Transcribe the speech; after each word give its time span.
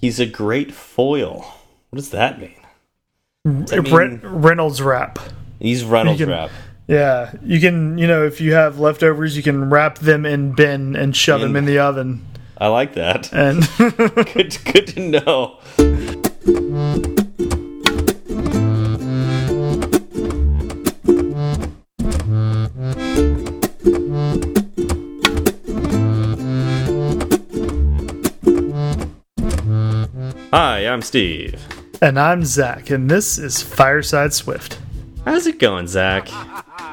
He's 0.00 0.20
a 0.20 0.26
great 0.26 0.72
foil. 0.72 1.40
What 1.90 1.96
does 1.96 2.10
that 2.10 2.40
mean? 2.40 2.54
Does 3.44 3.70
that 3.70 3.82
mean 3.82 4.20
Reynolds 4.22 4.80
wrap. 4.82 5.18
he's 5.58 5.82
Reynolds 5.84 6.20
can- 6.20 6.28
wrap. 6.30 6.50
Yeah, 6.86 7.32
you 7.44 7.60
can. 7.60 7.98
You 7.98 8.08
know, 8.08 8.24
if 8.26 8.40
you 8.40 8.54
have 8.54 8.80
leftovers, 8.80 9.36
you 9.36 9.44
can 9.44 9.70
wrap 9.70 9.98
them 9.98 10.26
in 10.26 10.52
bin 10.54 10.96
and 10.96 11.14
shove 11.16 11.40
them 11.40 11.50
In- 11.50 11.58
in 11.58 11.64
the 11.66 11.78
oven. 11.78 12.26
I 12.58 12.66
like 12.66 12.94
that. 12.94 13.32
And 13.32 13.62
good, 13.78 14.58
good 14.64 14.88
to 14.88 15.00
know. 15.00 15.58
Hi, 30.52 30.86
I'm 30.86 31.02
Steve. 31.02 31.60
and 32.02 32.18
I'm 32.18 32.44
Zach, 32.44 32.90
and 32.90 33.10
this 33.10 33.38
is 33.38 33.62
Fireside 33.62 34.32
Swift. 34.32 34.78
How's 35.24 35.46
it 35.46 35.58
going, 35.58 35.86
Zach? 35.86 36.28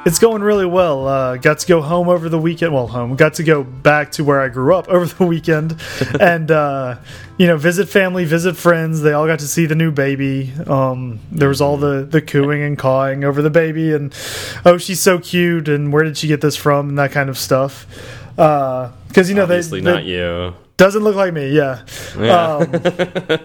It's 0.05 0.19
going 0.19 0.41
really 0.43 0.65
well. 0.65 1.07
Uh, 1.07 1.37
got 1.37 1.59
to 1.59 1.67
go 1.67 1.81
home 1.81 2.07
over 2.07 2.29
the 2.29 2.37
weekend. 2.37 2.73
Well, 2.73 2.87
home. 2.87 3.15
Got 3.15 3.35
to 3.35 3.43
go 3.43 3.63
back 3.63 4.11
to 4.13 4.23
where 4.23 4.41
I 4.41 4.49
grew 4.49 4.75
up 4.75 4.87
over 4.89 5.05
the 5.05 5.25
weekend, 5.25 5.75
and 6.19 6.51
uh, 6.51 6.97
you 7.37 7.47
know, 7.47 7.57
visit 7.57 7.89
family, 7.89 8.25
visit 8.25 8.55
friends. 8.55 9.01
They 9.01 9.13
all 9.13 9.25
got 9.27 9.39
to 9.39 9.47
see 9.47 9.65
the 9.65 9.75
new 9.75 9.91
baby. 9.91 10.53
Um, 10.67 11.19
there 11.31 11.49
was 11.49 11.61
all 11.61 11.77
the 11.77 12.03
the 12.03 12.21
cooing 12.21 12.61
and 12.61 12.77
cawing 12.77 13.23
over 13.23 13.41
the 13.41 13.49
baby, 13.49 13.93
and 13.93 14.13
oh, 14.65 14.77
she's 14.77 14.99
so 15.01 15.19
cute, 15.19 15.67
and 15.67 15.91
where 15.91 16.03
did 16.03 16.17
she 16.17 16.27
get 16.27 16.41
this 16.41 16.55
from, 16.55 16.89
and 16.89 16.99
that 16.99 17.11
kind 17.11 17.29
of 17.29 17.37
stuff. 17.37 17.87
Because 18.35 19.29
you 19.29 19.35
know, 19.35 19.43
Obviously 19.43 19.81
they, 19.81 19.91
not 19.91 20.03
you. 20.03 20.53
Doesn't 20.77 21.03
look 21.03 21.15
like 21.15 21.33
me. 21.33 21.49
Yeah. 21.49 21.83
Yeah. 22.17 22.55
Um, 22.55 22.71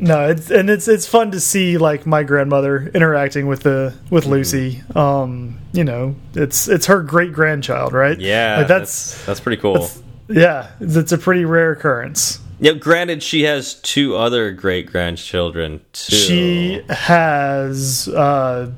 no, 0.00 0.28
it's 0.28 0.50
and 0.50 0.68
it's 0.68 0.88
it's 0.88 1.06
fun 1.06 1.30
to 1.32 1.40
see 1.40 1.78
like 1.78 2.06
my 2.06 2.22
grandmother 2.22 2.90
interacting 2.94 3.46
with 3.46 3.62
the 3.62 3.94
with 4.10 4.26
Lucy. 4.26 4.82
Um, 4.94 5.58
you 5.72 5.84
know, 5.84 6.16
it's 6.34 6.68
it's 6.68 6.86
her 6.86 7.02
great 7.02 7.32
grandchild, 7.32 7.92
right? 7.92 8.18
yeah, 8.18 8.58
like 8.58 8.68
that's, 8.68 9.12
that's 9.14 9.26
that's 9.26 9.40
pretty 9.40 9.60
cool. 9.60 9.88
yeah, 10.28 10.70
it's, 10.80 10.96
it's 10.96 11.12
a 11.12 11.18
pretty 11.18 11.44
rare 11.44 11.72
occurrence. 11.72 12.40
Yeah, 12.60 12.72
granted, 12.72 13.22
she 13.22 13.42
has 13.42 13.74
two 13.74 14.16
other 14.16 14.52
great 14.52 14.86
grandchildren 14.86 15.80
too. 15.92 16.14
She 16.16 16.82
has 16.88 18.08
uh, 18.08 18.72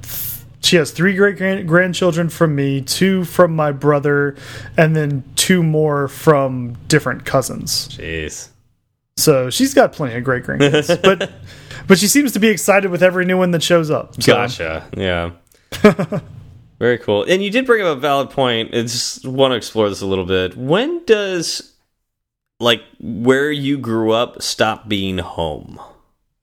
she 0.67 0.77
has 0.77 0.91
three 0.91 1.15
great 1.15 1.37
grand 1.37 1.67
grandchildren 1.69 2.29
from 2.29 2.55
me, 2.55 2.81
two 2.81 3.25
from 3.25 3.55
my 3.55 3.73
brother, 3.73 4.37
and 4.77 4.97
then 4.97 5.23
two 5.37 5.63
more 5.63 6.09
from 6.09 6.75
different 6.89 7.25
cousins. 7.25 7.89
Jeez. 7.89 8.49
So 9.17 9.49
she's 9.49 9.73
got 9.73 9.93
plenty 9.93 10.15
of 10.17 10.25
great 10.25 10.45
grandkids, 10.45 11.01
but 11.03 11.31
but 11.87 11.99
she 11.99 12.09
seems 12.09 12.33
to 12.33 12.41
be 12.41 12.49
excited 12.49 12.91
with 12.91 13.03
every 13.03 13.25
new 13.25 13.39
one 13.39 13.53
that 13.53 13.63
shows 13.63 13.91
up. 13.91 14.21
So, 14.21 14.33
Gotcha. 14.33 14.89
Yeah. 14.97 15.31
Very 16.79 16.99
cool. 16.99 17.25
And 17.25 17.43
you 17.43 17.51
did 17.51 17.65
bring 17.65 17.81
up 17.81 17.97
a 17.97 18.01
valid 18.01 18.31
point. 18.31 18.75
I 18.75 18.83
just 18.83 19.25
want 19.25 19.53
to 19.53 19.57
explore 19.57 19.89
this 19.89 20.03
a 20.03 20.07
little 20.07 20.27
bit. 20.27 20.57
When 20.57 21.05
does 21.07 21.73
like 22.61 22.83
where 23.01 23.51
you 23.51 23.79
grew 23.79 24.13
up 24.13 24.43
stop 24.43 24.89
being 24.89 25.19
home? 25.19 25.81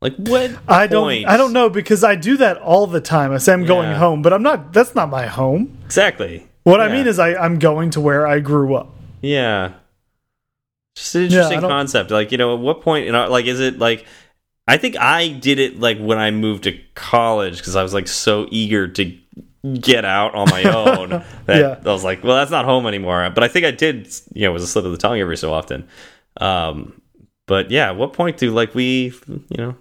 Like 0.03 0.15
what? 0.17 0.51
I 0.67 0.85
don't 0.87 1.05
point? 1.05 1.27
I 1.29 1.37
don't 1.37 1.53
know 1.53 1.69
because 1.69 2.03
I 2.03 2.15
do 2.15 2.35
that 2.37 2.57
all 2.57 2.85
the 2.87 2.99
time. 3.01 3.31
I 3.31 3.37
say 3.37 3.53
I'm 3.53 3.65
going 3.65 3.93
home, 3.95 4.21
but 4.21 4.33
I'm 4.33 4.43
not. 4.43 4.73
That's 4.73 4.93
not 4.95 5.09
my 5.09 5.25
home. 5.27 5.77
exactly. 5.85 6.45
What 6.63 6.79
I 6.81 6.89
mean 6.89 7.07
is 7.07 7.19
I 7.19 7.35
I'm 7.35 7.57
going 7.57 7.89
to 7.91 8.01
where 8.01 8.27
I 8.27 8.39
grew 8.39 8.75
up. 8.75 8.93
Yeah. 9.21 9.73
Just 10.95 11.15
an 11.15 11.23
interesting 11.23 11.61
don't- 11.61 11.69
concept. 11.69 12.11
Like, 12.11 12.31
you 12.31 12.37
know, 12.37 12.53
at 12.53 12.59
what 12.59 12.81
point, 12.81 13.05
you 13.05 13.11
know, 13.11 13.27
like, 13.29 13.45
is 13.45 13.59
it 13.59 13.79
like, 13.79 14.05
I 14.67 14.77
think 14.77 14.95
I 14.97 15.27
did 15.29 15.57
it 15.59 15.79
like 15.79 15.97
when 15.99 16.17
I 16.19 16.31
moved 16.31 16.63
to 16.65 16.77
college 16.95 17.57
because 17.57 17.75
I 17.75 17.81
was 17.83 17.93
like 17.93 18.07
so 18.07 18.47
eager 18.51 18.87
to 18.89 19.17
get 19.79 20.05
out 20.05 20.35
on 20.35 20.49
my 20.49 20.63
own 20.75 21.09
that 21.45 21.59
Yeah. 21.59 21.79
I 21.83 21.93
was 21.93 22.03
like, 22.03 22.23
well, 22.23 22.35
that's 22.35 22.51
not 22.51 22.65
home 22.65 22.85
anymore. 22.85 23.29
But 23.33 23.43
I 23.43 23.47
think 23.47 23.65
I 23.65 23.71
did, 23.71 24.07
you 24.33 24.43
know, 24.43 24.51
it 24.51 24.53
was 24.53 24.63
a 24.63 24.67
slip 24.67 24.85
of 24.85 24.91
the 24.91 24.97
tongue 24.97 25.19
every 25.19 25.37
so 25.37 25.51
often. 25.53 25.87
Um, 26.39 27.01
but 27.47 27.71
yeah, 27.71 27.87
at 27.89 27.95
what 27.97 28.13
point 28.13 28.37
do 28.37 28.51
like 28.51 28.73
we, 28.75 29.13
you 29.27 29.57
know, 29.57 29.75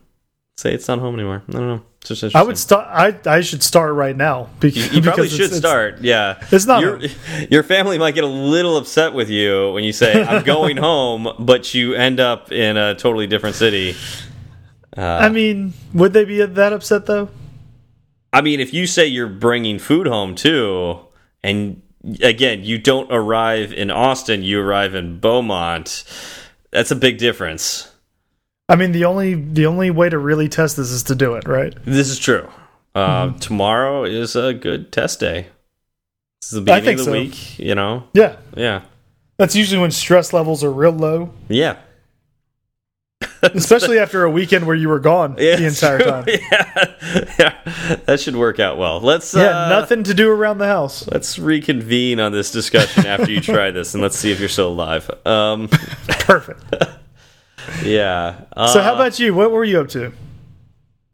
say 0.57 0.75
it's 0.75 0.89
not 0.89 0.99
home 0.99 1.15
anymore? 1.15 1.43
I 1.49 1.53
don't 1.53 1.67
know. 1.69 1.83
It's 2.09 2.35
I 2.35 2.43
would 2.43 2.59
start. 2.59 2.89
I 2.91 3.17
I 3.31 3.41
should 3.43 3.63
start 3.63 3.95
right 3.95 4.17
now 4.17 4.49
because 4.61 4.93
You 4.93 5.03
probably 5.03 5.25
because 5.27 5.31
should 5.31 5.41
it's- 5.53 5.59
it's- 5.59 5.61
start. 5.61 6.01
Yeah, 6.01 6.45
it's 6.51 6.67
not 6.67 6.81
Your, 6.81 7.01
your 7.51 7.63
family 7.63 7.97
might 7.97 8.15
get 8.17 8.25
a 8.25 8.29
little 8.29 8.77
upset 8.77 9.13
with 9.15 9.31
you 9.31 9.71
when 9.73 9.85
you 9.85 9.93
say 9.93 10.21
I'm 10.23 10.43
going 10.43 10.77
home, 10.91 11.29
but 11.39 11.75
you 11.75 11.95
end 11.95 12.19
up 12.19 12.51
in 12.51 12.77
a 12.77 12.95
totally 12.97 13.29
different 13.29 13.55
city. 13.55 13.95
Uh, 14.97 15.01
I 15.01 15.29
mean, 15.29 15.75
would 15.95 16.13
they 16.13 16.25
be 16.25 16.45
that 16.45 16.73
upset 16.73 17.07
though? 17.07 17.29
I 18.33 18.41
mean, 18.41 18.59
if 18.61 18.75
you 18.75 18.87
say 18.89 19.07
you're 19.07 19.29
bringing 19.29 19.79
food 19.79 20.07
home 20.09 20.35
too, 20.35 20.99
and 21.45 21.83
again, 22.21 22.65
you 22.65 22.79
don't 22.79 23.13
arrive 23.13 23.73
in 23.73 23.93
Austin, 23.93 24.43
you 24.43 24.61
arrive 24.61 24.97
in 24.97 25.21
Beaumont. 25.21 26.03
That's 26.73 26.91
a 26.91 26.97
big 26.97 27.19
difference. 27.19 27.92
I 28.69 28.77
mean, 28.77 28.93
the 28.93 29.05
only 29.05 29.35
the 29.35 29.67
only 29.67 29.91
way 29.91 30.09
to 30.09 30.19
really 30.19 30.49
test 30.49 30.77
this 30.77 30.91
is 30.91 31.03
to 31.05 31.15
do 31.15 31.35
it, 31.35 31.47
right? 31.47 31.75
This 31.85 32.09
is 32.09 32.19
true. 32.19 32.49
Uh, 32.95 33.27
Mm-hmm. 33.29 33.39
Tomorrow 33.39 34.05
is 34.05 34.37
a 34.37 34.53
good 34.55 34.93
test 34.93 35.19
day. 35.21 35.47
This 36.41 36.53
is 36.53 36.65
the 36.65 36.73
I 36.73 36.81
beginning 36.81 36.85
think 36.85 37.01
of 37.01 37.05
the 37.07 37.13
so. 37.13 37.13
week. 37.13 37.59
You 37.59 37.75
know, 37.75 38.05
Yeah, 38.15 38.37
yeah, 38.57 38.83
that's 39.39 39.55
usually 39.57 39.81
when 39.81 39.91
stress 39.91 40.33
levels 40.33 40.63
are 40.65 40.71
real 40.73 40.93
low, 40.93 41.33
yeah. 41.49 41.77
especially 43.43 43.99
after 43.99 44.25
a 44.25 44.31
weekend 44.31 44.67
where 44.67 44.75
you 44.77 44.89
were 44.89 44.99
gone 45.01 45.37
Yeah, 45.39 45.57
the 45.57 45.67
entire 45.67 45.99
true. 45.99 46.11
time. 46.11 46.25
Yeah. 46.29 47.25
yeah, 47.39 47.97
that 48.07 48.21
should 48.21 48.37
work 48.37 48.59
out 48.61 48.79
well. 48.79 49.01
Let's 49.01 49.33
Yeah, 49.35 49.67
uh, 49.67 49.69
nothing 49.69 50.03
to 50.05 50.15
do 50.15 50.31
around 50.31 50.59
the 50.59 50.67
house. 50.67 51.07
Let's 51.11 51.39
reconvene 51.39 52.21
on 52.21 52.33
this 52.33 52.51
discussion 52.51 53.07
after 53.07 53.31
you 53.31 53.41
try 53.53 53.71
this, 53.71 53.95
and 53.95 54.03
let's 54.03 54.17
see 54.19 54.33
if 54.33 54.41
you're 54.41 54.49
still 54.49 54.69
alive. 54.69 55.09
Um, 55.27 55.69
Perfect. 56.09 56.63
Yeah. 57.85 58.41
Uh, 58.57 58.69
So, 58.69 58.83
how 58.83 58.95
about 58.95 59.19
you? 59.19 59.35
What 59.35 59.51
were 59.51 59.65
you 59.65 59.81
up 59.81 59.89
to? 59.89 60.13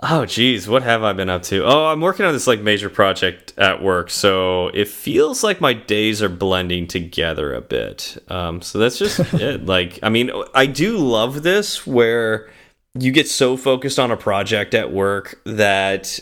Oh, 0.00 0.26
geez, 0.26 0.68
what 0.68 0.84
have 0.84 1.02
I 1.02 1.12
been 1.12 1.28
up 1.28 1.42
to? 1.44 1.64
Oh, 1.64 1.86
I'm 1.86 2.00
working 2.00 2.24
on 2.24 2.32
this 2.32 2.46
like 2.46 2.60
major 2.60 2.88
project 2.88 3.52
at 3.58 3.82
work, 3.82 4.10
so 4.10 4.68
it 4.68 4.86
feels 4.86 5.42
like 5.42 5.60
my 5.60 5.72
days 5.72 6.22
are 6.22 6.28
blending 6.28 6.86
together 6.86 7.52
a 7.52 7.60
bit. 7.60 8.16
Um, 8.28 8.62
so 8.62 8.78
that's 8.78 8.96
just 8.98 9.18
it. 9.34 9.66
Like, 9.66 9.98
I 10.02 10.08
mean, 10.08 10.30
I 10.54 10.66
do 10.66 10.98
love 10.98 11.42
this 11.42 11.84
where 11.84 12.48
you 12.94 13.10
get 13.10 13.28
so 13.28 13.56
focused 13.56 13.98
on 13.98 14.12
a 14.12 14.16
project 14.16 14.72
at 14.72 14.92
work 14.92 15.40
that 15.44 16.20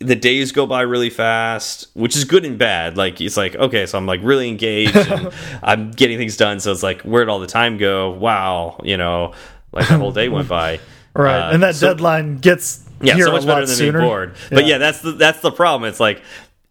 the 0.00 0.16
days 0.16 0.50
go 0.52 0.66
by 0.66 0.80
really 0.82 1.10
fast, 1.10 1.86
which 1.94 2.16
is 2.16 2.24
good 2.24 2.44
and 2.44 2.58
bad. 2.58 2.96
Like, 2.96 3.20
it's 3.20 3.36
like 3.36 3.54
okay, 3.54 3.86
so 3.86 3.96
I'm 3.98 4.06
like 4.06 4.20
really 4.22 4.48
engaged, 4.48 4.96
and 4.96 5.32
I'm 5.62 5.90
getting 5.92 6.18
things 6.18 6.36
done. 6.36 6.60
So 6.60 6.72
it's 6.72 6.82
like, 6.82 7.02
where'd 7.02 7.28
all 7.28 7.38
the 7.40 7.46
time 7.46 7.78
go? 7.78 8.10
Wow, 8.10 8.80
you 8.82 8.96
know, 8.96 9.34
like 9.72 9.88
the 9.88 9.98
whole 9.98 10.12
day 10.12 10.28
went 10.28 10.48
by. 10.48 10.80
Right, 11.16 11.38
Uh, 11.48 11.52
and 11.52 11.62
that 11.62 11.76
so- 11.76 11.86
deadline 11.94 12.38
gets 12.38 12.84
yeah, 13.00 13.16
so 13.18 13.30
much 13.30 13.46
better 13.46 13.64
than 13.66 13.76
sooner. 13.76 13.98
being 14.00 14.08
bored. 14.10 14.34
But 14.50 14.64
Yeah. 14.64 14.72
yeah, 14.72 14.78
that's 14.78 15.00
the 15.00 15.12
that's 15.12 15.38
the 15.42 15.52
problem. 15.52 15.88
It's 15.88 16.00
like 16.00 16.20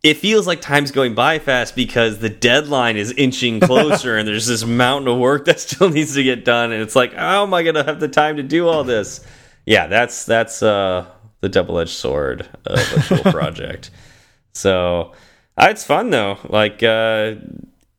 it 0.04 0.18
feels 0.18 0.46
like 0.46 0.60
time's 0.60 0.92
going 0.92 1.16
by 1.16 1.40
fast 1.40 1.78
because 1.78 2.20
the 2.20 2.28
deadline 2.28 2.98
is 2.98 3.14
inching 3.14 3.60
closer 3.62 4.18
and 4.18 4.28
there's 4.28 4.46
this 4.46 4.66
mountain 4.66 5.08
of 5.08 5.18
work 5.18 5.46
that 5.46 5.62
still 5.62 5.90
needs 5.90 6.14
to 6.16 6.24
get 6.24 6.44
done 6.44 6.74
and 6.74 6.82
it's 6.82 6.94
like 6.94 7.14
how 7.14 7.44
am 7.44 7.54
I 7.54 7.64
going 7.64 7.76
to 7.76 7.86
have 7.86 8.02
the 8.02 8.10
time 8.10 8.36
to 8.36 8.44
do 8.44 8.68
all 8.68 8.84
this? 8.84 9.26
Yeah, 9.66 9.88
that's 9.88 10.26
that's 10.26 10.62
uh 10.62 11.06
the 11.44 11.50
double-edged 11.50 11.92
sword 11.92 12.48
of 12.66 12.80
a 12.80 13.02
cool 13.22 13.32
project. 13.40 13.92
So, 14.54 15.12
uh, 15.58 15.68
it's 15.70 15.84
fun 15.86 16.10
though. 16.10 16.38
Like 16.50 16.82
uh 16.82 17.36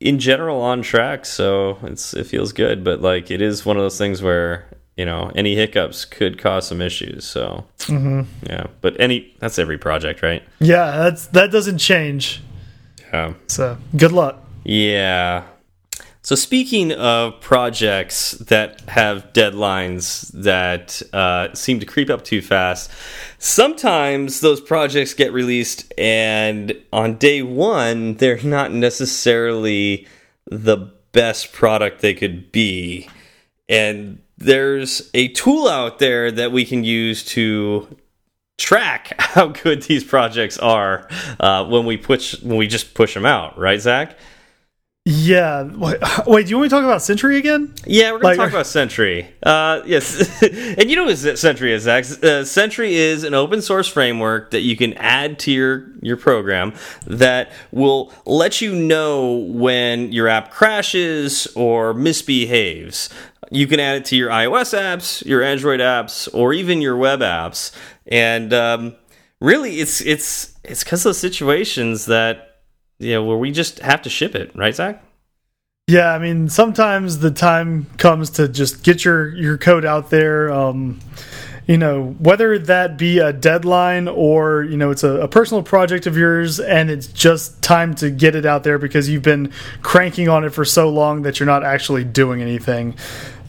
in 0.00 0.18
general 0.18 0.60
on 0.60 0.82
track, 0.82 1.24
so 1.24 1.78
it's 1.82 2.14
it 2.14 2.26
feels 2.26 2.52
good, 2.52 2.82
but 2.82 3.00
like 3.00 3.30
it 3.30 3.40
is 3.40 3.64
one 3.64 3.76
of 3.76 3.82
those 3.82 3.98
things 3.98 4.20
where 4.22 4.66
you 4.96 5.04
know 5.04 5.30
any 5.34 5.54
hiccups 5.54 6.04
could 6.04 6.38
cause 6.38 6.66
some 6.66 6.80
issues. 6.82 7.24
So 7.24 7.64
yeah, 7.88 8.66
but 8.80 8.98
any 8.98 9.34
that's 9.40 9.58
every 9.58 9.78
project, 9.78 10.22
right? 10.22 10.42
Yeah, 10.58 10.90
that's 11.04 11.26
that 11.28 11.50
doesn't 11.52 11.78
change. 11.78 12.42
Yeah, 13.12 13.34
So, 13.46 13.76
good 13.96 14.10
luck. 14.12 14.42
yeah. 14.64 15.44
So 16.24 16.36
speaking 16.36 16.90
of 16.90 17.38
projects 17.42 18.30
that 18.30 18.80
have 18.88 19.34
deadlines 19.34 20.32
that 20.32 21.02
uh, 21.12 21.52
seem 21.52 21.80
to 21.80 21.86
creep 21.86 22.08
up 22.08 22.24
too 22.24 22.40
fast, 22.40 22.90
sometimes 23.38 24.40
those 24.40 24.58
projects 24.58 25.12
get 25.12 25.34
released, 25.34 25.92
and 25.98 26.74
on 26.94 27.16
day 27.16 27.42
one 27.42 28.14
they're 28.14 28.42
not 28.42 28.72
necessarily 28.72 30.08
the 30.46 30.78
best 31.12 31.52
product 31.52 32.00
they 32.00 32.14
could 32.14 32.50
be. 32.50 33.10
And 33.68 34.22
there's 34.38 35.10
a 35.12 35.28
tool 35.28 35.68
out 35.68 35.98
there 35.98 36.30
that 36.30 36.52
we 36.52 36.64
can 36.64 36.84
use 36.84 37.22
to 37.26 37.98
track 38.56 39.12
how 39.18 39.48
good 39.48 39.82
these 39.82 40.04
projects 40.04 40.56
are 40.56 41.06
uh, 41.38 41.66
when 41.66 41.84
we 41.84 41.98
push 41.98 42.40
when 42.40 42.56
we 42.56 42.66
just 42.66 42.94
push 42.94 43.12
them 43.12 43.26
out, 43.26 43.58
right, 43.58 43.78
Zach? 43.78 44.16
Yeah. 45.06 45.64
Wait, 45.64 45.98
wait, 46.26 46.46
do 46.46 46.50
you 46.50 46.56
want 46.56 46.64
me 46.64 46.68
to 46.70 46.74
talk 46.76 46.84
about 46.84 47.02
Sentry 47.02 47.36
again? 47.36 47.74
Yeah, 47.86 48.12
we're 48.12 48.20
going 48.20 48.38
Like- 48.38 48.38
to 48.38 48.42
talk 48.44 48.52
about 48.54 48.66
Sentry. 48.66 49.28
Uh, 49.42 49.82
yes, 49.84 50.42
and 50.78 50.88
you 50.88 50.96
know 50.96 51.04
what 51.04 51.18
Sentry 51.18 51.72
is, 51.74 51.82
Zach? 51.82 52.06
Uh, 52.22 52.44
Sentry 52.44 52.94
is 52.94 53.22
an 53.22 53.34
open 53.34 53.60
source 53.60 53.86
framework 53.86 54.52
that 54.52 54.60
you 54.62 54.76
can 54.76 54.94
add 54.94 55.38
to 55.40 55.52
your 55.52 55.86
your 56.00 56.16
program 56.16 56.72
that 57.06 57.52
will 57.70 58.12
let 58.24 58.62
you 58.62 58.74
know 58.74 59.32
when 59.36 60.10
your 60.10 60.26
app 60.28 60.50
crashes 60.50 61.46
or 61.54 61.92
misbehaves. 61.92 63.10
You 63.50 63.66
can 63.66 63.78
add 63.80 63.96
it 63.98 64.04
to 64.06 64.16
your 64.16 64.30
iOS 64.30 64.76
apps, 64.76 65.24
your 65.26 65.42
Android 65.42 65.80
apps, 65.80 66.28
or 66.34 66.54
even 66.54 66.80
your 66.80 66.96
web 66.96 67.20
apps. 67.20 67.72
And 68.06 68.54
um, 68.54 68.96
really, 69.38 69.80
it's 69.80 70.00
it's 70.00 70.54
it's 70.64 70.82
because 70.82 71.00
of 71.00 71.10
those 71.10 71.18
situations 71.18 72.06
that 72.06 72.53
know 73.12 73.24
where 73.24 73.36
we 73.36 73.50
just 73.50 73.78
have 73.80 74.02
to 74.02 74.10
ship 74.10 74.34
it, 74.34 74.50
right, 74.54 74.74
Zach? 74.74 75.02
Yeah, 75.86 76.12
I 76.12 76.18
mean, 76.18 76.48
sometimes 76.48 77.18
the 77.18 77.30
time 77.30 77.86
comes 77.98 78.30
to 78.30 78.48
just 78.48 78.82
get 78.82 79.04
your 79.04 79.28
your 79.34 79.58
code 79.58 79.84
out 79.84 80.08
there. 80.08 80.50
Um, 80.50 81.00
you 81.66 81.78
know, 81.78 82.14
whether 82.18 82.58
that 82.58 82.98
be 82.98 83.18
a 83.18 83.32
deadline 83.32 84.08
or 84.08 84.62
you 84.62 84.76
know 84.76 84.90
it's 84.90 85.04
a, 85.04 85.20
a 85.20 85.28
personal 85.28 85.62
project 85.62 86.06
of 86.06 86.16
yours, 86.16 86.58
and 86.58 86.90
it's 86.90 87.06
just 87.06 87.62
time 87.62 87.94
to 87.96 88.10
get 88.10 88.34
it 88.34 88.46
out 88.46 88.64
there 88.64 88.78
because 88.78 89.08
you've 89.08 89.22
been 89.22 89.52
cranking 89.82 90.28
on 90.28 90.44
it 90.44 90.50
for 90.50 90.64
so 90.64 90.88
long 90.88 91.22
that 91.22 91.38
you're 91.38 91.46
not 91.46 91.64
actually 91.64 92.04
doing 92.04 92.40
anything. 92.40 92.94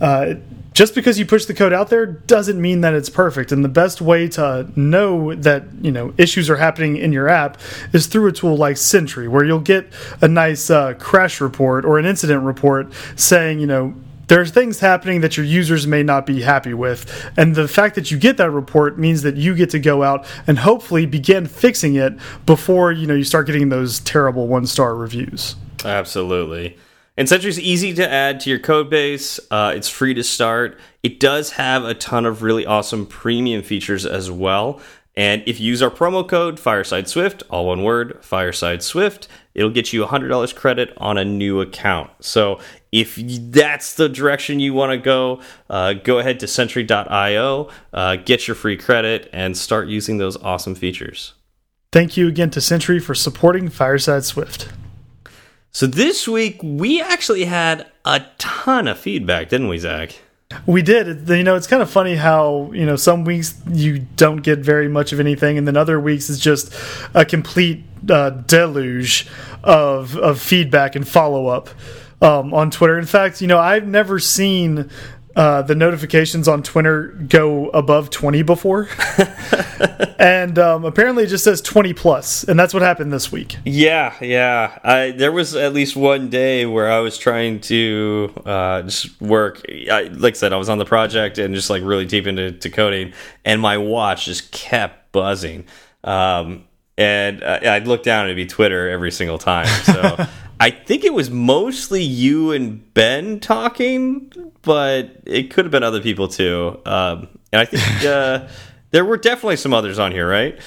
Uh, 0.02 0.36
just 0.76 0.94
because 0.94 1.18
you 1.18 1.26
push 1.26 1.46
the 1.46 1.54
code 1.54 1.74
out 1.74 1.90
there 1.90 2.06
doesn't 2.06 2.62
mean 2.62 2.82
that 2.82 2.94
it's 2.94 3.10
perfect. 3.10 3.52
And 3.52 3.64
the 3.64 3.70
best 3.70 4.02
way 4.02 4.28
to 4.30 4.70
know 4.76 5.34
that 5.34 5.64
you 5.82 5.92
know 5.92 6.14
issues 6.18 6.50
are 6.50 6.58
happening 6.58 6.98
in 6.98 7.12
your 7.12 7.28
app 7.28 7.58
is 7.94 8.06
through 8.06 8.28
a 8.28 8.32
tool 8.32 8.58
like 8.58 8.78
sentry 8.78 9.28
where 9.28 9.44
you'll 9.44 9.60
get 9.60 9.92
a 10.22 10.28
nice 10.28 10.70
uh, 10.70 10.94
crash 10.96 11.42
report 11.42 11.86
or 11.86 11.98
an 11.98 12.06
incident 12.06 12.44
report 12.44 12.94
saying 13.16 13.60
you 13.60 13.66
know 13.66 13.96
there's 14.28 14.52
things 14.52 14.80
happening 14.80 15.22
that 15.22 15.38
your 15.38 15.46
users 15.46 15.86
may 15.86 16.04
not 16.04 16.26
be 16.26 16.42
happy 16.42 16.74
with. 16.74 17.32
And 17.38 17.56
the 17.56 17.68
fact 17.68 17.96
that 17.96 18.10
you 18.12 18.18
get 18.18 18.38
that 18.38 18.50
report 18.50 18.98
means 18.98 19.22
that 19.22 19.36
you 19.36 19.56
get 19.56 19.70
to 19.70 19.80
go 19.80 20.04
out 20.04 20.26
and 20.48 20.58
hopefully 20.58 21.06
begin 21.06 21.46
fixing 21.46 21.96
it 21.96 22.14
before 22.46 22.92
you 22.92 23.08
know 23.08 23.16
you 23.16 23.24
start 23.24 23.48
getting 23.48 23.70
those 23.70 24.02
terrible 24.02 24.48
one 24.48 24.66
star 24.66 24.94
reviews. 24.94 25.56
Absolutely. 25.86 26.78
And 27.18 27.30
Sentry's 27.30 27.60
easy 27.60 27.94
to 27.94 28.10
add 28.10 28.42
to 28.42 28.50
your 28.50 28.60
code 28.60 28.90
base. 28.90 29.40
Uh, 29.50 29.74
it's 29.76 29.88
free 29.88 30.14
to 30.14 30.24
start. 30.24 30.78
It 31.02 31.20
does 31.20 31.52
have 31.52 31.86
a 31.86 31.94
ton 31.94 32.26
of 32.26 32.42
really 32.42 32.66
awesome 32.66 33.06
premium 33.06 33.64
features 33.64 34.06
as 34.06 34.30
well. 34.30 34.82
And 35.18 35.42
if 35.46 35.62
you 35.62 35.68
use 35.68 35.82
our 35.82 35.90
promo 35.90 36.28
code 36.28 36.60
Fireside 36.60 37.08
Swift, 37.08 37.42
all 37.50 37.68
one 37.68 37.84
word, 37.84 38.18
Fireside 38.22 38.84
Swift, 38.84 39.30
it'll 39.54 39.70
get 39.70 39.94
you 39.94 40.04
$100 40.04 40.56
credit 40.56 40.92
on 40.98 41.18
a 41.18 41.24
new 41.24 41.62
account. 41.62 42.12
So 42.20 42.60
if 42.92 43.16
that's 43.16 43.96
the 43.96 44.10
direction 44.10 44.60
you 44.60 44.74
want 44.74 44.92
to 44.92 44.98
go, 44.98 45.42
uh, 45.70 45.94
go 45.94 46.20
ahead 46.20 46.42
to 46.42 46.48
Sentry.io, 46.48 47.70
uh, 47.94 48.16
get 48.18 48.46
your 48.46 48.56
free 48.56 48.76
credit, 48.76 49.30
and 49.32 49.58
start 49.58 49.88
using 49.88 50.18
those 50.18 50.36
awesome 50.38 50.76
features. 50.76 51.34
thank 51.94 52.18
you 52.18 52.28
again 52.28 52.50
to 52.50 52.60
sentry 52.60 53.00
for 53.00 53.16
supporting 53.16 53.70
fireside 53.70 54.26
swift 54.26 54.68
So 55.76 55.88
this 55.88 56.26
week, 56.26 56.62
we 56.64 57.02
actually 57.02 57.44
had 57.44 57.88
a 58.06 58.22
ton 58.38 58.88
of 58.88 58.98
feedback, 58.98 59.50
didn't 59.50 59.68
we, 59.68 59.78
Zach? 59.78 60.18
We 60.66 60.82
did. 60.82 61.28
You 61.28 61.44
know, 61.44 61.58
it's 61.58 61.68
kind 61.68 61.82
of 61.82 61.90
funny 61.90 62.16
how 62.16 62.72
you 62.72 62.86
know 62.86 62.96
some 62.96 63.26
weeks 63.26 63.60
you 63.70 64.00
don't 64.16 64.38
get 64.38 64.60
very 64.60 64.88
much 64.88 65.12
of 65.12 65.20
anything, 65.20 65.58
and 65.58 65.68
then 65.68 65.76
other 65.76 66.00
weeks 66.00 66.30
it's 66.30 66.40
just 66.40 66.74
a 67.14 67.26
complete 67.26 67.84
uh, 68.10 68.30
deluge 68.30 69.28
of 69.66 70.16
of 70.16 70.40
feedback 70.40 70.96
and 70.96 71.06
follow 71.06 71.48
up 71.48 71.68
um, 72.22 72.54
on 72.54 72.72
Twitter. 72.72 72.98
In 72.98 73.06
fact, 73.06 73.42
you 73.42 73.48
know, 73.48 73.60
I've 73.60 73.86
never 73.86 74.18
seen. 74.18 74.90
Uh, 75.36 75.62
the 75.62 75.76
notifications 75.76 76.48
on 76.48 76.64
Twitter 76.64 77.08
go 77.28 77.68
above 77.70 78.10
20 78.10 78.42
before. 78.44 78.88
and 80.18 80.58
um, 80.58 80.86
apparently 80.86 81.26
it 81.26 81.28
just 81.28 81.44
says 81.44 81.60
20 81.60 81.94
plus, 81.94 82.46
and 82.46 82.58
that's 82.58 82.74
what 82.74 82.82
happened 82.82 83.12
this 83.12 83.34
week. 83.34 83.58
Yeah, 83.66 84.16
yeah. 84.22 84.80
I, 84.82 85.12
there 85.12 85.34
was 85.34 85.54
at 85.54 85.74
least 85.74 85.98
one 85.98 86.30
day 86.30 86.66
where 86.66 86.90
I 86.90 87.00
was 87.00 87.18
trying 87.18 87.60
to 87.62 88.34
uh, 88.46 88.84
just 88.84 89.22
work. 89.22 89.62
I, 89.92 90.04
like 90.14 90.36
I 90.36 90.38
said, 90.38 90.54
I 90.54 90.58
was 90.58 90.70
on 90.70 90.78
the 90.78 90.86
project 90.86 91.38
and 91.38 91.54
just 91.54 91.70
like 91.70 91.84
really 91.84 92.06
deep 92.06 92.28
into 92.28 92.54
to 92.54 92.70
coding, 92.70 93.12
and 93.44 93.60
my 93.60 93.78
watch 93.78 94.26
just 94.26 94.54
kept 94.54 95.12
buzzing. 95.12 95.66
Um, 96.06 96.66
and 96.98 97.44
uh, 97.44 97.60
I'd 97.62 97.88
look 97.88 98.04
down 98.04 98.22
and 98.22 98.30
it'd 98.30 98.38
be 98.38 98.50
Twitter 98.50 98.90
every 98.90 99.12
single 99.12 99.38
time. 99.38 99.68
So 99.84 100.26
I 100.60 100.70
think 100.72 101.04
it 101.04 101.14
was 101.14 101.30
mostly 101.30 102.02
you 102.04 102.52
and 102.52 102.94
Ben 102.94 103.40
talking, 103.40 104.32
but 104.62 105.12
it 105.26 105.52
could 105.52 105.66
have 105.66 105.72
been 105.72 105.84
other 105.84 106.02
people 106.02 106.28
too. 106.28 106.80
Um, 106.86 107.28
and 107.52 107.62
I 107.62 107.66
think 107.66 108.06
uh, 108.06 108.48
there 108.92 109.04
were 109.06 109.18
definitely 109.18 109.58
some 109.58 109.74
others 109.74 110.00
on 110.00 110.12
here, 110.12 110.28
right? 110.28 110.58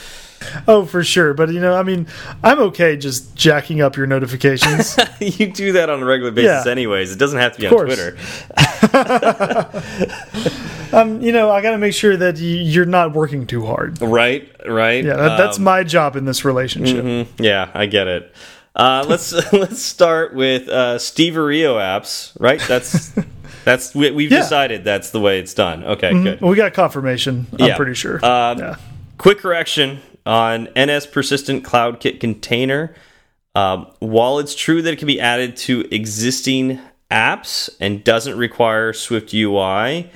Oh, 0.69 0.85
for 0.85 1.03
sure. 1.03 1.35
But, 1.35 1.49
you 1.53 1.59
know, 1.61 1.75
I 1.75 1.83
mean, 1.83 2.07
I'm 2.45 2.61
okay 2.61 2.97
just 2.97 3.35
jacking 3.35 3.81
up 3.81 3.97
your 3.97 4.07
notifications. 4.07 4.97
you 5.21 5.53
do 5.53 5.73
that 5.73 5.91
on 5.91 6.01
a 6.01 6.05
regular 6.05 6.31
basis 6.31 6.65
Yeah. 6.65 6.71
anyways. 6.71 7.11
It 7.11 7.19
doesn't 7.19 7.41
have 7.41 7.55
to 7.57 7.61
be 7.61 7.67
on. 7.67 7.73
Twitter. 7.73 8.17
um, 10.93 11.21
you 11.21 11.33
know, 11.33 11.51
I 11.51 11.61
got 11.61 11.73
to 11.73 11.79
make 11.79 11.95
sure 11.95 12.17
that 12.17 12.39
you're 12.39 12.87
not 12.87 13.15
working 13.15 13.47
too 13.47 13.67
hard. 13.67 14.01
Right, 14.01 14.49
right. 14.67 15.05
Yeah, 15.05 15.17
that, 15.17 15.37
that's 15.39 15.59
Um, 15.59 15.65
my 15.65 15.83
job 15.83 16.15
in 16.17 16.25
this 16.25 16.45
relationship. 16.45 17.05
mhm. 17.05 17.27
Yeah, 17.39 17.71
I 17.75 17.87
get 17.87 18.07
it. 18.07 18.33
Uh, 18.79 19.05
let's 19.09 19.33
let's 19.53 19.83
start 19.83 20.35
with 20.35 20.69
uh, 20.69 20.99
Steve 20.99 21.37
Rio 21.37 21.77
apps. 21.79 22.33
Right, 22.41 22.61
that's 22.69 23.13
that's 23.65 23.95
we, 23.95 24.11
we've 24.13 24.31
Yeah. 24.31 24.39
decided 24.41 24.85
that's 24.85 25.11
the 25.11 25.21
way 25.21 25.39
it's 25.41 25.55
done. 25.55 25.85
Okay, 25.85 26.13
good. 26.13 26.41
We 26.41 26.57
got 26.57 26.75
confirmation. 26.75 27.47
I'm 27.59 27.67
Yeah. 27.69 27.77
pretty 27.77 27.95
sure. 27.95 28.25
Um, 28.25 28.59
yeah. 28.59 28.77
Quick 29.19 29.39
correction 29.39 29.99
on 30.25 30.69
NS 30.77 31.07
persistent 31.07 31.65
CloudKit 31.65 32.21
container. 32.21 32.95
Um, 33.55 33.89
while 33.99 34.39
it's 34.39 34.55
true 34.55 34.83
that 34.83 34.93
it 34.93 34.97
can 34.97 35.07
be 35.09 35.21
added 35.21 35.57
to 35.59 35.81
existing 35.93 36.79
apps 37.11 37.69
and 37.81 38.05
doesn't 38.05 38.37
require 38.39 38.93
Swift 38.93 39.35
UI, 39.35 40.11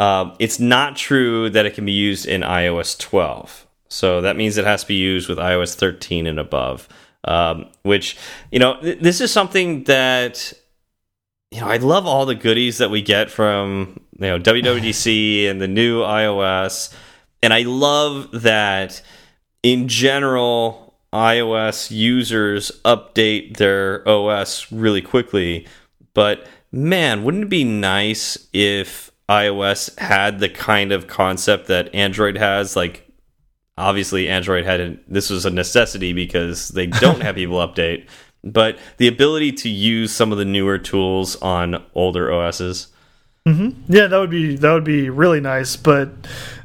um, 0.00 0.34
it's 0.40 0.58
not 0.58 0.96
true 0.96 1.48
that 1.50 1.64
it 1.66 1.74
can 1.74 1.84
be 1.84 1.92
used 1.92 2.26
in 2.26 2.40
iOS 2.40 2.98
12. 2.98 3.66
So 3.88 4.20
that 4.22 4.36
means 4.36 4.56
it 4.56 4.64
has 4.64 4.80
to 4.82 4.88
be 4.88 4.94
used 4.96 5.28
with 5.28 5.38
iOS 5.38 5.74
13 5.76 6.26
and 6.26 6.40
above. 6.40 6.88
Um, 7.24 7.66
which, 7.82 8.16
you 8.50 8.58
know, 8.58 8.80
th 8.80 8.98
this 8.98 9.20
is 9.20 9.30
something 9.30 9.84
that 9.84 10.52
you 11.52 11.60
know, 11.60 11.68
I 11.68 11.76
love 11.76 12.06
all 12.06 12.26
the 12.26 12.34
goodies 12.34 12.78
that 12.78 12.90
we 12.90 13.02
get 13.02 13.30
from 13.30 14.00
you 14.18 14.26
know 14.26 14.38
WWDC 14.38 15.46
and 15.50 15.60
the 15.60 15.68
new 15.68 16.00
iOS, 16.00 16.92
and 17.42 17.52
I 17.52 17.62
love 17.62 18.28
that 18.32 19.02
in 19.62 19.86
general 19.88 20.94
iOS 21.12 21.90
users 21.90 22.72
update 22.84 23.58
their 23.58 24.06
OS 24.08 24.72
really 24.72 25.02
quickly. 25.02 25.66
But 26.14 26.46
man, 26.70 27.22
wouldn't 27.22 27.44
it 27.44 27.50
be 27.50 27.64
nice 27.64 28.48
if 28.52 29.10
iOS 29.28 29.98
had 29.98 30.40
the 30.40 30.48
kind 30.48 30.90
of 30.90 31.06
concept 31.06 31.66
that 31.68 31.94
Android 31.94 32.38
has? 32.38 32.76
Like, 32.76 33.08
obviously, 33.76 34.28
Android 34.28 34.64
had 34.64 34.80
a, 34.80 34.96
this 35.08 35.30
was 35.30 35.44
a 35.44 35.50
necessity 35.50 36.12
because 36.12 36.68
they 36.68 36.86
don't 36.86 37.22
have 37.22 37.34
people 37.34 37.56
update 37.66 38.06
but 38.44 38.78
the 38.96 39.08
ability 39.08 39.52
to 39.52 39.68
use 39.68 40.12
some 40.12 40.32
of 40.32 40.38
the 40.38 40.44
newer 40.44 40.78
tools 40.78 41.36
on 41.36 41.82
older 41.94 42.32
OSs. 42.32 42.88
Mm-hmm. 43.46 43.92
Yeah, 43.92 44.06
that 44.06 44.18
would 44.18 44.30
be 44.30 44.56
that 44.56 44.72
would 44.72 44.84
be 44.84 45.10
really 45.10 45.40
nice, 45.40 45.76
but 45.76 46.10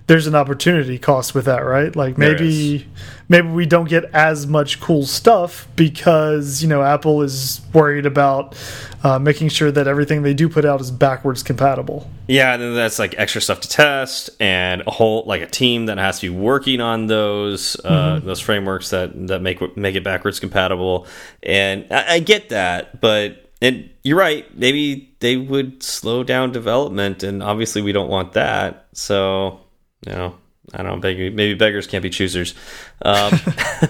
there's 0.08 0.26
an 0.26 0.36
opportunity 0.36 0.98
cost 0.98 1.36
with 1.36 1.46
that, 1.46 1.60
right? 1.60 1.94
Like 1.94 2.18
maybe 2.18 2.88
maybe 3.28 3.50
we 3.50 3.66
don't 3.66 3.90
get 3.90 4.06
as 4.06 4.48
much 4.48 4.80
cool 4.80 5.06
stuff 5.06 5.68
because 5.76 6.64
you 6.64 6.70
know 6.70 6.82
Apple 6.82 7.22
is 7.22 7.60
worried 7.74 8.06
about 8.06 8.56
uh, 9.04 9.20
making 9.20 9.50
sure 9.50 9.70
that 9.70 9.86
everything 9.86 10.22
they 10.24 10.34
do 10.34 10.48
put 10.48 10.64
out 10.64 10.80
is 10.80 10.92
backwards 10.92 11.44
compatible. 11.44 12.10
Yeah, 12.28 12.54
and 12.54 12.64
then 12.64 12.74
that's 12.74 13.00
like 13.00 13.16
extra 13.18 13.42
stuff 13.42 13.60
to 13.62 13.70
test, 13.70 14.30
and 14.40 14.82
a 14.88 14.92
whole 14.92 15.24
like 15.26 15.42
a 15.42 15.48
team 15.48 15.88
that 15.88 15.98
has 15.98 16.22
to 16.22 16.32
be 16.32 16.38
working 16.38 16.80
on 16.80 17.08
those 17.08 17.76
uh, 17.84 18.22
those 18.24 18.40
frameworks 18.40 18.92
that 18.92 19.28
that 19.28 19.42
make 19.42 19.76
make 19.76 19.96
it 19.96 20.06
backwards 20.06 20.40
compatible. 20.40 21.06
And 21.44 21.86
I, 21.92 22.14
I 22.16 22.20
get 22.20 22.50
that, 22.50 23.02
but 23.02 23.50
and 23.62 23.90
you're 24.04 24.18
right. 24.18 24.46
Maybe 24.58 25.14
they 25.20 25.36
would 25.36 25.84
slow 25.84 26.24
down 26.24 26.54
development, 26.54 27.24
and 27.24 27.44
obviously 27.44 27.82
we 27.82 27.92
don't 27.92 28.10
want 28.10 28.34
that. 28.34 28.88
So 28.94 29.62
you 30.06 30.14
know, 30.14 30.36
I 30.74 30.84
don't 30.84 30.88
know. 30.88 30.96
Maybe, 30.98 31.30
maybe 31.30 31.54
beggars 31.54 31.88
can't 31.88 32.04
be 32.04 32.10
choosers. 32.10 32.54
Um, 33.02 33.40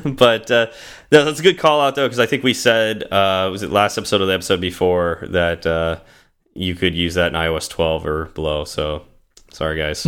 but 0.15 0.49
uh, 0.51 0.67
no, 1.11 1.25
that's 1.25 1.39
a 1.39 1.43
good 1.43 1.57
call 1.57 1.81
out 1.81 1.95
though, 1.95 2.05
because 2.05 2.19
I 2.19 2.25
think 2.25 2.43
we 2.43 2.53
said 2.53 3.03
uh, 3.11 3.49
was 3.51 3.63
it 3.63 3.71
last 3.71 3.97
episode 3.97 4.21
or 4.21 4.25
the 4.25 4.33
episode 4.33 4.61
before 4.61 5.25
that 5.29 5.65
uh, 5.65 5.99
you 6.53 6.75
could 6.75 6.95
use 6.95 7.15
that 7.15 7.27
in 7.27 7.33
iOS 7.33 7.69
12 7.69 8.05
or 8.05 8.25
below. 8.25 8.63
So 8.63 9.05
sorry, 9.51 9.77
guys, 9.77 10.05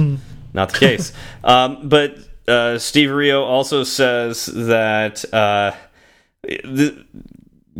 not 0.54 0.72
the 0.72 0.78
case. 0.78 1.12
um, 1.44 1.90
but 1.90 2.18
uh, 2.48 2.78
Steve 2.78 3.12
Rio 3.12 3.44
also 3.44 3.84
says 3.84 4.46
that 4.46 5.26
uh, 5.34 5.74
the 6.44 7.06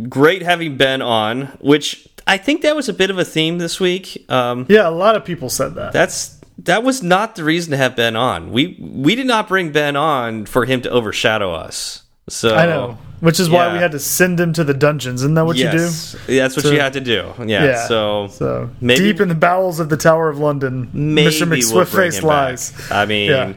great 0.08 0.42
having 0.42 0.76
Ben 0.76 1.02
on, 1.02 1.46
which 1.60 2.08
I 2.26 2.38
think 2.38 2.62
that 2.62 2.76
was 2.76 2.88
a 2.88 2.92
bit 2.92 3.10
of 3.10 3.18
a 3.18 3.24
theme 3.24 3.58
this 3.58 3.80
week. 3.80 4.24
Um, 4.28 4.66
Yeah, 4.68 4.88
a 4.88 4.90
lot 4.90 5.16
of 5.16 5.24
people 5.24 5.50
said 5.50 5.74
that. 5.74 5.92
that's 5.92 6.39
that 6.64 6.82
was 6.82 7.02
not 7.02 7.36
the 7.36 7.44
reason 7.44 7.70
to 7.72 7.76
have 7.76 7.96
Ben 7.96 8.16
on. 8.16 8.52
We 8.52 8.76
we 8.80 9.14
did 9.14 9.26
not 9.26 9.48
bring 9.48 9.72
Ben 9.72 9.96
on 9.96 10.46
for 10.46 10.64
him 10.64 10.80
to 10.82 10.90
overshadow 10.90 11.52
us. 11.52 12.02
So 12.28 12.54
I 12.54 12.66
know, 12.66 12.96
which 13.20 13.40
is 13.40 13.50
why 13.50 13.72
we 13.72 13.78
had 13.78 13.90
to 13.92 13.98
send 13.98 14.38
him 14.38 14.52
to 14.52 14.62
the 14.62 14.74
dungeons. 14.74 15.22
Isn't 15.22 15.34
that 15.34 15.44
what 15.46 15.56
yes, 15.56 16.14
you 16.14 16.18
do? 16.26 16.36
that's 16.36 16.54
what 16.56 16.64
So- 16.64 16.70
you 16.70 16.78
had 16.80 16.92
to 16.92 17.00
do. 17.00 17.32
Yeah. 17.40 17.64
Yeah. 17.64 17.86
So. 17.88 18.28
So 18.28 18.70
Maybe- 18.80 19.00
deep 19.04 19.20
in 19.20 19.28
the 19.28 19.34
bowels 19.34 19.80
of 19.80 19.88
the 19.88 19.96
Tower 19.96 20.28
of 20.28 20.38
London, 20.38 20.90
Mr. 20.94 21.48
we'll 21.48 21.58
McSwiftface 21.58 22.16
back. 22.16 22.22
lies. 22.22 22.72
I 22.90 23.04
mean, 23.06 23.30
Yeah. 23.30 23.52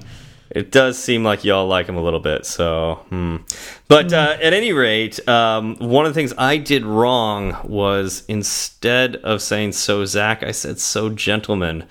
it 0.49 0.71
does 0.71 0.97
seem 0.97 1.23
like 1.23 1.43
y'all 1.43 1.67
like 1.67 1.87
him 1.87 1.97
a 1.97 2.01
little 2.01 2.19
bit. 2.19 2.47
So, 2.47 2.99
hmm. 3.09 3.37
but 3.87 4.11
uh, 4.11 4.37
at 4.41 4.53
any 4.53 4.73
rate, 4.73 5.19
um, 5.27 5.75
one 5.77 6.05
of 6.07 6.13
the 6.13 6.19
things 6.19 6.33
I 6.37 6.57
did 6.57 6.83
wrong 6.83 7.55
was 7.63 8.23
instead 8.27 9.17
of 9.17 9.39
saying 9.41 9.73
"so 9.73 10.03
Zach," 10.05 10.41
I 10.41 10.51
said 10.51 10.79
"so 10.79 11.09
gentleman," 11.09 11.83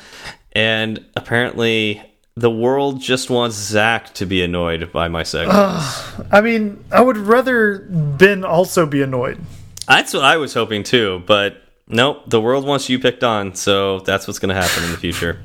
and 0.52 1.04
apparently. 1.16 2.02
The 2.34 2.50
world 2.50 2.98
just 3.02 3.28
wants 3.28 3.56
Zach 3.56 4.14
to 4.14 4.24
be 4.24 4.42
annoyed 4.42 4.90
by 4.90 5.08
my 5.08 5.22
segments. 5.22 6.10
I 6.32 6.40
mean, 6.40 6.82
I 6.90 7.02
would 7.02 7.18
rather 7.18 7.80
Ben 7.90 8.42
also 8.42 8.86
be 8.86 9.02
annoyed. 9.02 9.38
That's 9.86 10.14
what 10.14 10.24
I 10.24 10.38
was 10.38 10.54
hoping 10.54 10.82
too, 10.82 11.22
but 11.26 11.60
nope. 11.88 12.22
The 12.30 12.40
world 12.40 12.64
wants 12.64 12.88
you 12.88 12.98
picked 12.98 13.22
on, 13.22 13.54
so 13.54 13.98
that's 14.00 14.26
what's 14.26 14.38
going 14.38 14.48
to 14.48 14.58
happen 14.58 14.82
in 14.84 14.92
the 14.92 14.96
future. 14.96 15.42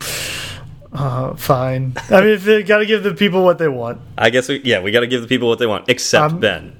Uh, 0.92 1.34
fine. 1.34 1.92
I 2.08 2.20
mean, 2.20 2.30
if 2.30 2.44
they 2.44 2.62
got 2.62 2.78
to 2.78 2.86
give 2.86 3.02
the 3.02 3.14
people 3.14 3.42
what 3.44 3.58
they 3.58 3.66
want. 3.66 4.00
I 4.16 4.30
guess 4.30 4.48
we, 4.48 4.60
yeah, 4.62 4.80
we 4.80 4.92
got 4.92 5.00
to 5.00 5.08
give 5.08 5.22
the 5.22 5.26
people 5.28 5.48
what 5.48 5.58
they 5.58 5.66
want, 5.66 5.88
except 5.88 6.34
Um, 6.34 6.38
Ben. 6.38 6.78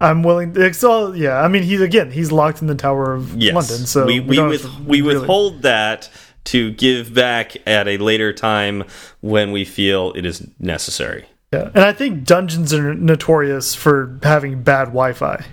I'm 0.00 0.24
willing. 0.24 0.54
It's 0.56 0.82
all 0.82 1.14
yeah. 1.16 1.40
I 1.40 1.46
mean, 1.46 1.62
he's 1.62 1.80
again. 1.80 2.10
He's 2.10 2.32
locked 2.32 2.60
in 2.60 2.66
the 2.66 2.74
Tower 2.74 3.12
of 3.14 3.36
Yes, 3.40 3.54
London. 3.54 3.86
So 3.86 4.04
we 4.04 4.18
we, 4.18 4.34
don't 4.34 4.48
with, 4.48 4.64
we 4.80 5.00
really- 5.00 5.20
withhold 5.20 5.62
that 5.62 6.10
to 6.44 6.72
give 6.72 7.14
back 7.14 7.56
at 7.66 7.86
a 7.88 7.98
later 7.98 8.32
time 8.32 8.84
when 9.20 9.52
we 9.52 9.64
feel 9.64 10.12
it 10.16 10.24
is 10.26 10.46
necessary. 10.58 11.26
Yeah, 11.52 11.70
and 11.74 11.84
I 11.84 11.92
think 11.92 12.24
dungeons 12.24 12.72
are 12.72 12.94
notorious 12.94 13.74
for 13.74 14.18
having 14.22 14.62
bad 14.62 14.86
Wi-Fi. 14.86 15.44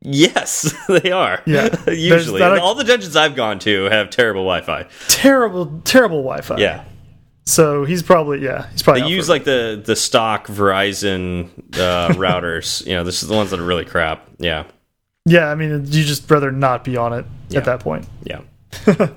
Yes, 0.00 0.74
they 0.88 1.12
are. 1.12 1.42
Yeah. 1.46 1.74
Usually 1.90 2.42
all 2.42 2.74
the 2.74 2.84
dungeons 2.84 3.16
I've 3.16 3.34
gone 3.36 3.58
to 3.60 3.84
have 3.84 4.10
terrible 4.10 4.42
Wi-Fi. 4.42 4.86
Terrible, 5.08 5.80
terrible 5.84 6.22
Wi-Fi. 6.22 6.56
Yeah, 6.58 6.84
So 7.46 7.84
he's 7.84 8.02
probably 8.02 8.42
yeah. 8.42 8.68
He's 8.70 8.82
probably 8.82 9.02
they 9.02 9.08
use 9.08 9.28
like 9.28 9.44
the 9.44 9.80
the 9.84 9.96
stock 9.96 10.46
Verizon 10.46 11.48
uh, 11.78 12.08
routers. 12.14 12.86
You 12.86 12.94
know, 12.94 13.04
this 13.04 13.22
is 13.22 13.28
the 13.28 13.34
ones 13.34 13.50
that 13.50 13.60
are 13.60 13.64
really 13.64 13.84
crap. 13.86 14.28
Yeah, 14.38 14.64
yeah. 15.26 15.48
I 15.50 15.54
mean, 15.54 15.70
you 15.86 16.04
just 16.04 16.30
rather 16.30 16.50
not 16.52 16.84
be 16.84 16.96
on 16.96 17.12
it 17.12 17.24
Yeah. 17.48 17.58
at 17.60 17.64
that 17.66 17.80
point. 17.80 18.06
yeah. 18.24 18.40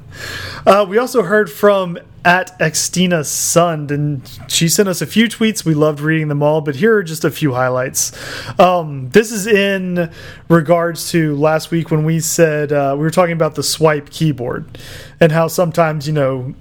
Uh, 0.66 0.84
we 0.84 0.98
also 0.98 1.24
heard 1.24 1.50
from 1.50 1.98
at 2.26 2.60
Xtina 2.60 3.22
Sund, 3.22 3.90
and 3.90 4.22
she 4.52 4.68
sent 4.68 4.90
us 4.90 5.02
a 5.02 5.06
few 5.06 5.30
tweets. 5.30 5.64
We 5.64 5.74
loved 5.74 6.02
reading 6.02 6.28
them 6.28 6.44
all, 6.44 6.60
but 6.60 6.76
here 6.76 6.98
are 6.98 7.04
just 7.04 7.24
a 7.24 7.32
few 7.32 7.54
highlights. 7.54 8.12
Um, 8.60 9.10
this 9.12 9.32
is 9.32 9.48
in 9.48 10.12
regards 10.50 11.10
to 11.12 11.38
last 11.38 11.72
week 11.72 11.90
when 11.90 12.04
we 12.04 12.20
said 12.20 12.74
uh, 12.74 12.96
we 12.98 13.04
were 13.04 13.12
talking 13.12 13.32
about 13.32 13.56
the 13.56 13.64
swipe 13.64 14.10
keyboard 14.10 14.78
and 15.22 15.32
how 15.32 15.48
sometimes 15.48 16.06
you 16.06 16.12
know 16.12 16.54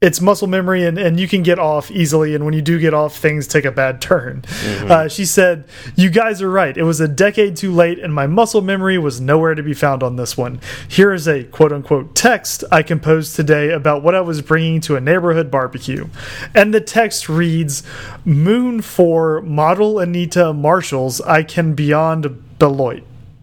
it's 0.00 0.20
muscle 0.20 0.46
memory 0.46 0.86
and, 0.86 0.96
and 0.96 1.18
you 1.18 1.26
can 1.26 1.42
get 1.42 1.58
off 1.58 1.90
easily. 1.90 2.34
And 2.34 2.44
when 2.44 2.54
you 2.54 2.62
do 2.62 2.78
get 2.78 2.94
off 2.94 3.16
things 3.16 3.48
take 3.48 3.64
a 3.64 3.72
bad 3.72 4.00
turn. 4.00 4.44
Uh, 4.88 5.08
she 5.08 5.24
said 5.24 5.64
you 5.96 6.08
guys 6.08 6.40
are 6.40 6.50
right. 6.50 6.76
It 6.76 6.84
was 6.84 7.00
a 7.00 7.08
decade 7.08 7.56
too 7.56 7.72
late 7.72 7.98
and 7.98 8.14
my 8.14 8.26
muscle 8.26 8.62
memory 8.62 8.96
was 8.96 9.20
nowhere 9.20 9.54
to 9.54 9.62
be 9.62 9.74
found 9.74 10.02
on 10.02 10.16
this 10.16 10.36
one. 10.36 10.60
Here 10.86 11.12
is 11.12 11.26
a 11.26 11.44
quote-unquote 11.44 12.14
text 12.14 12.64
i 12.70 12.82
composed 12.82 13.34
today 13.34 13.70
about 13.70 14.02
what 14.02 14.14
i 14.14 14.20
was 14.20 14.40
bringing 14.40 14.80
to 14.82 14.96
a 14.96 15.00
neighborhood 15.00 15.50
barbecue. 15.50 16.06
And 16.54 16.72
the 16.72 16.80
text 16.80 17.28
reads 17.28 17.82
moon 18.24 18.82
for 18.82 19.40
model 19.42 19.98
anita 19.98 20.52
marshalls 20.52 21.20
i 21.22 21.42
can 21.42 21.74
beyond 21.74 22.58
beloit 22.58 23.04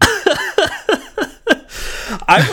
I'm, 2.28 2.44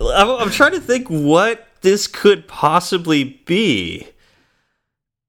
I'm 0.00 0.50
trying 0.50 0.72
to 0.72 0.80
think 0.80 1.08
what 1.08 1.66
this 1.80 2.06
could 2.06 2.46
possibly 2.48 3.24
be. 3.46 4.06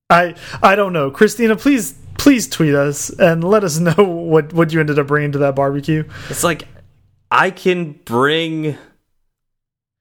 i 0.09 0.35
i 0.61 0.75
don't 0.75 0.93
know 0.93 1.09
christina 1.11 1.55
please 1.55 1.93
please 2.17 2.47
tweet 2.47 2.75
us 2.75 3.09
and 3.11 3.43
let 3.43 3.63
us 3.63 3.79
know 3.87 4.03
what 4.03 4.53
what 4.53 4.71
you 4.73 4.79
ended 4.79 4.99
up 4.99 5.07
bringing 5.07 5.31
to 5.31 5.39
that 5.39 5.55
barbecue 5.55 6.03
It's 6.29 6.43
like 6.43 6.67
I 7.33 7.49
can 7.49 7.93
bring 8.03 8.77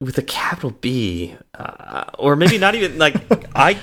with 0.01 0.19
a 0.19 0.23
capital 0.23 0.71
B, 0.81 1.37
uh, 1.55 2.05
or 2.19 2.35
maybe 2.35 2.59
not 2.59 2.75
even 2.75 2.99
like 2.99 3.15
I. 3.55 3.79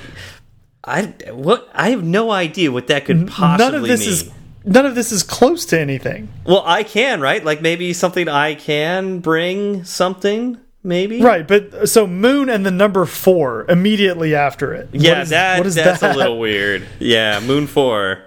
I 0.83 1.01
what 1.31 1.69
I 1.73 1.89
have 1.89 2.03
no 2.03 2.31
idea 2.31 2.71
what 2.71 2.87
that 2.87 3.03
could 3.05 3.27
possibly 3.27 3.65
none 3.71 3.75
of 3.75 3.87
this 3.87 4.01
mean. 4.01 4.09
is 4.09 4.31
none 4.63 4.85
of 4.85 4.95
this 4.95 5.11
is 5.11 5.21
close 5.21 5.65
to 5.65 5.79
anything 5.79 6.29
well, 6.45 6.63
I 6.65 6.83
can 6.83 7.19
right, 7.19 7.43
like 7.43 7.61
maybe 7.61 7.91
something 7.91 8.29
I 8.29 8.55
can 8.55 9.19
bring 9.19 9.83
something 9.83 10.57
maybe 10.87 11.21
right 11.21 11.47
but 11.47 11.73
uh, 11.73 11.85
so 11.85 12.07
moon 12.07 12.49
and 12.49 12.65
the 12.65 12.71
number 12.71 13.05
four 13.05 13.65
immediately 13.69 14.33
after 14.33 14.73
it 14.73 14.89
Yeah, 14.93 15.11
What 15.11 15.21
is- 15.23 15.29
that 15.29 15.57
what 15.59 15.67
is 15.67 15.75
that's 15.75 15.99
that 16.01 16.15
a 16.15 16.17
little 16.17 16.39
weird. 16.47 16.87
Yeah, 16.99 17.39
Moon 17.41 17.67
Four. 17.67 18.23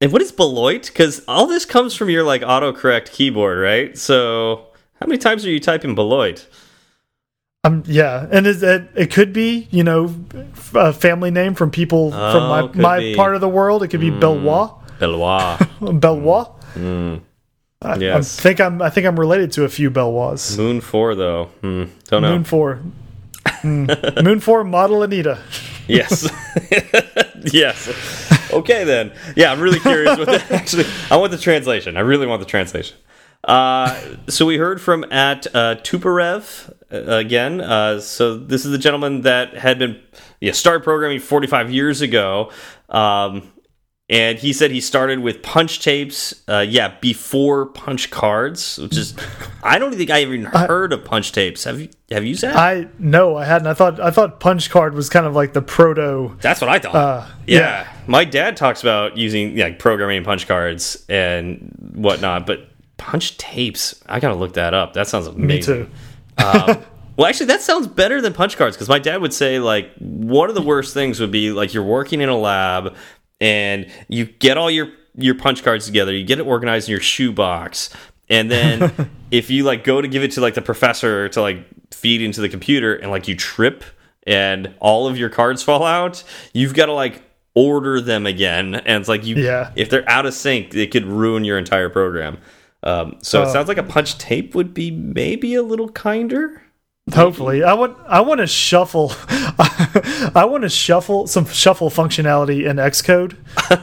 And 0.00 0.12
what 0.12 0.20
is 0.20 0.32
Beloit? 0.32 0.86
Because 0.86 1.22
all 1.28 1.46
this 1.46 1.64
comes 1.64 1.94
from 1.94 2.10
your 2.10 2.24
like 2.24 2.42
autocorrect 2.42 3.12
keyboard, 3.12 3.58
right? 3.58 3.96
So 3.96 4.66
how 5.00 5.06
many 5.06 5.18
times 5.18 5.46
are 5.46 5.50
you 5.50 5.60
typing 5.60 5.94
Beloit? 5.94 6.46
um 7.64 7.84
yeah 7.86 8.26
and 8.32 8.44
is 8.44 8.60
it 8.64 8.88
it 8.96 9.12
could 9.12 9.32
be 9.32 9.68
you 9.70 9.84
know 9.84 10.12
a 10.74 10.92
family 10.92 11.30
name 11.30 11.54
from 11.54 11.70
people 11.70 12.10
from 12.10 12.18
Oh, 12.42 12.48
my 12.48 12.62
my 12.74 12.98
be. 12.98 13.14
part 13.14 13.36
of 13.36 13.40
the 13.40 13.48
world 13.48 13.84
it 13.84 13.88
could 13.88 14.00
be 14.00 14.10
Belwa 14.10 14.82
Beloit. 14.98 15.60
Belwa 15.80 17.20
I, 17.82 17.96
Yes. 17.96 18.38
I 18.38 18.42
think 18.42 18.60
I'm 18.60 18.80
I 18.82 18.90
think 18.90 19.06
I'm 19.06 19.18
related 19.18 19.52
to 19.52 19.64
a 19.64 19.68
few 19.68 19.90
Belwas 19.90 20.56
Moon 20.56 20.80
Four 20.80 21.14
though. 21.14 21.46
Hmm, 21.60 21.84
don't 22.08 22.22
know. 22.22 22.30
Moon 22.32 22.44
four 22.44 22.80
Mm. 23.62 24.22
Moon 24.24 24.40
four 24.40 24.62
model 24.64 25.02
Anita 25.02 25.38
Yes. 25.88 26.28
yes. 27.52 28.50
Okay 28.52 28.84
then. 28.84 29.12
Yeah, 29.36 29.50
I'm 29.52 29.60
really 29.60 29.80
curious 29.80 30.16
what 30.16 30.26
that 30.26 30.50
actually. 30.50 30.84
I 31.10 31.16
want 31.16 31.32
the 31.32 31.38
translation. 31.38 31.96
I 31.96 32.00
really 32.00 32.26
want 32.26 32.40
the 32.40 32.46
translation. 32.46 32.96
Uh, 33.44 34.00
so 34.28 34.46
we 34.46 34.56
heard 34.58 34.80
from 34.80 35.04
at 35.12 35.46
uh, 35.54 35.74
Tuparev 35.82 36.72
uh, 36.92 36.96
again. 37.16 37.60
Uh, 37.60 37.98
so 38.00 38.36
this 38.36 38.64
is 38.64 38.70
the 38.70 38.78
gentleman 38.78 39.22
that 39.22 39.54
had 39.54 39.78
been 39.78 40.00
yeah 40.40 40.52
started 40.52 40.84
programming 40.84 41.18
45 41.18 41.72
years 41.72 42.00
ago. 42.00 42.52
Um, 42.88 43.50
and 44.12 44.38
he 44.38 44.52
said 44.52 44.70
he 44.70 44.82
started 44.82 45.20
with 45.20 45.42
punch 45.42 45.80
tapes, 45.80 46.42
uh, 46.46 46.58
yeah, 46.68 46.94
before 47.00 47.64
punch 47.64 48.10
cards, 48.10 48.76
which 48.76 48.94
is 48.94 49.14
I 49.62 49.78
don't 49.78 49.94
think 49.94 50.10
I 50.10 50.20
even 50.20 50.44
heard 50.44 50.92
of 50.92 51.02
punch 51.02 51.32
tapes. 51.32 51.64
Have 51.64 51.80
you? 51.80 51.88
Have 52.10 52.22
you, 52.22 52.34
Zach? 52.34 52.54
I 52.54 52.88
no 52.98 53.38
I 53.38 53.46
hadn't 53.46 53.68
I 53.68 53.72
thought 53.72 53.98
I 54.00 54.10
thought 54.10 54.38
punch 54.38 54.68
card 54.68 54.92
was 54.92 55.08
kind 55.08 55.24
of 55.24 55.34
like 55.34 55.54
the 55.54 55.62
proto 55.62 56.36
That's 56.42 56.60
what 56.60 56.68
I 56.68 56.78
thought. 56.78 56.94
Uh, 56.94 57.26
yeah. 57.46 57.58
yeah. 57.58 57.92
my 58.06 58.26
dad 58.26 58.58
talks 58.58 58.82
about 58.82 59.16
using 59.16 59.56
like 59.56 59.78
programming 59.78 60.22
punch 60.24 60.46
cards 60.46 61.06
and 61.08 61.74
whatnot, 61.94 62.44
but 62.44 62.68
punch 62.98 63.38
tapes. 63.38 63.98
I 64.06 64.20
gotta 64.20 64.34
look 64.34 64.52
that 64.54 64.74
up. 64.74 64.92
That 64.92 65.08
sounds 65.08 65.26
amazing. 65.26 65.80
me 65.80 65.86
too 65.86 65.90
Um, 66.36 66.84
well, 67.16 67.28
actually, 67.28 67.46
that 67.46 67.62
sounds 67.62 67.86
better 67.86 68.20
than 68.20 68.34
punch 68.34 68.58
cards 68.58 68.76
because 68.76 68.90
my 68.90 68.98
dad 68.98 69.22
would 69.22 69.32
say 69.32 69.58
like 69.58 69.90
one 69.96 70.50
of 70.50 70.54
the 70.54 70.60
worst 70.60 70.92
things 70.92 71.18
would 71.18 71.30
be 71.30 71.50
like 71.50 71.72
you're 71.72 71.82
working 71.82 72.20
in 72.20 72.28
a 72.28 72.36
lab 72.36 72.94
and 73.40 73.86
you 74.08 74.26
get 74.26 74.56
all 74.56 74.70
your 74.70 74.88
your 75.16 75.34
punch 75.34 75.62
cards 75.62 75.86
together, 75.86 76.12
you 76.14 76.24
get 76.24 76.38
it 76.38 76.46
organized 76.46 76.88
in 76.88 76.92
your 76.92 77.00
shoebox, 77.00 77.90
and 78.28 78.50
then 78.50 79.10
if 79.30 79.50
you 79.50 79.64
like 79.64 79.84
go 79.84 80.00
to 80.00 80.08
give 80.08 80.22
it 80.22 80.30
to 80.32 80.40
like 80.40 80.54
the 80.54 80.62
professor 80.62 81.28
to 81.30 81.40
like 81.42 81.64
feed 81.92 82.22
into 82.22 82.40
the 82.40 82.48
computer 82.48 82.94
and 82.94 83.10
like 83.10 83.28
you 83.28 83.36
trip 83.36 83.84
and 84.26 84.74
all 84.80 85.06
of 85.08 85.18
your 85.18 85.28
cards 85.28 85.62
fall 85.62 85.84
out, 85.84 86.22
you've 86.54 86.74
got 86.74 86.86
to 86.86 86.92
like 86.92 87.22
order 87.54 88.00
them 88.00 88.24
again, 88.24 88.74
and 88.74 89.00
it's 89.00 89.08
like 89.08 89.26
you 89.26 89.36
Yeah. 89.36 89.72
if 89.76 89.90
they're 89.90 90.08
out 90.08 90.24
of 90.24 90.32
sync, 90.32 90.74
it 90.74 90.90
could 90.90 91.04
ruin 91.04 91.44
your 91.44 91.58
entire 91.58 91.90
program. 91.90 92.38
Um, 92.82 93.16
so 93.20 93.42
it 93.42 93.46
Oh. 93.48 93.52
sounds 93.52 93.68
like 93.68 93.76
a 93.78 93.82
punch 93.82 94.16
tape 94.18 94.54
would 94.54 94.72
be 94.72 94.90
maybe 94.90 95.54
a 95.54 95.62
little 95.62 95.88
kinder. 95.90 96.61
Hopefully, 97.12 97.64
I 97.64 97.74
want 97.74 97.96
I 98.06 98.20
want 98.20 98.38
to 98.40 98.46
shuffle. 98.46 99.12
I 99.28 100.46
want 100.48 100.62
to 100.62 100.68
shuffle 100.68 101.26
some 101.26 101.44
shuffle 101.46 101.90
functionality 101.90 102.64
in 102.70 102.76
Xcode, 102.76 103.32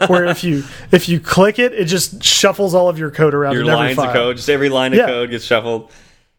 where 0.10 0.24
if 0.26 0.42
you 0.44 0.64
if 0.92 1.10
you 1.10 1.20
click 1.20 1.60
it, 1.60 1.74
it 1.74 1.86
just 1.86 2.24
shuffles 2.24 2.74
all 2.74 2.88
of 2.88 2.98
your 2.98 3.12
code 3.12 3.34
around 3.34 3.54
Your 3.54 3.64
in 3.64 3.70
every 3.70 3.80
lines 3.88 3.96
file. 3.98 4.08
of 4.08 4.14
code, 4.14 4.36
just 4.38 4.50
every 4.50 4.70
line 4.70 4.94
of 4.94 5.00
Yeah. 5.00 5.08
code 5.08 5.32
gets 5.32 5.44
shuffled. 5.44 5.92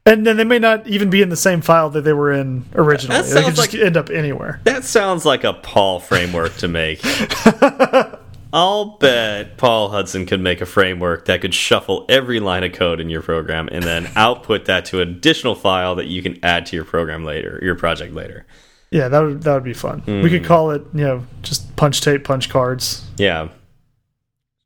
and 0.06 0.26
then 0.26 0.38
they 0.38 0.44
may 0.44 0.58
not 0.58 0.86
even 0.86 1.10
be 1.10 1.20
in 1.20 1.28
the 1.28 1.36
same 1.36 1.60
file 1.60 1.90
that 1.90 2.00
they 2.00 2.14
were 2.14 2.32
in 2.32 2.64
originally. 2.74 3.14
That 3.20 3.28
They 3.28 3.34
could 3.34 3.44
sounds 3.44 3.56
just 3.58 3.74
like- 3.74 3.82
end 3.84 3.98
up 3.98 4.08
anywhere. 4.08 4.60
That 4.64 4.84
sounds 4.84 5.26
like 5.26 5.44
a 5.44 5.52
Paul 5.52 6.00
framework 6.00 6.56
to 6.56 6.66
make. 6.68 7.02
I'll 8.52 8.96
bet 8.98 9.56
Paul 9.56 9.90
Hudson 9.90 10.26
could 10.26 10.40
make 10.40 10.60
a 10.60 10.66
framework 10.66 11.26
that 11.26 11.40
could 11.40 11.54
shuffle 11.54 12.04
every 12.08 12.40
line 12.40 12.64
of 12.64 12.72
code 12.72 13.00
in 13.00 13.08
your 13.08 13.22
program 13.22 13.68
and 13.70 13.84
then 13.84 14.10
output 14.16 14.64
that 14.64 14.84
to 14.86 15.00
an 15.00 15.08
additional 15.08 15.54
file 15.54 15.94
that 15.96 16.06
you 16.06 16.22
can 16.22 16.38
add 16.44 16.66
to 16.66 16.76
your 16.76 16.84
program 16.84 17.24
later, 17.24 17.58
your 17.62 17.74
project 17.74 18.14
later. 18.14 18.46
Yeah, 18.90 19.08
that 19.08 19.20
would 19.20 19.42
that 19.42 19.54
would 19.54 19.64
be 19.64 19.72
fun. 19.72 20.02
Mm. 20.02 20.24
We 20.24 20.30
could 20.30 20.44
call 20.44 20.72
it, 20.72 20.82
you 20.92 21.04
know, 21.04 21.26
just 21.42 21.76
punch 21.76 22.00
tape, 22.00 22.24
punch 22.24 22.48
cards. 22.48 23.06
Yeah. 23.16 23.50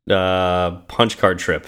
Uh, 0.08 0.76
punch 0.88 1.18
card 1.18 1.38
trip. 1.38 1.66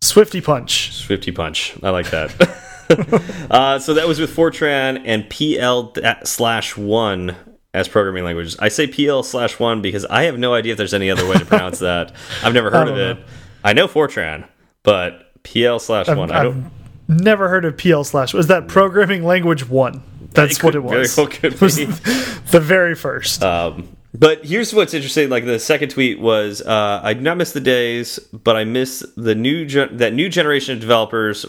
Swifty 0.00 0.40
punch. 0.40 0.92
Swifty 0.92 1.32
punch. 1.32 1.74
I 1.82 1.90
like 1.90 2.10
that. 2.10 2.30
uh, 3.50 3.78
so 3.78 3.94
that 3.94 4.08
was 4.08 4.18
with 4.18 4.34
Fortran 4.34 5.02
and 5.04 5.28
PL 5.30 5.94
slash 6.24 6.76
one 6.76 7.36
as 7.72 7.88
programming 7.88 8.24
languages. 8.24 8.56
I 8.58 8.68
say 8.68 8.86
PL 8.86 9.22
slash 9.22 9.58
one 9.58 9.80
because 9.82 10.04
I 10.06 10.24
have 10.24 10.38
no 10.38 10.54
idea 10.54 10.72
if 10.72 10.78
there's 10.78 10.94
any 10.94 11.10
other 11.10 11.26
way 11.26 11.34
to 11.34 11.44
pronounce 11.44 11.78
that. 11.80 12.12
I've 12.42 12.54
never 12.54 12.70
heard 12.70 12.88
of 12.88 12.96
it. 12.96 13.18
Know. 13.18 13.24
I 13.62 13.72
know 13.72 13.86
Fortran, 13.86 14.46
but 14.82 15.32
PL 15.42 15.78
slash 15.78 16.08
one. 16.08 16.30
I 16.30 16.42
don't. 16.42 16.70
I've 17.08 17.20
never 17.20 17.48
heard 17.48 17.64
of 17.64 17.76
PL 17.76 18.04
slash. 18.04 18.34
Was 18.34 18.48
that 18.48 18.68
programming 18.68 19.24
language 19.24 19.68
one? 19.68 20.02
That's 20.32 20.58
it 20.58 20.64
what 20.64 20.74
it 20.74 20.82
was. 20.82 21.16
Well 21.16 21.26
could 21.26 21.60
was 21.60 21.76
the 21.76 22.60
very 22.60 22.94
first. 22.94 23.42
Um, 23.42 23.96
but 24.12 24.44
here's 24.44 24.72
what's 24.74 24.94
interesting. 24.94 25.28
Like 25.28 25.44
the 25.44 25.58
second 25.58 25.90
tweet 25.90 26.20
was, 26.20 26.62
uh, 26.62 27.00
I 27.02 27.14
do 27.14 27.20
not 27.20 27.36
miss 27.36 27.52
the 27.52 27.60
days, 27.60 28.18
but 28.32 28.56
I 28.56 28.64
miss 28.64 29.04
the 29.16 29.34
new 29.34 29.66
that 29.66 30.12
new 30.12 30.28
generation 30.28 30.74
of 30.74 30.80
developers. 30.80 31.46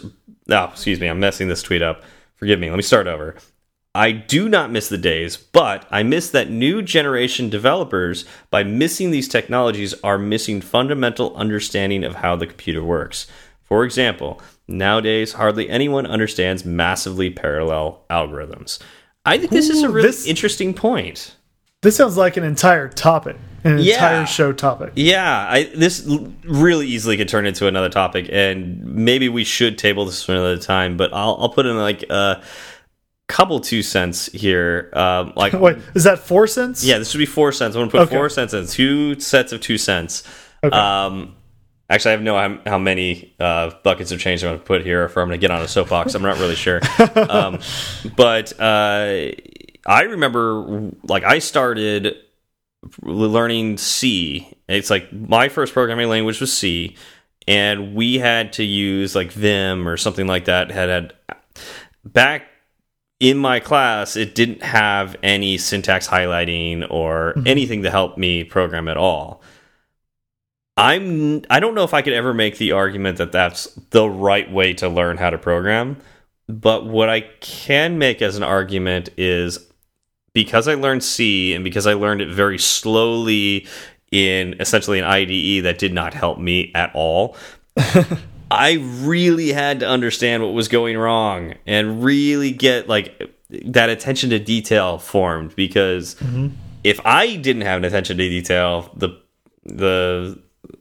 Oh, 0.48 0.64
excuse 0.64 1.00
me, 1.00 1.08
I'm 1.08 1.20
messing 1.20 1.48
this 1.48 1.62
tweet 1.62 1.82
up. 1.82 2.02
Forgive 2.36 2.58
me. 2.58 2.70
Let 2.70 2.76
me 2.76 2.82
start 2.82 3.06
over. 3.06 3.36
I 3.94 4.12
do 4.12 4.48
not 4.48 4.70
miss 4.70 4.88
the 4.88 4.96
days, 4.96 5.36
but 5.36 5.86
I 5.90 6.02
miss 6.02 6.30
that 6.30 6.50
new 6.50 6.80
generation 6.80 7.50
developers, 7.50 8.24
by 8.50 8.62
missing 8.64 9.10
these 9.10 9.28
technologies, 9.28 9.94
are 10.02 10.16
missing 10.16 10.62
fundamental 10.62 11.36
understanding 11.36 12.02
of 12.02 12.16
how 12.16 12.36
the 12.36 12.46
computer 12.46 12.82
works. 12.82 13.26
For 13.64 13.84
example, 13.84 14.40
nowadays 14.66 15.34
hardly 15.34 15.68
anyone 15.68 16.06
understands 16.06 16.64
massively 16.64 17.28
parallel 17.28 18.04
algorithms. 18.08 18.78
I 19.26 19.36
think 19.36 19.50
this 19.50 19.68
Ooh, 19.68 19.74
is 19.74 19.82
a 19.82 19.90
really 19.90 20.08
this, 20.08 20.26
interesting 20.26 20.72
point. 20.72 21.36
This 21.82 21.96
sounds 21.96 22.16
like 22.16 22.36
an 22.36 22.44
entire 22.44 22.88
topic, 22.88 23.36
an 23.64 23.78
yeah. 23.78 23.94
entire 23.94 24.26
show 24.26 24.52
topic. 24.52 24.92
Yeah, 24.94 25.46
I, 25.48 25.64
this 25.74 26.08
really 26.44 26.86
easily 26.86 27.16
could 27.16 27.28
turn 27.28 27.44
into 27.44 27.66
another 27.66 27.88
topic, 27.88 28.28
and 28.32 28.82
maybe 28.84 29.28
we 29.28 29.44
should 29.44 29.78
table 29.78 30.06
this 30.06 30.24
for 30.24 30.32
another 30.32 30.58
time. 30.58 30.96
But 30.96 31.12
I'll, 31.12 31.36
I'll 31.40 31.48
put 31.50 31.66
in 31.66 31.76
like 31.76 32.04
a 32.04 32.12
uh, 32.12 32.42
couple 33.32 33.60
two 33.60 33.82
cents 33.82 34.26
here. 34.26 34.90
Um, 34.92 35.32
like, 35.36 35.54
wait, 35.54 35.78
is 35.94 36.04
that 36.04 36.18
four 36.18 36.46
cents? 36.46 36.84
Yeah, 36.84 36.98
this 36.98 37.10
should 37.10 37.18
be 37.18 37.26
four 37.26 37.50
cents. 37.52 37.74
I'm 37.74 37.82
gonna 37.82 37.90
put 37.90 38.00
okay. 38.02 38.16
four 38.16 38.28
cents 38.28 38.54
in 38.54 38.66
two 38.66 39.18
sets 39.18 39.52
of 39.52 39.60
two 39.60 39.78
cents. 39.78 40.22
Okay. 40.62 40.76
Um, 40.76 41.36
Actually, 41.90 42.08
I 42.08 42.12
have 42.12 42.22
no 42.22 42.38
how, 42.38 42.58
how 42.64 42.78
many 42.78 43.34
uh, 43.38 43.70
buckets 43.82 44.12
of 44.12 44.18
change 44.18 44.42
I'm 44.42 44.48
going 44.48 44.60
to 44.60 44.64
put 44.64 44.82
here, 44.82 45.04
if 45.04 45.10
I'm 45.18 45.28
going 45.28 45.38
to 45.38 45.38
get 45.38 45.50
on 45.50 45.60
a 45.60 45.68
soapbox. 45.68 46.14
I'm 46.14 46.22
not 46.22 46.38
really 46.38 46.54
sure. 46.54 46.80
Um, 47.14 47.58
but 48.16 48.58
uh, 48.58 49.30
I 49.86 50.02
remember, 50.02 50.90
like, 51.02 51.22
I 51.24 51.38
started 51.38 52.16
learning 53.02 53.76
C. 53.76 54.56
It's 54.68 54.88
like 54.88 55.12
my 55.12 55.50
first 55.50 55.74
programming 55.74 56.08
language 56.08 56.40
was 56.40 56.50
C, 56.50 56.96
and 57.46 57.94
we 57.94 58.18
had 58.18 58.54
to 58.54 58.64
use 58.64 59.14
like 59.14 59.30
Vim 59.32 59.86
or 59.86 59.98
something 59.98 60.26
like 60.26 60.46
that. 60.46 60.70
Had 60.70 60.88
had 60.88 61.14
back 62.04 62.46
in 63.22 63.38
my 63.38 63.60
class, 63.60 64.16
it 64.16 64.34
didn't 64.34 64.64
have 64.64 65.14
any 65.22 65.56
syntax 65.56 66.08
highlighting 66.08 66.84
or 66.90 67.34
mm 67.36 67.42
-hmm. 67.42 67.48
anything 67.48 67.82
to 67.84 67.90
help 67.90 68.18
me 68.18 68.42
program 68.42 68.88
at 68.88 68.96
all. 68.96 69.40
I'm 70.76 71.42
I 71.48 71.60
don't 71.60 71.74
know 71.74 71.84
if 71.84 71.94
I 71.94 72.02
could 72.02 72.14
ever 72.14 72.34
make 72.34 72.56
the 72.56 72.72
argument 72.72 73.18
that 73.18 73.30
that's 73.30 73.78
the 73.90 74.08
right 74.08 74.50
way 74.50 74.74
to 74.74 74.88
learn 74.88 75.18
how 75.18 75.30
to 75.30 75.38
program, 75.38 75.96
but 76.48 76.84
what 76.84 77.08
I 77.08 77.20
can 77.40 77.98
make 77.98 78.26
as 78.26 78.36
an 78.36 78.42
argument 78.42 79.10
is 79.16 79.58
because 80.32 80.66
I 80.72 80.74
learned 80.74 81.04
C 81.04 81.54
and 81.54 81.64
because 81.64 81.90
I 81.90 81.94
learned 81.94 82.22
it 82.22 82.34
very 82.34 82.58
slowly 82.58 83.66
in 84.10 84.54
essentially 84.60 84.98
an 84.98 85.04
IDE 85.04 85.64
that 85.64 85.78
did 85.78 85.92
not 85.92 86.14
help 86.14 86.38
me 86.38 86.72
at 86.74 86.90
all. 86.94 87.36
I 88.52 88.72
really 89.00 89.50
had 89.50 89.80
to 89.80 89.88
understand 89.88 90.42
what 90.42 90.52
was 90.52 90.68
going 90.68 90.98
wrong 90.98 91.54
and 91.66 92.04
really 92.04 92.50
get 92.50 92.86
like 92.86 93.30
that 93.64 93.88
attention 93.88 94.30
to 94.30 94.38
detail 94.38 94.98
formed 94.98 95.56
because 95.56 96.16
mm 96.16 96.34
-hmm. 96.34 96.50
if 96.84 97.00
I 97.04 97.36
didn't 97.36 97.62
have 97.62 97.76
an 97.78 97.84
attention 97.84 98.18
to 98.18 98.28
detail, 98.28 98.90
the 98.96 99.08
the 99.64 100.38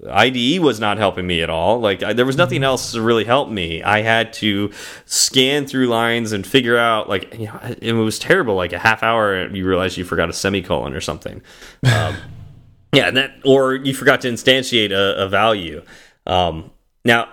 IDE 0.09 0.59
was 0.59 0.79
not 0.79 0.97
helping 0.97 1.27
me 1.27 1.41
at 1.41 1.49
all. 1.49 1.79
Like 1.79 2.03
I, 2.03 2.13
there 2.13 2.25
was 2.25 2.37
nothing 2.37 2.57
mm-hmm. 2.57 2.65
else 2.65 2.91
to 2.91 3.01
really 3.01 3.23
help 3.23 3.49
me. 3.49 3.81
I 3.83 4.01
had 4.01 4.33
to 4.33 4.71
scan 5.05 5.65
through 5.65 5.87
lines 5.87 6.33
and 6.33 6.45
figure 6.45 6.77
out 6.77 7.09
like 7.09 7.33
you 7.39 7.45
know 7.45 7.59
it 7.81 7.93
was 7.93 8.19
terrible. 8.19 8.55
Like 8.55 8.73
a 8.73 8.79
half 8.79 9.03
hour, 9.03 9.47
you 9.55 9.65
realize 9.65 9.97
you 9.97 10.05
forgot 10.05 10.29
a 10.29 10.33
semicolon 10.33 10.93
or 10.93 11.01
something. 11.01 11.41
Um, 11.83 12.15
yeah, 12.93 13.07
and 13.07 13.17
that 13.17 13.31
or 13.43 13.75
you 13.75 13.93
forgot 13.93 14.21
to 14.21 14.29
instantiate 14.29 14.91
a, 14.91 15.25
a 15.25 15.29
value. 15.29 15.83
Um, 16.25 16.71
now, 17.03 17.29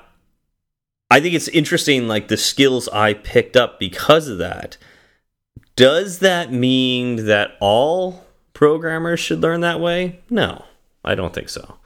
I 1.11 1.21
think 1.21 1.35
it's 1.35 1.49
interesting. 1.49 2.09
Like 2.09 2.29
the 2.29 2.37
skills 2.37 2.89
I 2.89 3.15
picked 3.15 3.57
up 3.57 3.79
because 3.79 4.29
of 4.29 4.39
that. 4.39 4.77
Does 5.77 6.19
that 6.19 6.53
mean 6.53 7.27
that 7.27 7.53
all 7.61 8.27
programmers 8.53 9.21
should 9.21 9.41
learn 9.41 9.61
that 9.61 9.81
way? 9.81 10.19
No, 10.29 10.65
I 11.05 11.15
don't 11.15 11.33
think 11.33 11.49
so. 11.49 11.77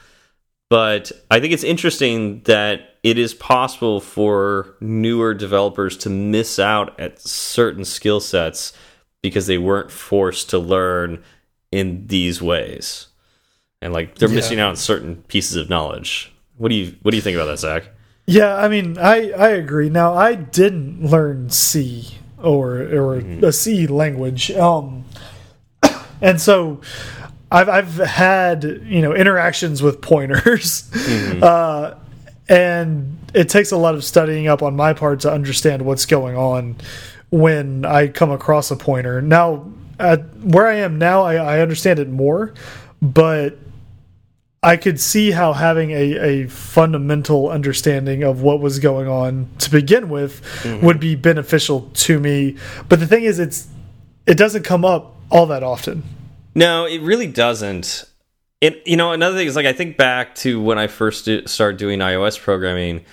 But 0.70 1.12
I 1.30 1.38
think 1.38 1.52
it's 1.52 1.64
interesting 1.64 2.40
that 2.44 2.96
it 3.02 3.18
is 3.18 3.34
possible 3.34 4.00
for 4.00 4.76
newer 4.80 5.34
developers 5.34 5.98
to 5.98 6.10
miss 6.10 6.58
out 6.58 6.98
at 6.98 7.20
certain 7.20 7.84
skill 7.84 8.20
sets 8.20 8.72
because 9.20 9.46
they 9.46 9.58
weren't 9.58 9.90
forced 9.90 10.48
to 10.50 10.58
learn 10.58 11.22
in 11.70 12.06
these 12.06 12.40
ways. 12.40 13.08
And 13.82 13.92
like 13.92 14.14
they're 14.14 14.30
yeah. 14.30 14.34
missing 14.34 14.60
out 14.60 14.70
on 14.70 14.76
certain 14.76 15.16
pieces 15.28 15.56
of 15.56 15.68
knowledge. 15.68 16.32
What 16.56 16.70
do 16.70 16.74
you 16.74 16.96
what 17.02 17.10
do 17.10 17.16
you 17.18 17.22
think 17.22 17.34
about 17.34 17.46
that, 17.46 17.58
Zach? 17.58 17.90
Yeah, 18.26 18.56
I 18.56 18.68
mean, 18.68 18.98
I 18.98 19.32
I 19.32 19.48
agree. 19.50 19.88
Now, 19.90 20.14
I 20.14 20.34
didn't 20.34 21.02
learn 21.10 21.50
C 21.50 22.18
or 22.38 22.80
or 22.80 23.20
mm 23.20 23.40
-hmm. 23.40 23.46
a 23.46 23.52
C 23.52 23.86
language. 23.86 24.50
Um 24.50 25.04
and 26.20 26.40
so 26.40 26.80
I've 27.52 27.68
I've 27.68 27.96
had 27.96 28.64
you 28.84 29.02
know 29.02 29.14
interactions 29.14 29.82
with 29.82 30.00
pointers, 30.00 30.84
mm 30.92 31.30
-hmm. 31.30 31.42
uh, 31.42 31.94
and 32.48 33.18
it 33.34 33.48
takes 33.48 33.72
a 33.72 33.76
lot 33.76 33.94
of 33.94 34.04
studying 34.04 34.48
up 34.48 34.62
on 34.62 34.74
my 34.74 34.94
part 34.94 35.20
to 35.20 35.32
understand 35.32 35.82
what's 35.82 36.06
going 36.06 36.36
on 36.36 36.76
when 37.30 37.84
I 37.84 38.08
come 38.08 38.34
across 38.34 38.70
a 38.70 38.76
pointer. 38.76 39.22
Now, 39.22 39.64
at 39.98 40.20
where 40.42 40.66
I 40.66 40.84
am 40.84 40.98
now, 40.98 41.22
I, 41.22 41.56
I 41.56 41.62
understand 41.62 41.98
it 41.98 42.08
more, 42.08 42.52
but 43.00 43.58
I 44.64 44.76
could 44.76 45.00
see 45.00 45.32
how 45.32 45.54
having 45.54 45.90
a, 45.90 46.18
a 46.18 46.46
fundamental 46.48 47.50
understanding 47.50 48.22
of 48.22 48.42
what 48.42 48.60
was 48.60 48.78
going 48.78 49.08
on 49.08 49.48
to 49.58 49.70
begin 49.70 50.08
with 50.08 50.40
mm 50.62 50.70
-hmm. 50.70 50.82
would 50.82 51.00
be 51.00 51.16
beneficial 51.16 51.90
to 52.06 52.20
me. 52.20 52.54
But 52.88 53.00
the 53.00 53.06
thing 53.06 53.24
is, 53.24 53.38
it's 53.38 53.66
it 54.26 54.38
doesn't 54.38 54.64
come 54.64 54.84
up 54.84 55.16
all 55.30 55.46
that 55.46 55.62
often. 55.62 56.02
No, 56.54 56.86
it 56.86 57.00
really 57.02 57.26
doesn't. 57.26 58.04
It 58.60 58.82
you 58.86 58.96
know 58.96 59.12
another 59.12 59.36
thing 59.36 59.48
is 59.48 59.56
like 59.56 59.68
I 59.68 59.76
think 59.76 59.96
back 59.96 60.34
to 60.42 60.62
when 60.62 60.84
I 60.84 60.88
first 60.88 61.28
started 61.46 61.78
doing 61.78 62.00
iOS 62.00 62.38
programming, 62.38 63.04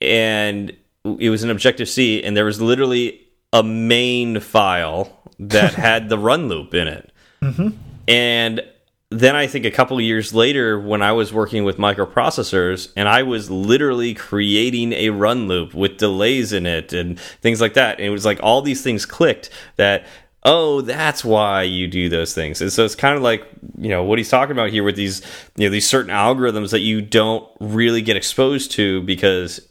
and 0.00 0.72
it 1.18 1.30
was 1.30 1.42
an 1.44 1.50
Objective 1.50 1.88
C, 1.88 2.22
and 2.24 2.36
there 2.36 2.44
was 2.44 2.60
literally 2.60 3.20
a 3.52 3.62
main 3.62 4.40
file 4.40 5.06
that 5.48 5.74
had 5.88 6.08
the 6.08 6.18
run 6.18 6.48
loop 6.48 6.74
in 6.74 6.88
it, 6.88 7.10
mm 7.40 7.54
-hmm. 7.54 7.72
and 8.08 8.73
then 9.20 9.36
I 9.36 9.46
think 9.46 9.64
a 9.64 9.70
couple 9.70 10.00
years 10.00 10.34
later, 10.34 10.78
when 10.78 11.02
I 11.02 11.12
was 11.12 11.32
working 11.32 11.64
with 11.64 11.76
microprocessors, 11.76 12.92
and 12.96 13.08
I 13.08 13.22
was 13.22 13.50
literally 13.50 14.14
creating 14.14 14.92
a 14.92 15.10
run 15.10 15.48
loop 15.48 15.74
with 15.74 15.98
delays 15.98 16.52
in 16.52 16.66
it 16.66 16.92
and 16.92 17.18
things 17.18 17.60
like 17.60 17.74
that, 17.74 17.98
and 17.98 18.06
it 18.06 18.10
was 18.10 18.24
like 18.24 18.40
all 18.42 18.62
these 18.62 18.82
things 18.82 19.06
clicked 19.06 19.50
that 19.76 20.06
oh, 20.44 20.82
that's 20.82 21.24
why 21.24 21.62
you 21.62 21.88
do 21.88 22.08
those 22.08 22.34
things. 22.34 22.60
And 22.60 22.70
so 22.70 22.84
it's 22.84 22.94
kind 22.94 23.16
of 23.16 23.22
like, 23.22 23.46
you 23.78 23.88
know, 23.88 24.02
what 24.02 24.18
he's 24.18 24.28
talking 24.28 24.52
about 24.52 24.70
here 24.70 24.84
with 24.84 24.96
these, 24.96 25.22
you 25.56 25.66
know, 25.66 25.70
these 25.72 25.88
certain 25.88 26.12
algorithms 26.12 26.70
that 26.70 26.80
you 26.80 27.00
don't 27.00 27.48
really 27.60 28.02
get 28.02 28.16
exposed 28.16 28.70
to 28.72 29.00
because, 29.02 29.66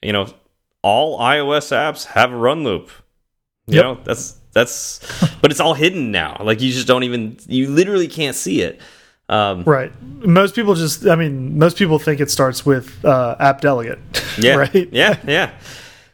you 0.00 0.12
know, 0.12 0.32
all 0.82 1.18
iOS 1.18 1.72
apps 1.72 2.06
have 2.06 2.32
a 2.32 2.36
run 2.36 2.62
loop. 2.62 2.90
You 3.66 3.76
yep. 3.76 3.84
know, 3.84 3.98
that's 4.04 4.38
that's 4.52 5.00
but 5.42 5.50
it's 5.50 5.60
all 5.60 5.74
hidden 5.74 6.10
now. 6.10 6.36
Like 6.40 6.60
you 6.60 6.72
just 6.72 6.86
don't 6.86 7.02
even 7.04 7.36
you 7.46 7.68
literally 7.68 8.08
can't 8.08 8.36
see 8.36 8.62
it. 8.62 8.80
Um, 9.28 9.64
right. 9.64 9.92
Most 10.26 10.54
people 10.54 10.74
just 10.74 11.06
I 11.06 11.16
mean, 11.16 11.58
most 11.58 11.76
people 11.76 11.98
think 11.98 12.20
it 12.20 12.30
starts 12.30 12.66
with 12.66 13.04
uh, 13.04 13.36
app 13.38 13.60
delegate. 13.60 13.98
Yeah. 14.38 14.54
right. 14.54 14.88
Yeah, 14.90 15.18
yeah. 15.26 15.50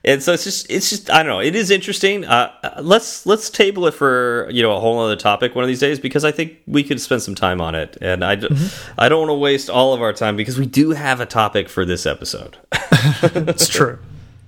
and 0.05 0.21
so 0.21 0.33
it's 0.33 0.43
just 0.43 0.69
it's 0.69 0.91
just 0.91 1.09
I 1.09 1.23
don't 1.23 1.31
know. 1.31 1.41
It 1.41 1.55
is 1.55 1.71
interesting. 1.71 2.25
Uh, 2.25 2.81
let's 2.83 3.27
let's 3.27 3.49
table 3.49 3.87
it 3.87 3.95
for 3.95 4.49
you 4.51 4.61
know 4.61 4.77
a 4.77 4.81
whole 4.81 4.99
other 4.99 5.15
topic 5.15 5.55
one 5.55 5.63
of 5.63 5.69
these 5.69 5.79
days 5.79 6.01
because 6.01 6.25
I 6.25 6.33
think 6.33 6.59
we 6.67 6.83
could 6.83 7.01
spend 7.01 7.23
some 7.23 7.37
time 7.37 7.61
on 7.61 7.77
it, 7.77 7.97
and 8.01 8.25
I 8.25 8.35
mm 8.35 8.49
-hmm. 8.49 8.93
I 8.99 9.09
don't 9.09 9.21
want 9.21 9.31
to 9.31 9.41
waste 9.41 9.71
all 9.71 9.93
of 9.95 10.01
our 10.01 10.13
time 10.13 10.37
because 10.37 10.59
we 10.59 10.67
do 10.67 10.95
have 10.95 11.23
a 11.23 11.27
topic 11.27 11.69
for 11.69 11.85
this 11.87 12.07
episode. 12.07 12.57
it's 13.23 13.69
true. 13.69 13.99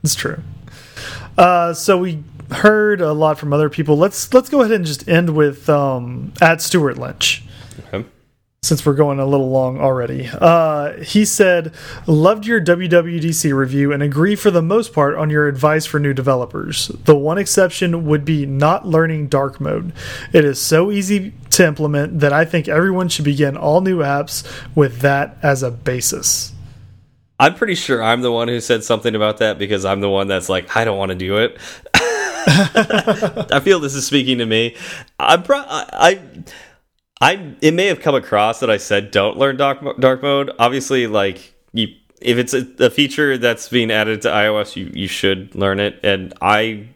It's 0.03 0.17
true. 0.17 0.39
Uh, 1.39 1.73
so 1.75 1.99
we 1.99 2.25
heard 2.51 3.01
a 3.01 3.13
lot 3.13 3.39
from 3.39 3.53
other 3.53 3.71
people. 3.71 3.97
Let's 3.97 4.33
let's 4.35 4.49
go 4.49 4.61
ahead 4.61 4.73
and 4.73 4.85
just 4.85 5.09
end 5.09 5.31
with 5.31 5.69
um, 5.69 6.33
at 6.41 6.61
Stuart 6.61 6.99
Lynch. 6.99 7.45
Okay 7.89 8.05
since 8.63 8.85
we're 8.85 8.93
going 8.93 9.19
a 9.19 9.25
little 9.25 9.49
long 9.49 9.81
already. 9.81 10.29
Uh, 10.33 10.93
he 11.03 11.25
said, 11.25 11.73
Loved 12.07 12.45
your 12.45 12.61
WWDC 12.61 13.55
review 13.57 13.91
and 13.91 14.03
agree 14.03 14.37
for 14.37 14.51
the 14.51 14.61
most 14.61 14.93
part 14.93 15.15
on 15.17 15.31
your 15.31 15.49
advice 15.49 15.87
for 15.87 15.99
new 15.99 16.13
developers. 16.13 16.89
The 16.89 17.17
one 17.17 17.39
exception 17.39 18.05
would 18.05 18.25
be 18.25 18.45
not 18.45 18.87
learning 18.87 19.29
dark 19.29 19.61
mode. 19.61 19.95
It 20.35 20.45
is 20.45 20.61
so 20.61 20.91
easy 20.91 21.33
to 21.51 21.67
implement 21.67 22.21
that 22.21 22.35
I 22.35 22.45
think 22.45 22.69
everyone 22.69 23.09
should 23.09 23.25
begin 23.25 23.57
all 23.57 23.81
new 23.81 24.01
apps 24.01 24.47
with 24.75 25.01
that 25.01 25.39
as 25.43 25.63
a 25.63 25.71
basis. 25.71 26.53
I'm 27.39 27.55
pretty 27.55 27.77
sure 27.77 28.03
I'm 28.03 28.21
the 28.21 28.31
one 28.31 28.49
who 28.49 28.61
said 28.61 28.85
something 28.85 29.15
about 29.15 29.39
that 29.39 29.59
because 29.59 29.87
I'm 29.87 30.03
the 30.03 30.11
one 30.11 30.29
that's 30.29 30.51
like, 30.51 30.77
I 30.77 30.85
don't 30.85 30.99
want 30.99 31.09
to 31.09 31.17
do 31.17 31.39
it. 31.39 31.57
I 33.53 33.61
feel 33.63 33.81
this 33.81 33.95
is 33.95 34.07
speaking 34.07 34.39
to 34.39 34.47
me. 34.47 34.77
I, 35.19 35.43
I 35.93 36.21
I 37.21 37.55
it 37.61 37.75
may 37.75 37.87
have 37.87 38.01
come 38.01 38.15
across 38.15 38.61
that 38.61 38.71
I 38.71 38.79
said 38.79 39.11
don't 39.11 39.37
learn 39.37 39.57
dark 39.57 39.81
dark 39.99 40.23
mode. 40.23 40.51
Obviously, 40.59 41.07
like 41.07 41.55
you, 41.73 41.89
if 42.21 42.39
it's 42.39 42.55
a, 42.55 42.67
a 42.79 42.91
feature 42.91 43.37
that's 43.37 43.69
being 43.69 43.91
added 43.91 44.23
to 44.23 44.29
iOS, 44.29 44.77
you 44.77 44.91
you 44.95 45.07
should 45.07 45.55
learn 45.55 45.81
it. 45.81 46.01
And 46.03 46.33
I 46.41 46.89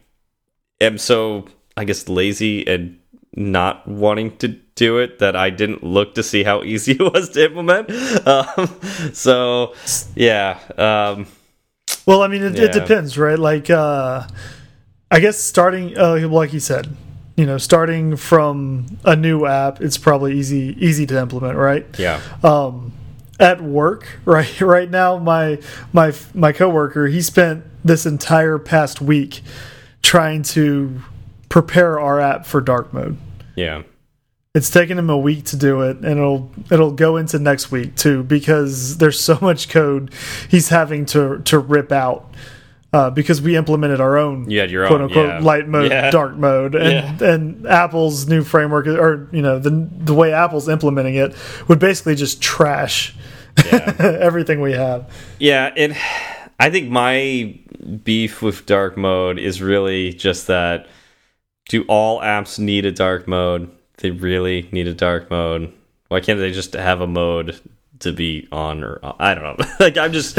am 0.80 0.98
so 0.98 1.46
I 1.76 1.84
guess 1.84 2.08
lazy 2.08 2.66
and 2.66 2.98
not 3.36 3.86
wanting 3.86 4.36
to 4.38 4.48
do 4.76 4.98
it 4.98 5.18
that 5.18 5.36
I 5.36 5.50
didn't 5.50 5.82
look 5.82 6.14
to 6.14 6.22
see 6.22 6.42
how 6.42 6.62
easy 6.64 6.92
it 6.92 7.00
was 7.00 7.30
to 7.30 7.44
implement. 7.44 7.90
Um, 8.26 8.80
so 9.12 9.74
yeah. 10.14 10.58
Um, 10.76 11.26
well, 12.06 12.22
I 12.22 12.28
mean, 12.28 12.42
it, 12.42 12.56
yeah. 12.56 12.64
it 12.64 12.72
depends, 12.72 13.16
right? 13.16 13.38
Like, 13.38 13.70
uh, 13.70 14.26
I 15.14 15.20
guess 15.20 15.38
starting, 15.38 15.96
uh, 15.96 16.26
like 16.28 16.52
you 16.52 16.58
said, 16.58 16.96
you 17.36 17.46
know 17.46 17.58
starting 17.58 18.16
from 18.16 18.86
a 19.04 19.16
new 19.16 19.46
app 19.46 19.80
it's 19.80 19.98
probably 19.98 20.38
easy 20.38 20.76
easy 20.78 21.06
to 21.06 21.18
implement 21.18 21.56
right? 21.56 21.86
Yeah. 21.98 22.20
Um 22.42 22.92
at 23.40 23.60
work 23.60 24.20
right 24.24 24.60
right 24.60 24.90
now 24.90 25.18
my 25.18 25.58
my 25.92 26.12
my 26.32 26.52
coworker 26.52 27.06
he 27.08 27.20
spent 27.20 27.64
this 27.84 28.06
entire 28.06 28.58
past 28.58 29.00
week 29.00 29.42
trying 30.02 30.42
to 30.42 31.00
prepare 31.48 31.98
our 31.98 32.20
app 32.20 32.46
for 32.46 32.60
dark 32.60 32.92
mode. 32.92 33.16
Yeah. 33.56 33.82
It's 34.54 34.70
taken 34.70 34.96
him 34.96 35.10
a 35.10 35.18
week 35.18 35.46
to 35.46 35.56
do 35.56 35.80
it 35.80 35.96
and 35.96 36.06
it'll 36.06 36.50
it'll 36.70 36.92
go 36.92 37.16
into 37.16 37.38
next 37.40 37.72
week 37.72 37.96
too 37.96 38.22
because 38.22 38.98
there's 38.98 39.18
so 39.18 39.38
much 39.40 39.68
code 39.68 40.12
he's 40.48 40.68
having 40.68 41.04
to 41.06 41.40
to 41.46 41.58
rip 41.58 41.90
out 41.90 42.32
uh, 42.94 43.10
because 43.10 43.42
we 43.42 43.56
implemented 43.56 44.00
our 44.00 44.16
own 44.16 44.48
you 44.48 44.62
your 44.62 44.86
quote 44.86 45.00
own, 45.00 45.08
unquote 45.08 45.28
yeah. 45.28 45.38
light 45.40 45.66
mode, 45.66 45.90
yeah. 45.90 46.12
dark 46.12 46.36
mode, 46.36 46.76
and 46.76 47.20
yeah. 47.20 47.28
and 47.28 47.66
Apple's 47.66 48.28
new 48.28 48.44
framework 48.44 48.86
or 48.86 49.28
you 49.32 49.42
know 49.42 49.58
the 49.58 49.88
the 49.98 50.14
way 50.14 50.32
Apple's 50.32 50.68
implementing 50.68 51.16
it 51.16 51.34
would 51.66 51.80
basically 51.80 52.14
just 52.14 52.40
trash 52.40 53.16
everything 53.98 54.60
we 54.60 54.74
have. 54.74 55.12
Yeah, 55.40 55.72
and 55.76 55.96
I 56.60 56.70
think 56.70 56.88
my 56.88 57.58
beef 58.04 58.40
with 58.42 58.64
dark 58.64 58.96
mode 58.96 59.40
is 59.40 59.60
really 59.60 60.12
just 60.12 60.46
that: 60.46 60.86
do 61.68 61.82
all 61.88 62.20
apps 62.20 62.60
need 62.60 62.86
a 62.86 62.92
dark 62.92 63.26
mode? 63.26 63.72
They 63.96 64.12
really 64.12 64.68
need 64.70 64.86
a 64.86 64.94
dark 64.94 65.32
mode. 65.32 65.72
Why 66.08 66.20
can't 66.20 66.38
they 66.38 66.52
just 66.52 66.74
have 66.74 67.00
a 67.00 67.08
mode 67.08 67.60
to 68.00 68.12
be 68.12 68.48
on 68.52 68.82
or 68.82 69.00
I 69.18 69.34
don't 69.34 69.58
know. 69.58 69.66
like 69.80 69.96
I'm 69.96 70.12
just 70.12 70.36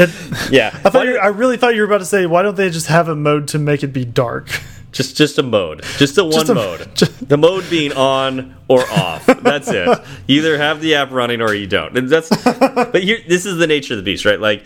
yeah. 0.50 0.70
I 0.84 0.90
thought 0.90 1.06
I 1.06 1.28
really 1.28 1.56
thought 1.56 1.74
you 1.74 1.80
were 1.80 1.86
about 1.86 1.98
to 1.98 2.06
say 2.06 2.26
why 2.26 2.42
don't 2.42 2.56
they 2.56 2.70
just 2.70 2.86
have 2.88 3.08
a 3.08 3.16
mode 3.16 3.48
to 3.48 3.58
make 3.58 3.82
it 3.82 3.88
be 3.88 4.04
dark? 4.04 4.48
Just 4.92 5.16
just 5.16 5.38
a 5.38 5.42
mode. 5.42 5.84
Just 5.98 6.16
a 6.18 6.24
one 6.24 6.32
just 6.32 6.48
a, 6.48 6.54
mode. 6.54 6.88
Just, 6.94 7.28
the 7.28 7.36
mode 7.36 7.68
being 7.68 7.92
on 7.92 8.56
or 8.68 8.80
off. 8.90 9.26
That's 9.26 9.68
it. 9.68 9.86
You 10.26 10.38
either 10.38 10.56
have 10.56 10.80
the 10.80 10.94
app 10.94 11.10
running 11.10 11.42
or 11.42 11.52
you 11.52 11.66
don't. 11.66 11.96
And 11.98 12.08
that's 12.08 12.30
but 12.30 13.02
here 13.02 13.18
this 13.28 13.44
is 13.44 13.58
the 13.58 13.66
nature 13.66 13.94
of 13.94 13.98
the 13.98 14.02
beast, 14.02 14.24
right? 14.24 14.40
Like 14.40 14.64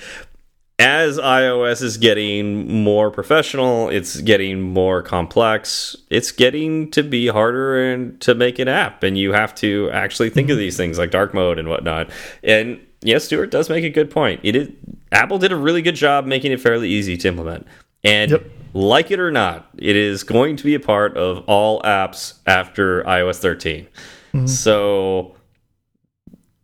as 0.81 1.19
iOS 1.19 1.83
is 1.83 1.99
getting 1.99 2.83
more 2.83 3.11
professional, 3.11 3.90
it's 3.90 4.19
getting 4.23 4.62
more 4.62 5.03
complex. 5.03 5.95
It's 6.09 6.33
getting 6.33 6.90
to 6.93 7.03
be 7.03 7.27
harder 7.27 7.93
and 7.93 8.19
to 8.23 8.35
make 8.35 8.59
an 8.59 8.66
app, 8.66 9.03
and 9.03 9.19
you 9.19 9.35
have 9.35 9.55
to 9.57 9.90
actually 9.93 10.31
think 10.31 10.49
of 10.49 10.57
these 10.57 10.79
things 10.79 10.97
like 10.97 11.11
dark 11.11 11.35
mode 11.35 11.59
and 11.59 11.69
whatnot. 11.69 12.09
And 12.43 12.81
yes, 13.03 13.25
Stuart 13.25 13.51
does 13.51 13.69
make 13.69 13.85
a 13.85 13.90
good 13.90 14.11
point. 14.11 14.40
It 14.43 14.57
is 14.57 14.71
Apple 15.12 15.38
did 15.38 15.53
a 15.53 15.57
really 15.57 15.83
good 15.83 15.97
job 15.97 16.25
making 16.25 16.51
it 16.51 16.61
fairly 16.61 16.88
easy 16.88 17.19
to 17.19 17.29
implement, 17.29 17.66
and 18.03 18.31
yep. 18.31 18.51
like 18.73 19.11
it 19.11 19.21
or 19.21 19.31
not, 19.31 19.69
it 19.77 19.97
is 19.97 20.23
going 20.23 20.57
to 20.57 20.64
be 20.64 20.75
a 20.75 20.81
part 20.81 21.14
of 21.14 21.45
all 21.47 21.83
apps 21.83 22.38
after 22.47 23.05
iOS 23.05 23.38
13. 23.38 23.87
Mm 24.33 24.40
-hmm. 24.40 24.49
So 24.49 25.35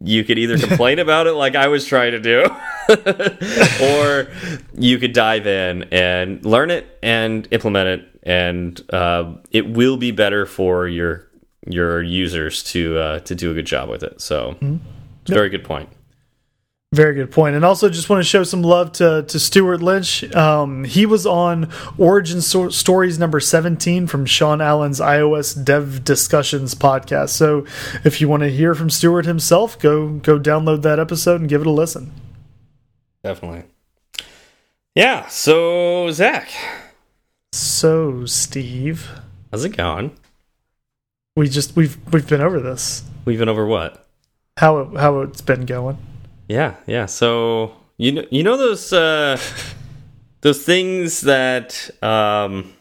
you 0.06 0.24
could 0.24 0.38
either 0.38 0.56
complain 0.56 0.98
about 1.06 1.26
it 1.26 1.32
like 1.32 1.54
I 1.56 1.68
was 1.68 1.84
trying 1.84 2.12
to 2.12 2.20
do, 2.20 2.44
or 3.84 4.28
you 4.74 4.98
could 4.98 5.12
dive 5.12 5.46
in 5.46 5.84
and 5.84 6.44
learn 6.44 6.70
it 6.70 6.98
and 7.02 7.46
implement 7.50 7.88
it, 7.88 8.20
and 8.22 8.80
uh, 8.92 9.34
it 9.50 9.68
will 9.68 9.96
be 9.96 10.12
better 10.12 10.46
for 10.46 10.86
your 10.88 11.26
your 11.68 12.00
users 12.02 12.62
to 12.62 12.98
uh, 12.98 13.18
to 13.20 13.34
do 13.34 13.50
a 13.50 13.54
good 13.54 13.66
job 13.66 13.88
with 13.88 14.02
it. 14.02 14.20
So, 14.20 14.56
mm 14.60 14.68
-hmm. 14.68 14.78
yep. 15.26 15.38
very 15.38 15.50
good 15.50 15.64
point. 15.64 15.88
Very 16.96 17.14
good 17.14 17.30
point. 17.30 17.54
And 17.54 17.62
also, 17.62 17.90
just 17.90 18.08
want 18.08 18.20
to 18.20 18.24
show 18.24 18.42
some 18.42 18.62
love 18.62 18.90
to 18.92 19.22
to 19.28 19.38
Stuart 19.38 19.82
Lynch. 19.82 20.24
Um, 20.34 20.84
he 20.84 21.04
was 21.04 21.26
on 21.26 21.70
Origin 21.98 22.40
so 22.40 22.70
Stories 22.70 23.18
number 23.18 23.38
seventeen 23.38 24.06
from 24.06 24.24
Sean 24.24 24.62
Allen's 24.62 24.98
iOS 24.98 25.62
Dev 25.62 26.04
Discussions 26.04 26.74
podcast. 26.74 27.30
So, 27.30 27.66
if 28.02 28.22
you 28.22 28.30
want 28.30 28.44
to 28.44 28.48
hear 28.48 28.74
from 28.74 28.88
Stuart 28.88 29.26
himself, 29.26 29.78
go 29.78 30.08
go 30.08 30.38
download 30.38 30.80
that 30.82 30.98
episode 30.98 31.38
and 31.38 31.50
give 31.50 31.60
it 31.60 31.66
a 31.66 31.70
listen. 31.70 32.12
Definitely. 33.22 33.64
Yeah. 34.94 35.26
So 35.26 36.10
Zach. 36.12 36.48
So 37.52 38.24
Steve. 38.24 39.10
How's 39.50 39.66
it 39.66 39.76
going? 39.76 40.16
We 41.36 41.50
just 41.50 41.76
we've 41.76 41.98
we've 42.10 42.26
been 42.26 42.40
over 42.40 42.58
this. 42.58 43.04
We've 43.26 43.38
been 43.38 43.50
over 43.50 43.66
what? 43.66 44.06
How 44.56 44.78
it, 44.78 44.96
how 44.96 45.20
it's 45.20 45.42
been 45.42 45.66
going. 45.66 45.98
Yeah, 46.48 46.76
yeah. 46.86 47.06
So 47.06 47.72
you 47.96 48.12
know, 48.12 48.24
you 48.30 48.42
know 48.42 48.56
those 48.56 48.92
uh, 48.92 49.40
those 50.40 50.62
things 50.62 51.22
that 51.22 51.90
um, 52.02 52.72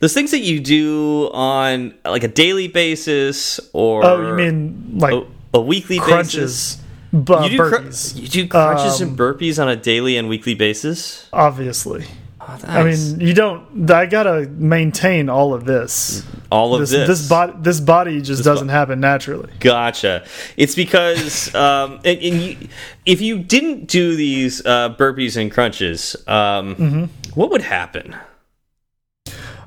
those 0.00 0.14
things 0.14 0.30
that 0.30 0.40
you 0.40 0.60
do 0.60 1.30
on 1.32 1.94
like 2.04 2.24
a 2.24 2.28
daily 2.28 2.68
basis, 2.68 3.60
or 3.72 4.04
oh, 4.04 4.28
you 4.28 4.34
mean 4.34 4.98
like 4.98 5.14
a, 5.14 5.26
a 5.54 5.60
weekly 5.60 5.98
crunches. 5.98 6.76
basis? 6.76 6.84
you, 7.12 7.20
do 7.20 7.58
burpees. 7.58 8.20
you 8.20 8.28
do 8.28 8.48
crunches 8.48 9.00
um, 9.00 9.08
and 9.08 9.18
burpees 9.18 9.60
on 9.60 9.68
a 9.68 9.76
daily 9.76 10.16
and 10.16 10.28
weekly 10.28 10.54
basis. 10.54 11.28
Obviously, 11.32 12.06
oh, 12.48 12.58
I 12.66 12.82
mean, 12.84 13.20
you 13.20 13.34
don't. 13.34 13.90
I 13.90 14.06
gotta 14.06 14.48
maintain 14.48 15.28
all 15.28 15.54
of 15.54 15.64
this. 15.64 16.26
All 16.50 16.74
of 16.74 16.80
this. 16.80 16.90
This, 16.90 17.08
this 17.08 17.28
body. 17.28 17.52
This 17.60 17.80
body 17.80 18.18
just 18.20 18.38
this 18.38 18.44
doesn't 18.44 18.68
bo 18.68 18.72
happen 18.72 19.00
naturally. 19.00 19.52
Gotcha. 19.60 20.24
It's 20.56 20.74
because 20.74 21.54
um, 21.54 22.00
and, 22.04 22.18
and 22.18 22.42
you, 22.42 22.68
if 23.04 23.20
you 23.20 23.38
didn't 23.38 23.86
do 23.86 24.16
these 24.16 24.64
uh, 24.64 24.94
burpees 24.94 25.36
and 25.36 25.50
crunches, 25.50 26.16
um, 26.26 26.74
mm 26.74 26.90
-hmm. 26.90 27.08
what 27.34 27.50
would 27.50 27.62
happen? 27.62 28.16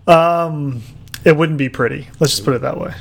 Um, 0.07 0.81
it 1.23 1.37
wouldn't 1.37 1.57
be 1.57 1.69
pretty. 1.69 2.07
Let's 2.19 2.33
just 2.33 2.45
put 2.45 2.55
it 2.55 2.61
that 2.61 2.79
way. 2.79 2.93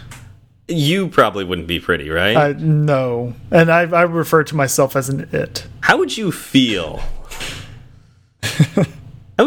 You 0.68 1.08
probably 1.08 1.44
wouldn't 1.44 1.66
be 1.66 1.80
pretty, 1.80 2.10
right? 2.10 2.36
Uh, 2.36 2.54
no, 2.58 3.34
and 3.50 3.70
I, 3.70 3.80
I 3.80 4.02
refer 4.02 4.44
to 4.44 4.56
myself 4.56 4.94
as 4.94 5.08
an 5.08 5.28
it. 5.32 5.66
How 5.80 5.96
would 5.98 6.16
you 6.16 6.30
feel? 6.30 7.00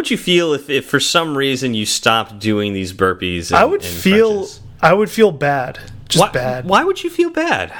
Would 0.04 0.12
you 0.12 0.18
feel 0.18 0.52
if, 0.52 0.70
if 0.70 0.86
for 0.86 1.00
some 1.00 1.38
reason 1.38 1.74
you 1.74 1.86
stopped 1.86 2.38
doing 2.38 2.74
these 2.74 2.92
burpees? 2.92 3.52
And, 3.52 3.56
I 3.56 3.63
would 3.63 3.82
feel 3.82 4.39
crunches? 4.39 4.60
I 4.82 4.92
would 4.92 5.10
feel 5.10 5.32
bad, 5.32 5.80
just 6.10 6.22
why, 6.22 6.30
bad. 6.30 6.66
Why 6.66 6.84
would 6.84 7.06
you 7.06 7.10
feel 7.10 7.30
bad? 7.30 7.74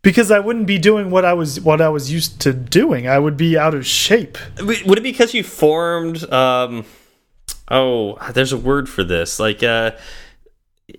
Because 0.00 0.30
I 0.30 0.38
wouldn't 0.38 0.66
be 0.66 0.78
doing 0.78 1.10
what 1.10 1.26
I 1.26 1.34
was 1.34 1.60
what 1.60 1.82
I 1.82 1.90
was 1.90 2.10
used 2.10 2.40
to 2.40 2.54
doing. 2.54 3.06
I 3.06 3.18
would 3.18 3.36
be 3.36 3.58
out 3.58 3.74
of 3.74 3.84
shape. 3.84 4.38
Would 4.58 4.80
it 4.80 5.02
be 5.02 5.12
because 5.12 5.34
you 5.34 5.44
formed? 5.44 6.24
Um, 6.32 6.86
oh, 7.70 8.16
there's 8.32 8.52
a 8.52 8.56
word 8.56 8.88
for 8.88 9.04
this. 9.04 9.38
Like, 9.38 9.62
uh, 9.62 9.90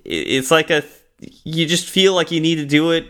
it's 0.05 0.51
like 0.51 0.69
a 0.69 0.83
you 1.19 1.65
just 1.65 1.89
feel 1.89 2.13
like 2.13 2.29
you 2.29 2.41
need 2.41 2.57
to 2.57 2.65
do 2.67 2.91
it 2.91 3.07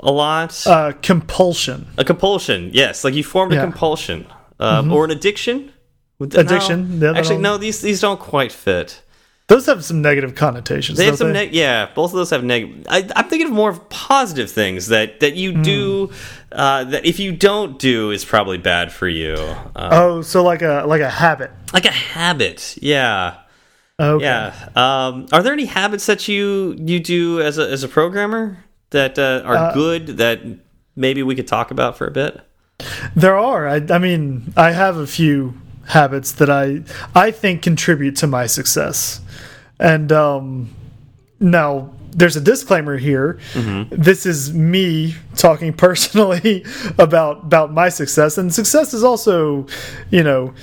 a 0.00 0.12
lot. 0.12 0.66
Uh, 0.66 0.92
compulsion. 1.00 1.86
A 1.96 2.04
compulsion, 2.04 2.68
yes. 2.74 3.04
Like 3.04 3.14
you 3.14 3.24
formed 3.24 3.54
yeah. 3.54 3.60
a 3.60 3.62
compulsion 3.62 4.26
um, 4.58 4.84
mm 4.84 4.90
-hmm. 4.90 4.94
or 4.94 5.04
an 5.06 5.10
addiction. 5.10 5.72
Addiction. 6.20 6.98
No, 7.00 7.14
actually, 7.14 7.38
no. 7.38 7.56
These 7.56 7.80
these 7.80 8.00
don't 8.00 8.20
quite 8.20 8.52
fit. 8.52 9.02
Those 9.48 9.66
have 9.66 9.84
some 9.84 10.00
negative 10.00 10.36
connotations. 10.36 10.96
They 10.96 11.06
have 11.06 11.16
some, 11.18 11.32
neg 11.32 11.52
yeah. 11.52 11.88
Both 11.92 12.12
of 12.12 12.16
those 12.18 12.30
have 12.30 12.44
negative. 12.44 12.86
I'm 12.88 13.28
thinking 13.28 13.48
of 13.48 13.52
more 13.52 13.68
of 13.70 13.88
positive 13.88 14.48
things 14.48 14.86
that 14.88 15.18
that 15.20 15.34
you 15.34 15.52
Hmm. 15.52 15.62
do. 15.62 16.10
Uh, 16.52 16.84
that 16.84 17.04
if 17.04 17.18
you 17.18 17.32
don't 17.32 17.76
do 17.78 18.10
is 18.12 18.24
probably 18.24 18.58
bad 18.58 18.92
for 18.92 19.08
you. 19.08 19.34
Uh, 19.74 19.88
Oh, 19.92 20.22
so 20.22 20.44
like 20.44 20.62
a 20.62 20.84
like 20.86 21.00
a 21.00 21.10
habit. 21.10 21.50
like 21.72 21.84
a 21.84 21.90
habit, 21.92 22.76
yeah, 22.80 23.34
Okay. 23.98 24.24
yeah. 24.24 24.52
Um, 24.76 25.26
are 25.32 25.42
there 25.42 25.52
any 25.52 25.64
habits 25.66 26.06
that 26.06 26.28
you 26.28 26.76
you 26.78 27.00
do 27.00 27.40
as 27.40 27.58
a 27.58 27.68
as 27.68 27.82
a 27.82 27.88
programmer 27.88 28.58
that 28.90 29.18
uh, 29.18 29.42
are 29.44 29.72
good 29.74 30.18
that 30.18 30.40
maybe 30.94 31.22
we 31.24 31.34
could 31.34 31.48
talk 31.48 31.70
about 31.72 31.96
for 31.98 32.06
a 32.06 32.10
bit? 32.12 32.40
There 33.16 33.36
are. 33.36 33.66
I, 33.68 33.80
I 33.90 33.98
mean, 33.98 34.52
I 34.56 34.70
have 34.72 34.96
a 34.96 35.06
few 35.06 35.54
habits 35.86 36.32
that 36.32 36.50
I 36.50 36.82
I 37.14 37.30
think 37.30 37.62
contribute 37.62 38.16
to 38.16 38.26
my 38.26 38.46
success. 38.46 39.20
And 39.78 40.12
um, 40.12 40.70
now 41.38 41.90
there's 42.12 42.36
a 42.36 42.40
disclaimer 42.40 42.96
here. 42.96 43.38
This 43.90 44.26
is 44.26 44.52
me 44.52 45.14
talking 45.36 45.72
personally 45.86 46.64
about 46.98 47.44
about 47.44 47.72
my 47.72 47.88
success, 47.88 48.38
and 48.38 48.52
success 48.52 48.92
is 48.94 49.04
also, 49.04 49.66
you 50.10 50.22
know, 50.22 50.54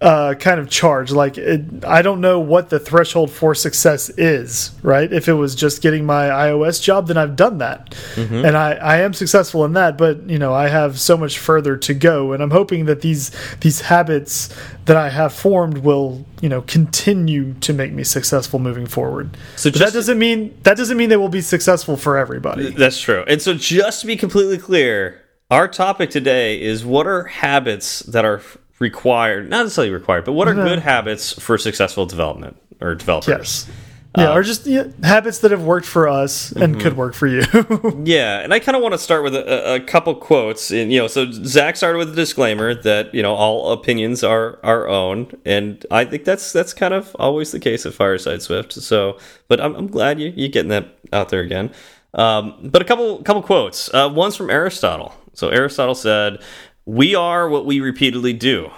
uh, 0.00 0.34
kind 0.34 0.60
of 0.60 0.68
charge. 0.68 1.10
Like 1.10 1.38
it, 1.38 1.84
I 1.84 2.02
don't 2.02 2.20
know 2.20 2.38
what 2.38 2.68
the 2.68 2.78
threshold 2.78 3.30
for 3.30 3.54
success 3.54 4.10
is. 4.10 4.70
Right? 4.82 5.10
If 5.10 5.28
it 5.28 5.32
was 5.32 5.54
just 5.54 5.80
getting 5.80 6.04
my 6.04 6.28
iOS 6.28 6.82
job, 6.82 7.08
then 7.08 7.16
I've 7.16 7.34
done 7.34 7.58
that, 7.58 7.94
and 8.16 8.56
I 8.56 8.72
I 8.74 8.98
am 8.98 9.14
successful 9.14 9.64
in 9.64 9.72
that. 9.72 9.96
But 9.96 10.28
you 10.28 10.38
know, 10.38 10.52
I 10.52 10.68
have 10.68 11.00
so 11.00 11.16
much 11.16 11.38
further 11.38 11.76
to 11.78 11.94
go, 11.94 12.32
and 12.32 12.42
I'm 12.42 12.50
hoping 12.50 12.84
that 12.86 13.00
these 13.00 13.30
these 13.60 13.80
habits 13.80 14.54
that 14.84 14.96
I 14.96 15.08
have 15.08 15.32
formed 15.32 15.78
will 15.78 16.26
you 16.42 16.48
know 16.50 16.60
continue 16.62 17.54
to 17.54 17.72
make 17.72 17.92
me 17.92 18.04
successful 18.04 18.58
moving 18.58 18.86
forward. 18.86 19.36
So 19.56 19.70
just- 19.70 19.82
that 19.82 19.92
doesn't 19.94 20.18
mean 20.18 20.58
that 20.64 20.76
doesn't 20.76 20.96
mean 20.98 21.08
they 21.08 21.16
will 21.16 21.30
be 21.30 21.40
successful 21.40 21.96
for 21.96 22.18
everybody. 22.18 22.70
That's 22.70 23.00
true. 23.00 23.24
And 23.26 23.40
so, 23.40 23.54
just 23.54 24.02
to 24.02 24.06
be 24.06 24.16
completely 24.16 24.58
clear, 24.58 25.22
our 25.50 25.68
topic 25.68 26.10
today 26.10 26.60
is 26.60 26.84
what 26.84 27.06
are 27.06 27.24
habits 27.24 28.00
that 28.00 28.24
are 28.26 28.42
required, 28.78 29.48
not 29.48 29.62
necessarily 29.64 29.92
required, 29.92 30.24
but 30.24 30.32
what 30.32 30.48
are 30.48 30.54
good 30.54 30.80
habits 30.80 31.32
for 31.32 31.58
successful 31.58 32.06
development 32.06 32.56
or 32.80 32.94
developers? 32.94 33.28
Yes. 33.28 33.70
Yeah, 34.16 34.34
or 34.34 34.42
just 34.42 34.66
yeah, 34.66 34.84
habits 35.02 35.40
that 35.40 35.50
have 35.50 35.64
worked 35.64 35.86
for 35.86 36.08
us 36.08 36.50
and 36.52 36.80
could 36.80 36.96
work 36.96 37.12
for 37.12 37.26
you. 37.26 37.42
Yeah, 38.04 38.40
and 38.40 38.54
I 38.54 38.60
kind 38.60 38.74
of 38.74 38.82
want 38.82 38.92
to 38.92 38.98
start 38.98 39.22
with 39.22 39.34
a, 39.34 39.74
a 39.74 39.80
couple 39.80 40.14
quotes. 40.14 40.70
And 40.70 40.90
you 40.90 40.98
know, 40.98 41.06
so 41.06 41.30
Zach 41.30 41.76
started 41.76 41.98
with 41.98 42.10
a 42.10 42.14
disclaimer 42.14 42.74
that 42.74 43.14
you 43.14 43.22
know 43.22 43.34
all 43.34 43.72
opinions 43.72 44.24
are 44.24 44.58
our 44.62 44.88
own, 44.88 45.30
and 45.44 45.84
I 45.90 46.06
think 46.06 46.24
that's 46.24 46.50
that's 46.52 46.72
kind 46.72 46.94
of 46.94 47.14
always 47.18 47.52
the 47.52 47.60
case 47.60 47.84
at 47.84 47.92
Fireside 47.92 48.40
Swift. 48.40 48.72
So, 48.72 49.18
but 49.48 49.60
I'm, 49.60 49.74
I'm 49.74 49.86
glad 49.86 50.18
you 50.18 50.32
you 50.34 50.48
getting 50.48 50.70
that 50.70 50.96
out 51.12 51.28
there 51.28 51.40
again. 51.40 51.70
Um, 52.14 52.56
but 52.62 52.80
a 52.80 52.86
couple 52.86 53.22
couple 53.22 53.42
quotes. 53.42 53.92
Uh, 53.92 54.10
one's 54.12 54.36
from 54.36 54.48
Aristotle. 54.48 55.12
So 55.36 55.50
Aristotle 55.50 55.94
said, 55.94 56.42
"We 56.86 57.14
are 57.14 57.48
what 57.48 57.66
we 57.66 57.80
repeatedly 57.80 58.32
do. 58.32 58.70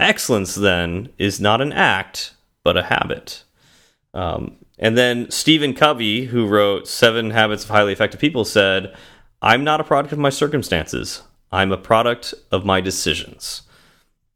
Excellence, 0.00 0.54
then, 0.54 1.10
is 1.18 1.40
not 1.40 1.60
an 1.60 1.72
act, 1.72 2.34
but 2.64 2.76
a 2.76 2.84
habit." 2.84 3.44
Um, 4.14 4.56
and 4.78 4.96
then 4.96 5.30
Stephen 5.30 5.74
Covey, 5.74 6.26
who 6.26 6.46
wrote 6.46 6.88
Seven 6.88 7.30
Habits 7.30 7.64
of 7.64 7.70
Highly 7.70 7.92
Effective 7.92 8.20
People, 8.20 8.44
said, 8.44 8.94
I'm 9.42 9.64
not 9.64 9.80
a 9.80 9.84
product 9.84 10.12
of 10.12 10.18
my 10.18 10.30
circumstances. 10.30 11.22
I'm 11.52 11.72
a 11.72 11.76
product 11.76 12.34
of 12.50 12.64
my 12.64 12.80
decisions. 12.80 13.62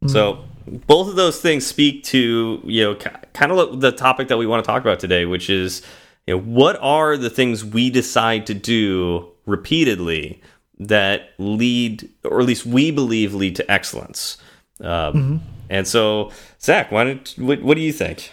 So 0.07 0.45
both 0.87 1.09
of 1.09 1.17
those 1.17 1.41
things 1.43 1.67
speak 1.67 2.05
to, 2.05 2.61
you 2.65 2.85
know, 2.85 2.95
kind 2.95 3.53
of 3.53 3.83
the 3.83 3.93
topic 3.93 4.29
that 4.29 4.39
we 4.39 4.47
want 4.47 4.65
to 4.65 4.67
talk 4.67 4.81
about 4.81 4.99
today, 4.99 5.27
which 5.27 5.51
is, 5.51 5.83
you 6.27 6.35
know, 6.35 6.41
what 6.41 6.79
are 6.81 7.19
the 7.19 7.29
things 7.29 7.65
we 7.65 7.91
decide 7.91 8.47
to 8.47 8.55
do 8.55 9.29
repeatedly 9.45 10.41
that 10.81 11.31
lead, 11.39 12.09
or 12.25 12.41
at 12.41 12.47
least 12.47 12.67
we 12.67 12.91
believe 12.91 13.35
lead 13.35 13.55
to 13.57 13.71
excellence. 13.71 14.39
Um, 14.83 15.43
And 15.69 15.87
so, 15.87 16.33
Zach, 16.61 16.91
why 16.91 17.05
don't, 17.05 17.35
what, 17.39 17.63
what 17.63 17.77
do 17.77 17.81
you 17.81 17.93
think? 17.93 18.33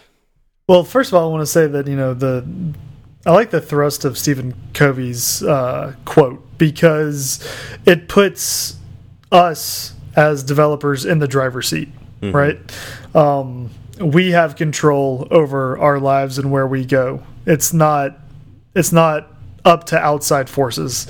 well, 0.67 0.83
first 0.83 1.11
of 1.11 1.15
all, 1.15 1.29
I 1.29 1.31
want 1.31 1.41
to 1.41 1.45
say 1.45 1.67
that 1.67 1.87
you 1.87 1.95
know 1.95 2.13
the 2.13 2.45
I 3.25 3.31
like 3.31 3.51
the 3.51 3.61
thrust 3.61 4.05
of 4.05 4.17
Stephen 4.17 4.53
Covey's 4.73 5.43
uh, 5.43 5.93
quote 6.05 6.57
because 6.57 7.45
it 7.85 8.07
puts 8.09 8.75
us 9.31 9.93
as 10.15 10.43
developers 10.43 11.05
in 11.05 11.19
the 11.19 11.27
driver's 11.27 11.67
seat, 11.69 11.89
right? 12.21 12.57
Um, 13.13 13.69
we 13.99 14.31
have 14.31 14.55
control 14.55 15.27
over 15.31 15.77
our 15.77 15.99
lives 15.99 16.37
and 16.39 16.51
where 16.51 16.67
we 16.67 16.85
go. 16.85 17.21
It's 17.45 17.71
not 17.73 18.17
it's 18.75 18.91
not 18.91 19.31
up 19.63 19.85
to 19.85 19.97
outside 19.99 20.49
forces 20.49 21.07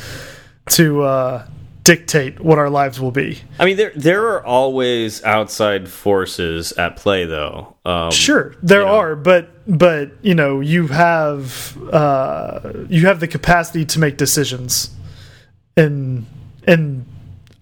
to 0.71 1.03
uh, 1.03 1.47
dictate 1.83 2.39
what 2.39 2.57
our 2.57 2.69
lives 2.69 2.99
will 2.99 3.11
be. 3.11 3.39
I 3.59 3.65
mean, 3.65 3.77
there 3.77 3.91
there 3.95 4.27
are 4.27 4.45
always 4.45 5.23
outside 5.23 5.87
forces 5.89 6.71
at 6.73 6.97
play, 6.97 7.25
though. 7.25 7.75
Um, 7.85 8.11
Sure, 8.11 8.55
there 8.61 8.81
you 8.81 8.85
know. 8.85 8.95
are, 8.95 9.15
but 9.15 9.49
but 9.67 10.11
you 10.21 10.35
know 10.35 10.59
you 10.59 10.87
have 10.87 11.77
uh, 11.93 12.73
you 12.89 13.07
have 13.07 13.19
the 13.19 13.27
capacity 13.27 13.85
to 13.85 13.99
make 13.99 14.17
decisions 14.17 14.89
in 15.75 16.25
in 16.67 17.05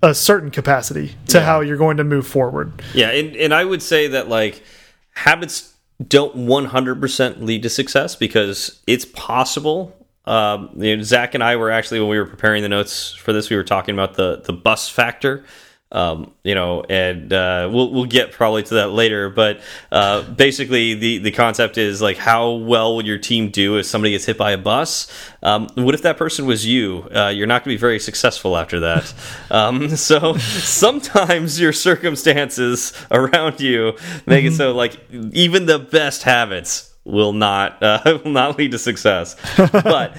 a 0.01 0.13
certain 0.13 0.51
capacity 0.51 1.15
to 1.27 1.41
how 1.41 1.61
you're 1.61 1.77
going 1.77 1.97
to 1.97 2.03
move 2.03 2.27
forward. 2.27 2.71
Yeah, 2.93 3.09
and, 3.09 3.35
and 3.35 3.53
I 3.53 3.65
would 3.65 3.81
say 3.81 4.07
that 4.09 4.29
like 4.29 4.63
habits 5.11 5.73
don't 6.05 6.35
100% 6.35 7.41
lead 7.41 7.63
to 7.63 7.69
success 7.69 8.15
because 8.15 8.81
it's 8.85 9.05
possible. 9.05 9.95
Um, 10.25 10.71
you 10.77 10.97
know, 10.97 11.03
Zach 11.03 11.35
and 11.35 11.43
I 11.43 11.55
were 11.55 11.71
actually 11.71 11.99
when 11.99 12.09
we 12.09 12.17
were 12.17 12.25
preparing 12.25 12.63
the 12.63 12.69
notes 12.69 13.13
for 13.13 13.33
this, 13.33 13.49
we 13.49 13.55
were 13.55 13.63
talking 13.63 13.95
about 13.95 14.15
the 14.15 14.41
the 14.43 14.53
bus 14.53 14.89
factor. 14.89 15.45
Um, 15.91 16.33
you 16.43 16.55
know, 16.55 16.83
and 16.89 17.31
uh, 17.31 17.69
we'll 17.71 17.91
we'll 17.91 18.05
get 18.05 18.31
probably 18.31 18.63
to 18.63 18.73
that 18.75 18.89
later. 18.89 19.29
But 19.29 19.61
uh, 19.91 20.23
basically, 20.23 20.95
the 20.95 21.19
the 21.19 21.31
concept 21.31 21.77
is 21.77 22.01
like, 22.01 22.17
how 22.17 22.51
well 22.53 22.95
will 22.95 23.05
your 23.05 23.19
team 23.19 23.49
do 23.49 23.77
if 23.77 23.85
somebody 23.85 24.11
gets 24.11 24.25
hit 24.25 24.37
by 24.37 24.51
a 24.51 24.57
bus? 24.57 25.07
Um, 25.43 25.69
what 25.75 25.93
if 25.93 26.01
that 26.01 26.17
person 26.17 26.47
was 26.47 26.65
you? 26.65 27.07
Uh, 27.15 27.29
you're 27.29 27.47
not 27.47 27.63
going 27.63 27.75
to 27.75 27.77
be 27.77 27.79
very 27.79 27.99
successful 27.99 28.57
after 28.57 28.79
that. 28.81 29.13
um, 29.51 29.95
so 29.95 30.35
sometimes 30.37 31.61
your 31.61 31.71
circumstances 31.71 32.91
around 33.11 33.61
you 33.61 33.95
make 34.25 34.43
it 34.43 34.53
so 34.53 34.73
like 34.73 34.99
even 35.11 35.67
the 35.67 35.79
best 35.79 36.23
habits 36.23 36.94
will 37.05 37.33
not 37.33 37.81
uh, 37.81 38.01
will 38.23 38.31
not 38.31 38.57
lead 38.57 38.71
to 38.71 38.79
success. 38.79 39.35
but 39.71 40.17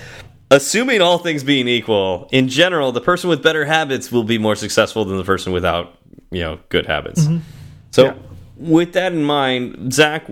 assuming 0.51 1.03
all 1.03 1.18
things 1.18 1.44
being 1.44 1.68
equal, 1.68 2.29
in 2.33 2.49
general, 2.49 2.92
the 2.92 3.01
person 3.01 3.29
with 3.29 3.42
better 3.42 3.64
habits 3.64 4.11
will 4.11 4.25
be 4.25 4.38
more 4.38 4.57
successful 4.57 5.05
than 5.05 5.16
the 5.18 5.25
person 5.25 5.53
without, 5.53 5.94
you 6.31 6.40
know, 6.40 6.59
good 6.68 6.87
habits. 6.87 7.29
So, 7.90 8.07
Yeah. 8.07 8.14
with 8.57 8.92
that 8.94 9.12
in 9.12 9.25
mind, 9.25 9.92
Zach, 9.92 10.29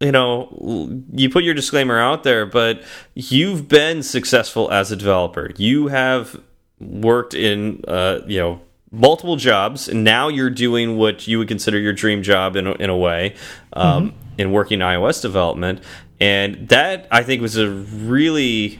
you 0.00 0.12
know, 0.12 1.02
you 1.12 1.28
put 1.30 1.42
your 1.42 1.54
disclaimer 1.54 1.98
out 1.98 2.22
there, 2.22 2.46
but 2.46 2.82
you've 3.14 3.66
been 3.68 4.02
successful 4.02 4.70
as 4.70 4.92
a 4.92 4.96
developer. 4.96 5.50
You 5.56 5.88
have 5.88 6.38
worked 6.78 7.34
in, 7.34 7.82
uh, 7.88 8.20
you 8.26 8.38
know, 8.38 8.60
multiple 8.92 9.36
jobs, 9.36 9.88
and 9.88 10.04
now 10.04 10.28
you're 10.28 10.50
doing 10.50 10.96
what 10.96 11.26
you 11.26 11.38
would 11.38 11.48
consider 11.48 11.78
your 11.78 11.92
dream 11.92 12.22
job 12.22 12.54
in 12.54 12.66
a, 12.66 12.72
in 12.74 12.90
a 12.90 12.96
way, 12.96 13.34
um, 13.72 14.14
in 14.38 14.50
working 14.52 14.78
iOS 14.78 15.20
development. 15.20 15.80
And 16.20 16.68
that 16.68 17.06
I 17.10 17.22
think 17.22 17.42
was 17.42 17.56
a 17.56 17.68
really, 17.70 18.78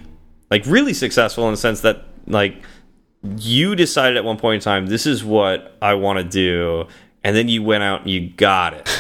like, 0.51 0.65
really 0.67 0.95
successful 0.95 1.45
in 1.47 1.53
the 1.53 1.57
sense 1.59 1.83
that, 1.83 2.05
like, 2.27 2.63
you 3.37 3.75
decided 3.77 4.17
at 4.17 4.25
one 4.25 4.39
point 4.39 4.57
in 4.57 4.61
time, 4.65 4.87
this 4.87 5.05
is 5.07 5.23
what 5.25 5.77
I 5.83 5.95
want 5.95 6.19
to 6.21 6.25
do, 6.25 6.87
and 7.25 7.37
then 7.37 7.49
you 7.49 7.63
went 7.63 7.83
out 7.83 8.03
and 8.03 8.11
you 8.11 8.31
got 8.31 8.73
it. 8.75 8.89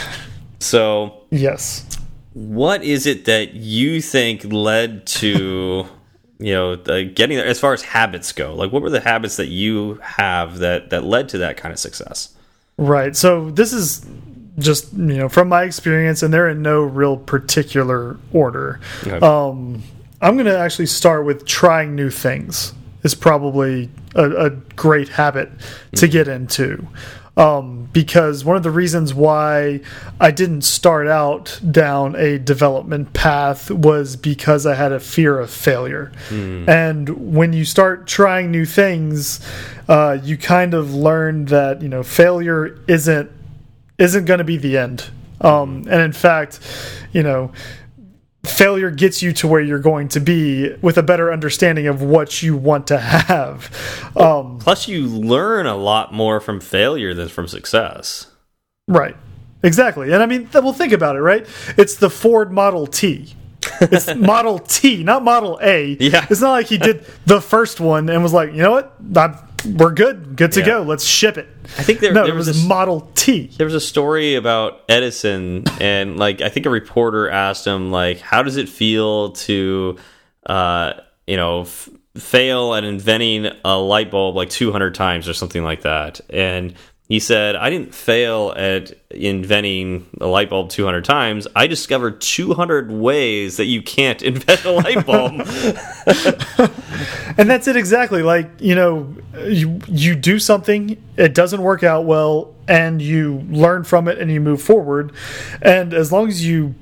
So, 0.60 1.22
Yes. 1.30 1.86
what 2.32 2.82
is 2.82 3.06
it 3.06 3.26
that 3.26 3.54
you 3.54 4.02
think 4.02 4.42
led 4.52 5.06
to 5.06 5.86
you 6.40 6.52
know 6.52 6.74
the 6.74 7.04
getting 7.04 7.36
there 7.36 7.46
as 7.46 7.60
far 7.60 7.72
as 7.72 7.82
habits 7.82 8.32
go 8.32 8.54
like 8.56 8.72
what 8.72 8.82
were 8.82 8.90
the 8.90 8.98
habits 9.00 9.36
that 9.36 9.46
you 9.46 10.00
have 10.02 10.58
that 10.58 10.90
that 10.90 11.04
led 11.04 11.28
to 11.28 11.38
that 11.38 11.56
kind 11.56 11.72
of 11.72 11.78
success 11.78 12.34
Right. 12.76 13.14
So 13.16 13.50
this 13.50 13.72
is 13.72 14.04
just 14.58 14.92
you 14.92 15.16
know 15.16 15.28
from 15.28 15.48
my 15.48 15.64
experience, 15.64 16.22
and 16.22 16.32
they're 16.32 16.48
in 16.48 16.62
no 16.62 16.82
real 16.82 17.16
particular 17.16 18.18
order. 18.32 18.80
Okay. 19.06 19.24
Um, 19.24 19.82
I'm 20.20 20.34
going 20.34 20.46
to 20.46 20.58
actually 20.58 20.86
start 20.86 21.24
with 21.24 21.46
trying 21.46 21.94
new 21.94 22.10
things. 22.10 22.74
Is 23.04 23.14
probably 23.14 23.90
a, 24.16 24.46
a 24.46 24.50
great 24.50 25.08
habit 25.08 25.50
to 25.96 26.08
get 26.08 26.26
into. 26.26 26.86
Um, 27.36 27.88
because 27.92 28.44
one 28.44 28.56
of 28.56 28.64
the 28.64 28.70
reasons 28.72 29.14
why 29.14 29.80
I 30.20 30.32
didn't 30.32 30.62
start 30.62 31.06
out 31.06 31.60
down 31.70 32.16
a 32.16 32.36
development 32.36 33.12
path 33.12 33.70
was 33.70 34.16
because 34.16 34.66
I 34.66 34.74
had 34.74 34.90
a 34.90 34.98
fear 34.98 35.38
of 35.38 35.48
failure. 35.48 36.10
And 36.68 37.08
when 37.32 37.52
you 37.52 37.64
start 37.64 38.08
trying 38.08 38.50
new 38.50 38.64
things, 38.64 39.38
uh, 39.88 40.18
you 40.20 40.36
kind 40.36 40.74
of 40.74 40.92
learn 40.92 41.44
that 41.46 41.80
you 41.80 41.88
know 41.88 42.02
failure 42.02 42.76
isn't 42.88 43.30
isn't 43.98 44.24
going 44.24 44.38
to 44.38 44.44
be 44.44 44.56
the 44.56 44.78
end 44.78 45.10
Um, 45.40 45.84
and 45.90 46.00
in 46.02 46.12
fact, 46.12 46.58
you 47.12 47.22
know, 47.22 47.52
failure 48.44 48.90
gets 48.90 49.22
you 49.22 49.32
to 49.34 49.46
where 49.48 49.60
you're 49.60 49.78
going 49.78 50.08
to 50.08 50.20
be 50.20 50.72
with 50.80 50.96
a 50.98 51.02
better 51.02 51.32
understanding 51.32 51.86
of 51.86 52.02
what 52.02 52.42
you 52.42 52.56
want 52.56 52.86
to 52.88 52.98
have. 52.98 53.70
Um, 54.16 54.58
Plus, 54.58 54.88
you 54.88 55.06
learn 55.06 55.66
a 55.66 55.76
lot 55.76 56.12
more 56.12 56.40
from 56.40 56.60
failure 56.60 57.14
than 57.14 57.28
from 57.28 57.46
success. 57.48 58.26
right. 58.86 59.16
Exactly. 59.64 60.12
And 60.12 60.22
I 60.22 60.26
mean, 60.26 60.46
th 60.46 60.62
well, 60.62 60.72
think 60.72 60.92
about 60.92 61.16
it, 61.16 61.20
right? 61.20 61.44
It's 61.76 61.96
the 61.96 62.08
Ford 62.08 62.52
Model 62.52 62.86
T. 62.86 63.34
It's 63.80 64.14
Model 64.14 64.60
T, 64.60 65.02
not 65.02 65.24
Model 65.24 65.58
A. 65.60 65.96
Yeah. 65.98 66.24
It's 66.30 66.40
not 66.40 66.52
like 66.52 66.66
he 66.66 66.78
did 66.78 67.04
the 67.26 67.40
first 67.40 67.80
one 67.80 68.08
and 68.08 68.22
was 68.22 68.32
like, 68.32 68.52
you 68.52 68.62
know 68.62 68.70
what? 68.70 68.94
I'm, 69.16 69.36
we're 69.66 69.92
good. 69.92 70.36
Good 70.36 70.52
to 70.52 70.60
Yeah. 70.60 70.66
go. 70.66 70.82
Let's 70.82 71.04
ship 71.04 71.36
it. 71.38 71.48
I 71.78 71.82
think 71.82 72.00
there, 72.00 72.12
No, 72.12 72.24
there 72.24 72.32
it 72.34 72.36
was, 72.36 72.46
was 72.48 72.56
this, 72.58 72.66
Model 72.66 73.10
T. 73.14 73.50
there 73.56 73.64
was 73.66 73.74
a 73.74 73.80
story 73.80 74.34
about 74.34 74.82
Edison, 74.88 75.64
and 75.80 76.16
like 76.16 76.40
I 76.40 76.48
think 76.48 76.66
a 76.66 76.70
reporter 76.70 77.28
asked 77.30 77.66
him 77.66 77.90
like, 77.90 78.20
"How 78.20 78.42
does 78.42 78.56
it 78.56 78.68
feel 78.68 79.32
to, 79.32 79.96
uh, 80.46 80.92
you 81.26 81.36
know, 81.36 81.62
f 81.62 81.88
fail 82.16 82.74
at 82.74 82.82
inventing 82.84 83.48
a 83.64 83.76
light 83.78 84.10
bulb 84.10 84.34
like 84.34 84.50
200 84.50 84.94
times 84.94 85.28
or 85.28 85.34
something 85.34 85.62
like 85.62 85.82
that?" 85.82 86.20
And 86.30 86.74
he 87.08 87.18
said, 87.18 87.56
"I 87.56 87.70
didn't 87.70 87.94
fail 87.94 88.52
at 88.56 88.92
inventing 89.10 90.06
a 90.20 90.26
light 90.26 90.50
bulb 90.50 90.68
200 90.68 91.04
times. 91.04 91.46
I 91.56 91.66
discovered 91.66 92.20
200 92.20 92.92
ways 92.92 93.56
that 93.56 93.64
you 93.64 93.82
can't 93.82 94.22
invent 94.30 94.64
a 94.64 94.72
light 94.72 95.06
bulb." 95.06 95.42
And 97.38 97.48
that's 97.48 97.68
it 97.68 97.76
exactly. 97.76 98.22
Like, 98.22 98.50
you 98.58 98.74
know, 98.74 99.14
you 99.46 99.80
you 99.86 100.14
do 100.14 100.38
something, 100.38 101.02
it 101.16 101.34
doesn't 101.34 101.62
work 101.62 101.82
out 101.84 102.04
well, 102.04 102.54
and 102.66 103.00
you 103.00 103.44
learn 103.48 103.84
from 103.84 104.08
it 104.08 104.18
and 104.18 104.30
you 104.30 104.40
move 104.40 104.60
forward. 104.60 105.12
And 105.62 105.94
as 105.94 106.12
long 106.12 106.28
as 106.28 106.44
you 106.44 106.74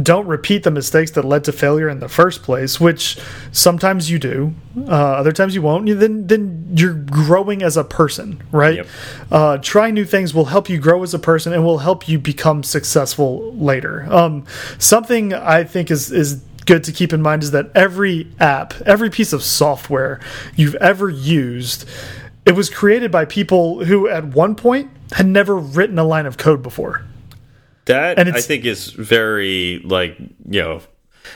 don't 0.00 0.26
repeat 0.26 0.62
the 0.62 0.70
mistakes 0.70 1.10
that 1.12 1.24
led 1.24 1.44
to 1.44 1.52
failure 1.52 1.88
in 1.88 2.00
the 2.00 2.08
first 2.08 2.42
place, 2.42 2.80
which 2.80 3.18
sometimes 3.50 4.10
you 4.10 4.18
do, 4.18 4.54
uh, 4.76 4.90
other 4.90 5.32
times 5.32 5.54
you 5.54 5.62
won't. 5.62 5.86
Then, 5.86 6.26
then 6.26 6.68
you're 6.74 6.94
growing 6.94 7.62
as 7.62 7.76
a 7.76 7.84
person, 7.84 8.42
right? 8.50 8.76
Yep. 8.76 8.86
Uh, 9.30 9.58
trying 9.58 9.94
new 9.94 10.04
things 10.04 10.32
will 10.32 10.46
help 10.46 10.70
you 10.70 10.78
grow 10.78 11.02
as 11.02 11.12
a 11.12 11.18
person 11.18 11.52
and 11.52 11.64
will 11.64 11.78
help 11.78 12.08
you 12.08 12.18
become 12.18 12.62
successful 12.62 13.52
later. 13.54 14.06
Um, 14.10 14.46
something 14.78 15.34
I 15.34 15.64
think 15.64 15.90
is 15.90 16.10
is 16.10 16.42
good 16.64 16.84
to 16.84 16.92
keep 16.92 17.12
in 17.12 17.20
mind 17.20 17.42
is 17.42 17.50
that 17.50 17.70
every 17.74 18.28
app, 18.38 18.74
every 18.82 19.10
piece 19.10 19.32
of 19.32 19.42
software 19.42 20.20
you've 20.54 20.76
ever 20.76 21.10
used, 21.10 21.88
it 22.46 22.52
was 22.52 22.70
created 22.70 23.10
by 23.10 23.24
people 23.24 23.84
who 23.84 24.08
at 24.08 24.24
one 24.24 24.54
point 24.54 24.90
had 25.12 25.26
never 25.26 25.56
written 25.56 25.98
a 25.98 26.04
line 26.04 26.24
of 26.24 26.38
code 26.38 26.62
before. 26.62 27.04
That 27.86 28.18
And 28.18 28.28
I 28.30 28.40
think 28.40 28.64
is 28.64 28.90
very 28.90 29.80
like 29.84 30.16
you 30.18 30.62
know 30.62 30.80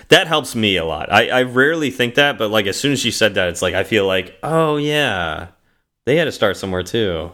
that 0.09 0.27
helps 0.27 0.55
me 0.55 0.77
a 0.77 0.85
lot. 0.85 1.13
I, 1.13 1.29
I 1.29 1.43
rarely 1.43 1.91
think 1.91 2.17
that, 2.17 2.39
but 2.39 2.51
like 2.51 2.67
as 2.67 2.79
soon 2.79 2.93
as 2.93 3.01
she 3.01 3.11
said 3.11 3.35
that, 3.35 3.49
it's 3.49 3.63
like 3.63 3.75
I 3.75 3.85
feel 3.85 4.07
like 4.07 4.39
oh 4.43 4.77
yeah, 4.77 5.49
they 6.05 6.17
had 6.17 6.25
to 6.25 6.33
start 6.33 6.57
somewhere 6.57 6.83
too. 6.83 7.33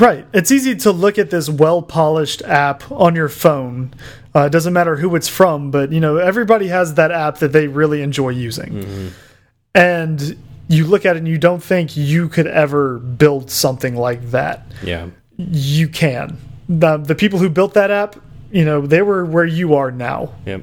Right. 0.00 0.26
It's 0.32 0.50
easy 0.50 0.74
to 0.76 0.90
look 0.90 1.18
at 1.18 1.30
this 1.30 1.48
well 1.48 1.80
polished 1.80 2.42
app 2.42 2.90
on 2.90 3.14
your 3.14 3.28
phone. 3.28 3.94
Uh, 4.34 4.46
it 4.46 4.50
doesn't 4.50 4.72
matter 4.72 4.96
who 4.96 5.14
it's 5.14 5.28
from, 5.28 5.70
but 5.70 5.92
you 5.92 6.00
know 6.00 6.16
everybody 6.16 6.66
has 6.68 6.94
that 6.94 7.12
app 7.12 7.38
that 7.38 7.52
they 7.52 7.68
really 7.68 8.02
enjoy 8.02 8.30
using, 8.30 9.12
and 9.74 10.36
you 10.68 10.86
look 10.86 11.06
at 11.06 11.16
it 11.16 11.18
and 11.20 11.28
you 11.28 11.38
don't 11.38 11.62
think 11.62 11.96
you 11.96 12.28
could 12.28 12.46
ever 12.46 12.98
build 12.98 13.50
something 13.50 13.94
like 13.96 14.30
that. 14.30 14.66
Yeah, 14.82 15.08
You 15.36 15.88
can. 15.88 16.38
The, 16.68 16.96
the 16.96 17.14
people 17.14 17.38
who 17.38 17.50
built 17.50 17.74
that 17.74 17.90
app, 17.90 18.16
you 18.54 18.64
know, 18.64 18.86
they 18.86 19.02
were 19.02 19.24
where 19.24 19.44
you 19.44 19.74
are 19.74 19.90
now. 19.90 20.30
Yep. 20.46 20.62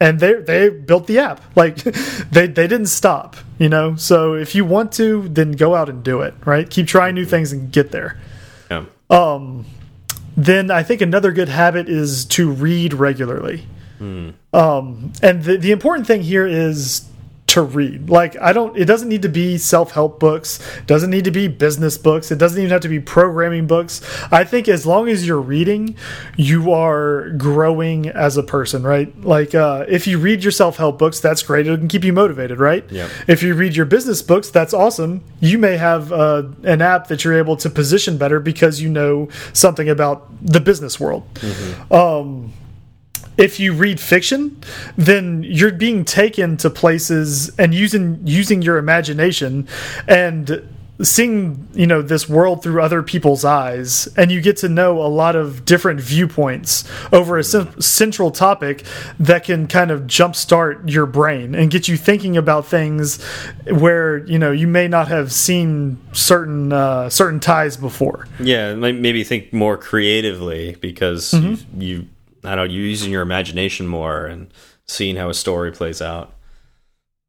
and 0.00 0.18
they 0.20 0.34
they 0.34 0.68
built 0.70 1.06
the 1.06 1.18
app. 1.18 1.40
Like 1.54 1.76
they 2.30 2.46
they 2.46 2.66
didn't 2.66 2.86
stop 2.86 3.36
you 3.58 3.68
know? 3.68 3.96
So 3.96 4.34
if 4.34 4.54
you 4.54 4.64
want 4.64 4.92
to 4.92 5.28
then 5.28 5.52
go 5.52 5.74
out 5.74 5.88
and 5.88 6.02
do 6.02 6.22
it 6.22 6.34
right? 6.44 6.68
Keep 6.68 6.86
trying 6.88 7.14
new 7.14 7.24
things 7.24 7.52
and 7.52 7.70
get 7.70 7.90
there. 7.92 8.18
Yeah. 8.70 8.84
then 10.36 10.70
i 10.70 10.82
think 10.82 11.00
another 11.00 11.32
good 11.32 11.48
habit 11.48 11.88
is 11.88 12.24
to 12.26 12.50
read 12.50 12.92
regularly. 12.94 13.66
Um 14.52 15.12
and 15.22 15.44
the, 15.44 15.56
the 15.56 15.72
important 15.72 16.06
thing 16.06 16.22
here 16.22 16.46
is 16.46 17.08
to 17.56 17.62
read. 17.62 18.10
Like 18.10 18.36
i 18.40 18.52
don't 18.52 18.76
it 18.76 18.84
doesn't 18.84 19.08
need 19.08 19.22
to 19.22 19.28
be 19.28 19.56
self-help 19.58 20.20
books 20.20 20.60
doesn't 20.86 21.10
need 21.10 21.24
to 21.24 21.30
be 21.30 21.48
business 21.48 21.96
books 21.96 22.30
it 22.30 22.38
doesn't 22.38 22.58
even 22.58 22.70
have 22.70 22.82
to 22.82 22.88
be 22.88 23.00
programming 23.00 23.66
books. 23.66 24.02
I 24.30 24.44
think 24.44 24.68
as 24.68 24.84
long 24.86 25.08
as 25.08 25.26
you're 25.26 25.40
reading 25.40 25.96
you 26.36 26.72
are 26.72 27.30
growing 27.30 28.08
as 28.08 28.36
a 28.36 28.42
person 28.42 28.82
right? 28.82 29.08
Like 29.20 29.54
uh, 29.54 29.86
if 29.88 30.06
you 30.06 30.18
read 30.18 30.44
your 30.44 30.52
self-help 30.52 30.98
books 30.98 31.20
that's 31.20 31.42
great 31.42 31.66
it 31.66 31.78
can 31.78 31.88
keep 31.88 32.04
you 32.04 32.12
motivated 32.12 32.60
right? 32.60 32.84
Yep. 32.90 33.10
if 33.26 33.42
you 33.42 33.54
read 33.54 33.74
your 33.74 33.86
business 33.86 34.22
books 34.22 34.50
that's 34.50 34.74
awesome. 34.74 35.24
You 35.40 35.58
may 35.58 35.76
have 35.76 36.12
uh, 36.12 36.44
an 36.62 36.82
app 36.82 37.08
that 37.08 37.24
you're 37.24 37.38
able 37.38 37.56
to 37.58 37.70
position 37.70 38.18
better 38.18 38.38
because 38.40 38.80
you 38.80 38.88
know 38.88 39.28
something 39.52 39.88
about 39.88 40.28
the 40.42 40.60
business 40.60 41.00
world. 41.00 41.24
Um, 41.90 42.52
if 43.36 43.60
you 43.60 43.72
read 43.72 44.00
fiction, 44.00 44.60
then 44.96 45.42
you're 45.42 45.72
being 45.72 46.04
taken 46.04 46.56
to 46.58 46.70
places 46.70 47.54
and 47.58 47.74
using 47.74 48.20
using 48.24 48.62
your 48.62 48.78
imagination 48.78 49.68
and 50.08 50.66
seeing 51.02 51.68
you 51.74 51.86
know 51.86 52.00
this 52.00 52.26
world 52.28 52.62
through 52.62 52.80
other 52.80 53.02
people's 53.02 53.44
eyes. 53.44 54.06
And 54.16 54.30
you 54.32 54.40
get 54.40 54.56
to 54.58 54.68
know 54.68 55.02
a 55.02 55.08
lot 55.08 55.36
of 55.36 55.64
different 55.64 56.00
viewpoints 56.00 56.84
over 57.12 57.38
a 57.38 57.44
central 57.44 58.30
topic 58.30 58.84
that 59.20 59.44
can 59.44 59.66
kind 59.66 59.90
of 59.90 60.02
jumpstart 60.02 60.90
your 60.90 61.06
brain 61.06 61.54
and 61.54 61.70
get 61.70 61.88
you 61.88 61.96
thinking 61.96 62.36
about 62.36 62.66
things 62.66 63.22
where 63.64 64.18
you 64.26 64.38
know 64.38 64.52
you 64.52 64.66
may 64.66 64.88
not 64.88 65.08
have 65.08 65.32
seen 65.32 65.98
certain 66.12 66.72
uh, 66.72 67.10
certain 67.10 67.40
ties 67.40 67.76
before. 67.76 68.26
Yeah, 68.40 68.74
maybe 68.74 69.24
think 69.24 69.52
more 69.52 69.76
creatively 69.76 70.76
because 70.80 71.34
you, 71.34 71.58
you 71.76 72.08
I 72.46 72.54
don't 72.54 72.68
know 72.68 72.72
you're 72.74 72.84
using 72.84 73.10
your 73.12 73.22
imagination 73.22 73.86
more 73.86 74.26
and 74.26 74.52
seeing 74.86 75.16
how 75.16 75.28
a 75.28 75.34
story 75.34 75.72
plays 75.72 76.00
out. 76.02 76.32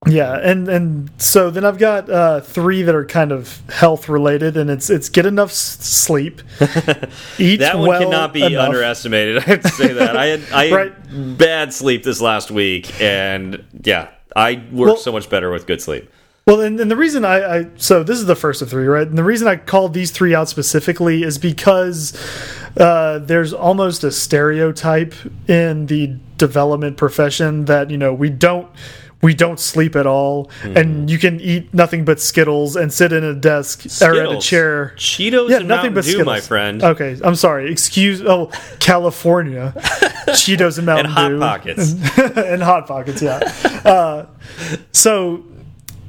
Yeah, 0.08 0.38
and 0.41 0.67
and 0.69 1.10
so 1.17 1.49
then 1.49 1.65
I've 1.65 1.80
got 1.80 2.08
uh, 2.08 2.41
three 2.41 2.84
that 2.84 2.93
are 2.93 3.03
kind 3.03 3.32
of 3.32 3.60
health 3.69 4.08
related, 4.08 4.56
and 4.56 4.69
it's 4.69 4.91
it's 4.91 5.10
get 5.10 5.25
enough 5.25 5.51
sleep, 5.51 6.41
eat 7.39 7.58
That 7.58 7.80
one 7.80 7.88
well 7.88 8.01
cannot 8.03 8.32
be 8.32 8.43
enough. 8.43 8.67
underestimated. 8.69 9.38
I 9.39 9.41
have 9.41 9.62
to 9.63 9.69
say 9.69 9.93
that. 9.93 10.15
I 10.15 10.25
had 10.27 10.41
I 10.53 10.65
had 10.65 11.38
bad 11.39 11.73
sleep 11.73 12.03
this 12.03 12.21
last 12.21 12.51
week, 12.51 13.01
and 13.01 13.63
yeah, 13.84 14.10
I 14.36 14.63
work 14.71 14.88
Well- 14.88 14.97
so 14.97 15.12
much 15.12 15.30
better 15.32 15.49
with 15.51 15.65
good 15.65 15.82
sleep. 15.82 16.10
Well, 16.47 16.62
and, 16.62 16.79
and 16.79 16.89
the 16.89 16.95
reason 16.95 17.25
I, 17.25 17.57
I 17.60 17.65
so 17.75 18.03
this 18.03 18.17
is 18.17 18.25
the 18.25 18.36
first 18.36 18.62
of 18.62 18.69
three, 18.69 18.88
right? 18.88 19.05
And 19.07 19.17
the 19.17 19.23
reason 19.23 19.47
I 19.49 19.57
called 19.57 19.93
these 19.93 20.12
three 20.12 20.33
out 20.33 20.47
specifically 20.47 21.23
is 21.23 21.38
because 21.38 22.13
uh, 22.77 23.19
there's 23.19 23.51
almost 23.53 24.03
a 24.05 24.12
stereotype 24.12 25.13
in 25.49 25.88
the 25.88 26.15
development 26.38 26.95
profession 26.95 27.65
that 27.65 27.89
you 27.91 27.97
know 27.97 28.13
we 28.13 28.29
don't 28.29 28.69
we 29.21 29.33
don't 29.33 29.60
sleep 29.60 29.95
at 29.97 30.05
all, 30.07 30.49
Hmm. 30.62 30.77
and 30.77 31.10
you 31.10 31.17
can 31.17 31.41
eat 31.41 31.73
nothing 31.73 32.05
but 32.05 32.21
Skittles 32.21 32.75
and 32.77 32.93
sit 32.93 33.12
in 33.12 33.23
a 33.25 33.33
desk 33.33 33.86
or 34.01 34.13
at 34.15 34.31
a 34.31 34.38
chair. 34.39 34.93
Cheetos 34.95 35.49
Yeah, 35.49 35.57
and 35.57 35.67
nothing 35.67 35.67
Mountain 35.67 35.93
but 35.95 36.03
Dew, 36.05 36.12
Skittles. 36.12 36.25
my 36.27 36.39
friend. 36.39 36.81
Okay, 36.83 37.17
I'm 37.23 37.36
sorry. 37.36 37.69
Excuse. 37.71 38.21
Oh, 38.21 38.51
California, 38.79 39.73
Cheetos 40.29 40.77
and 40.77 40.86
Mountain 40.86 41.07
and 41.07 41.13
Hot 41.15 41.29
Dew 41.29 41.39
Pockets. 41.39 41.91
and 42.38 42.62
hot 42.63 42.88
pockets. 42.88 43.21
Yeah. 43.21 43.39
Uh, 43.83 44.27
so, 44.93 45.43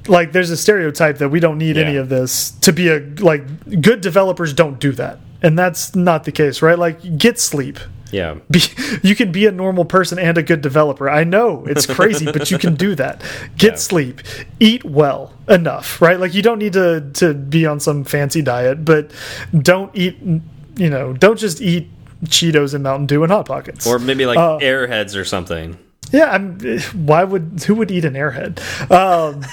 like, 0.09 0.33
there's 0.33 0.51
a 0.51 0.57
stereotype 0.57 1.19
that 1.19 1.29
we 1.29 1.41
don't 1.41 1.59
need 1.59 1.77
any 1.77 1.97
of 1.97 2.09
this 2.09 2.51
to 2.63 2.73
be 2.73 2.89
a 2.89 3.01
like 3.21 3.81
good 3.81 4.01
developers 4.01 4.53
don't 4.53 4.79
do 4.81 4.93
that, 4.93 5.19
and 5.43 5.59
that's 5.59 5.95
not 5.95 6.25
the 6.25 6.33
case, 6.33 6.63
right? 6.63 6.79
Like, 6.79 7.19
get 7.19 7.39
sleep. 7.39 7.79
yeah. 8.11 8.37
Be, 8.51 8.61
you 9.03 9.15
can 9.15 9.33
be 9.33 9.47
a 9.47 9.53
normal 9.53 9.85
person 9.85 10.19
and 10.19 10.39
a 10.39 10.43
good 10.43 10.63
developer. 10.63 11.11
I 11.11 11.25
know 11.25 11.65
it's 11.67 11.85
crazy, 11.87 12.25
but 12.25 12.51
you 12.51 12.59
can 12.59 12.75
do 12.75 12.95
that. 12.95 13.23
Get 13.59 13.73
Yeah. 13.73 13.77
sleep, 13.77 14.21
eat 14.61 14.83
well 14.85 15.35
enough, 15.49 16.01
right? 16.01 16.19
Like 16.19 16.33
you 16.35 16.41
don't 16.43 16.59
need 16.59 16.73
to 16.73 17.11
to 17.15 17.35
be 17.35 17.67
on 17.67 17.81
some 17.81 18.05
fancy 18.05 18.41
diet, 18.43 18.85
but 18.85 19.11
don't 19.53 19.91
eat. 19.95 20.17
You 20.77 20.89
know, 20.91 21.13
don't 21.13 21.39
just 21.39 21.61
eat 21.61 21.89
Cheetos 22.27 22.73
and 22.73 22.83
Mountain 22.83 23.07
Dew 23.07 23.23
and 23.25 23.31
Hot 23.33 23.47
Pockets. 23.47 23.87
Or 23.87 23.99
maybe 23.99 24.25
like 24.27 24.39
Uh, 24.39 24.59
Airheads 24.59 25.15
or 25.17 25.25
something. 25.25 25.77
Yeah, 26.13 26.31
I'm, 26.31 26.59
why 27.07 27.25
would 27.25 27.65
who 27.67 27.75
would 27.77 27.91
eat 27.91 28.05
an 28.05 28.15
airhead? 28.15 28.59
Um, 28.91 29.45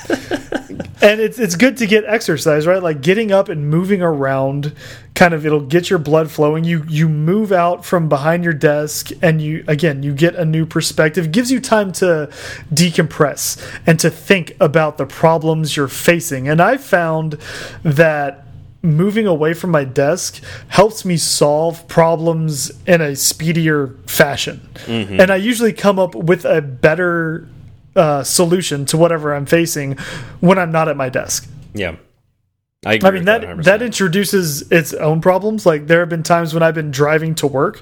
and 1.02 1.20
it's 1.20 1.38
it's 1.40 1.56
good 1.56 1.78
to 1.78 1.86
get 1.86 2.06
exercise, 2.06 2.66
right? 2.66 2.82
Like 2.82 3.02
getting 3.02 3.32
up 3.32 3.50
and 3.50 3.70
moving 3.70 4.02
around, 4.02 4.74
kind 5.14 5.34
of 5.34 5.46
it'll 5.46 5.62
get 5.62 5.90
your 5.90 6.00
blood 6.00 6.32
flowing. 6.32 6.64
You 6.64 6.86
you 6.88 7.10
move 7.10 7.52
out 7.52 7.86
from 7.86 8.08
behind 8.08 8.44
your 8.44 8.54
desk, 8.54 9.12
and 9.22 9.42
you 9.42 9.64
again 9.68 10.04
you 10.04 10.14
get 10.14 10.36
a 10.36 10.46
new 10.46 10.66
perspective. 10.66 11.32
Gives 11.32 11.52
you 11.52 11.60
time 11.60 11.92
to 11.94 12.30
decompress 12.74 13.62
and 13.86 14.00
to 14.00 14.10
think 14.10 14.56
about 14.60 14.98
the 14.98 15.06
problems 15.06 15.76
you're 15.76 15.88
facing. 15.88 16.48
And 16.48 16.62
I 16.62 16.78
found 16.78 17.38
that 17.84 18.45
moving 18.86 19.28
away 19.28 19.54
from 19.54 19.72
my 19.72 19.84
desk 19.84 20.42
helps 20.68 21.04
me 21.04 21.18
solve 21.18 21.88
problems 21.88 22.72
in 22.86 23.02
a 23.02 23.16
speedier 23.16 23.96
fashion. 24.06 24.62
Mm 24.88 25.08
-hmm. 25.08 25.22
And 25.22 25.32
I 25.32 25.50
usually 25.50 25.74
come 25.74 26.02
up 26.02 26.16
with 26.16 26.46
a 26.46 26.62
better 26.62 27.44
uh, 27.96 28.24
solution 28.24 28.86
to 28.86 28.98
whatever 28.98 29.36
I'm 29.36 29.46
facing 29.46 29.98
when 30.40 30.58
I'm 30.58 30.72
not 30.72 30.88
at 30.88 30.98
my 30.98 31.10
desk. 31.10 31.48
Yeah. 31.74 31.96
I, 32.86 33.00
I 33.04 33.12
mean 33.12 33.26
that 33.26 33.42
that, 33.42 33.64
that 33.64 33.82
introduces 33.82 34.72
its 34.72 34.94
own 34.94 35.22
problems. 35.22 35.66
Like 35.66 35.88
there 35.88 36.00
have 36.00 36.10
been 36.10 36.24
times 36.24 36.54
when 36.54 36.62
I've 36.62 36.76
been 36.76 36.92
driving 36.92 37.36
to 37.36 37.48
work 37.48 37.82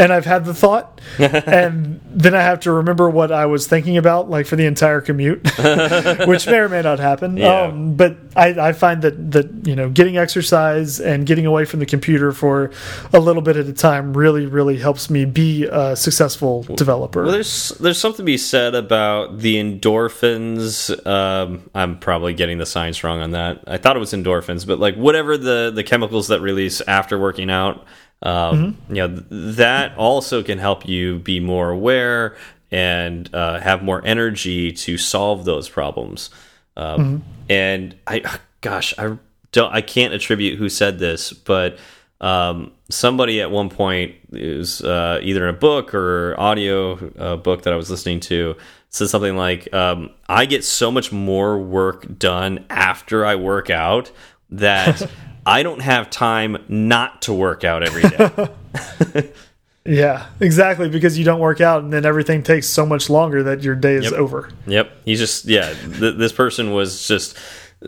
and 0.00 0.14
I've 0.14 0.24
had 0.24 0.46
the 0.46 0.54
thought, 0.54 0.98
and 1.18 2.00
then 2.06 2.34
I 2.34 2.40
have 2.40 2.60
to 2.60 2.72
remember 2.72 3.10
what 3.10 3.30
I 3.30 3.44
was 3.46 3.66
thinking 3.66 3.98
about, 3.98 4.30
like 4.30 4.46
for 4.46 4.56
the 4.56 4.64
entire 4.64 5.02
commute, 5.02 5.46
which 6.26 6.46
may 6.46 6.58
or 6.58 6.70
may 6.70 6.80
not 6.80 6.98
happen. 6.98 7.36
Yeah. 7.36 7.64
Um, 7.64 7.96
but 7.96 8.16
I, 8.34 8.68
I, 8.68 8.72
find 8.72 9.02
that 9.02 9.32
that 9.32 9.66
you 9.66 9.76
know 9.76 9.90
getting 9.90 10.16
exercise 10.16 11.00
and 11.00 11.26
getting 11.26 11.44
away 11.44 11.66
from 11.66 11.80
the 11.80 11.86
computer 11.86 12.32
for 12.32 12.70
a 13.12 13.20
little 13.20 13.42
bit 13.42 13.58
at 13.58 13.66
a 13.66 13.74
time 13.74 14.16
really 14.16 14.46
really 14.46 14.78
helps 14.78 15.10
me 15.10 15.26
be 15.26 15.66
a 15.66 15.94
successful 15.94 16.62
developer. 16.62 17.22
Well, 17.22 17.32
there's 17.32 17.68
there's 17.80 17.98
something 17.98 18.24
to 18.24 18.24
be 18.24 18.38
said 18.38 18.74
about 18.74 19.38
the 19.38 19.56
endorphins. 19.56 21.06
Um, 21.06 21.68
I'm 21.74 21.98
probably 21.98 22.32
getting 22.32 22.56
the 22.56 22.66
science 22.66 23.04
wrong 23.04 23.20
on 23.20 23.32
that. 23.32 23.64
I 23.66 23.76
thought 23.76 23.96
it 23.96 24.00
was 24.00 24.12
endorphins, 24.12 24.66
but 24.66 24.78
like 24.78 24.94
whatever 24.96 25.36
the 25.36 25.70
the 25.74 25.84
chemicals 25.84 26.28
that 26.28 26.40
release 26.40 26.80
after 26.80 27.18
working 27.18 27.50
out 27.50 27.84
um, 28.22 28.32
mm 28.32 28.64
-hmm. 28.64 28.96
You 28.96 29.08
know 29.08 29.22
that 29.56 29.92
also 29.96 30.42
can 30.42 30.58
help 30.58 30.88
you 30.88 31.18
be 31.18 31.40
more 31.40 31.70
aware 31.70 32.36
and 32.70 33.34
uh, 33.34 33.60
have 33.60 33.82
more 33.82 34.00
energy 34.04 34.72
to 34.72 34.96
solve 34.96 35.44
those 35.44 35.70
problems. 35.70 36.30
Um, 36.76 36.84
mm 36.86 36.96
-hmm. 36.96 37.20
And 37.48 37.94
I, 38.06 38.22
gosh, 38.60 38.94
I 38.98 39.16
don't, 39.52 39.74
I 39.74 39.82
can't 39.82 40.14
attribute 40.14 40.58
who 40.58 40.68
said 40.68 40.98
this, 40.98 41.32
but 41.32 41.78
um, 42.20 42.70
somebody 42.88 43.42
at 43.42 43.50
one 43.50 43.68
point 43.68 44.14
is 44.32 44.82
uh, 44.82 45.18
either 45.22 45.48
in 45.48 45.54
a 45.54 45.58
book 45.58 45.94
or 45.94 46.34
audio 46.38 46.98
uh, 47.18 47.36
book 47.36 47.62
that 47.62 47.72
I 47.72 47.76
was 47.76 47.90
listening 47.90 48.20
to 48.20 48.54
said 48.88 49.08
something 49.08 49.36
like, 49.36 49.72
um, 49.72 50.10
"I 50.28 50.46
get 50.46 50.64
so 50.64 50.90
much 50.90 51.12
more 51.12 51.58
work 51.58 52.18
done 52.18 52.64
after 52.68 53.24
I 53.32 53.36
work 53.36 53.70
out 53.70 54.12
that." 54.50 55.10
I 55.50 55.64
don't 55.64 55.80
have 55.80 56.10
time 56.10 56.64
not 56.68 57.22
to 57.22 57.32
work 57.32 57.64
out 57.64 57.82
every 57.82 58.02
day. 58.02 59.32
yeah, 59.84 60.28
exactly. 60.38 60.88
Because 60.88 61.18
you 61.18 61.24
don't 61.24 61.40
work 61.40 61.60
out, 61.60 61.82
and 61.82 61.92
then 61.92 62.04
everything 62.06 62.44
takes 62.44 62.68
so 62.68 62.86
much 62.86 63.10
longer 63.10 63.42
that 63.42 63.64
your 63.64 63.74
day 63.74 63.94
is 63.96 64.04
yep. 64.04 64.12
over. 64.12 64.48
Yep. 64.68 64.92
He's 65.04 65.18
just 65.18 65.46
yeah. 65.46 65.74
Th 65.74 66.16
this 66.16 66.32
person 66.32 66.72
was 66.72 67.08
just 67.08 67.36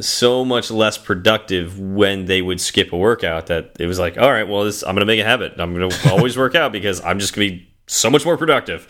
so 0.01 0.45
much 0.45 0.73
less 0.73 0.99
productive 0.99 1.79
when 1.79 2.25
they 2.25 2.43
would 2.43 2.61
skip 2.61 2.93
a 2.93 2.97
workout 2.97 3.47
that 3.47 3.77
it 3.79 3.87
was 3.87 3.99
like, 3.99 4.19
all 4.19 4.33
right, 4.33 4.49
well, 4.49 4.65
this, 4.65 4.83
I'm 4.83 4.97
going 4.97 5.07
to 5.07 5.07
make 5.07 5.21
a 5.21 5.25
habit. 5.25 5.53
I'm 5.59 5.73
going 5.73 5.89
to 5.91 6.11
always 6.11 6.37
work 6.37 6.57
out 6.57 6.73
because 6.73 7.01
I'm 7.03 7.21
just 7.21 7.33
going 7.33 7.49
to 7.49 7.55
be 7.57 7.69
so 7.87 8.11
much 8.11 8.25
more 8.25 8.37
productive. 8.37 8.89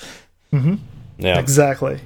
Mm 0.51 0.63
-hmm. 0.63 0.79
Yeah, 1.19 1.41
exactly. 1.41 1.99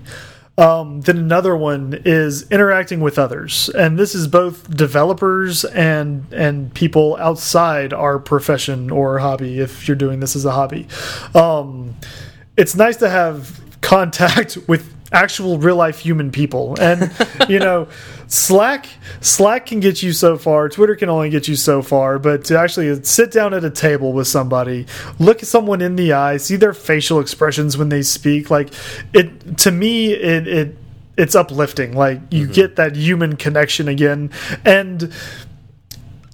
Um, 0.59 1.03
then 1.03 1.19
another 1.19 1.55
one 1.55 2.01
is 2.07 2.51
interacting 2.51 3.01
with 3.01 3.19
others, 3.19 3.69
and 3.69 3.99
this 3.99 4.15
is 4.15 4.27
both 4.27 4.75
developers 4.75 5.67
and 5.67 6.25
and 6.33 6.73
people 6.73 7.17
outside 7.21 7.93
our 7.93 8.19
profession 8.19 8.91
or 8.91 9.19
hobby. 9.19 9.61
If 9.61 9.87
you're 9.87 9.97
doing 9.97 10.21
this 10.21 10.35
as 10.35 10.47
a 10.47 10.53
hobby, 10.53 10.89
um, 11.35 11.95
it's 12.57 12.75
nice 12.75 12.97
to 12.99 13.11
have 13.11 13.61
contact 13.83 14.57
with 14.67 14.96
actual 15.17 15.59
real 15.59 15.77
life 15.77 15.99
human 15.99 16.31
people. 16.31 16.77
And 16.79 17.11
you 17.49 17.59
know 17.59 17.89
slack 18.29 18.87
slack 19.21 19.67
can 19.67 19.81
get 19.81 20.03
you 20.03 20.13
so 20.13 20.37
far. 20.37 20.69
Twitter 20.69 20.95
can 20.95 21.09
only 21.09 21.31
get 21.31 21.49
you 21.49 21.57
so 21.57 21.83
far. 21.83 22.19
But 22.19 22.45
to 22.47 22.59
actually 22.59 23.03
sit 23.05 23.33
down 23.33 23.55
at 23.55 23.65
a 23.65 23.71
table 23.71 24.13
with 24.13 24.29
somebody 24.29 24.87
look 25.19 25.43
at 25.43 25.49
someone 25.49 25.81
in 25.81 25.97
the 25.97 26.13
eye 26.13 26.37
see 26.37 26.57
their 26.57 26.75
facial 26.75 27.21
expressions 27.21 27.77
when 27.77 27.89
they 27.89 28.03
speak 28.03 28.51
like 28.51 28.73
it 29.13 29.59
to 29.59 29.71
me 29.71 30.13
it, 30.13 30.47
it 30.47 30.77
it's 31.17 31.35
uplifting. 31.35 31.97
Like 31.97 32.21
you 32.31 32.45
mm 32.45 32.49
-hmm. 32.49 32.55
get 32.55 32.77
that 32.77 32.97
human 32.97 33.37
connection 33.37 33.89
again. 33.89 34.31
And 34.65 35.13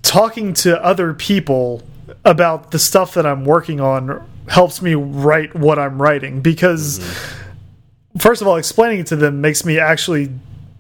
talking 0.02 0.52
to 0.54 0.70
other 0.82 1.14
people 1.14 1.86
about 2.24 2.70
the 2.70 2.78
stuff 2.78 3.14
that 3.14 3.24
i'm 3.24 3.44
working 3.44 3.80
on 3.80 4.20
helps 4.46 4.82
me 4.82 4.94
write 4.94 5.50
what 5.54 5.78
i'm 5.78 6.02
writing 6.02 6.42
because 6.42 6.98
mm 6.98 7.04
-hmm 7.04 7.42
first 8.18 8.42
of 8.42 8.48
all, 8.48 8.56
explaining 8.56 9.00
it 9.00 9.06
to 9.08 9.16
them 9.16 9.40
makes 9.40 9.64
me 9.64 9.78
actually 9.78 10.30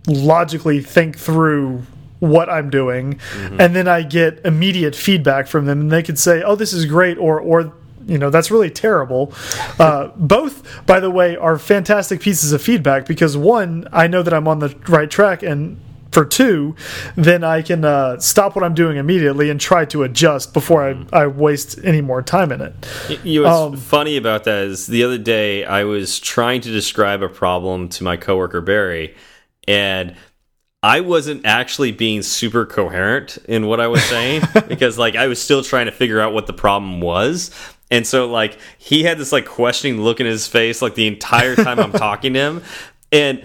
logically 0.06 0.80
think 0.80 1.18
through 1.18 1.82
what 2.18 2.48
I'm 2.48 2.70
doing, 2.70 3.14
mm 3.14 3.48
-hmm. 3.48 3.60
and 3.60 3.74
then 3.74 3.88
I 3.88 4.02
get 4.02 4.40
immediate 4.44 4.96
feedback 4.96 5.48
from 5.48 5.66
them, 5.66 5.80
and 5.80 5.90
they 5.90 6.02
could 6.02 6.18
say, 6.18 6.42
"Oh, 6.42 6.56
this 6.56 6.72
is 6.72 6.84
great," 6.84 7.18
or 7.18 7.40
or 7.40 7.72
you 8.06 8.18
know 8.18 8.30
that's 8.30 8.50
really 8.50 8.70
terrible. 8.70 9.32
Uh, 9.78 10.10
both, 10.16 10.54
by 10.86 11.00
the 11.00 11.10
way, 11.10 11.36
are 11.36 11.58
fantastic 11.58 12.20
pieces 12.20 12.52
of 12.52 12.62
feedback 12.62 13.06
because 13.06 13.38
one, 13.38 13.88
I 13.92 14.06
know 14.06 14.22
that 14.22 14.32
I'm 14.32 14.46
on 14.46 14.58
the 14.58 14.74
right 14.88 15.10
track, 15.10 15.42
and 15.42 15.76
for 16.12 16.24
two, 16.26 16.76
then 17.16 17.42
I 17.42 17.62
can 17.62 17.84
uh, 17.84 18.20
stop 18.20 18.54
what 18.54 18.62
I'm 18.64 18.74
doing 18.74 18.98
immediately 18.98 19.50
and 19.50 19.58
try 19.58 19.84
to 19.86 20.02
adjust 20.02 20.52
before 20.52 20.88
I, 20.88 21.04
I 21.12 21.26
waste 21.26 21.78
any 21.82 22.02
more 22.02 22.22
time 22.22 22.52
in 22.52 22.60
it. 22.60 22.74
You 23.24 23.42
know, 23.42 23.48
what's 23.48 23.74
um, 23.74 23.76
funny 23.80 24.16
about 24.16 24.44
that 24.44 24.64
is 24.64 24.86
the 24.86 25.02
other 25.04 25.18
day 25.18 25.64
I 25.64 25.84
was 25.84 26.20
trying 26.20 26.60
to 26.60 26.70
describe 26.70 27.22
a 27.22 27.28
problem 27.28 27.88
to 27.90 28.04
my 28.04 28.16
coworker 28.16 28.60
Barry, 28.60 29.16
and 29.66 30.14
I 30.82 31.00
wasn't 31.00 31.46
actually 31.46 31.92
being 31.92 32.22
super 32.22 32.66
coherent 32.66 33.38
in 33.48 33.66
what 33.66 33.80
I 33.80 33.86
was 33.86 34.02
saying 34.04 34.42
because 34.68 34.98
like 34.98 35.16
I 35.16 35.28
was 35.28 35.40
still 35.40 35.62
trying 35.62 35.86
to 35.86 35.92
figure 35.92 36.20
out 36.20 36.34
what 36.34 36.46
the 36.46 36.52
problem 36.52 37.00
was. 37.00 37.50
And 37.90 38.06
so 38.06 38.26
like 38.26 38.58
he 38.78 39.04
had 39.04 39.16
this 39.18 39.32
like 39.32 39.46
questioning 39.46 40.00
look 40.00 40.18
in 40.18 40.26
his 40.26 40.46
face 40.46 40.82
like 40.82 40.94
the 40.94 41.06
entire 41.06 41.54
time 41.54 41.78
I'm 41.78 41.92
talking 41.92 42.34
to 42.34 42.38
him. 42.38 42.62
And 43.12 43.44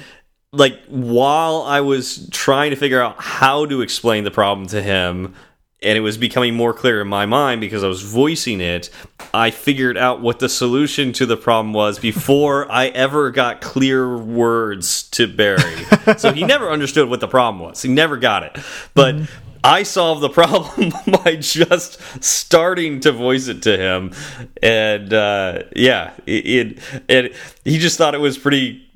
like 0.57 0.79
while 0.87 1.61
I 1.61 1.81
was 1.81 2.29
trying 2.31 2.71
to 2.71 2.75
figure 2.75 3.01
out 3.01 3.15
how 3.19 3.65
to 3.65 3.81
explain 3.81 4.23
the 4.23 4.31
problem 4.31 4.67
to 4.67 4.81
him 4.81 5.35
and 5.83 5.95
it 5.95 6.01
was 6.01 6.17
becoming 6.17 6.55
more 6.55 6.73
clear 6.73 7.01
in 7.01 7.07
my 7.07 7.25
mind 7.25 7.61
because 7.61 7.83
I 7.83 7.87
was 7.87 8.01
voicing 8.01 8.61
it, 8.61 8.89
I 9.33 9.51
figured 9.51 9.95
out 9.95 10.21
what 10.21 10.39
the 10.39 10.49
solution 10.49 11.13
to 11.13 11.25
the 11.25 11.37
problem 11.37 11.71
was 11.73 11.99
before 12.11 12.69
I 12.71 12.87
ever 12.87 13.29
got 13.29 13.61
clear 13.61 14.17
words 14.17 15.03
to 15.11 15.27
Barry. 15.27 15.85
so 16.17 16.33
he 16.33 16.43
never 16.43 16.69
understood 16.69 17.09
what 17.09 17.19
the 17.19 17.27
problem 17.27 17.63
was. 17.63 17.81
He 17.81 17.89
never 17.89 18.17
got 18.17 18.43
it. 18.43 18.57
But 18.93 19.15
mm 19.15 19.21
-hmm. 19.21 19.27
I 19.63 19.83
solved 19.83 20.21
the 20.21 20.29
problem 20.43 20.93
by 21.23 21.35
just 21.35 21.99
starting 22.23 23.01
to 23.01 23.11
voice 23.11 23.51
it 23.51 23.61
to 23.63 23.77
him, 23.77 24.11
and 24.63 25.13
uh, 25.13 25.63
yeah, 25.75 26.11
it, 26.25 26.45
it, 26.45 26.79
it, 27.07 27.35
he 27.65 27.77
just 27.77 27.97
thought 27.97 28.15
it 28.15 28.21
was 28.21 28.37
pretty 28.37 28.86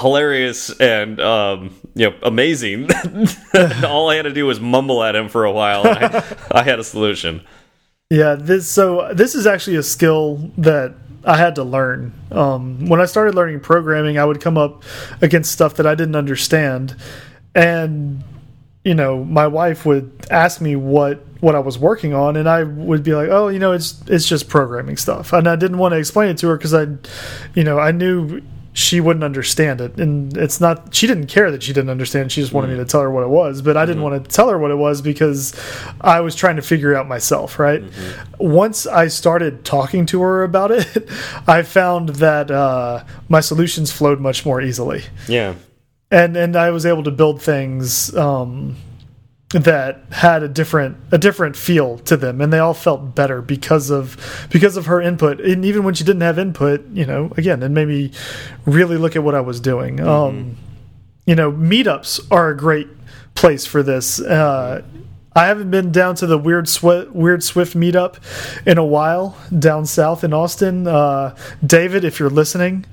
hilarious 0.00 0.70
and 0.80 1.20
um, 1.20 1.74
you 1.94 2.10
know 2.10 2.16
amazing. 2.22 2.88
All 3.84 4.10
I 4.10 4.16
had 4.16 4.22
to 4.22 4.32
do 4.32 4.46
was 4.46 4.60
mumble 4.60 5.02
at 5.02 5.16
him 5.16 5.28
for 5.28 5.44
a 5.44 5.52
while. 5.52 5.86
I, 5.86 6.36
I, 6.50 6.62
had 6.62 6.78
a 6.78 6.84
solution. 6.84 7.44
Yeah, 8.10 8.34
this 8.34 8.68
so 8.68 9.12
this 9.14 9.34
is 9.34 9.46
actually 9.46 9.76
a 9.76 9.82
skill 9.82 10.50
that 10.58 10.94
I 11.24 11.36
had 11.36 11.54
to 11.56 11.64
learn. 11.64 12.12
Um, 12.30 12.86
when 12.88 13.00
I 13.00 13.06
started 13.06 13.34
learning 13.34 13.60
programming, 13.60 14.18
I 14.18 14.24
would 14.24 14.40
come 14.40 14.56
up 14.56 14.84
against 15.20 15.52
stuff 15.52 15.74
that 15.74 15.86
I 15.86 15.94
didn't 15.94 16.16
understand, 16.16 16.96
and 17.54 18.22
you 18.84 18.94
know, 18.94 19.24
my 19.24 19.48
wife 19.48 19.84
would 19.84 20.26
ask 20.30 20.60
me 20.60 20.76
what 20.76 21.24
what 21.40 21.54
I 21.54 21.58
was 21.58 21.78
working 21.78 22.14
on, 22.14 22.36
and 22.36 22.48
I 22.48 22.62
would 22.62 23.02
be 23.02 23.14
like, 23.14 23.28
"Oh, 23.28 23.48
you 23.48 23.58
know, 23.58 23.72
it's 23.72 24.00
it's 24.06 24.28
just 24.28 24.48
programming 24.48 24.96
stuff," 24.96 25.32
and 25.32 25.48
I 25.48 25.56
didn't 25.56 25.78
want 25.78 25.92
to 25.92 25.98
explain 25.98 26.30
it 26.30 26.38
to 26.38 26.48
her 26.48 26.56
because 26.56 26.74
I, 26.74 26.86
you 27.54 27.64
know, 27.64 27.78
I 27.78 27.90
knew 27.90 28.42
she 28.76 29.00
wouldn't 29.00 29.24
understand 29.24 29.80
it 29.80 29.98
and 29.98 30.36
it's 30.36 30.60
not 30.60 30.94
she 30.94 31.06
didn't 31.06 31.28
care 31.28 31.50
that 31.50 31.62
she 31.62 31.72
didn't 31.72 31.88
understand 31.88 32.30
she 32.30 32.42
just 32.42 32.52
wanted 32.52 32.66
mm. 32.66 32.72
me 32.72 32.76
to 32.76 32.84
tell 32.84 33.00
her 33.00 33.10
what 33.10 33.22
it 33.22 33.28
was 33.28 33.62
but 33.62 33.74
i 33.74 33.86
didn't 33.86 33.96
mm 33.96 34.06
-hmm. 34.06 34.12
want 34.12 34.24
to 34.24 34.30
tell 34.30 34.50
her 34.50 34.58
what 34.58 34.70
it 34.70 34.76
was 34.76 35.00
because 35.00 35.54
i 36.02 36.20
was 36.20 36.34
trying 36.34 36.56
to 36.56 36.62
figure 36.62 36.92
it 36.92 36.96
out 36.96 37.08
myself 37.08 37.58
right 37.58 37.82
mm 37.82 37.88
-hmm. 37.88 38.52
once 38.64 38.86
i 39.04 39.08
started 39.08 39.64
talking 39.64 40.06
to 40.06 40.20
her 40.20 40.42
about 40.42 40.70
it 40.70 41.08
i 41.58 41.62
found 41.62 42.08
that 42.16 42.50
uh, 42.50 43.00
my 43.28 43.40
solutions 43.40 43.90
flowed 43.92 44.20
much 44.20 44.44
more 44.44 44.66
easily 44.68 45.02
yeah 45.26 45.54
and 46.10 46.36
and 46.36 46.54
i 46.56 46.70
was 46.70 46.84
able 46.84 47.02
to 47.02 47.10
build 47.10 47.42
things 47.42 48.14
um, 48.14 48.76
that 49.50 50.02
had 50.10 50.42
a 50.42 50.48
different 50.48 50.96
a 51.12 51.18
different 51.18 51.56
feel 51.56 51.98
to 51.98 52.16
them 52.16 52.40
and 52.40 52.52
they 52.52 52.58
all 52.58 52.74
felt 52.74 53.14
better 53.14 53.40
because 53.40 53.90
of 53.90 54.48
because 54.50 54.76
of 54.76 54.86
her 54.86 55.00
input 55.00 55.40
and 55.40 55.64
even 55.64 55.84
when 55.84 55.94
she 55.94 56.02
didn't 56.02 56.22
have 56.22 56.36
input 56.36 56.84
you 56.92 57.06
know 57.06 57.32
again 57.36 57.62
it 57.62 57.68
made 57.68 57.86
me 57.86 58.10
really 58.64 58.96
look 58.96 59.14
at 59.14 59.22
what 59.22 59.36
I 59.36 59.40
was 59.40 59.60
doing 59.60 59.98
mm 59.98 60.04
-hmm. 60.04 60.28
um 60.28 60.56
you 61.26 61.36
know 61.36 61.52
meetups 61.52 62.20
are 62.30 62.48
a 62.48 62.56
great 62.56 62.88
place 63.34 63.64
for 63.64 63.84
this 63.84 64.20
uh 64.20 64.82
I 65.36 65.48
haven't 65.48 65.70
been 65.70 65.92
down 65.92 66.14
to 66.16 66.26
the 66.26 66.38
weird 66.38 66.64
Swi 66.64 67.10
weird 67.10 67.44
Swift 67.44 67.76
meetup 67.76 68.16
in 68.66 68.78
a 68.78 68.84
while 68.84 69.36
down 69.56 69.84
south 69.84 70.24
in 70.24 70.32
Austin. 70.32 70.88
Uh, 70.88 71.36
David, 71.64 72.04
if 72.04 72.18
you're 72.18 72.30
listening, 72.30 72.86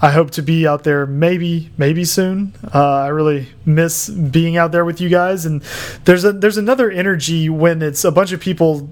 I 0.00 0.10
hope 0.10 0.30
to 0.30 0.42
be 0.42 0.66
out 0.66 0.84
there 0.84 1.04
maybe 1.04 1.70
maybe 1.76 2.06
soon. 2.06 2.54
Uh, 2.74 3.00
I 3.00 3.08
really 3.08 3.48
miss 3.66 4.08
being 4.08 4.56
out 4.56 4.72
there 4.72 4.86
with 4.86 4.98
you 4.98 5.10
guys, 5.10 5.44
and 5.44 5.60
there's 6.06 6.24
a 6.24 6.32
there's 6.32 6.56
another 6.56 6.90
energy 6.90 7.50
when 7.50 7.82
it's 7.82 8.02
a 8.02 8.10
bunch 8.10 8.32
of 8.32 8.40
people 8.40 8.88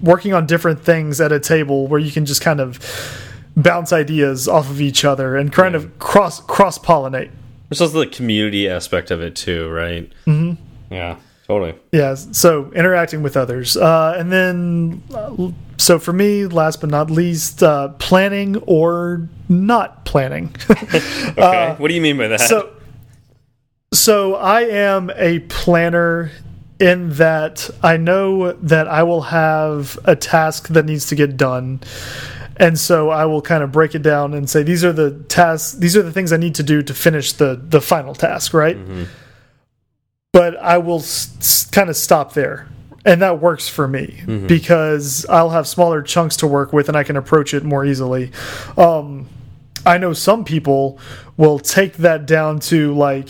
working 0.00 0.32
on 0.32 0.46
different 0.46 0.80
things 0.80 1.20
at 1.20 1.32
a 1.32 1.40
table 1.40 1.86
where 1.88 2.00
you 2.00 2.10
can 2.10 2.24
just 2.24 2.40
kind 2.40 2.60
of 2.60 2.80
bounce 3.54 3.92
ideas 3.92 4.48
off 4.48 4.70
of 4.70 4.80
each 4.80 5.04
other 5.04 5.36
and 5.36 5.52
kind 5.52 5.74
of 5.74 5.98
cross 5.98 6.40
cross 6.40 6.78
pollinate. 6.78 7.30
There's 7.68 7.82
also 7.82 8.00
the 8.00 8.06
community 8.06 8.66
aspect 8.66 9.10
of 9.10 9.20
it 9.20 9.36
too, 9.36 9.68
right? 9.68 10.10
Mm 10.26 10.38
-hmm. 10.38 10.56
Yeah, 10.90 11.16
totally. 11.46 11.74
Yeah, 11.92 12.14
so 12.14 12.72
interacting 12.72 13.22
with 13.22 13.36
others, 13.36 13.76
uh, 13.76 14.14
and 14.18 14.32
then 14.32 15.02
uh, 15.14 15.50
so 15.76 15.98
for 15.98 16.12
me, 16.12 16.46
last 16.46 16.80
but 16.80 16.90
not 16.90 17.10
least, 17.10 17.62
uh, 17.62 17.88
planning 17.98 18.56
or 18.66 19.28
not 19.48 20.04
planning. 20.04 20.54
okay, 20.70 21.74
what 21.78 21.88
do 21.88 21.94
you 21.94 22.00
mean 22.00 22.16
by 22.16 22.28
that? 22.28 22.40
So, 22.40 22.72
so 23.92 24.34
I 24.34 24.62
am 24.62 25.10
a 25.16 25.40
planner 25.40 26.30
in 26.78 27.10
that 27.14 27.70
I 27.82 27.96
know 27.96 28.52
that 28.52 28.86
I 28.88 29.02
will 29.02 29.22
have 29.22 29.98
a 30.04 30.14
task 30.14 30.68
that 30.68 30.84
needs 30.84 31.06
to 31.06 31.14
get 31.14 31.38
done 31.38 31.80
and 32.58 32.78
so 32.78 33.10
I 33.10 33.26
will 33.26 33.42
kind 33.42 33.62
of 33.62 33.72
break 33.72 33.94
it 33.94 34.02
down 34.02 34.34
and 34.34 34.48
say 34.48 34.62
these 34.62 34.84
are 34.84 34.92
the 34.92 35.10
tasks, 35.28 35.72
these 35.72 35.96
are 35.96 36.02
the 36.02 36.12
things 36.12 36.32
I 36.32 36.36
need 36.36 36.54
to 36.56 36.62
do 36.62 36.82
to 36.82 36.94
finish 36.94 37.32
the 37.32 37.60
the 37.62 37.80
final 37.80 38.14
task, 38.14 38.54
right? 38.54 38.76
Mm 38.76 38.86
-hmm. 38.86 39.06
But 40.36 40.58
I 40.58 40.76
will 40.76 41.02
kind 41.72 41.88
of 41.88 41.96
stop 41.96 42.34
there, 42.34 42.68
and 43.06 43.22
that 43.22 43.40
works 43.40 43.70
for 43.70 43.88
me 43.88 44.20
mm 44.26 44.26
-hmm. 44.26 44.46
because 44.46 45.24
I'll 45.30 45.48
have 45.48 45.66
smaller 45.66 46.02
chunks 46.02 46.36
to 46.36 46.46
work 46.46 46.74
with, 46.74 46.88
and 46.88 46.96
I 46.98 47.04
can 47.04 47.16
approach 47.16 47.54
it 47.54 47.64
more 47.64 47.86
easily. 47.86 48.30
Um, 48.76 49.28
I 49.86 49.96
know 49.98 50.12
some 50.12 50.44
people 50.44 50.98
will 51.36 51.58
take 51.58 51.92
that 52.02 52.26
down 52.26 52.58
to 52.70 52.76
like 53.08 53.28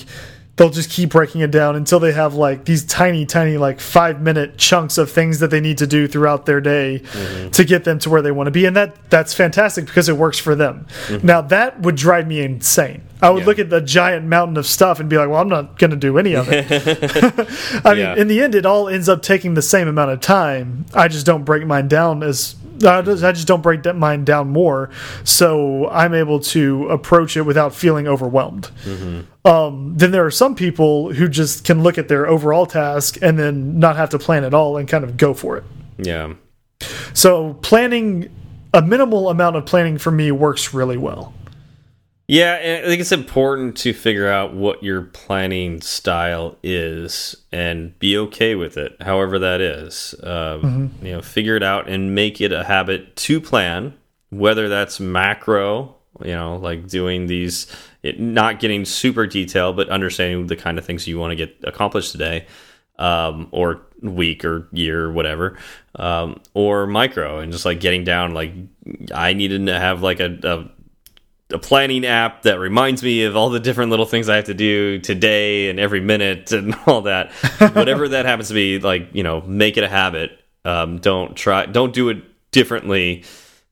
they'll 0.56 0.70
just 0.70 0.90
keep 0.90 1.10
breaking 1.10 1.42
it 1.42 1.50
down 1.50 1.76
until 1.76 2.00
they 2.00 2.12
have 2.12 2.34
like 2.34 2.64
these 2.64 2.84
tiny 2.84 3.26
tiny 3.26 3.58
like 3.58 3.78
five 3.78 4.20
minute 4.20 4.56
chunks 4.56 4.98
of 4.98 5.10
things 5.10 5.38
that 5.38 5.50
they 5.50 5.60
need 5.60 5.78
to 5.78 5.86
do 5.86 6.08
throughout 6.08 6.46
their 6.46 6.60
day 6.60 6.98
mm 6.98 7.08
-hmm. 7.08 7.50
to 7.50 7.64
get 7.64 7.84
them 7.84 7.98
to 7.98 8.10
where 8.10 8.22
they 8.22 8.32
want 8.32 8.46
to 8.46 8.50
be 8.50 8.66
and 8.66 8.76
that 8.76 8.94
that's 9.10 9.34
fantastic 9.34 9.86
because 9.86 10.08
it 10.08 10.16
works 10.16 10.38
for 10.38 10.54
them 10.54 10.86
mm 11.08 11.16
-hmm. 11.16 11.24
now 11.24 11.42
that 11.42 11.80
would 11.80 11.96
drive 11.96 12.26
me 12.26 12.42
insane 12.42 13.00
i 13.22 13.28
would 13.28 13.38
yeah. 13.38 13.48
look 13.48 13.58
at 13.58 13.70
the 13.70 13.80
giant 13.80 14.26
mountain 14.26 14.56
of 14.56 14.66
stuff 14.66 15.00
and 15.00 15.08
be 15.08 15.16
like 15.16 15.28
well 15.28 15.42
i'm 15.42 15.48
not 15.48 15.78
going 15.78 16.00
to 16.00 16.08
do 16.08 16.18
any 16.18 16.36
of 16.36 16.48
it 16.48 16.64
i 17.88 17.94
mean 17.94 18.18
in 18.18 18.28
the 18.28 18.42
end 18.44 18.54
it 18.54 18.66
all 18.66 18.88
ends 18.88 19.08
up 19.08 19.22
taking 19.22 19.54
the 19.54 19.62
same 19.62 19.88
amount 19.88 20.10
of 20.10 20.20
time 20.20 20.66
i 20.94 21.08
just 21.08 21.26
don't 21.26 21.44
break 21.44 21.66
mine 21.66 21.88
down 21.88 22.22
as 22.22 22.56
I 22.84 23.02
just 23.02 23.46
don't 23.46 23.62
break 23.62 23.82
that 23.84 23.96
mine 23.96 24.24
down 24.24 24.48
more, 24.48 24.90
so 25.24 25.88
I'm 25.88 26.14
able 26.14 26.40
to 26.40 26.88
approach 26.88 27.36
it 27.36 27.42
without 27.42 27.74
feeling 27.74 28.08
overwhelmed. 28.08 28.70
Mm 28.84 28.96
-hmm. 28.96 29.50
um, 29.50 29.94
then 29.96 30.10
there 30.10 30.24
are 30.24 30.30
some 30.30 30.54
people 30.54 31.14
who 31.16 31.28
just 31.28 31.64
can 31.64 31.82
look 31.82 31.98
at 31.98 32.08
their 32.08 32.26
overall 32.26 32.66
task 32.66 33.22
and 33.22 33.38
then 33.38 33.78
not 33.78 33.96
have 33.96 34.08
to 34.08 34.18
plan 34.18 34.44
at 34.44 34.54
all 34.54 34.76
and 34.76 34.90
kind 34.90 35.04
of 35.04 35.16
go 35.16 35.34
for 35.34 35.56
it. 35.56 35.64
Yeah. 35.96 36.30
So 37.12 37.56
planning 37.60 38.28
a 38.72 38.82
minimal 38.82 39.30
amount 39.30 39.56
of 39.56 39.64
planning 39.64 39.98
for 39.98 40.10
me 40.12 40.30
works 40.30 40.74
really 40.74 40.98
well. 40.98 41.32
Yeah, 42.28 42.80
I 42.82 42.88
think 42.88 43.00
it's 43.00 43.12
important 43.12 43.76
to 43.78 43.92
figure 43.92 44.28
out 44.28 44.52
what 44.52 44.82
your 44.82 45.02
planning 45.02 45.80
style 45.80 46.56
is 46.60 47.36
and 47.52 47.96
be 48.00 48.18
okay 48.18 48.56
with 48.56 48.76
it, 48.76 49.00
however 49.00 49.38
that 49.38 49.60
is. 49.60 50.14
Um, 50.24 50.30
mm 50.30 50.60
-hmm. 50.62 51.06
You 51.06 51.12
know, 51.12 51.22
figure 51.22 51.56
it 51.56 51.62
out 51.62 51.88
and 51.88 52.14
make 52.14 52.40
it 52.40 52.52
a 52.52 52.64
habit 52.64 53.14
to 53.26 53.40
plan, 53.40 53.92
whether 54.30 54.68
that's 54.68 54.98
macro, 54.98 55.94
you 56.24 56.34
know, 56.34 56.56
like 56.56 56.88
doing 56.88 57.28
these, 57.28 57.66
it, 58.02 58.18
not 58.18 58.60
getting 58.60 58.84
super 58.84 59.26
detailed, 59.26 59.76
but 59.76 59.88
understanding 59.88 60.48
the 60.48 60.56
kind 60.56 60.78
of 60.78 60.84
things 60.84 61.06
you 61.06 61.20
want 61.20 61.30
to 61.30 61.46
get 61.46 61.64
accomplished 61.64 62.12
today, 62.12 62.46
um, 62.98 63.48
or 63.50 63.82
week 64.02 64.44
or 64.44 64.68
year 64.72 65.04
or 65.04 65.12
whatever, 65.12 65.56
um, 65.94 66.40
or 66.54 66.86
micro, 66.86 67.38
and 67.38 67.52
just 67.52 67.66
like 67.66 67.80
getting 67.80 68.04
down, 68.04 68.34
like 68.34 68.52
I 69.14 69.32
needed 69.32 69.66
to 69.66 69.78
have 69.78 70.02
like 70.02 70.20
a, 70.20 70.38
a 70.42 70.75
a 71.52 71.58
planning 71.58 72.04
app 72.04 72.42
that 72.42 72.58
reminds 72.58 73.02
me 73.02 73.24
of 73.24 73.36
all 73.36 73.50
the 73.50 73.60
different 73.60 73.90
little 73.90 74.06
things 74.06 74.28
I 74.28 74.36
have 74.36 74.46
to 74.46 74.54
do 74.54 74.98
today 74.98 75.70
and 75.70 75.78
every 75.78 76.00
minute 76.00 76.52
and 76.52 76.74
all 76.86 77.02
that. 77.02 77.32
Whatever 77.74 78.08
that 78.08 78.26
happens 78.26 78.48
to 78.48 78.54
be, 78.54 78.78
like 78.78 79.10
you 79.12 79.22
know, 79.22 79.40
make 79.42 79.76
it 79.76 79.84
a 79.84 79.88
habit. 79.88 80.40
Um, 80.64 80.98
don't 80.98 81.36
try, 81.36 81.66
don't 81.66 81.94
do 81.94 82.08
it 82.08 82.22
differently. 82.50 83.24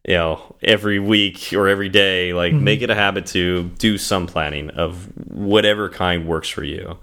You 0.07 0.15
know, 0.15 0.57
every 0.63 0.99
week 0.99 1.55
or 1.55 1.67
every 1.67 1.89
day. 1.89 2.35
Like, 2.35 2.53
mm 2.53 2.59
-hmm. 2.59 2.65
make 2.65 2.83
it 2.83 2.91
a 2.91 2.95
habit 2.95 3.27
to 3.33 3.71
do 3.79 3.99
some 3.99 4.27
planning 4.27 4.71
of 4.77 5.09
whatever 5.31 5.89
kind 5.89 6.27
works 6.27 6.51
for 6.51 6.65
you. 6.65 6.99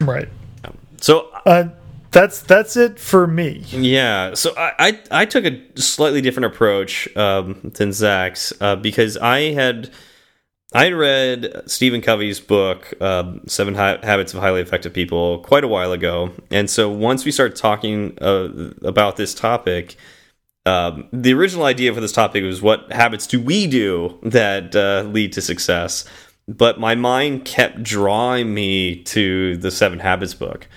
Right. 0.00 0.28
Um, 0.64 0.74
so. 1.00 1.28
Uh, 1.44 1.68
that's 2.10 2.40
that's 2.40 2.76
it 2.76 2.98
for 2.98 3.26
me. 3.26 3.62
Yeah, 3.70 4.34
so 4.34 4.54
I 4.56 4.72
I, 4.78 5.22
I 5.22 5.26
took 5.26 5.44
a 5.44 5.60
slightly 5.74 6.22
different 6.22 6.54
approach 6.54 7.08
um, 7.16 7.72
than 7.74 7.92
Zach's 7.92 8.54
uh, 8.60 8.76
because 8.76 9.18
I 9.20 9.52
had 9.52 9.90
I 10.76 10.90
read 10.90 11.62
Stephen 11.64 12.02
Covey's 12.02 12.38
book, 12.38 12.92
um, 13.00 13.40
Seven 13.46 13.74
Habits 13.74 14.34
of 14.34 14.40
Highly 14.40 14.60
Effective 14.60 14.92
People, 14.92 15.38
quite 15.38 15.64
a 15.64 15.68
while 15.68 15.90
ago. 15.90 16.32
And 16.50 16.68
so 16.68 16.90
once 16.90 17.24
we 17.24 17.32
started 17.32 17.56
talking 17.56 18.18
uh, 18.20 18.74
about 18.82 19.16
this 19.16 19.32
topic, 19.32 19.96
um, 20.66 21.08
the 21.14 21.32
original 21.32 21.64
idea 21.64 21.94
for 21.94 22.02
this 22.02 22.12
topic 22.12 22.44
was 22.44 22.60
what 22.60 22.92
habits 22.92 23.26
do 23.26 23.40
we 23.40 23.66
do 23.66 24.18
that 24.22 24.76
uh, 24.76 25.08
lead 25.08 25.32
to 25.32 25.40
success? 25.40 26.04
But 26.46 26.78
my 26.78 26.94
mind 26.94 27.46
kept 27.46 27.82
drawing 27.82 28.52
me 28.52 29.02
to 29.04 29.56
the 29.56 29.70
Seven 29.70 30.00
Habits 30.00 30.34
book. 30.34 30.68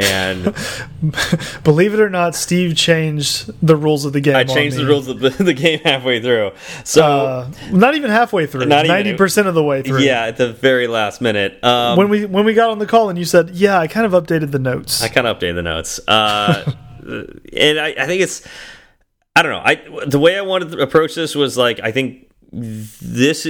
And 0.00 0.44
believe 1.64 1.94
it 1.94 2.00
or 2.00 2.10
not, 2.10 2.34
Steve 2.34 2.76
changed 2.76 3.50
the 3.66 3.76
rules 3.76 4.04
of 4.04 4.12
the 4.12 4.20
game. 4.20 4.36
I 4.36 4.44
changed 4.44 4.76
the 4.76 4.86
rules 4.86 5.08
of 5.08 5.20
the, 5.20 5.30
the, 5.44 5.54
game 5.54 5.80
halfway 5.80 6.20
through. 6.20 6.52
So 6.84 7.04
uh, 7.04 7.50
not 7.70 7.94
even 7.94 8.10
halfway 8.10 8.46
through. 8.46 8.66
Ninety 8.66 9.14
percent 9.14 9.48
of 9.48 9.54
the 9.54 9.62
way 9.62 9.82
through. 9.82 10.00
Yeah, 10.00 10.26
at 10.26 10.36
the 10.36 10.52
very 10.52 10.86
last 10.86 11.20
minute. 11.20 11.62
Um, 11.62 11.96
when 11.96 12.08
we 12.08 12.24
when 12.24 12.44
we 12.44 12.54
got 12.54 12.70
on 12.70 12.78
the 12.78 12.86
call 12.86 13.10
and 13.10 13.18
you 13.18 13.24
said, 13.24 13.50
"Yeah, 13.50 13.78
I 13.78 13.86
kind 13.86 14.06
of 14.06 14.12
updated 14.12 14.50
the 14.52 14.58
notes." 14.58 15.02
I 15.02 15.08
kind 15.08 15.26
of 15.26 15.38
updated 15.38 15.56
the 15.56 15.62
notes, 15.62 16.00
uh, 16.08 16.72
and 17.02 17.78
I, 17.80 17.94
I 17.98 18.06
think 18.06 18.22
it's. 18.22 18.46
I 19.36 19.42
don't 19.42 19.52
know. 19.52 19.62
I 19.64 20.06
the 20.06 20.18
way 20.18 20.36
I 20.36 20.42
wanted 20.42 20.72
to 20.72 20.78
approach 20.78 21.14
this 21.14 21.34
was 21.34 21.56
like 21.56 21.80
I 21.80 21.92
think 21.92 22.29
this 22.52 23.46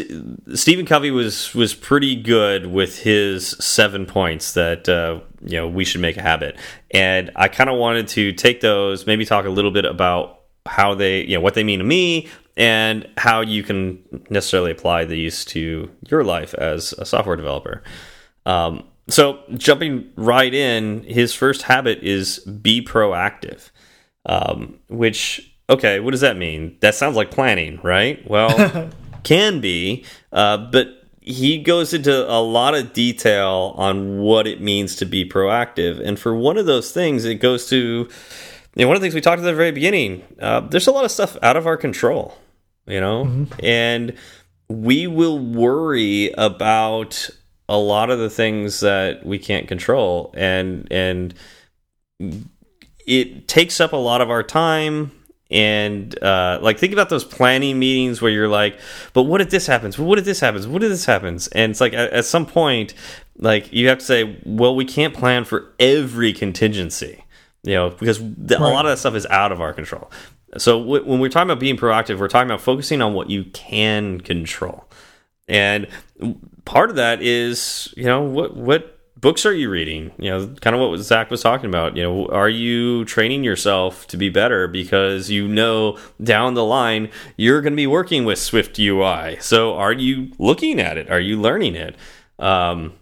Stephen 0.55 0.85
Covey 0.85 1.11
was 1.11 1.55
was 1.55 1.75
pretty 1.75 2.17
good 2.17 2.67
with 2.67 2.99
his 2.99 3.49
seven 3.49 4.05
points 4.05 4.53
that 4.53 4.89
uh, 4.89 5.21
you 5.43 5.57
know 5.57 5.69
we 5.69 5.85
should 5.85 6.03
make 6.03 6.17
a 6.17 6.23
habit, 6.23 6.57
and 6.91 7.31
I 7.35 7.49
kind 7.49 7.71
of 7.71 7.79
wanted 7.79 8.09
to 8.09 8.33
take 8.33 8.61
those, 8.61 9.07
maybe 9.07 9.25
talk 9.25 9.47
a 9.47 9.51
little 9.51 9.71
bit 9.71 9.87
about 9.87 10.41
how 10.67 10.95
they 10.95 11.23
you 11.23 11.35
know 11.35 11.41
what 11.41 11.55
they 11.55 11.65
mean 11.65 11.79
to 11.79 11.85
me 11.85 12.29
and 12.57 13.09
how 13.17 13.41
you 13.41 13.63
can 13.63 14.03
necessarily 14.29 14.71
apply 14.71 15.07
these 15.07 15.47
to 15.47 15.91
your 16.09 16.23
life 16.23 16.53
as 16.55 16.93
a 16.99 17.07
software 17.07 17.37
developer. 17.37 17.83
Um, 18.45 18.85
so 19.09 19.41
jumping 19.55 20.11
right 20.17 20.53
in, 20.53 21.03
his 21.05 21.33
first 21.33 21.63
habit 21.63 22.03
is 22.03 22.39
be 22.41 22.85
proactive, 22.85 23.71
um, 24.27 24.79
which 24.89 25.50
okay, 25.71 26.01
what 26.01 26.11
does 26.11 26.21
that 26.21 26.37
mean? 26.37 26.77
That 26.81 26.95
sounds 26.95 27.17
like 27.17 27.31
planning, 27.31 27.81
right? 27.83 28.29
Well, 28.29 28.91
can 29.23 29.61
be, 29.61 30.05
uh, 30.33 30.57
but 30.57 30.89
he 31.21 31.59
goes 31.59 31.95
into 31.95 32.29
a 32.31 32.41
lot 32.41 32.75
of 32.75 32.93
detail 32.93 33.75
on 33.77 34.19
what 34.19 34.47
it 34.47 34.61
means 34.61 34.97
to 34.97 35.07
be 35.07 35.29
proactive. 35.29 36.05
And 36.05 36.19
for 36.19 36.35
one 36.35 36.59
of 36.59 36.67
those 36.67 36.93
things, 36.93 37.25
it 37.25 37.37
goes 37.37 37.69
to 37.69 38.09
you 38.75 38.85
know, 38.85 38.89
one 38.89 38.97
of 38.97 39.01
the 39.01 39.05
things 39.05 39.15
we 39.15 39.21
talked 39.21 39.39
at 39.39 39.45
the 39.45 39.55
very 39.55 39.73
beginning. 39.73 40.23
Uh, 40.41 40.61
there's 40.61 40.87
a 40.87 40.93
lot 40.93 41.05
of 41.05 41.11
stuff 41.11 41.37
out 41.43 41.57
of 41.57 41.67
our 41.67 41.77
control, 41.77 42.37
you 42.87 43.01
know, 43.01 43.25
mm 43.25 43.47
-hmm. 43.47 43.65
and 43.65 44.13
we 44.69 45.07
will 45.07 45.39
worry 45.39 46.33
about 46.37 47.31
a 47.69 47.79
lot 47.79 48.11
of 48.11 48.19
the 48.19 48.31
things 48.31 48.81
that 48.81 49.25
we 49.25 49.39
can't 49.39 49.69
control, 49.69 50.33
and 50.37 50.93
and 50.93 51.35
it 53.07 53.49
takes 53.49 53.81
up 53.81 53.93
a 53.93 53.97
lot 53.97 54.21
of 54.21 54.31
our 54.31 54.43
time 54.43 55.11
and 55.51 56.21
uh, 56.23 56.59
like 56.63 56.79
think 56.79 56.93
about 56.93 57.09
those 57.09 57.25
planning 57.25 57.79
meetings 57.79 58.23
where 58.23 58.31
you're 58.31 58.49
like 58.49 58.79
but 59.13 59.25
what 59.25 59.41
if 59.41 59.51
this 59.51 59.67
happens? 59.67 59.99
What 59.99 60.19
if 60.19 60.25
this 60.25 60.41
happens? 60.41 60.67
What 60.67 60.83
if 60.83 60.91
this 60.91 61.05
happens? 61.05 61.49
And 61.49 61.71
it's 61.71 61.81
like 61.81 61.93
at, 61.93 62.13
at 62.13 62.25
some 62.25 62.47
point 62.47 62.95
like 63.39 63.73
you 63.73 63.89
have 63.89 63.99
to 63.99 64.05
say 64.05 64.39
well 64.45 64.77
we 64.77 64.85
can't 64.85 65.15
plan 65.15 65.45
for 65.45 65.73
every 65.79 66.33
contingency 66.33 67.25
you 67.63 67.75
know 67.75 67.91
because 67.91 68.19
the, 68.19 68.57
right. 68.59 68.71
a 68.71 68.73
lot 68.73 68.85
of 68.87 68.93
that 68.93 68.99
stuff 68.99 69.15
is 69.15 69.27
out 69.27 69.53
of 69.53 69.61
our 69.61 69.73
control. 69.73 70.11
So 70.59 70.79
when 70.79 71.21
we're 71.21 71.29
talking 71.29 71.51
about 71.51 71.61
being 71.61 71.77
proactive 71.77 72.19
we're 72.19 72.29
talking 72.29 72.51
about 72.51 72.61
focusing 72.61 73.03
on 73.03 73.15
what 73.15 73.31
you 73.31 73.45
can 73.45 74.21
control. 74.21 74.85
And 75.49 75.89
part 76.65 76.91
of 76.91 76.97
that 76.97 77.23
is 77.23 77.93
you 77.97 78.05
know 78.05 78.23
what 78.23 78.57
what 78.57 79.00
books 79.21 79.45
are 79.45 79.53
you 79.53 79.71
reading? 79.71 80.13
You 80.19 80.31
know, 80.31 80.55
kind 80.61 80.75
of 80.75 80.81
what 80.81 80.99
Zach 81.01 81.31
was 81.31 81.43
talking 81.43 81.67
about. 81.67 81.97
You 81.97 82.03
know, 82.03 82.27
are 82.29 82.49
you 82.49 83.05
training 83.05 83.45
yourself 83.45 84.07
to 84.09 84.17
be 84.17 84.29
better 84.29 84.67
because 84.67 85.31
you 85.31 85.47
know 85.47 85.99
down 86.23 86.55
the 86.55 86.65
line 86.65 87.11
you're 87.37 87.61
going 87.61 87.73
to 87.73 87.77
be 87.77 87.87
working 87.87 88.25
with 88.25 88.39
SwiftUI? 88.39 89.41
So, 89.43 89.75
are 89.75 89.93
you 89.93 90.33
looking 90.39 90.81
at 90.81 90.97
it? 90.99 91.11
Are 91.11 91.21
you 91.21 91.41
learning 91.41 91.77
it? 91.77 91.97
Um, 92.39 92.95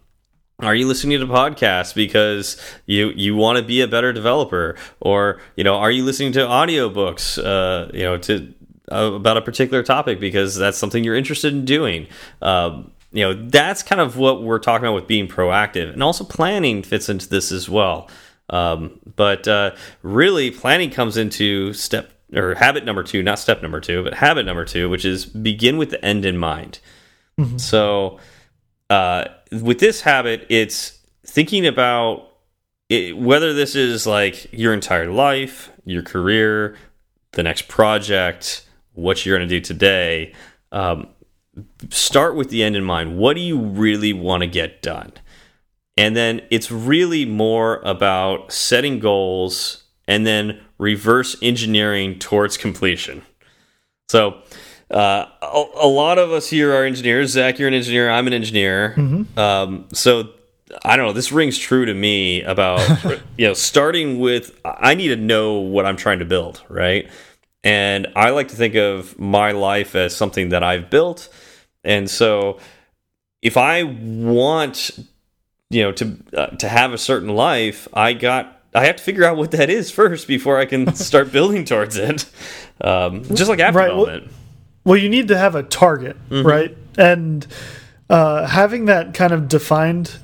are 0.61 0.75
you 0.75 0.89
listening 0.89 1.21
to 1.21 1.27
podcasts 1.27 1.95
because 1.95 2.61
you 2.87 3.11
you 3.11 3.37
want 3.37 3.59
to 3.59 3.65
be 3.65 3.81
a 3.81 3.87
better 3.87 4.13
developer 4.13 4.75
or 5.01 5.41
you 5.55 5.63
know 5.63 5.77
are 5.77 5.91
you 5.91 6.05
listening 6.05 6.33
to 6.33 6.41
audiobooks 6.41 7.39
uh 7.39 7.89
you 7.95 8.03
know 8.03 8.19
to 8.19 8.53
uh, 8.91 9.13
about 9.15 9.37
a 9.37 9.41
particular 9.41 9.85
topic 9.85 10.19
because 10.19 10.57
that's 10.57 10.77
something 10.77 11.05
you're 11.05 11.15
interested 11.15 11.53
in 11.53 11.65
doing 11.65 12.09
um 12.43 12.91
you 13.13 13.23
know 13.23 13.35
that's 13.49 13.83
kind 13.83 14.01
of 14.01 14.17
what 14.17 14.43
we're 14.43 14.59
talking 14.59 14.85
about 14.85 14.95
with 14.95 15.07
being 15.07 15.29
proactive 15.29 15.93
and 15.93 16.03
also 16.03 16.25
planning 16.25 16.83
fits 16.83 17.09
into 17.09 17.29
this 17.29 17.53
as 17.53 17.69
well 17.69 18.09
um 18.51 18.99
but 19.17 19.47
uh 19.49 19.75
really 20.03 20.51
planning 20.51 20.91
comes 20.91 21.17
into 21.17 21.73
step 21.73 22.11
or 22.35 22.55
habit 22.55 22.85
number 22.85 23.03
2 23.03 23.23
not 23.23 23.39
step 23.39 23.63
number 23.63 23.81
2 23.81 24.05
but 24.05 24.15
habit 24.15 24.45
number 24.45 24.65
2 24.65 24.89
which 24.91 25.05
is 25.05 25.27
begin 25.27 25.79
with 25.79 25.91
the 25.91 26.05
end 26.05 26.25
in 26.25 26.37
mind 26.37 26.81
mm 27.39 27.45
-hmm. 27.45 27.59
so 27.59 28.19
uh, 28.91 29.25
with 29.63 29.79
this 29.79 30.01
habit, 30.01 30.47
it's 30.49 30.99
thinking 31.27 31.67
about 31.67 32.33
it, 32.89 33.17
whether 33.17 33.53
this 33.53 33.75
is 33.75 34.07
like 34.07 34.53
your 34.53 34.73
entire 34.73 35.11
life, 35.11 35.71
your 35.85 36.03
career, 36.03 36.77
the 37.33 37.43
next 37.43 37.69
project, 37.69 38.67
what 38.95 39.25
you're 39.25 39.37
going 39.37 39.49
to 39.49 39.55
do 39.55 39.61
today. 39.61 40.33
Um, 40.73 41.09
start 41.91 42.35
with 42.35 42.51
the 42.51 42.63
end 42.63 42.77
in 42.77 42.85
mind. 42.85 43.19
What 43.19 43.35
do 43.35 43.41
you 43.41 43.59
really 43.59 44.13
want 44.13 44.43
to 44.43 44.47
get 44.47 44.83
done? 44.83 45.13
And 45.97 46.17
then 46.17 46.43
it's 46.51 46.71
really 46.71 47.25
more 47.25 47.81
about 47.85 48.53
setting 48.53 49.01
goals 49.01 49.85
and 50.07 50.27
then 50.27 50.61
reverse 50.79 51.37
engineering 51.43 52.19
towards 52.19 52.57
completion. 52.57 53.23
So, 54.09 54.43
uh, 54.91 55.27
a, 55.43 55.65
a, 55.83 55.87
lot 55.87 56.19
of 56.19 56.33
us 56.33 56.49
here 56.49 56.73
are 56.75 56.85
engineers. 56.85 57.33
Zach, 57.33 57.59
you're 57.59 57.69
an 57.69 57.75
engineer. 57.75 58.11
I'm 58.11 58.27
an 58.27 58.33
engineer. 58.33 58.95
Mm 58.97 59.27
-hmm. 59.35 59.39
um, 59.39 59.87
so 59.93 60.31
I 60.85 60.97
don't 60.97 61.07
know. 61.07 61.13
This 61.13 61.33
rings 61.33 61.59
true 61.59 61.87
to 61.87 61.95
me 61.95 62.43
about 62.43 62.81
you 63.37 63.47
know 63.47 63.55
starting 63.55 64.21
with 64.21 64.51
I 64.65 64.95
need 64.95 65.09
to 65.09 65.17
know 65.17 65.59
what 65.75 65.87
I'm 65.87 65.97
trying 65.97 66.19
to 66.19 66.25
build, 66.25 66.63
right? 66.69 67.11
And 67.65 68.07
I 68.15 68.31
like 68.31 68.49
to 68.49 68.57
think 68.57 68.75
of 68.77 69.19
my 69.19 69.53
life 69.53 69.95
as 69.95 70.15
something 70.15 70.51
that 70.51 70.63
I've 70.63 70.91
built, 70.91 71.29
and 71.83 72.09
so 72.09 72.61
if 73.43 73.57
I 73.57 73.83
want 73.83 74.99
you 75.71 75.83
know 75.83 75.93
to 75.93 76.17
uh, 76.37 76.47
to 76.47 76.69
have 76.69 76.93
a 76.93 76.99
certain 76.99 77.31
life, 77.31 77.89
I 77.93 78.13
got 78.13 78.61
I 78.75 78.87
have 78.87 78.97
to 78.97 79.03
figure 79.03 79.25
out 79.25 79.37
what 79.37 79.51
that 79.53 79.71
is 79.71 79.91
first 79.91 80.29
before 80.29 80.59
I 80.59 80.67
can 80.67 80.95
start 81.09 81.33
building 81.33 81.65
towards 81.65 81.97
it. 81.97 82.27
Um, 82.81 83.25
just 83.25 83.49
like 83.49 83.59
app 83.59 83.75
right, 83.75 83.89
development. 83.89 84.27
Well, 84.27 84.35
well, 84.85 84.97
you 84.97 85.09
need 85.09 85.29
to 85.29 85.39
have 85.39 85.55
a 85.55 85.63
target, 85.63 86.17
mm 86.31 86.43
-hmm. 86.43 86.47
right? 86.47 86.77
And 86.97 87.47
uh, 88.09 88.47
having 88.47 88.87
that 88.87 89.15
kind 89.15 89.33
of 89.33 89.49
defined 89.49 90.19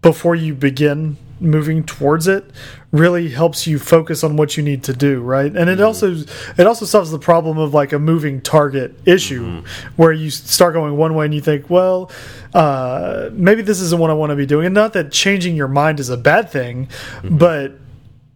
before 0.00 0.36
you 0.36 0.54
begin 0.54 1.16
moving 1.40 1.84
towards 1.84 2.26
it 2.26 2.44
really 2.90 3.28
helps 3.28 3.66
you 3.66 3.78
focus 3.78 4.24
on 4.24 4.36
what 4.36 4.56
you 4.56 4.62
need 4.62 4.82
to 4.82 4.92
do 4.92 5.20
right 5.20 5.54
and 5.56 5.68
it 5.70 5.78
mm 5.78 5.78
-hmm. 5.78 5.86
also 5.86 6.12
it 6.56 6.66
also 6.66 6.84
solves 6.84 7.10
the 7.10 7.18
problem 7.18 7.58
of 7.58 7.74
like 7.74 7.94
a 7.94 7.98
moving 7.98 8.40
target 8.40 8.92
issue 9.04 9.42
mm 9.42 9.56
-hmm. 9.56 9.92
where 9.96 10.12
you 10.12 10.30
start 10.30 10.74
going 10.74 10.98
one 10.98 11.14
way 11.14 11.24
and 11.24 11.34
you 11.34 11.42
think 11.42 11.70
well 11.70 12.10
uh, 12.54 13.30
maybe 13.32 13.62
this 13.62 13.80
isn't 13.80 14.00
what 14.00 14.10
i 14.10 14.14
want 14.14 14.30
to 14.30 14.36
be 14.36 14.46
doing 14.46 14.66
and 14.66 14.74
not 14.74 14.92
that 14.92 15.10
changing 15.10 15.56
your 15.56 15.68
mind 15.68 16.00
is 16.00 16.10
a 16.10 16.16
bad 16.16 16.50
thing 16.50 16.76
mm 16.76 17.28
-hmm. 17.28 17.38
but 17.38 17.68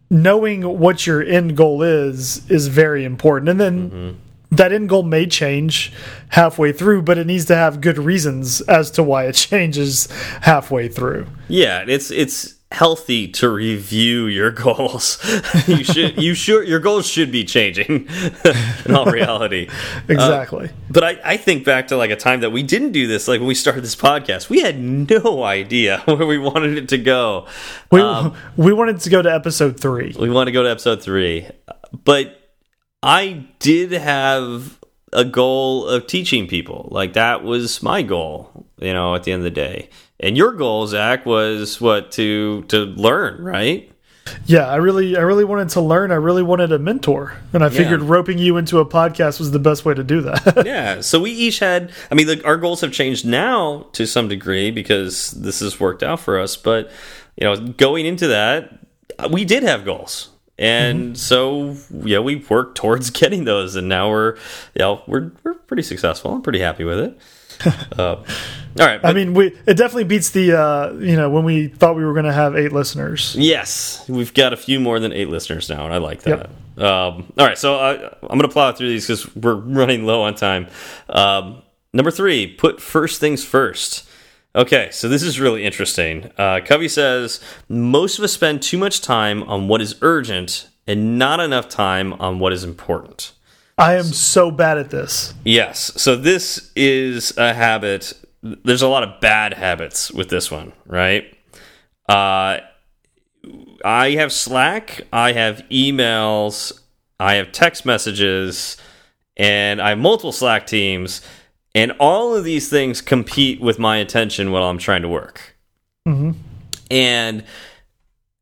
knowing 0.09 0.65
what 0.79 1.07
your 1.07 1.23
end 1.23 1.57
goal 1.57 1.83
is 1.83 2.43
is 2.49 2.69
very 2.69 3.05
important 3.05 3.51
and 3.51 3.59
then 3.59 3.91
mm-hmm 3.91 4.11
that 4.53 4.71
end 4.71 4.89
goal 4.89 5.03
may 5.03 5.27
change 5.27 5.93
halfway 6.29 6.73
through, 6.73 7.03
but 7.03 7.19
it 7.19 7.27
needs 7.27 7.47
to 7.47 7.57
have 7.57 7.81
good 7.81 7.99
reasons 7.99 8.61
as 8.63 8.91
to 8.93 9.03
why 9.03 9.25
it 9.25 9.33
changes 9.51 10.09
halfway 10.43 10.89
through. 10.89 11.27
Yeah, 11.49 11.85
it's 11.89 12.11
it's 12.11 12.55
healthy 12.73 13.29
to 13.29 13.49
review 13.49 14.27
your 14.27 14.51
goals. 14.65 15.19
you 15.67 15.85
should 15.85 16.21
you 16.21 16.35
should 16.35 16.67
your 16.67 16.81
goals 16.81 17.07
should 17.07 17.31
be 17.31 17.45
changing 17.45 18.09
in 18.85 18.95
all 18.95 19.07
reality. 19.07 19.69
exactly. 20.09 20.69
Uh, 20.69 20.73
but 20.91 21.05
I, 21.05 21.21
I 21.25 21.37
think 21.37 21.65
back 21.65 21.89
to 21.89 21.97
like 21.97 22.11
a 22.11 22.17
time 22.17 22.41
that 22.41 22.51
we 22.51 22.63
didn't 22.63 22.93
do 22.93 23.07
this, 23.07 23.29
like 23.29 23.41
when 23.41 23.49
we 23.49 23.55
started 23.55 23.85
this 23.85 23.97
podcast, 23.97 24.49
we 24.49 24.61
had 24.61 24.81
no 24.81 25.45
idea 25.45 25.99
where 26.05 26.27
we 26.27 26.39
wanted 26.39 26.77
it 26.79 26.89
to 26.91 26.99
go. 26.99 27.47
We 27.91 28.01
um, 28.01 28.35
we 28.57 28.73
wanted 28.73 29.01
to 29.01 29.11
go 29.11 29.23
to 29.23 29.33
episode 29.33 29.79
three. 29.79 30.15
We 30.19 30.31
want 30.31 30.49
to 30.49 30.53
go 30.53 30.63
to 30.63 30.71
episode 30.71 31.03
three. 31.03 31.49
But 32.05 32.39
I 33.03 33.47
did 33.59 33.93
have 33.93 34.79
a 35.13 35.25
goal 35.25 35.87
of 35.87 36.07
teaching 36.07 36.47
people. 36.47 36.89
Like 36.91 37.13
that 37.15 37.43
was 37.45 37.83
my 37.83 38.03
goal, 38.03 38.67
you 38.79 38.93
know, 38.93 39.15
at 39.15 39.25
the 39.25 39.33
end 39.33 39.41
of 39.41 39.45
the 39.45 39.51
day. 39.51 39.91
And 40.23 40.37
your 40.37 40.53
goal, 40.53 40.87
Zach, 40.87 41.27
was 41.27 41.81
what 41.81 42.13
to 42.13 42.63
to 42.69 42.85
learn, 42.85 43.43
right? 43.43 43.89
Yeah, 44.47 44.69
I 44.69 44.77
really, 44.77 45.17
I 45.17 45.21
really 45.21 45.45
wanted 45.45 45.71
to 45.71 45.81
learn. 45.81 46.13
I 46.13 46.15
really 46.15 46.45
wanted 46.45 46.71
a 46.71 46.79
mentor, 46.79 47.37
and 47.53 47.65
I 47.65 47.69
figured 47.71 48.03
yeah. 48.03 48.09
roping 48.09 48.39
you 48.39 48.57
into 48.57 48.79
a 48.79 48.87
podcast 48.87 49.41
was 49.41 49.51
the 49.51 49.59
best 49.59 49.85
way 49.85 49.95
to 49.95 50.05
do 50.05 50.21
that. 50.21 50.63
yeah. 50.67 51.01
So 51.01 51.21
we 51.21 51.33
each 51.33 51.59
had. 51.59 51.91
I 52.11 52.15
mean, 52.15 52.41
our 52.45 52.57
goals 52.57 52.81
have 52.83 52.93
changed 52.93 53.27
now 53.27 53.89
to 53.93 54.07
some 54.07 54.29
degree 54.29 54.71
because 54.71 55.33
this 55.33 55.59
has 55.59 55.81
worked 55.81 56.05
out 56.05 56.21
for 56.21 56.39
us. 56.39 56.57
But 56.57 56.91
you 57.37 57.45
know, 57.45 57.57
going 57.57 58.07
into 58.07 58.29
that, 58.29 58.79
we 59.31 59.45
did 59.45 59.65
have 59.65 59.85
goals 59.85 60.29
and 60.59 60.99
mm 60.99 61.13
-hmm. 61.13 61.17
so 61.17 61.77
yeah 62.05 62.21
we 62.21 62.37
worked 62.49 62.77
towards 62.77 63.11
getting 63.21 63.45
those 63.45 63.79
and 63.79 63.89
now 63.89 64.11
we're 64.11 64.35
you 64.75 64.81
know 64.85 65.03
we're 65.07 65.31
we're 65.43 65.59
pretty 65.67 65.83
successful 65.83 66.31
i'm 66.31 66.43
pretty 66.43 66.61
happy 66.61 66.85
with 66.85 66.99
it 66.99 67.13
uh, 67.99 68.17
all 68.17 68.25
right 68.79 69.01
i 69.05 69.13
mean 69.13 69.35
we 69.35 69.47
it 69.67 69.75
definitely 69.75 70.05
beats 70.05 70.31
the 70.31 70.53
uh 70.53 70.93
you 70.95 71.17
know 71.17 71.29
when 71.29 71.45
we 71.45 71.69
thought 71.69 71.95
we 71.95 72.05
were 72.05 72.13
going 72.13 72.25
to 72.25 72.33
have 72.33 72.57
eight 72.57 72.73
listeners 72.73 73.35
yes 73.39 74.05
we've 74.09 74.35
got 74.35 74.53
a 74.53 74.57
few 74.57 74.81
more 74.81 74.99
than 74.99 75.13
eight 75.13 75.29
listeners 75.29 75.69
now 75.69 75.85
and 75.85 75.93
i 75.93 75.99
like 75.99 76.23
that 76.23 76.51
yep. 76.77 76.85
um 76.85 77.33
all 77.39 77.47
right 77.47 77.59
so 77.59 77.79
I, 77.79 77.93
i'm 78.23 78.39
going 78.39 78.41
to 78.43 78.49
plow 78.49 78.73
through 78.73 78.89
these 78.89 79.07
because 79.07 79.35
we're 79.37 79.55
running 79.55 80.05
low 80.05 80.23
on 80.23 80.35
time 80.35 80.69
um 81.09 81.63
number 81.93 82.11
three 82.11 82.47
put 82.47 82.81
first 82.81 83.21
things 83.21 83.45
first 83.45 84.09
Okay, 84.55 84.91
so 84.93 85.09
this 85.09 85.23
is 85.23 85.41
really 85.41 85.65
interesting. 85.65 86.31
Uh, 86.37 86.61
Covey 86.63 86.89
says 86.89 87.41
most 87.71 88.19
of 88.19 88.25
us 88.25 88.35
spend 88.35 88.61
too 88.61 88.77
much 88.77 89.01
time 89.01 89.43
on 89.45 89.67
what 89.67 89.81
is 89.81 89.97
urgent 90.03 90.69
and 90.87 91.19
not 91.19 91.41
enough 91.41 91.71
time 91.71 92.13
on 92.15 92.39
what 92.39 92.53
is 92.53 92.63
important. 92.63 93.33
I 93.83 93.97
am 93.97 94.05
so 94.05 94.51
bad 94.51 94.79
at 94.79 94.91
this. 94.91 95.35
Yes. 95.45 95.93
So 96.01 96.15
this 96.15 96.71
is 96.77 97.37
a 97.37 97.53
habit. 97.53 98.13
There's 98.43 98.83
a 98.83 98.89
lot 98.89 99.03
of 99.03 99.21
bad 99.21 99.55
habits 99.55 100.13
with 100.13 100.29
this 100.29 100.51
one, 100.51 100.73
right? 100.87 101.25
Uh, 102.09 102.59
I 103.85 104.11
have 104.13 104.33
Slack, 104.33 105.03
I 105.13 105.33
have 105.33 105.65
emails, 105.71 106.81
I 107.19 107.35
have 107.35 107.51
text 107.51 107.85
messages, 107.85 108.77
and 109.37 109.83
I 109.83 109.91
have 109.91 109.99
multiple 109.99 110.33
Slack 110.33 110.67
teams 110.67 111.21
and 111.75 111.93
all 111.99 112.37
of 112.37 112.45
these 112.45 112.69
things 112.69 113.01
compete 113.01 113.61
with 113.61 113.79
my 113.79 113.97
attention 113.97 114.53
while 114.53 114.65
I'm 114.65 114.79
trying 114.79 115.03
to 115.03 115.09
work. 115.09 115.57
Mm 116.07 116.19
-hmm. 116.19 116.35
And 116.91 117.45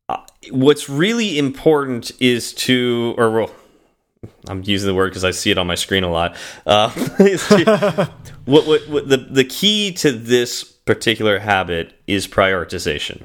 uh, 0.09 0.16
what's 0.51 0.88
really 0.88 1.38
important 1.38 2.12
is 2.18 2.53
to, 2.55 3.14
or 3.16 3.30
well, 3.30 3.51
I'm 4.46 4.62
using 4.64 4.86
the 4.86 4.94
word 4.94 5.10
because 5.10 5.24
I 5.24 5.30
see 5.30 5.50
it 5.50 5.58
on 5.58 5.66
my 5.66 5.74
screen 5.74 6.04
a 6.04 6.10
lot. 6.10 6.36
Uh, 6.66 6.90
what, 8.44 8.66
what, 8.66 8.88
what 8.88 9.08
the 9.08 9.16
the 9.16 9.44
key 9.44 9.92
to 9.94 10.12
this 10.12 10.62
particular 10.62 11.38
habit 11.38 11.94
is 12.06 12.26
prioritization. 12.26 13.22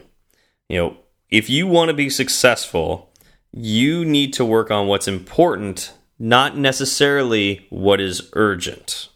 You 0.69 0.77
know, 0.77 0.97
if 1.29 1.49
you 1.49 1.67
want 1.67 1.89
to 1.89 1.93
be 1.93 2.09
successful, 2.09 3.11
you 3.51 4.05
need 4.05 4.33
to 4.33 4.45
work 4.45 4.71
on 4.71 4.87
what's 4.87 5.07
important, 5.07 5.93
not 6.17 6.57
necessarily 6.57 7.65
what 7.69 7.99
is 7.99 8.29
urgent. 8.33 9.09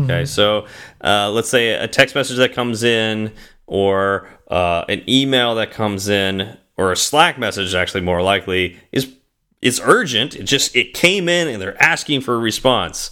Okay, 0.00 0.12
mm 0.12 0.22
-hmm. 0.22 0.26
so 0.26 0.66
uh, 1.00 1.30
let's 1.32 1.48
say 1.48 1.74
a 1.74 1.86
text 1.86 2.14
message 2.14 2.38
that 2.38 2.54
comes 2.54 2.82
in, 2.82 3.30
or 3.66 4.28
uh, 4.50 4.82
an 4.88 5.02
email 5.08 5.54
that 5.54 5.76
comes 5.76 6.08
in, 6.08 6.56
or 6.76 6.90
a 6.90 6.96
Slack 6.96 7.38
message, 7.38 7.74
actually 7.76 8.04
more 8.04 8.34
likely 8.34 8.76
is 8.90 9.06
it's 9.64 9.80
urgent. 9.82 10.36
It 10.36 10.44
just 10.44 10.76
it 10.76 10.92
came 10.92 11.28
in 11.28 11.48
and 11.48 11.60
they're 11.60 11.82
asking 11.82 12.20
for 12.20 12.34
a 12.34 12.38
response. 12.38 13.10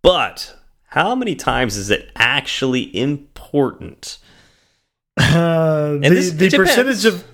But 0.00 0.56
how 0.86 1.14
many 1.14 1.36
times 1.36 1.76
is 1.76 1.90
it 1.90 2.10
actually 2.16 2.96
important? 2.96 4.18
Uh, 5.18 5.92
the 5.92 6.08
this, 6.08 6.32
the 6.32 6.50
percentage 6.50 7.04
of 7.04 7.24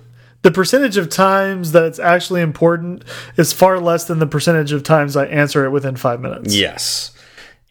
the 0.41 0.51
percentage 0.51 0.97
of 0.97 1.09
times 1.09 1.71
that 1.71 1.83
it's 1.83 1.99
actually 1.99 2.41
important 2.41 3.05
is 3.37 3.53
far 3.53 3.79
less 3.79 4.05
than 4.05 4.19
the 4.19 4.27
percentage 4.27 4.73
of 4.73 4.83
times 4.83 5.15
I 5.15 5.25
answer 5.27 5.65
it 5.65 5.69
within 5.69 5.95
five 5.95 6.19
minutes. 6.19 6.53
Yes. 6.53 7.11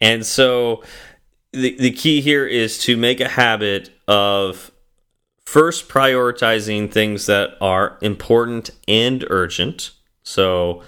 And 0.01 0.25
so 0.25 0.83
the 1.53 1.77
the 1.77 1.91
key 1.91 2.19
here 2.19 2.47
is 2.47 2.79
to 2.79 2.97
make 2.97 3.19
a 3.19 3.29
habit 3.29 3.91
of 4.07 4.71
first 5.45 5.87
prioritizing 5.87 6.91
things 6.91 7.27
that 7.27 7.57
are 7.61 7.99
important 8.01 8.71
and 8.87 9.23
urgent. 9.29 9.91
So 10.29 10.83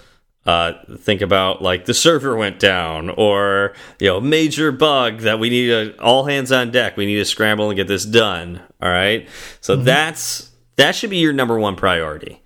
uh, 0.46 0.72
think 0.96 1.20
about 1.20 1.62
like 1.62 1.84
the 1.84 1.94
server 1.94 2.36
went 2.36 2.58
down 2.58 3.10
or 3.10 3.74
you 3.98 4.08
know 4.08 4.20
major 4.20 4.72
bug 4.72 5.20
that 5.20 5.38
we 5.38 5.50
need 5.50 5.66
to 5.66 6.00
all 6.00 6.24
hands 6.24 6.52
on 6.52 6.70
deck. 6.70 6.96
We 6.96 7.06
need 7.06 7.16
to 7.16 7.24
scramble 7.24 7.68
and 7.68 7.76
get 7.76 7.88
this 7.88 8.04
done. 8.04 8.60
All 8.80 8.88
right? 8.88 9.28
So 9.60 9.74
mm 9.74 9.80
-hmm. 9.80 9.84
that's 9.84 10.50
that 10.76 10.94
should 10.94 11.10
be 11.10 11.18
your 11.18 11.32
number 11.32 11.58
one 11.58 11.76
priority. 11.76 12.40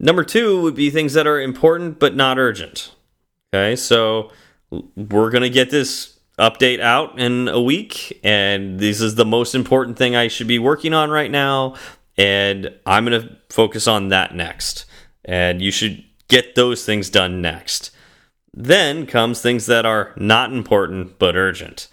Number 0.00 0.24
two 0.24 0.60
would 0.62 0.74
be 0.74 0.90
things 0.90 1.12
that 1.14 1.26
are 1.26 1.40
important 1.40 1.98
but 1.98 2.14
not 2.14 2.38
urgent. 2.38 2.94
Okay? 3.48 3.76
So 3.76 4.30
we're 4.96 5.30
gonna 5.30 5.48
get 5.48 5.70
this 5.70 6.18
update 6.38 6.80
out 6.80 7.18
in 7.18 7.48
a 7.48 7.60
week 7.60 8.20
and 8.22 8.78
this 8.78 9.00
is 9.00 9.14
the 9.14 9.24
most 9.24 9.54
important 9.54 9.96
thing 9.96 10.14
i 10.14 10.28
should 10.28 10.46
be 10.46 10.58
working 10.60 10.94
on 10.94 11.10
right 11.10 11.32
now 11.32 11.74
and 12.16 12.70
i'm 12.86 13.04
gonna 13.04 13.28
focus 13.50 13.88
on 13.88 14.08
that 14.08 14.34
next. 14.34 14.86
And 15.28 15.60
you 15.60 15.70
should 15.70 16.02
get 16.28 16.54
those 16.54 16.84
things 16.84 17.10
done 17.10 17.40
next. 17.40 17.90
Then 18.54 19.06
comes 19.06 19.40
things 19.40 19.66
that 19.66 19.86
are 19.86 20.12
not 20.16 20.52
important 20.52 21.18
but 21.18 21.36
urgent. 21.36 21.88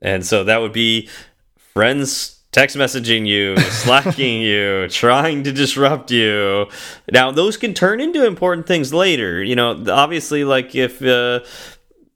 And 0.00 0.26
so 0.26 0.44
that 0.44 0.60
would 0.60 0.72
be 0.72 1.08
friends 1.56 2.40
text 2.52 2.76
messaging 2.76 3.26
you, 3.26 3.56
slacking 3.70 4.42
you, 4.42 4.88
trying 4.88 5.42
to 5.44 5.52
disrupt 5.52 6.10
you. 6.10 6.66
Now, 7.10 7.30
those 7.32 7.56
can 7.56 7.74
turn 7.74 8.00
into 8.00 8.26
important 8.26 8.66
things 8.66 8.92
later. 8.92 9.42
You 9.42 9.56
know, 9.56 9.84
obviously, 9.88 10.44
like 10.44 10.74
if 10.74 11.02
uh, 11.02 11.40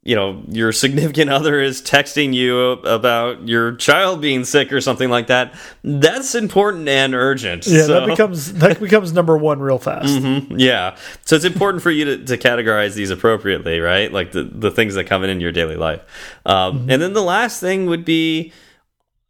you 0.07 0.15
know 0.15 0.41
your 0.47 0.71
significant 0.71 1.29
other 1.37 1.61
is 1.61 1.81
texting 1.81 2.33
you 2.33 2.71
about 2.71 3.45
your 3.45 3.75
child 3.75 4.21
being 4.21 4.45
sick 4.45 4.71
or 4.71 4.79
something 4.79 5.09
like 5.09 5.27
that 5.27 5.53
that's 5.83 6.33
important 6.33 6.87
and 6.87 7.13
urgent. 7.13 7.67
Yeah 7.67 7.83
so. 7.83 7.99
that 7.99 8.07
becomes 8.07 8.53
that 8.53 8.79
becomes 8.87 9.11
number 9.11 9.37
one 9.37 9.59
real 9.59 9.77
fast. 9.77 10.19
Mm 10.19 10.23
-hmm, 10.23 10.59
yeah. 10.59 10.95
So 11.25 11.35
it's 11.35 11.45
important 11.45 11.83
for 11.83 11.91
you 11.91 12.05
to, 12.05 12.23
to 12.25 12.37
categorize 12.37 12.95
these 12.95 13.13
appropriately 13.13 13.79
right? 13.79 14.11
Like 14.13 14.31
the, 14.31 14.43
the 14.43 14.71
things 14.71 14.95
that 14.95 15.07
come 15.07 15.25
in 15.25 15.29
in 15.29 15.41
your 15.41 15.51
daily 15.51 15.75
life. 15.75 16.01
Um, 16.45 16.55
mm 16.55 16.79
-hmm. 16.79 16.91
and 16.91 17.01
then 17.01 17.13
the 17.13 17.27
last 17.35 17.59
thing 17.59 17.87
would 17.87 18.05
be 18.05 18.51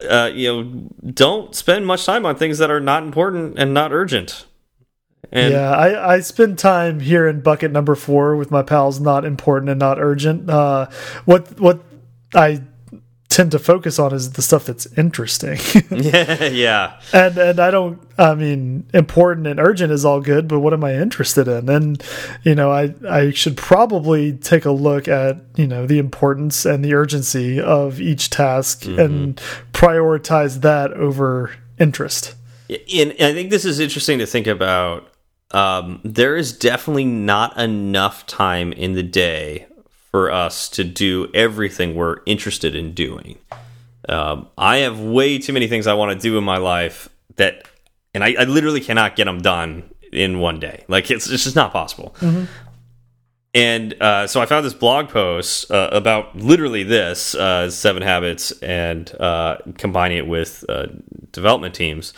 uh, 0.10 0.30
you 0.34 0.48
know 0.48 0.60
don't 1.14 1.56
spend 1.56 1.86
much 1.86 2.06
time 2.06 2.28
on 2.28 2.36
things 2.36 2.58
that 2.58 2.70
are 2.70 2.84
not 2.92 3.04
important 3.04 3.60
and 3.60 3.74
not 3.74 3.92
urgent 3.92 4.46
and 5.32 5.54
yeah, 5.54 5.72
I, 5.72 6.16
I 6.16 6.20
spend 6.22 6.58
time 6.58 7.00
here 7.00 7.28
in 7.28 7.42
bucket 7.42 7.72
number 7.72 7.96
four 7.96 8.36
with 8.36 8.52
my 8.52 8.64
pals. 8.64 9.00
Not 9.00 9.26
important 9.26 9.70
and 9.70 9.80
not 9.80 10.00
urgent. 10.00 10.50
Uh, 10.50 10.88
what 11.26 11.60
what 11.60 11.84
I 12.34 12.62
tend 13.30 13.52
to 13.52 13.60
focus 13.60 14.00
on 14.00 14.14
is 14.14 14.32
the 14.32 14.42
stuff 14.42 14.66
that's 14.66 14.88
interesting. 14.98 15.60
yeah, 15.92 16.46
yeah. 16.46 17.00
And 17.14 17.38
and 17.38 17.60
I 17.60 17.72
don't. 17.72 18.00
I 18.18 18.36
mean, 18.36 18.90
important 18.94 19.48
and 19.48 19.60
urgent 19.60 19.92
is 19.92 20.06
all 20.06 20.22
good, 20.22 20.48
but 20.48 20.60
what 20.60 20.74
am 20.74 20.84
I 20.84 20.96
interested 20.96 21.48
in? 21.48 21.70
And 21.70 22.04
you 22.44 22.56
know, 22.56 22.72
I 22.72 22.96
I 23.08 23.32
should 23.32 23.58
probably 23.58 24.34
take 24.34 24.66
a 24.66 24.72
look 24.72 25.08
at 25.08 25.38
you 25.56 25.68
know 25.68 25.86
the 25.86 26.00
importance 26.00 26.66
and 26.66 26.84
the 26.84 26.94
urgency 26.94 27.60
of 27.60 28.00
each 28.00 28.30
task 28.30 28.86
mm 28.86 28.96
-hmm. 28.96 29.06
and 29.06 29.42
prioritize 29.74 30.60
that 30.62 30.94
over 30.94 31.52
interest. 31.78 32.36
And 32.70 33.14
I 33.20 33.34
think 33.34 33.50
this 33.50 33.66
is 33.66 33.80
interesting 33.80 34.20
to 34.20 34.26
think 34.26 34.48
about 34.48 35.10
um, 35.52 36.02
there 36.04 36.36
is 36.36 36.58
definitely 36.58 37.06
not 37.06 37.58
enough 37.58 38.26
time 38.26 38.74
in 38.74 38.94
the 38.94 39.04
day 39.04 39.68
for 40.12 40.32
us 40.32 40.68
to 40.70 40.84
do 40.84 41.30
everything 41.34 41.96
we're 41.96 42.18
interested 42.26 42.76
in 42.76 42.94
doing. 42.94 43.38
Um, 44.10 44.48
I 44.58 44.78
have 44.78 45.00
way 45.00 45.38
too 45.38 45.54
many 45.54 45.68
things 45.68 45.88
I 45.88 45.94
want 45.94 46.12
to 46.12 46.20
do 46.20 46.38
in 46.38 46.44
my 46.44 46.58
life 46.58 47.10
that, 47.36 47.68
and 48.14 48.24
I, 48.24 48.36
I, 48.40 48.44
literally 48.46 48.80
cannot 48.80 49.18
get 49.18 49.26
them 49.26 49.42
done 49.42 49.84
in 50.14 50.40
one 50.40 50.60
day. 50.62 50.86
Like 50.88 51.12
it's, 51.12 51.30
it's 51.30 51.44
just 51.44 51.56
not 51.56 51.74
possible. 51.74 52.16
Mm 52.22 52.30
-hmm. 52.30 52.48
And 53.54 53.96
uh, 54.02 54.28
so 54.28 54.40
I 54.44 54.46
found 54.46 54.66
this 54.66 54.76
blog 54.76 55.10
post 55.10 55.72
uh, 55.72 55.90
about 55.92 56.36
literally 56.36 56.84
this 56.84 57.36
uh, 57.36 57.70
seven 57.70 58.04
habits 58.04 58.52
and 58.62 59.12
uh, 59.20 59.58
combining 59.78 60.18
it 60.18 60.28
with 60.28 60.64
uh, 60.70 60.88
development 61.32 61.74
teams. 61.74 62.14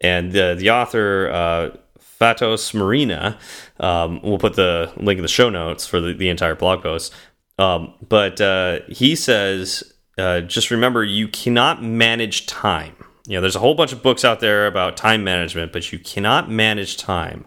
And 0.00 0.32
the, 0.32 0.54
the 0.58 0.70
author, 0.70 1.30
uh, 1.30 1.76
Fatos 2.20 2.72
Morina. 2.72 3.38
Um, 3.82 4.20
we'll 4.22 4.38
put 4.38 4.54
the 4.54 4.92
link 4.96 5.18
in 5.18 5.22
the 5.22 5.28
show 5.28 5.48
notes 5.48 5.86
for 5.86 6.00
the, 6.00 6.12
the 6.12 6.28
entire 6.28 6.54
blog 6.54 6.82
post. 6.82 7.14
Um, 7.58 7.94
but 8.06 8.40
uh, 8.40 8.80
he 8.88 9.16
says, 9.16 9.94
uh, 10.18 10.40
just 10.42 10.70
remember, 10.70 11.02
you 11.02 11.28
cannot 11.28 11.82
manage 11.82 12.46
time. 12.46 12.94
You 13.26 13.36
know, 13.36 13.40
there's 13.40 13.56
a 13.56 13.60
whole 13.60 13.74
bunch 13.74 13.92
of 13.92 14.02
books 14.02 14.24
out 14.24 14.40
there 14.40 14.66
about 14.66 14.96
time 14.96 15.24
management, 15.24 15.72
but 15.72 15.92
you 15.92 15.98
cannot 15.98 16.50
manage 16.50 16.96
time. 16.96 17.46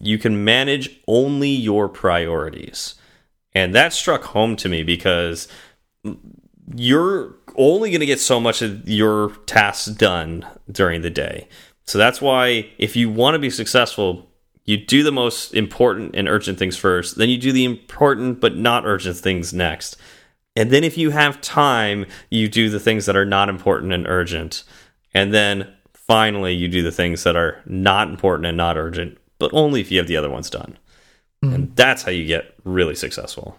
You 0.00 0.18
can 0.18 0.44
manage 0.44 1.00
only 1.06 1.50
your 1.50 1.88
priorities. 1.88 2.94
And 3.54 3.74
that 3.74 3.92
struck 3.92 4.24
home 4.24 4.56
to 4.56 4.68
me 4.68 4.82
because 4.82 5.48
you're 6.74 7.36
only 7.56 7.90
going 7.90 8.00
to 8.00 8.06
get 8.06 8.20
so 8.20 8.40
much 8.40 8.62
of 8.62 8.88
your 8.88 9.30
tasks 9.46 9.86
done 9.86 10.46
during 10.70 11.02
the 11.02 11.10
day. 11.10 11.48
So 11.90 11.98
that's 11.98 12.20
why 12.20 12.70
if 12.78 12.94
you 12.94 13.10
want 13.10 13.34
to 13.34 13.40
be 13.40 13.50
successful, 13.50 14.30
you 14.64 14.76
do 14.76 15.02
the 15.02 15.10
most 15.10 15.52
important 15.54 16.14
and 16.14 16.28
urgent 16.28 16.56
things 16.56 16.76
first, 16.76 17.16
then 17.16 17.28
you 17.28 17.36
do 17.36 17.50
the 17.50 17.64
important 17.64 18.38
but 18.38 18.56
not 18.56 18.86
urgent 18.86 19.16
things 19.16 19.52
next. 19.52 19.96
And 20.54 20.70
then 20.70 20.84
if 20.84 20.96
you 20.96 21.10
have 21.10 21.40
time, 21.40 22.06
you 22.30 22.48
do 22.48 22.70
the 22.70 22.78
things 22.78 23.06
that 23.06 23.16
are 23.16 23.24
not 23.24 23.48
important 23.48 23.92
and 23.92 24.06
urgent. 24.06 24.62
And 25.14 25.34
then 25.34 25.68
finally, 25.92 26.54
you 26.54 26.68
do 26.68 26.84
the 26.84 26.92
things 26.92 27.24
that 27.24 27.34
are 27.34 27.60
not 27.66 28.08
important 28.08 28.46
and 28.46 28.56
not 28.56 28.76
urgent, 28.76 29.18
but 29.40 29.52
only 29.52 29.80
if 29.80 29.90
you 29.90 29.98
have 29.98 30.06
the 30.06 30.16
other 30.16 30.30
ones 30.30 30.48
done. 30.48 30.78
Mm. 31.44 31.54
And 31.54 31.76
that's 31.76 32.04
how 32.04 32.12
you 32.12 32.24
get 32.24 32.54
really 32.62 32.94
successful. 32.94 33.58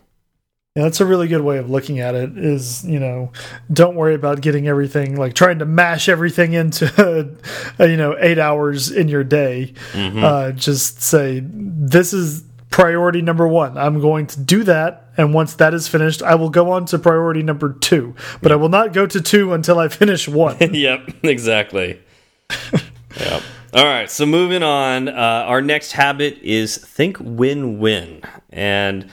Yeah, 0.75 0.83
that's 0.83 1.01
a 1.01 1.05
really 1.05 1.27
good 1.27 1.41
way 1.41 1.57
of 1.57 1.69
looking 1.69 1.99
at 1.99 2.15
it. 2.15 2.37
Is 2.37 2.85
you 2.85 2.97
know, 2.97 3.33
don't 3.73 3.95
worry 3.95 4.15
about 4.15 4.39
getting 4.39 4.69
everything 4.69 5.17
like 5.17 5.33
trying 5.33 5.59
to 5.59 5.65
mash 5.65 6.07
everything 6.07 6.53
into 6.53 7.35
you 7.79 7.97
know 7.97 8.15
eight 8.17 8.39
hours 8.39 8.89
in 8.89 9.09
your 9.09 9.25
day. 9.25 9.73
Mm 9.91 10.11
-hmm. 10.11 10.23
uh, 10.23 10.51
just 10.55 11.01
say 11.01 11.43
this 11.89 12.13
is 12.13 12.43
priority 12.69 13.21
number 13.21 13.45
one. 13.47 13.77
I'm 13.77 13.99
going 13.99 14.27
to 14.27 14.39
do 14.39 14.63
that, 14.63 15.11
and 15.17 15.35
once 15.35 15.55
that 15.55 15.73
is 15.73 15.89
finished, 15.89 16.21
I 16.23 16.35
will 16.35 16.49
go 16.49 16.71
on 16.71 16.85
to 16.85 16.99
priority 16.99 17.43
number 17.43 17.75
two. 17.79 18.15
But 18.41 18.51
I 18.51 18.55
will 18.55 18.69
not 18.69 18.93
go 18.93 19.05
to 19.05 19.21
two 19.21 19.53
until 19.53 19.77
I 19.77 19.89
finish 19.89 20.29
one. 20.29 20.55
yep, 20.73 21.01
exactly. 21.21 21.99
yep. 23.19 23.41
All 23.73 23.85
right, 23.85 24.11
so 24.11 24.25
moving 24.25 24.63
on. 24.63 25.09
Uh, 25.09 25.45
our 25.47 25.61
next 25.61 25.91
habit 25.91 26.37
is 26.41 26.77
think 26.77 27.17
win-win, 27.19 28.21
and 28.49 29.05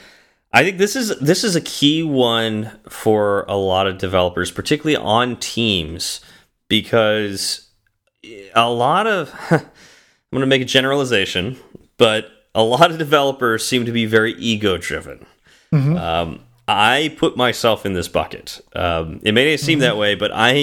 I 0.59 0.65
think 0.65 0.79
this 0.79 0.97
is 0.97 1.17
this 1.21 1.45
is 1.45 1.55
a 1.55 1.61
key 1.61 2.03
one 2.03 2.73
for 2.89 3.45
a 3.47 3.55
lot 3.55 3.87
of 3.87 3.97
developers, 3.97 4.51
particularly 4.51 4.97
on 4.97 5.37
teams, 5.37 6.21
because 6.67 7.71
a 8.57 8.69
lot 8.69 9.07
of 9.07 9.33
I'm 9.53 9.61
going 10.33 10.41
to 10.41 10.47
make 10.47 10.61
a 10.61 10.65
generalization, 10.65 11.59
but 11.97 12.27
a 12.57 12.65
lot 12.65 12.91
of 12.91 12.99
developers 12.99 13.65
seem 13.69 13.87
to 13.87 13.93
be 13.93 14.05
very 14.05 14.33
ego 14.33 14.77
driven. 14.79 15.27
Mm 15.73 15.81
-hmm. 15.81 15.97
um, 15.97 16.41
I 16.67 17.15
put 17.17 17.37
myself 17.37 17.87
in 17.87 17.95
this 17.95 18.09
bucket. 18.09 18.61
Um, 18.75 19.21
it 19.23 19.35
may 19.35 19.57
seem 19.57 19.79
mm 19.79 19.85
-hmm. 19.85 19.89
that 19.89 19.97
way, 19.97 20.17
but 20.17 20.31
I 20.35 20.55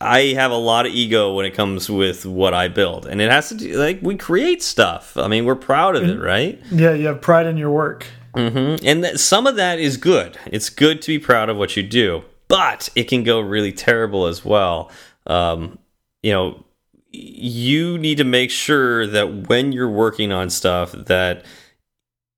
I 0.00 0.34
have 0.34 0.54
a 0.54 0.58
lot 0.58 0.86
of 0.86 0.92
ego 0.94 1.34
when 1.36 1.46
it 1.46 1.56
comes 1.56 1.90
with 1.90 2.24
what 2.24 2.54
I 2.54 2.68
build, 2.68 3.06
and 3.06 3.20
it 3.20 3.30
has 3.30 3.48
to 3.48 3.54
do 3.54 3.84
like 3.86 3.98
we 4.02 4.16
create 4.16 4.62
stuff. 4.62 5.16
I 5.16 5.28
mean, 5.28 5.44
we're 5.44 5.64
proud 5.66 5.96
of 5.96 6.02
it, 6.02 6.20
right? 6.20 6.60
Yeah, 6.70 6.94
you 6.96 7.06
have 7.06 7.18
pride 7.20 7.50
in 7.50 7.56
your 7.58 7.72
work. 7.72 8.06
Mm 8.36 8.52
-hmm. 8.52 8.86
And 8.86 9.20
some 9.20 9.48
of 9.48 9.56
that 9.56 9.78
is 9.78 9.96
good. 9.96 10.38
It's 10.52 10.68
good 10.68 11.02
to 11.02 11.06
be 11.06 11.18
proud 11.18 11.48
of 11.48 11.56
what 11.56 11.76
you 11.76 11.82
do, 11.82 12.24
but 12.48 12.90
it 12.94 13.08
can 13.08 13.24
go 13.24 13.40
really 13.40 13.72
terrible 13.72 14.26
as 14.26 14.44
well. 14.44 14.90
Um, 15.26 15.78
you 16.22 16.32
know, 16.32 16.64
you 17.10 17.98
need 17.98 18.18
to 18.18 18.24
make 18.24 18.50
sure 18.50 19.06
that 19.06 19.48
when 19.48 19.72
you're 19.72 19.90
working 19.90 20.32
on 20.32 20.50
stuff 20.50 20.92
that 20.92 21.44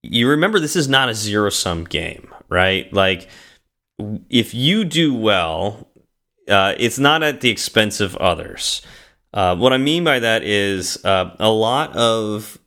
you 0.03 0.29
remember 0.29 0.61
this 0.61 0.77
is 0.77 0.89
not 0.89 1.09
a 1.09 1.15
zero 1.15 1.51
sum 1.51 1.85
game, 1.85 2.33
right? 2.49 2.93
Like 2.93 3.29
if 4.29 4.55
you 4.55 4.85
do 4.85 5.15
well, 5.15 5.89
uh, 6.49 6.75
it's 6.79 6.99
not 6.99 7.23
at 7.23 7.41
the 7.41 7.51
expense 7.51 8.01
of 8.01 8.17
others. 8.17 8.83
Uh, 9.35 9.57
what 9.57 9.73
I 9.73 9.79
mean 9.79 10.05
by 10.05 10.21
that 10.21 10.43
is 10.43 11.05
uh, 11.05 11.35
a 11.39 11.51
lot 11.51 11.97
of 11.97 12.59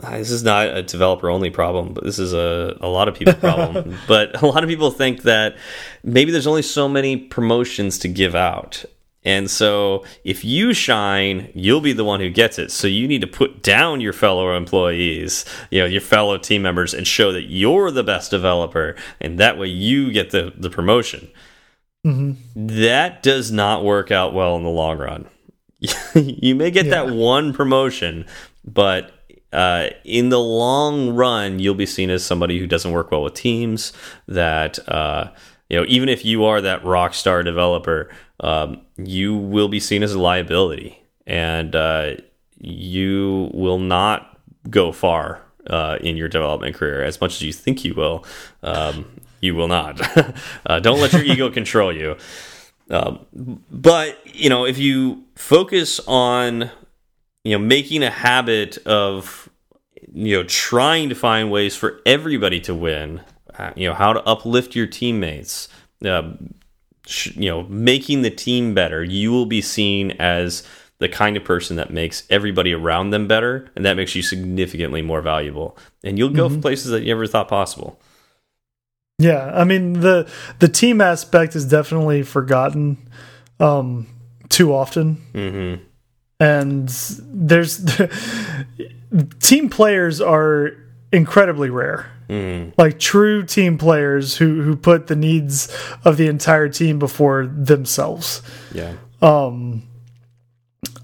this 0.00 0.30
is 0.30 0.42
not 0.42 0.68
a 0.68 0.82
developer 0.82 1.28
only 1.28 1.50
problem, 1.50 1.92
but 1.94 2.04
this 2.04 2.18
is 2.18 2.32
a, 2.32 2.76
a 2.80 2.88
lot 2.88 3.08
of 3.08 3.14
people 3.14 3.34
problem. 3.34 3.96
but 4.08 4.40
a 4.42 4.46
lot 4.46 4.62
of 4.62 4.68
people 4.68 4.90
think 4.90 5.22
that 5.22 5.56
maybe 6.02 6.30
there's 6.30 6.46
only 6.46 6.62
so 6.62 6.88
many 6.88 7.16
promotions 7.16 7.98
to 7.98 8.08
give 8.08 8.34
out. 8.34 8.84
And 9.22 9.50
so 9.50 10.04
if 10.24 10.44
you 10.44 10.72
shine, 10.72 11.50
you'll 11.54 11.82
be 11.82 11.92
the 11.92 12.04
one 12.04 12.20
who 12.20 12.30
gets 12.30 12.58
it. 12.58 12.72
So 12.72 12.86
you 12.86 13.06
need 13.06 13.20
to 13.20 13.26
put 13.26 13.62
down 13.62 14.00
your 14.00 14.14
fellow 14.14 14.56
employees, 14.56 15.44
you 15.70 15.80
know, 15.80 15.86
your 15.86 16.00
fellow 16.00 16.38
team 16.38 16.62
members 16.62 16.94
and 16.94 17.06
show 17.06 17.30
that 17.32 17.42
you're 17.42 17.90
the 17.90 18.02
best 18.02 18.30
developer 18.30 18.96
and 19.20 19.38
that 19.38 19.58
way 19.58 19.68
you 19.68 20.10
get 20.10 20.30
the 20.30 20.54
the 20.56 20.70
promotion. 20.70 21.28
Mm 22.06 22.12
-hmm. 22.14 22.36
That 22.84 23.22
does 23.22 23.50
not 23.50 23.84
work 23.84 24.10
out 24.10 24.32
well 24.32 24.56
in 24.56 24.62
the 24.62 24.70
long 24.70 24.98
run 24.98 25.26
you 26.14 26.54
may 26.54 26.70
get 26.70 26.86
Yeah. 26.86 27.04
that 27.04 27.14
one 27.14 27.52
promotion, 27.52 28.26
but 28.64 29.12
uh, 29.52 29.88
in 30.04 30.28
the 30.28 30.38
long 30.38 31.10
run, 31.14 31.58
you'll 31.58 31.74
be 31.74 31.86
seen 31.86 32.10
as 32.10 32.24
somebody 32.24 32.58
who 32.58 32.66
doesn't 32.66 32.92
work 32.92 33.10
well 33.10 33.22
with 33.22 33.34
teams. 33.34 33.92
That 34.28 34.78
uh, 34.88 35.30
you 35.68 35.78
know, 35.78 35.86
even 35.88 36.08
if 36.08 36.24
you 36.24 36.44
are 36.44 36.60
that 36.60 36.84
rock 36.84 37.14
star 37.14 37.42
developer, 37.42 38.10
um, 38.40 38.82
you 38.96 39.36
will 39.36 39.68
be 39.68 39.80
seen 39.80 40.02
as 40.02 40.12
a 40.12 40.18
liability, 40.18 41.02
and 41.26 41.74
uh, 41.74 42.14
you 42.58 43.50
will 43.54 43.78
not 43.78 44.38
go 44.68 44.92
far 44.92 45.42
uh, 45.68 45.98
in 46.00 46.16
your 46.16 46.28
development 46.28 46.76
career 46.76 47.02
as 47.02 47.20
much 47.20 47.34
as 47.34 47.42
you 47.42 47.52
think 47.52 47.84
you 47.84 47.94
will. 47.94 48.24
Um, 48.62 49.20
you 49.40 49.54
will 49.54 49.68
not. 49.68 50.00
uh, 50.66 50.80
don't 50.80 51.00
let 51.00 51.12
your 51.12 51.22
ego 51.22 51.50
control 51.50 51.94
you. 51.94 52.16
Um, 52.90 53.24
but 53.70 54.18
you 54.26 54.50
know, 54.50 54.66
if 54.66 54.78
you 54.78 55.24
focus 55.34 56.00
on 56.06 56.70
you 57.44 57.52
know 57.52 57.64
making 57.64 58.02
a 58.02 58.10
habit 58.10 58.78
of 58.86 59.48
you 60.12 60.36
know 60.36 60.44
trying 60.44 61.08
to 61.08 61.14
find 61.14 61.50
ways 61.50 61.76
for 61.76 62.00
everybody 62.04 62.60
to 62.60 62.74
win, 62.74 63.22
uh, 63.58 63.72
you 63.76 63.88
know 63.88 63.94
how 63.94 64.12
to 64.12 64.22
uplift 64.24 64.74
your 64.74 64.86
teammates, 64.86 65.68
uh, 66.04 66.32
you 67.32 67.50
know 67.50 67.62
making 67.64 68.22
the 68.22 68.30
team 68.30 68.74
better, 68.74 69.02
you 69.02 69.30
will 69.30 69.46
be 69.46 69.60
seen 69.60 70.12
as 70.12 70.66
the 70.98 71.08
kind 71.08 71.36
of 71.36 71.44
person 71.44 71.76
that 71.76 71.90
makes 71.90 72.24
everybody 72.28 72.74
around 72.74 73.10
them 73.10 73.26
better, 73.26 73.70
and 73.74 73.84
that 73.84 73.96
makes 73.96 74.14
you 74.14 74.22
significantly 74.22 75.00
more 75.00 75.22
valuable. 75.22 75.76
And 76.04 76.18
you'll 76.18 76.28
go 76.28 76.48
for 76.48 76.58
places 76.60 76.90
that 76.90 77.00
you 77.00 77.08
never 77.08 77.26
thought 77.26 77.48
possible. 77.48 77.98
Yeah, 79.18 79.50
I 79.54 79.64
mean 79.64 80.00
the 80.00 80.30
the 80.58 80.68
team 80.68 81.00
aspect 81.00 81.56
is 81.56 81.64
definitely 81.64 82.22
forgotten 82.22 82.98
um, 83.58 84.06
too 84.48 84.74
often, 84.74 85.16
hmm 85.32 85.89
and 86.40 86.88
there's 87.28 87.84
team 89.40 89.68
players 89.68 90.20
are 90.20 90.72
incredibly 91.12 91.70
rare. 91.70 92.10
hmm 92.28 92.70
Like 92.78 92.98
true 92.98 93.44
team 93.44 93.78
players 93.78 94.36
who 94.38 94.62
who 94.62 94.74
put 94.76 95.06
the 95.06 95.16
needs 95.16 95.68
of 96.04 96.16
the 96.16 96.26
entire 96.26 96.68
team 96.68 96.98
before 96.98 97.46
themselves. 97.46 98.42
Yeah. 98.72 98.94
Um, 99.20 99.82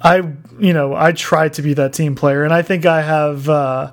I 0.00 0.16
you 0.58 0.72
know 0.72 0.94
I 0.94 1.12
try 1.12 1.48
to 1.50 1.62
be 1.62 1.74
that 1.74 1.92
team 1.92 2.14
player, 2.14 2.44
and 2.44 2.52
I 2.54 2.62
think 2.62 2.86
I 2.86 3.02
have 3.02 3.48
uh, 3.48 3.92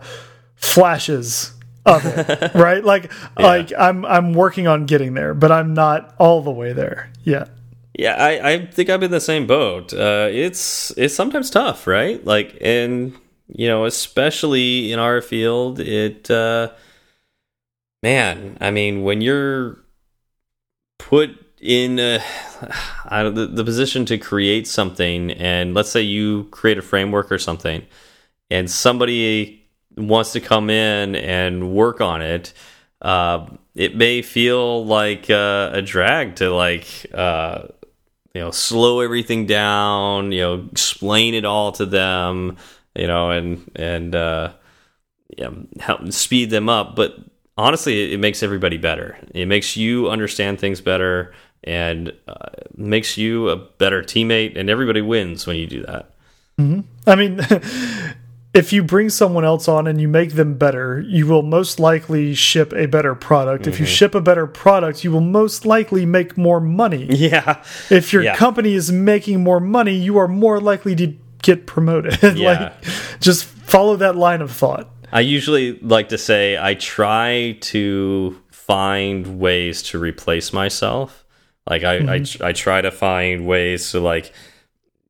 flashes 0.56 1.54
of 1.86 2.06
it, 2.06 2.54
right? 2.56 2.84
Like 2.84 3.12
like 3.38 3.74
I'm 3.78 4.06
I'm 4.06 4.34
working 4.34 4.68
on 4.68 4.86
getting 4.86 5.14
there, 5.14 5.34
but 5.34 5.52
I'm 5.52 5.74
not 5.74 6.16
all 6.20 6.42
the 6.42 6.52
way 6.52 6.72
there 6.72 7.12
yet. 7.24 7.50
Yeah, 7.98 8.16
I, 8.16 8.54
I 8.54 8.66
think 8.66 8.90
I'm 8.90 9.04
in 9.04 9.12
the 9.12 9.22
same 9.22 9.46
boat. 9.46 9.94
Uh, 9.94 10.28
it's 10.32 10.92
it's 10.98 11.14
sometimes 11.14 11.50
tough, 11.50 11.86
right? 11.86 12.24
Like, 12.26 12.58
and 12.62 13.14
you 13.48 13.68
know, 13.68 13.86
especially 13.86 14.92
in 14.92 15.00
our 15.00 15.22
field, 15.22 15.80
it, 15.80 16.30
uh, 16.32 16.72
man. 18.02 18.58
I 18.60 18.72
mean, 18.72 19.04
when 19.04 19.22
you're 19.22 19.80
put 20.98 21.32
in 21.62 21.96
the, 23.10 23.50
the 23.52 23.64
position 23.64 24.06
to 24.06 24.18
create 24.18 24.68
something, 24.68 25.32
and 25.32 25.74
let's 25.74 25.90
say 25.90 26.02
you 26.02 26.46
create 26.46 26.78
a 26.78 26.82
framework 26.82 27.32
or 27.32 27.38
something, 27.38 27.86
and 28.50 28.70
somebody 28.70 29.68
wants 29.98 30.34
to 30.34 30.40
come 30.40 30.70
in 30.70 31.16
and 31.16 31.74
work 31.76 32.02
on 32.02 32.22
it. 32.22 32.54
Uh, 33.02 33.48
it 33.76 33.96
may 33.96 34.22
feel 34.22 34.86
like 34.86 35.30
uh, 35.30 35.72
a 35.74 35.82
drag 35.82 36.36
to 36.38 36.54
like 36.54 37.06
uh, 37.14 37.64
you 38.34 38.42
know 38.42 38.52
slow 38.52 39.00
everything 39.00 39.46
down 39.46 40.32
you 40.32 40.42
know 40.42 40.68
explain 40.72 41.34
it 41.34 41.46
all 41.46 41.72
to 41.72 41.86
them 41.86 42.58
you 42.96 43.08
know 43.08 43.30
and 43.30 43.72
and 43.76 44.16
uh 44.16 44.54
yeah 45.38 45.50
help 45.80 46.12
speed 46.12 46.50
them 46.50 46.70
up. 46.70 46.96
But 46.96 47.18
honestly 47.58 48.14
it, 48.14 48.20
makes 48.20 48.44
everybody 48.44 48.78
better. 48.78 49.18
It 49.34 49.48
makes 49.48 49.78
you 49.78 50.10
understand 50.10 50.60
things 50.60 50.82
better 50.82 51.34
and 51.64 52.14
uh, 52.28 52.50
makes 52.76 53.18
you 53.18 53.50
a 53.50 53.56
better 53.56 54.02
teammate 54.02 54.58
and 54.58 54.70
everybody 54.70 55.02
wins 55.02 55.48
when 55.48 55.56
you 55.58 55.68
do 55.68 55.84
that. 55.86 56.12
I 57.08 57.16
mean, 57.16 57.40
if 58.54 58.72
you 58.72 58.84
bring 58.84 59.10
someone 59.10 59.44
else 59.44 59.68
on 59.68 59.88
and 59.88 60.00
you 60.00 60.08
make 60.08 60.34
them 60.34 60.54
better, 60.56 61.02
you 61.02 61.26
will 61.26 61.42
most 61.42 61.80
likely 61.80 62.36
ship 62.36 62.72
a 62.74 62.86
better 62.86 63.16
product. 63.16 63.66
If 63.66 63.80
you 63.80 63.86
mm-hmm. 63.86 63.94
ship 63.94 64.16
a 64.16 64.22
better 64.22 64.46
product, 64.46 65.04
you 65.04 65.12
will 65.12 65.22
most 65.22 65.66
likely 65.66 66.06
make 66.06 66.38
more 66.38 66.60
money. 66.60 67.06
yeah 67.06 67.64
If 67.90 68.14
your 68.14 68.22
Yeah. 68.22 68.36
company 68.36 68.74
is 68.74 68.92
making 68.92 69.44
more 69.44 69.60
money, 69.60 69.96
you 69.96 70.18
are 70.18 70.28
more 70.28 70.60
likely 70.60 70.96
to 70.98 71.14
get 71.42 71.66
promoted. 71.66 72.20
Yeah. 72.38 72.52
like, 72.52 72.74
just 73.20 73.46
follow 73.46 73.96
that 73.98 74.16
line 74.16 74.42
of 74.42 74.52
thought. 74.52 74.90
I 75.12 75.22
usually 75.22 75.80
like 75.80 76.10
to 76.10 76.18
say 76.18 76.58
I 76.58 76.76
try 76.76 77.58
to 77.62 78.40
find 78.52 79.40
ways 79.40 79.82
to 79.84 80.00
replace 80.00 80.54
myself. 80.54 81.26
Like 81.68 81.84
I, 81.84 81.96
I, 81.96 82.00
mm-hmm. 82.20 82.44
I 82.44 82.52
try 82.54 82.82
to 82.82 82.92
find 82.92 83.48
ways 83.48 83.92
to 83.92 84.00
like, 84.00 84.32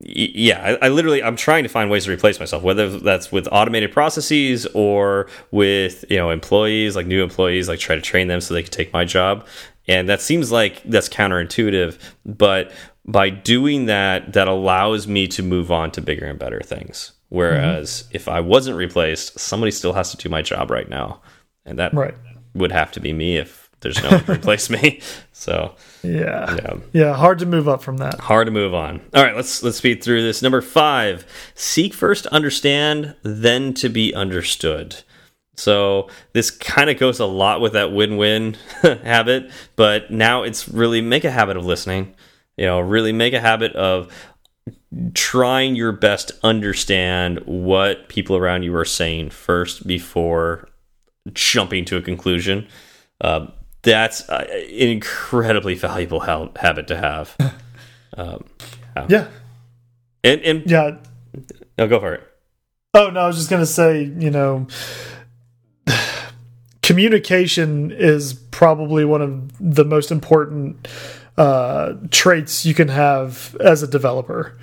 yeah, 0.05 0.77
I, 0.81 0.87
I 0.87 0.89
literally 0.89 1.23
I'm 1.23 1.35
trying 1.35 1.63
to 1.63 1.69
find 1.69 1.89
ways 1.89 2.05
to 2.05 2.11
replace 2.11 2.39
myself, 2.39 2.63
whether 2.63 2.99
that's 2.99 3.31
with 3.31 3.47
automated 3.51 3.91
processes 3.91 4.65
or 4.73 5.27
with 5.51 6.05
you 6.09 6.17
know 6.17 6.29
employees, 6.29 6.95
like 6.95 7.07
new 7.07 7.23
employees, 7.23 7.67
like 7.67 7.79
try 7.79 7.95
to 7.95 8.01
train 8.01 8.27
them 8.27 8.41
so 8.41 8.53
they 8.53 8.63
can 8.63 8.71
take 8.71 8.91
my 8.93 9.05
job. 9.05 9.47
And 9.87 10.07
that 10.09 10.21
seems 10.21 10.51
like 10.51 10.81
that's 10.83 11.09
counterintuitive, 11.09 11.97
but 12.25 12.71
by 13.05 13.29
doing 13.29 13.87
that, 13.87 14.31
that 14.33 14.47
allows 14.47 15.07
me 15.07 15.27
to 15.27 15.43
move 15.43 15.71
on 15.71 15.91
to 15.91 16.01
bigger 16.01 16.25
and 16.25 16.39
better 16.39 16.61
things. 16.61 17.11
Whereas 17.29 18.03
mm-hmm. 18.03 18.15
if 18.15 18.27
I 18.27 18.39
wasn't 18.39 18.77
replaced, 18.77 19.39
somebody 19.39 19.71
still 19.71 19.93
has 19.93 20.11
to 20.11 20.17
do 20.17 20.29
my 20.29 20.41
job 20.41 20.71
right 20.71 20.87
now, 20.87 21.21
and 21.65 21.79
that 21.79 21.93
Right. 21.93 22.13
would 22.53 22.71
have 22.71 22.91
to 22.93 22.99
be 22.99 23.11
me 23.11 23.37
if 23.37 23.62
there's 23.83 24.01
no 24.01 24.09
one 24.09 24.23
to 24.25 24.31
replace 24.33 24.69
me. 24.69 24.99
So 25.35 25.75
Yeah. 26.03 26.55
yeah, 26.55 26.73
Yeah. 26.93 27.13
Hard 27.15 27.39
to 27.39 27.45
move 27.45 27.67
up 27.67 27.81
from 27.83 27.97
that. 27.97 28.17
hard 28.21 28.47
to 28.47 28.51
move 28.51 28.73
on. 28.73 29.01
All 29.13 29.21
right, 29.23 29.35
let's 29.35 29.61
let's 29.61 29.77
speed 29.77 30.01
through 30.01 30.21
this. 30.23 30.41
Number 30.41 30.61
five: 30.61 31.25
seek 31.53 31.93
first 31.93 32.25
understand, 32.27 33.15
then 33.23 33.73
to 33.75 33.89
be 33.89 34.13
understood. 34.15 34.95
So 35.57 36.07
this 36.31 36.49
kind 36.49 36.89
of 36.89 36.97
goes 36.97 37.19
a 37.19 37.25
lot 37.25 37.59
with 37.61 37.73
that 37.73 37.91
win-win 37.91 38.55
habit, 38.81 39.51
but 39.75 40.09
now 40.11 40.43
it's 40.43 40.69
really 40.69 41.01
make 41.01 41.25
a 41.25 41.31
habit 41.31 41.57
of 41.57 41.65
listening. 41.65 42.15
You 42.57 42.65
know, 42.65 42.79
really 42.79 43.11
make 43.11 43.33
a 43.33 43.41
habit 43.41 43.73
of 43.75 44.11
trying 45.13 45.75
your 45.75 45.91
best 45.91 46.29
to 46.29 46.35
understand 46.43 47.39
what 47.45 48.07
people 48.07 48.37
around 48.37 48.63
you 48.63 48.73
are 48.75 48.85
saying 48.85 49.29
first 49.31 49.85
before 49.85 50.69
jumping 51.33 51.83
to 51.85 51.97
a 51.97 52.01
conclusion. 52.01 52.67
Uh, 53.21 53.47
that's 53.83 54.27
uh, 54.29 54.45
an 54.49 54.89
incredibly 54.89 55.75
valuable 55.75 56.21
ha 56.21 56.49
habit 56.55 56.87
to 56.87 56.97
have. 56.97 57.35
um, 58.17 58.43
Yeah. 59.09 59.27
and 60.23 60.41
and 60.41 60.69
Yeah. 60.69 60.97
no, 61.77 61.87
go 61.87 61.99
for 61.99 62.13
it. 62.15 62.23
Oh 62.93 63.09
no, 63.09 63.21
I 63.21 63.27
was 63.27 63.37
just 63.37 63.49
gonna 63.49 63.65
say, 63.65 64.03
you 64.03 64.29
know, 64.31 64.67
communication 66.81 67.91
is 67.91 68.33
probably 68.51 69.05
one 69.05 69.21
of 69.21 69.51
the 69.73 69.85
most 69.85 70.11
important 70.11 70.87
uh, 71.37 71.93
traits 72.11 72.65
you 72.65 72.73
can 72.75 72.89
have 72.89 73.55
as 73.59 73.81
a 73.81 73.87
developer, 73.87 74.55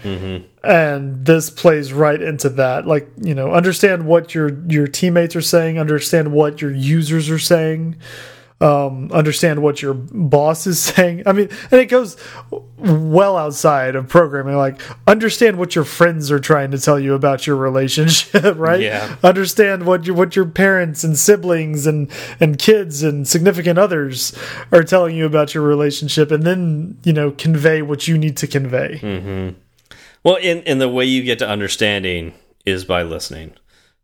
and 0.63 1.27
this 1.27 1.51
plays 1.51 1.93
right 1.93 2.23
into 2.23 2.49
that. 2.51 2.87
Like, 2.87 3.09
you 3.21 3.35
know, 3.35 3.51
understand 3.53 4.07
what 4.07 4.35
your 4.35 4.57
your 4.69 4.87
teammates 4.87 5.35
are 5.35 5.41
saying, 5.43 5.81
understand 5.81 6.31
what 6.33 6.63
your 6.63 6.71
users 6.73 7.29
are 7.29 7.41
saying, 7.41 7.97
um, 8.61 9.11
understand 9.13 9.63
what 9.63 9.81
your 9.81 9.95
boss 9.95 10.67
is 10.67 10.79
saying. 10.83 11.23
I 11.27 11.33
mean, 11.33 11.49
and 11.71 11.81
it 11.81 11.87
goes 11.87 12.17
well 12.77 13.37
outside 13.37 13.97
of 13.97 14.09
programming. 14.09 14.57
Like, 14.57 14.81
understand 15.07 15.59
what 15.59 15.75
your 15.75 15.85
friends 15.85 16.31
are 16.31 16.39
trying 16.39 16.71
to 16.73 16.79
tell 16.79 16.99
you 16.99 17.15
about 17.15 17.47
your 17.47 17.57
relationship, 17.57 18.55
right? 18.57 18.81
Yeah. 18.81 19.17
Understand 19.23 19.87
what 19.87 20.07
your 20.07 20.17
what 20.17 20.37
your 20.37 20.47
parents 20.47 21.05
and 21.05 21.19
siblings 21.19 21.87
and 21.87 22.11
and 22.39 22.59
kids 22.59 23.03
and 23.03 23.27
significant 23.27 23.79
others 23.79 24.37
are 24.73 24.83
telling 24.83 25.17
you 25.17 25.27
about 25.27 25.55
your 25.55 25.65
relationship, 25.65 26.31
and 26.31 26.45
then 26.45 26.99
you 27.05 27.13
know 27.13 27.31
convey 27.31 27.83
what 27.83 28.09
you 28.09 28.19
need 28.19 28.37
to 28.39 28.47
convey. 28.47 29.55
Well, 30.23 30.39
and 30.43 30.63
and 30.67 30.81
the 30.81 30.89
way 30.89 31.07
you 31.07 31.23
get 31.23 31.39
to 31.39 31.49
understanding 31.49 32.35
is 32.67 32.85
by 32.85 33.03
listening. 33.03 33.55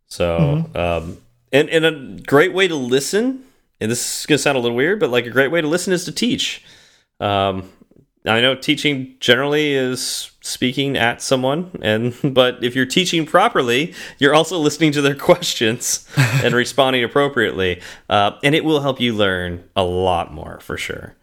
So, 0.09 0.65
um, 0.75 1.19
and 1.53 1.69
and 1.69 1.85
a 1.85 2.23
great 2.23 2.53
way 2.53 2.69
to 2.69 2.77
listen, 2.77 3.45
and 3.81 3.91
this 3.91 4.21
is 4.21 4.27
gonna 4.27 4.39
sound 4.39 4.57
a 4.57 4.61
little 4.61 4.77
weird, 4.77 5.01
but 5.01 5.11
like 5.11 5.27
a 5.27 5.31
great 5.31 5.51
way 5.51 5.61
to 5.61 5.69
listen 5.69 5.93
is 5.93 6.05
to 6.05 6.13
teach. 6.13 6.65
Um, 7.21 7.71
I 8.27 8.41
know 8.41 8.57
teaching 8.57 9.15
generally 9.21 9.75
is 9.75 10.33
speaking 10.41 10.97
at 10.97 11.23
someone, 11.23 11.71
and 11.81 12.15
but 12.35 12.63
if 12.65 12.75
you're 12.75 12.87
teaching 12.87 13.25
properly, 13.25 13.95
you're 14.19 14.35
also 14.35 14.59
listening 14.59 14.93
to 14.93 15.03
their 15.03 15.15
questions 15.31 16.09
and 16.17 16.55
responding 16.65 17.05
appropriately, 17.05 17.81
uh, 18.11 18.33
and 18.43 18.55
it 18.55 18.65
will 18.65 18.81
help 18.81 19.01
you 19.01 19.13
learn 19.15 19.63
a 19.77 19.85
lot 19.85 20.33
more 20.33 20.59
for 20.61 20.77
sure. 20.77 21.15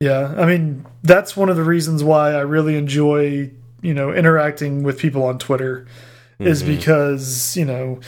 Yeah, 0.00 0.34
I 0.36 0.44
mean 0.46 0.86
that's 1.02 1.36
one 1.36 1.48
of 1.48 1.56
the 1.56 1.64
reasons 1.64 2.04
why 2.04 2.32
I 2.34 2.40
really 2.40 2.76
enjoy 2.76 3.50
you 3.82 3.94
know 3.94 4.12
interacting 4.12 4.82
with 4.82 4.98
people 4.98 5.24
on 5.24 5.38
Twitter 5.38 5.86
is 6.38 6.62
Mm-hmm. 6.62 6.76
because 6.76 7.56
you 7.56 7.64
know 7.64 8.00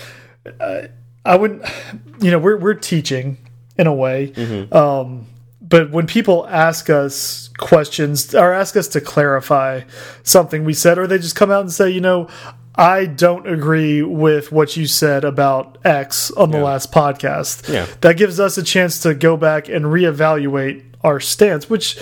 uh, 0.60 0.82
I 1.24 1.34
wouldn't 1.36 1.64
you 2.20 2.30
know 2.30 2.38
we're 2.38 2.58
we're 2.58 2.74
teaching 2.74 3.38
in 3.78 3.86
a 3.86 3.94
way 3.94 4.28
Mm-hmm. 4.28 4.74
um 4.74 5.26
but 5.60 5.90
when 5.90 6.06
people 6.06 6.46
ask 6.48 6.88
us 6.88 7.48
questions 7.58 8.34
or 8.34 8.54
ask 8.54 8.74
us 8.76 8.88
to 8.88 9.00
clarify 9.02 9.82
something 10.22 10.64
we 10.64 10.72
said 10.72 10.98
or 10.98 11.06
they 11.06 11.18
just 11.18 11.36
come 11.36 11.50
out 11.50 11.60
and 11.60 11.72
say 11.72 11.90
you 11.90 12.00
know 12.00 12.28
I 12.74 13.06
don't 13.06 13.44
agree 13.48 14.02
with 14.02 14.52
what 14.52 14.76
you 14.76 14.86
said 14.86 15.24
about 15.24 15.78
X 15.84 16.30
on 16.30 16.52
the 16.52 16.58
Yeah. 16.58 16.62
last 16.64 16.92
podcast. 16.92 17.68
Yeah. 17.68 17.86
That 18.02 18.16
gives 18.16 18.38
us 18.38 18.56
a 18.56 18.62
chance 18.62 19.00
to 19.00 19.14
go 19.14 19.36
back 19.36 19.68
and 19.68 19.84
reevaluate 19.86 20.84
our 21.02 21.18
stance, 21.18 21.68
which, 21.68 21.98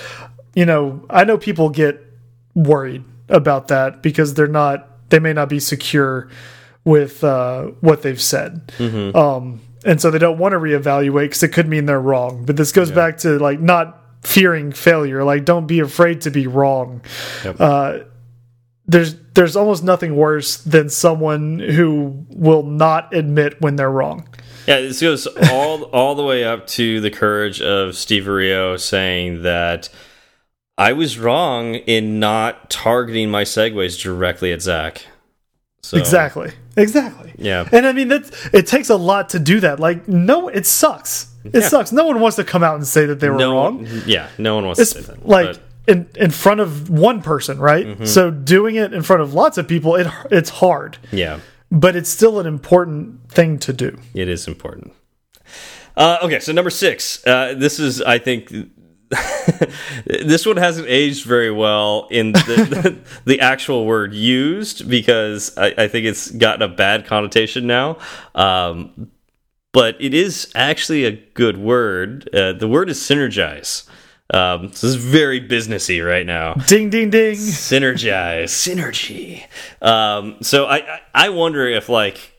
you 0.54 0.66
know, 0.66 1.00
I 1.08 1.24
know 1.24 1.38
people 1.38 1.70
get 1.70 2.04
worried 2.54 3.04
about 3.30 3.68
that 3.68 4.02
because 4.02 4.34
they're 4.34 4.48
not, 4.48 5.08
they 5.08 5.18
may 5.18 5.32
not 5.32 5.48
be 5.48 5.60
secure 5.60 6.28
with 6.84 7.24
uh, 7.24 7.62
what 7.80 8.02
they've 8.02 8.20
said. 8.20 8.70
Um, 9.14 9.60
and 9.86 10.00
so 10.00 10.10
they 10.10 10.18
don't 10.18 10.38
want 10.38 10.52
to 10.52 10.58
reevaluate 10.58 11.26
because 11.26 11.42
it 11.42 11.52
could 11.52 11.68
mean 11.68 11.86
they're 11.86 12.00
wrong. 12.00 12.44
But 12.44 12.56
this 12.56 12.72
goes 12.72 12.90
back 12.90 13.18
to 13.18 13.38
like 13.38 13.60
not 13.60 14.02
fearing 14.22 14.72
failure. 14.72 15.22
Like, 15.24 15.44
don't 15.44 15.66
be 15.66 15.78
afraid 15.80 16.22
to 16.22 16.30
be 16.30 16.46
wrong. 16.46 17.02
Yep. 17.44 17.56
Uh, 17.60 17.98
there's 18.86 19.14
there's 19.34 19.56
almost 19.56 19.84
nothing 19.84 20.16
worse 20.16 20.58
than 20.58 20.88
someone 20.88 21.58
who 21.58 22.26
will 22.30 22.62
not 22.62 23.14
admit 23.14 23.60
when 23.60 23.76
they're 23.76 23.90
wrong. 23.90 24.28
Yeah, 24.66 24.80
this 24.80 25.00
goes 25.00 25.26
all 25.50 25.82
all 25.92 26.14
the 26.14 26.24
way 26.24 26.44
up 26.44 26.66
to 26.68 27.00
the 27.00 27.10
courage 27.10 27.60
of 27.60 27.96
Steve 27.96 28.26
Rio 28.26 28.76
saying 28.76 29.42
that 29.42 29.88
I 30.78 30.92
was 30.92 31.18
wrong 31.18 31.74
in 31.74 32.18
not 32.18 32.70
targeting 32.70 33.30
my 33.30 33.44
segues 33.44 34.00
directly 34.00 34.52
at 34.52 34.62
Zach. 34.62 35.06
So, 35.86 35.96
Exactly. 35.98 36.50
Exactly. 36.76 37.32
Yeah. 37.38 37.68
And 37.72 37.86
I 37.86 37.92
mean 37.92 38.08
that 38.08 38.24
it 38.52 38.66
takes 38.66 38.90
a 38.90 38.96
lot 38.96 39.28
to 39.30 39.38
do 39.38 39.60
that. 39.60 39.78
Like 39.80 40.08
no 40.08 40.48
it 40.48 40.66
sucks. 40.66 41.28
It 41.44 41.54
Yeah. 41.62 41.68
sucks. 41.68 41.92
No 41.92 42.04
one 42.06 42.18
wants 42.20 42.36
to 42.36 42.44
come 42.44 42.64
out 42.64 42.74
and 42.74 42.86
say 42.86 43.06
that 43.06 43.20
they 43.20 43.30
were 43.30 43.38
No, 43.38 43.52
wrong. 43.54 43.86
yeah, 44.04 44.26
no 44.36 44.56
one 44.56 44.64
wants 44.66 44.80
It's 44.80 44.92
to 44.94 45.02
say 45.02 45.12
that. 45.14 45.26
like 45.28 45.46
but- 45.46 45.60
in 45.86 46.06
in 46.16 46.30
front 46.32 46.58
of 46.60 46.90
one 46.90 47.22
person, 47.22 47.58
right? 47.60 47.86
Mm-hmm. 47.86 48.04
So 48.06 48.30
doing 48.32 48.74
it 48.74 48.92
in 48.92 49.02
front 49.02 49.22
of 49.22 49.32
lots 49.34 49.56
of 49.58 49.68
people, 49.68 49.94
it 49.94 50.08
it's 50.32 50.50
hard, 50.50 50.98
yeah, 51.12 51.38
but 51.70 51.94
it's 51.94 52.10
still 52.10 52.40
an 52.40 52.46
important 52.46 53.30
thing 53.30 53.58
to 53.60 53.72
do. 53.72 53.96
it 54.14 54.28
is 54.28 54.48
important. 54.48 54.92
Uh, 55.96 56.18
okay, 56.22 56.40
so 56.40 56.52
number 56.52 56.70
six. 56.70 57.24
Uh, 57.26 57.54
this 57.56 57.78
is, 57.78 58.02
I 58.02 58.18
think, 58.18 58.52
this 60.06 60.44
one 60.44 60.56
hasn't 60.56 60.88
aged 60.88 61.24
very 61.24 61.50
well 61.50 62.08
in 62.10 62.32
the, 62.32 62.98
the, 63.24 63.40
actual 63.40 63.86
word 63.86 64.12
used 64.12 64.88
because 64.88 65.56
I, 65.56 65.74
I 65.78 65.88
think 65.88 66.06
it's 66.06 66.30
gotten 66.30 66.62
a 66.62 66.68
bad 66.68 67.06
connotation 67.06 67.66
now. 67.66 67.98
Um, 68.34 69.10
but 69.72 69.96
it 70.00 70.14
is 70.14 70.50
actually 70.54 71.04
a 71.04 71.12
good 71.12 71.58
word. 71.58 72.28
Uh, 72.34 72.54
the 72.54 72.66
word 72.66 72.88
is 72.88 72.98
synergize. 72.98 73.86
Um, 74.32 74.72
so 74.72 74.86
this 74.86 74.96
is 74.96 75.04
very 75.04 75.40
businessy 75.40 76.04
right 76.04 76.26
now. 76.26 76.54
Ding 76.54 76.90
ding 76.90 77.10
ding. 77.10 77.36
Synergize, 77.36 78.44
synergy. 78.46 79.44
Um, 79.80 80.38
so 80.42 80.66
I, 80.66 81.00
I 81.14 81.28
wonder 81.28 81.68
if 81.68 81.88
like 81.88 82.32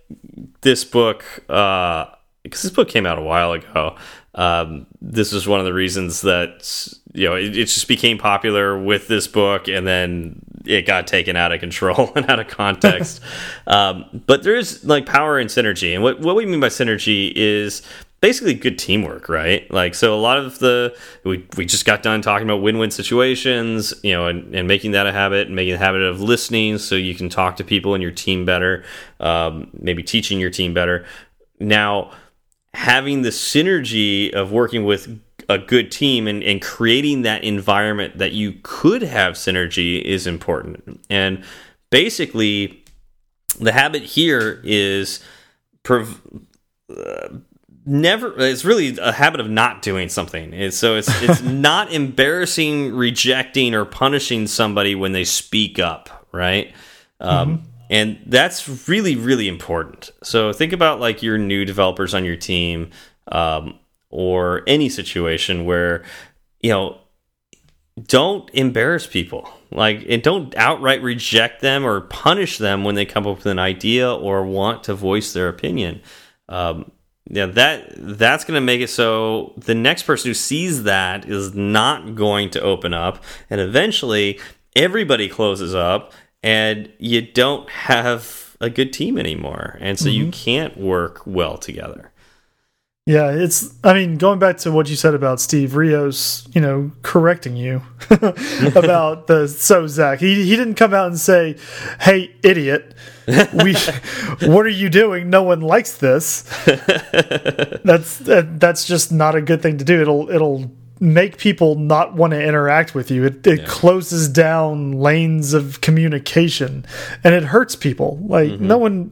this 0.62 0.84
book, 0.84 1.44
uh, 1.50 2.08
because 2.44 2.64
this 2.64 2.72
book 2.72 2.90
came 2.90 3.06
out 3.06 3.18
a 3.18 3.22
while 3.22 3.54
ago. 3.54 3.96
Um, 4.38 4.86
this 5.02 5.34
is 5.34 5.48
one 5.48 5.60
of 5.60 5.66
the 5.66 5.74
reasons 5.74 6.22
that 6.22 6.94
you 7.14 7.28
know 7.28 7.36
it, 7.36 7.58
it 7.58 7.66
just 7.66 7.88
became 7.88 8.18
popular 8.18 8.78
with 8.78 9.08
this 9.08 9.28
book, 9.28 9.68
and 9.68 9.86
then 9.86 10.42
it 10.66 10.86
got 10.86 11.08
taken 11.08 11.36
out 11.36 11.52
of 11.52 11.60
control 11.60 12.12
and 12.16 12.30
out 12.30 12.40
of 12.40 12.48
context. 12.48 13.20
um, 13.68 14.24
but 14.28 14.44
there 14.44 14.56
is 14.56 14.86
like 14.86 15.06
power 15.06 15.40
and 15.40 15.50
synergy, 15.50 15.94
and 15.94 16.04
what 16.04 16.20
what 16.20 16.36
we 16.36 16.46
mean 16.46 16.60
by 16.60 16.70
synergy 16.70 17.34
is 17.36 17.82
basically 18.22 18.54
good 18.54 18.80
teamwork, 18.80 19.30
right? 19.30 19.70
Like, 19.72 19.94
so 19.94 20.14
a 20.14 20.20
lot 20.20 20.38
of 20.38 20.60
the 20.60 20.96
we 21.24 21.46
we 21.56 21.66
just 21.66 21.86
got 21.86 22.04
done 22.04 22.22
talking 22.22 22.48
about 22.48 22.62
win-win 22.62 22.92
situations, 22.92 23.94
you 24.04 24.14
know, 24.14 24.28
and, 24.28 24.56
and 24.56 24.68
making 24.68 24.92
that 24.92 25.08
a 25.08 25.12
habit, 25.12 25.48
and 25.48 25.56
making 25.56 25.74
a 25.74 25.78
habit 25.78 26.02
of 26.02 26.22
listening, 26.22 26.78
so 26.78 26.96
you 26.96 27.16
can 27.16 27.30
talk 27.30 27.56
to 27.58 27.64
people 27.64 27.96
in 27.96 28.02
your 28.02 28.12
team 28.12 28.46
better, 28.46 28.84
um, 29.20 29.70
maybe 29.74 30.04
teaching 30.04 30.40
your 30.40 30.52
team 30.52 30.74
better. 30.74 31.06
Now, 31.60 32.12
having 32.74 33.22
the 33.22 33.30
synergy 33.30 34.32
of 34.32 34.52
working 34.52 34.86
with 34.86 35.20
a 35.50 35.58
good 35.58 35.92
team 35.92 36.28
and, 36.28 36.44
and 36.44 36.62
creating 36.62 37.22
that 37.22 37.44
environment 37.44 38.18
that 38.18 38.34
you 38.34 38.54
could 38.64 39.02
have 39.02 39.34
synergy 39.34 40.02
is 40.02 40.28
important. 40.28 41.02
And 41.10 41.44
basically, 41.90 42.84
the 43.60 43.72
habit 43.72 44.04
here 44.04 44.62
is. 44.64 45.22
Prov 45.84 46.22
uh, 46.96 47.30
never 47.88 48.38
it's 48.38 48.66
really 48.66 48.98
a 48.98 49.14
habit 49.14 49.40
of 49.40 49.50
not 49.50 49.82
doing 49.82 50.10
something 50.10 50.54
and 50.54 50.74
so 50.74 50.96
it's 50.96 51.10
it's 51.24 51.42
not 51.42 51.92
embarrassing 51.92 52.94
rejecting 52.94 53.74
or 53.74 53.86
punishing 53.86 54.46
somebody 54.46 54.94
when 54.94 55.14
they 55.14 55.24
speak 55.24 55.80
up 55.80 56.28
right 56.32 56.74
um, 57.22 57.64
and 57.90 58.20
that's 58.26 58.88
really 58.88 59.16
really 59.16 59.48
important. 59.48 60.10
So 60.24 60.54
think 60.54 60.74
about 60.74 61.00
like 61.00 61.24
your 61.24 61.38
new 61.38 61.66
developers 61.66 62.14
on 62.14 62.26
your 62.26 62.36
team 62.36 62.92
um, 63.32 63.80
or 64.10 64.64
any 64.68 64.90
situation 64.90 65.66
where 65.66 66.04
you 66.62 66.72
know 66.72 67.00
don't 68.04 68.50
embarrass 68.54 69.08
people. 69.08 69.50
Like 69.72 70.06
and 70.08 70.24
don't 70.24 70.56
outright 70.56 71.02
reject 71.02 71.62
them 71.62 71.86
or 71.86 72.02
punish 72.02 72.58
them 72.58 72.84
when 72.84 72.96
they 72.96 73.06
come 73.06 73.28
up 73.28 73.38
with 73.38 73.46
an 73.48 73.60
idea 73.60 74.14
or 74.14 74.46
want 74.46 74.84
to 74.86 74.96
voice 74.96 75.34
their 75.34 75.50
opinion. 75.50 76.02
Um, 76.50 76.92
yeah 77.30 77.46
that 77.46 77.94
that's 77.98 78.44
going 78.46 78.56
to 78.56 78.62
make 78.62 78.82
it 78.82 78.90
so 78.90 79.54
the 79.58 79.76
next 79.76 80.04
person 80.04 80.30
who 80.30 80.34
sees 80.34 80.84
that 80.84 81.26
is 81.26 81.54
not 81.54 82.16
going 82.16 82.50
to 82.50 82.62
open 82.62 82.94
up 82.94 83.24
and 83.50 83.60
eventually 83.60 84.40
everybody 84.76 85.28
closes 85.28 85.76
up 85.76 86.14
and 86.44 86.92
you 87.00 87.22
don't 87.22 87.70
have 87.70 88.56
a 88.60 88.70
good 88.70 88.94
team 88.94 89.18
anymore 89.18 89.78
and 89.82 90.00
so 90.00 90.10
you 90.10 90.24
mm-hmm. 90.24 90.32
can't 90.32 90.78
work 90.78 91.26
well 91.26 91.58
together 91.58 92.12
Yeah, 93.08 93.32
it's. 93.32 93.74
I 93.86 93.94
mean, 93.94 94.18
going 94.18 94.38
back 94.38 94.58
to 94.58 94.72
what 94.74 94.90
you 94.90 94.98
said 94.98 95.14
about 95.14 95.40
Steve 95.40 95.78
Rios, 95.78 96.46
you 96.52 96.60
know, 96.60 96.92
correcting 97.04 97.56
you 97.56 97.82
about 98.12 99.28
the 99.28 99.48
so 99.48 99.88
Zach. 99.88 100.20
He 100.20 100.44
he 100.44 100.58
didn't 100.58 100.76
come 100.76 100.94
out 100.94 101.08
and 101.08 101.18
say, 101.18 101.56
"Hey, 102.02 102.36
idiot, 102.44 102.96
we, 103.26 103.76
what 104.42 104.66
are 104.66 104.68
you 104.68 104.90
doing? 104.90 105.30
No 105.30 105.42
one 105.44 105.62
likes 105.62 105.96
this." 106.00 106.42
that's 107.86 108.18
that, 108.18 108.58
that's 108.60 108.84
just 108.84 109.10
not 109.14 109.36
a 109.36 109.42
good 109.42 109.62
thing 109.62 109.78
to 109.78 109.86
do. 109.86 110.02
It'll 110.02 110.30
it'll 110.30 110.70
make 111.00 111.38
people 111.38 111.76
not 111.76 112.14
want 112.14 112.32
to 112.32 112.44
interact 112.44 112.96
with 112.96 113.12
you. 113.12 113.26
It 113.26 113.46
it 113.48 113.68
closes 113.68 114.28
down 114.30 114.94
lanes 114.94 115.54
of 115.54 115.82
communication, 115.82 116.86
and 117.24 117.34
it 117.34 117.44
hurts 117.44 117.76
people. 117.76 118.20
Like 118.24 118.60
no 118.60 118.78
one. 118.78 119.12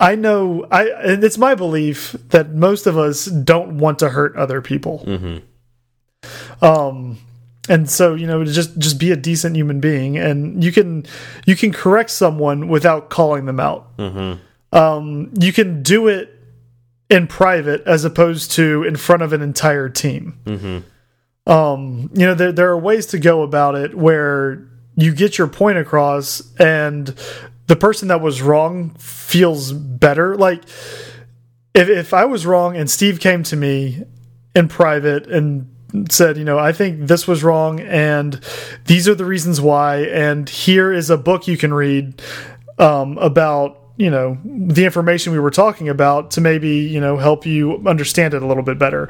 I 0.00 0.16
know 0.16 0.66
I 0.70 0.88
and 0.88 1.22
it's 1.22 1.38
my 1.38 1.54
belief 1.54 2.16
that 2.30 2.50
most 2.54 2.86
of 2.88 2.98
us 2.98 3.26
don't 3.26 3.78
want 3.78 4.00
to 4.00 4.08
hurt 4.08 4.34
other 4.36 4.60
people. 4.60 5.04
Um 6.60 7.18
and 7.68 7.88
so, 7.88 8.14
you 8.14 8.26
know, 8.26 8.44
just 8.44 8.76
just 8.78 8.98
be 8.98 9.12
a 9.12 9.16
decent 9.16 9.54
human 9.54 9.78
being 9.78 10.18
and 10.18 10.62
you 10.64 10.72
can 10.72 11.06
you 11.46 11.54
can 11.54 11.72
correct 11.72 12.10
someone 12.10 12.66
without 12.66 13.10
calling 13.10 13.44
them 13.46 13.60
out. 13.60 13.90
Um 14.72 15.30
you 15.38 15.52
can 15.52 15.82
do 15.84 16.08
it 16.08 16.36
in 17.12 17.26
private 17.26 17.82
as 17.86 18.04
opposed 18.06 18.50
to 18.52 18.84
in 18.84 18.96
front 18.96 19.22
of 19.22 19.32
an 19.34 19.42
entire 19.42 19.88
team. 19.90 20.34
Um 21.46 22.10
you 22.14 22.26
know, 22.26 22.34
there 22.34 22.52
there 22.52 22.70
are 22.70 22.78
ways 22.78 23.06
to 23.06 23.18
go 23.18 23.42
about 23.42 23.74
it 23.74 23.94
where 23.94 24.66
you 24.96 25.14
get 25.14 25.36
your 25.38 25.46
point 25.48 25.76
across 25.78 26.42
and 26.58 27.14
the 27.66 27.76
person 27.76 28.08
that 28.08 28.20
was 28.20 28.40
wrong 28.42 28.94
feels 28.98 29.72
better. 29.72 30.36
Like 30.36 30.62
if 31.74 31.88
if 31.88 32.14
I 32.14 32.24
was 32.24 32.46
wrong 32.46 32.76
and 32.76 32.90
Steve 32.90 33.20
came 33.20 33.42
to 33.44 33.56
me 33.56 34.04
in 34.54 34.68
private 34.68 35.26
and 35.26 35.68
said, 36.10 36.38
you 36.38 36.44
know, 36.44 36.58
I 36.58 36.72
think 36.72 37.08
this 37.08 37.28
was 37.28 37.44
wrong 37.44 37.80
and 37.80 38.40
these 38.86 39.06
are 39.06 39.14
the 39.14 39.26
reasons 39.26 39.60
why 39.60 40.04
and 40.04 40.48
here 40.48 40.90
is 40.90 41.10
a 41.10 41.18
book 41.18 41.46
you 41.46 41.58
can 41.58 41.74
read 41.74 42.22
um, 42.78 43.18
about 43.18 43.81
you 43.96 44.10
know 44.10 44.38
the 44.44 44.84
information 44.84 45.32
we 45.32 45.38
were 45.38 45.50
talking 45.50 45.88
about 45.88 46.30
to 46.32 46.40
maybe 46.40 46.68
you 46.68 47.00
know 47.00 47.16
help 47.16 47.46
you 47.46 47.82
understand 47.86 48.34
it 48.34 48.42
a 48.42 48.46
little 48.46 48.62
bit 48.62 48.78
better. 48.78 49.08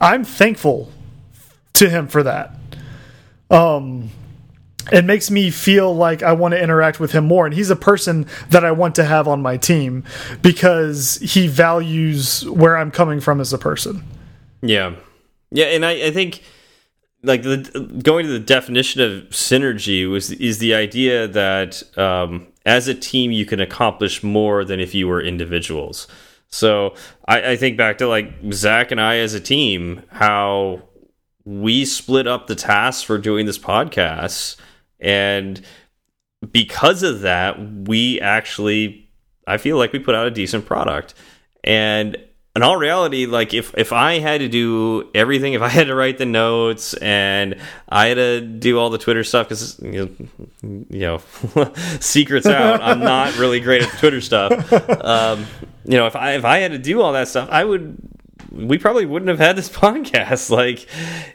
I'm 0.00 0.24
thankful 0.24 0.90
to 1.74 1.88
him 1.88 2.08
for 2.08 2.22
that. 2.22 2.54
Um 3.50 4.10
it 4.90 5.04
makes 5.04 5.30
me 5.30 5.50
feel 5.50 5.94
like 5.94 6.22
I 6.22 6.32
want 6.32 6.52
to 6.52 6.60
interact 6.60 6.98
with 6.98 7.12
him 7.12 7.24
more. 7.24 7.46
And 7.46 7.54
he's 7.54 7.70
a 7.70 7.76
person 7.76 8.26
that 8.50 8.64
I 8.64 8.72
want 8.72 8.96
to 8.96 9.04
have 9.04 9.28
on 9.28 9.40
my 9.40 9.56
team 9.56 10.02
because 10.42 11.18
he 11.18 11.46
values 11.46 12.48
where 12.48 12.76
I'm 12.76 12.90
coming 12.90 13.20
from 13.20 13.40
as 13.40 13.52
a 13.52 13.58
person. 13.58 14.02
Yeah, 14.60 14.96
yeah, 15.50 15.66
and 15.66 15.84
I, 15.84 16.06
I 16.06 16.10
think 16.10 16.42
like 17.22 17.42
the 17.42 18.00
going 18.02 18.26
to 18.26 18.32
the 18.32 18.40
definition 18.40 19.00
of 19.00 19.28
synergy 19.30 20.10
was 20.10 20.30
is 20.32 20.58
the 20.58 20.74
idea 20.74 21.28
that 21.28 21.82
um, 21.98 22.46
as 22.64 22.88
a 22.88 22.94
team 22.94 23.32
you 23.32 23.44
can 23.44 23.60
accomplish 23.60 24.22
more 24.22 24.64
than 24.64 24.80
if 24.80 24.94
you 24.94 25.08
were 25.08 25.20
individuals. 25.20 26.06
So 26.48 26.94
I, 27.26 27.52
I 27.52 27.56
think 27.56 27.76
back 27.76 27.98
to 27.98 28.08
like 28.08 28.30
Zach 28.52 28.90
and 28.90 29.00
I 29.00 29.16
as 29.16 29.34
a 29.34 29.40
team, 29.40 30.02
how 30.10 30.82
we 31.44 31.84
split 31.84 32.26
up 32.26 32.46
the 32.46 32.54
tasks 32.54 33.02
for 33.02 33.18
doing 33.18 33.46
this 33.46 33.58
podcast, 33.58 34.56
and 35.00 35.60
because 36.50 37.02
of 37.02 37.20
that, 37.20 37.58
we 37.88 38.20
actually 38.20 39.08
I 39.46 39.58
feel 39.58 39.76
like 39.76 39.92
we 39.92 39.98
put 39.98 40.14
out 40.14 40.26
a 40.26 40.30
decent 40.30 40.66
product. 40.66 41.14
And 41.64 42.16
in 42.54 42.62
all 42.62 42.76
reality, 42.76 43.24
like 43.24 43.54
if 43.54 43.72
if 43.78 43.92
I 43.92 44.18
had 44.18 44.40
to 44.40 44.48
do 44.48 45.08
everything, 45.14 45.54
if 45.54 45.62
I 45.62 45.68
had 45.68 45.86
to 45.86 45.94
write 45.94 46.18
the 46.18 46.26
notes 46.26 46.92
and 46.94 47.56
I 47.88 48.08
had 48.08 48.14
to 48.16 48.40
do 48.42 48.78
all 48.78 48.90
the 48.90 48.98
Twitter 48.98 49.24
stuff, 49.24 49.48
because 49.48 49.80
you 49.80 50.28
know, 50.62 50.82
you 50.90 51.00
know 51.56 51.72
secrets 52.00 52.46
out, 52.46 52.82
I'm 52.82 53.00
not 53.00 53.38
really 53.38 53.60
great 53.60 53.82
at 53.82 53.90
the 53.90 53.96
Twitter 53.96 54.20
stuff. 54.20 54.72
Um, 55.02 55.46
you 55.84 55.96
know, 55.96 56.06
if 56.06 56.14
I 56.14 56.32
if 56.34 56.44
I 56.44 56.58
had 56.58 56.72
to 56.72 56.78
do 56.78 57.00
all 57.00 57.12
that 57.14 57.28
stuff, 57.28 57.48
I 57.50 57.64
would. 57.64 57.96
We 58.50 58.76
probably 58.76 59.06
wouldn't 59.06 59.30
have 59.30 59.38
had 59.38 59.56
this 59.56 59.68
podcast. 59.70 60.50
Like, 60.50 60.86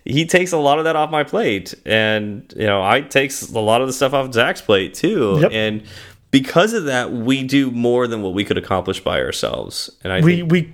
he 0.06 0.28
takes 0.28 0.52
a 0.52 0.58
lot 0.58 0.78
of 0.78 0.86
that 0.86 0.96
off 0.96 1.10
my 1.10 1.24
plate, 1.24 1.74
and 1.84 2.54
you 2.56 2.68
know, 2.68 2.84
I 2.84 3.02
takes 3.02 3.50
a 3.50 3.60
lot 3.60 3.82
of 3.82 3.88
the 3.88 3.94
stuff 3.94 4.14
off 4.14 4.32
Zach's 4.34 4.62
plate 4.62 4.94
too. 4.94 5.40
Yep. 5.42 5.52
And 5.52 5.84
because 6.30 6.74
of 6.74 6.86
that, 6.86 7.12
we 7.12 7.42
do 7.44 7.72
more 7.72 8.06
than 8.06 8.22
what 8.22 8.36
we 8.36 8.44
could 8.46 8.58
accomplish 8.58 9.00
by 9.00 9.20
ourselves. 9.20 9.90
And 10.04 10.14
I 10.14 10.20
we 10.20 10.36
think, 10.38 10.52
we 10.52 10.74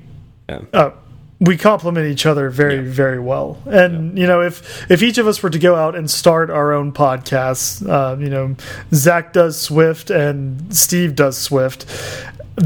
yeah. 0.50 0.60
uh, 0.74 0.92
we 1.40 1.58
complement 1.58 2.08
each 2.08 2.26
other 2.26 2.50
very 2.50 2.76
Yeah. 2.76 2.82
very 2.94 3.20
well 3.20 3.58
and 3.66 4.18
you 4.18 4.28
know 4.28 4.42
if 4.42 4.90
if 4.90 5.02
each 5.04 5.18
of 5.18 5.28
us 5.28 5.44
were 5.44 5.50
to 5.50 5.60
go 5.60 5.76
out 5.76 5.96
and 5.96 6.10
start 6.10 6.50
our 6.50 6.72
own 6.74 6.92
podcasts 6.94 7.86
uh, 7.88 8.18
you 8.18 8.30
know 8.30 8.56
zach 8.94 9.34
does 9.34 9.60
swift 9.60 10.10
and 10.10 10.74
steve 10.76 11.16
does 11.16 11.38
swift 11.38 11.86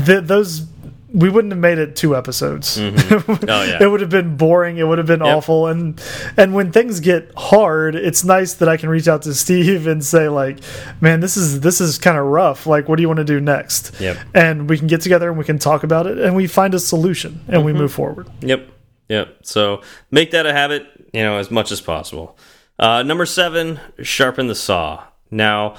th 0.05 0.23
those 0.25 0.65
we 1.17 1.29
wouldn't 1.29 1.51
have 1.51 1.59
made 1.59 1.79
it 1.79 1.95
two 1.95 2.15
episodes. 2.15 2.77
Oh, 2.79 2.93
yeah. 3.47 3.77
it 3.81 3.89
would 3.89 4.01
have 4.01 4.09
been 4.09 4.37
boring. 4.37 4.77
It 4.77 4.87
would 4.87 4.99
have 4.99 5.07
been 5.07 5.19
Yep. 5.21 5.35
awful. 5.37 5.67
And 5.67 5.99
and 6.37 6.53
when 6.53 6.71
things 6.71 6.99
get 6.99 7.31
hard, 7.35 7.95
it's 7.95 8.23
nice 8.23 8.53
that 8.55 8.69
I 8.69 8.77
can 8.77 8.89
reach 8.89 9.07
out 9.07 9.23
to 9.23 9.33
Steve 9.33 9.87
and 9.87 10.03
say 10.05 10.29
like, 10.29 10.59
"Man, 11.01 11.19
this 11.19 11.35
is 11.35 11.61
this 11.61 11.81
is 11.81 11.97
kind 11.97 12.17
of 12.17 12.25
rough. 12.25 12.67
Like, 12.67 12.87
what 12.87 12.97
do 12.97 13.01
you 13.01 13.07
want 13.07 13.17
to 13.17 13.23
do 13.23 13.39
next?" 13.41 13.99
Yep. 13.99 14.17
And 14.35 14.69
we 14.69 14.77
can 14.77 14.87
get 14.87 15.01
together 15.01 15.27
and 15.29 15.37
we 15.37 15.43
can 15.43 15.57
talk 15.59 15.83
about 15.83 16.05
it 16.07 16.19
and 16.19 16.35
we 16.35 16.45
find 16.47 16.73
a 16.73 16.79
solution 16.79 17.41
and 17.47 17.57
Mm-hmm. 17.57 17.65
we 17.65 17.73
move 17.73 17.91
forward. 17.91 18.27
Yep. 18.41 18.69
Yep. 19.09 19.37
So 19.43 19.81
make 20.11 20.31
that 20.31 20.45
a 20.45 20.53
habit, 20.53 20.85
you 21.13 21.23
know, 21.23 21.37
as 21.37 21.49
much 21.49 21.71
as 21.71 21.81
possible. 21.81 22.37
Uh, 22.77 23.01
number 23.01 23.25
seven, 23.25 23.79
sharpen 24.03 24.47
the 24.47 24.53
saw. 24.55 25.03
Now, 25.31 25.75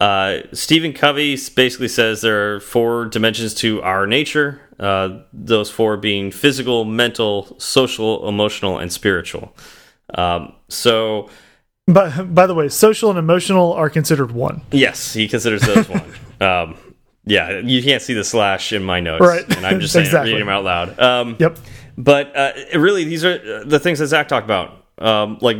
uh, 0.00 0.38
Stephen 0.52 0.92
Covey 0.94 1.36
basically 1.54 1.88
says 1.88 2.22
there 2.22 2.54
are 2.56 2.60
four 2.60 3.04
dimensions 3.04 3.54
to 3.56 3.82
our 3.82 4.06
nature. 4.06 4.60
Uh, 4.80 5.20
those 5.32 5.70
four 5.70 5.96
being 5.98 6.30
physical, 6.32 6.84
mental, 6.86 7.54
social, 7.60 8.26
emotional, 8.26 8.78
and 8.78 8.90
spiritual. 8.90 9.54
Um, 10.14 10.54
so, 10.68 11.28
But 11.86 12.34
by 12.34 12.46
the 12.46 12.54
way, 12.54 12.68
social 12.70 13.10
and 13.10 13.18
emotional 13.18 13.74
are 13.74 13.90
considered 13.90 14.32
one. 14.32 14.62
yes, 14.72 15.12
he 15.12 15.28
considers 15.28 15.62
those 15.62 15.88
one. 15.88 16.12
Um, 16.40 16.78
yeah, 17.26 17.58
you 17.58 17.82
can't 17.82 18.00
see 18.00 18.14
the 18.14 18.24
slash 18.24 18.72
in 18.72 18.82
my 18.82 18.98
notes, 19.00 19.20
Right. 19.20 19.44
And 19.56 19.66
I'm 19.66 19.78
just 19.78 19.92
saying, 19.92 20.06
Exactly. 20.06 20.32
reading 20.32 20.46
them 20.46 20.54
out 20.54 20.64
loud. 20.64 20.98
Um, 20.98 21.36
Yep. 21.38 21.58
But 21.98 22.34
uh, 22.34 22.52
really, 22.78 23.04
these 23.04 23.26
are 23.26 23.34
uh, 23.34 23.64
the 23.66 23.78
things 23.78 23.98
that 23.98 24.06
Zach 24.06 24.26
talked 24.28 24.46
about. 24.46 24.86
Um, 24.96 25.36
like, 25.42 25.58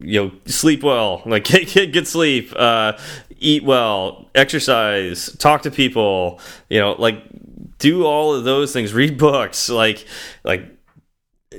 you 0.00 0.20
know, 0.24 0.32
sleep 0.46 0.82
well, 0.82 1.22
like 1.26 1.44
get, 1.52 1.68
get 1.68 1.92
good 1.92 2.08
sleep, 2.08 2.52
uh, 2.56 2.94
eat 3.38 3.62
well, 3.62 4.28
exercise, 4.34 5.30
talk 5.38 5.62
to 5.62 5.70
people. 5.70 6.40
You 6.68 6.80
know, 6.80 6.92
like 6.98 7.22
do 7.80 8.04
all 8.04 8.34
of 8.34 8.44
those 8.44 8.72
things. 8.72 8.94
Read 8.94 9.18
books, 9.18 9.68
like 9.68 10.06
like 10.44 10.64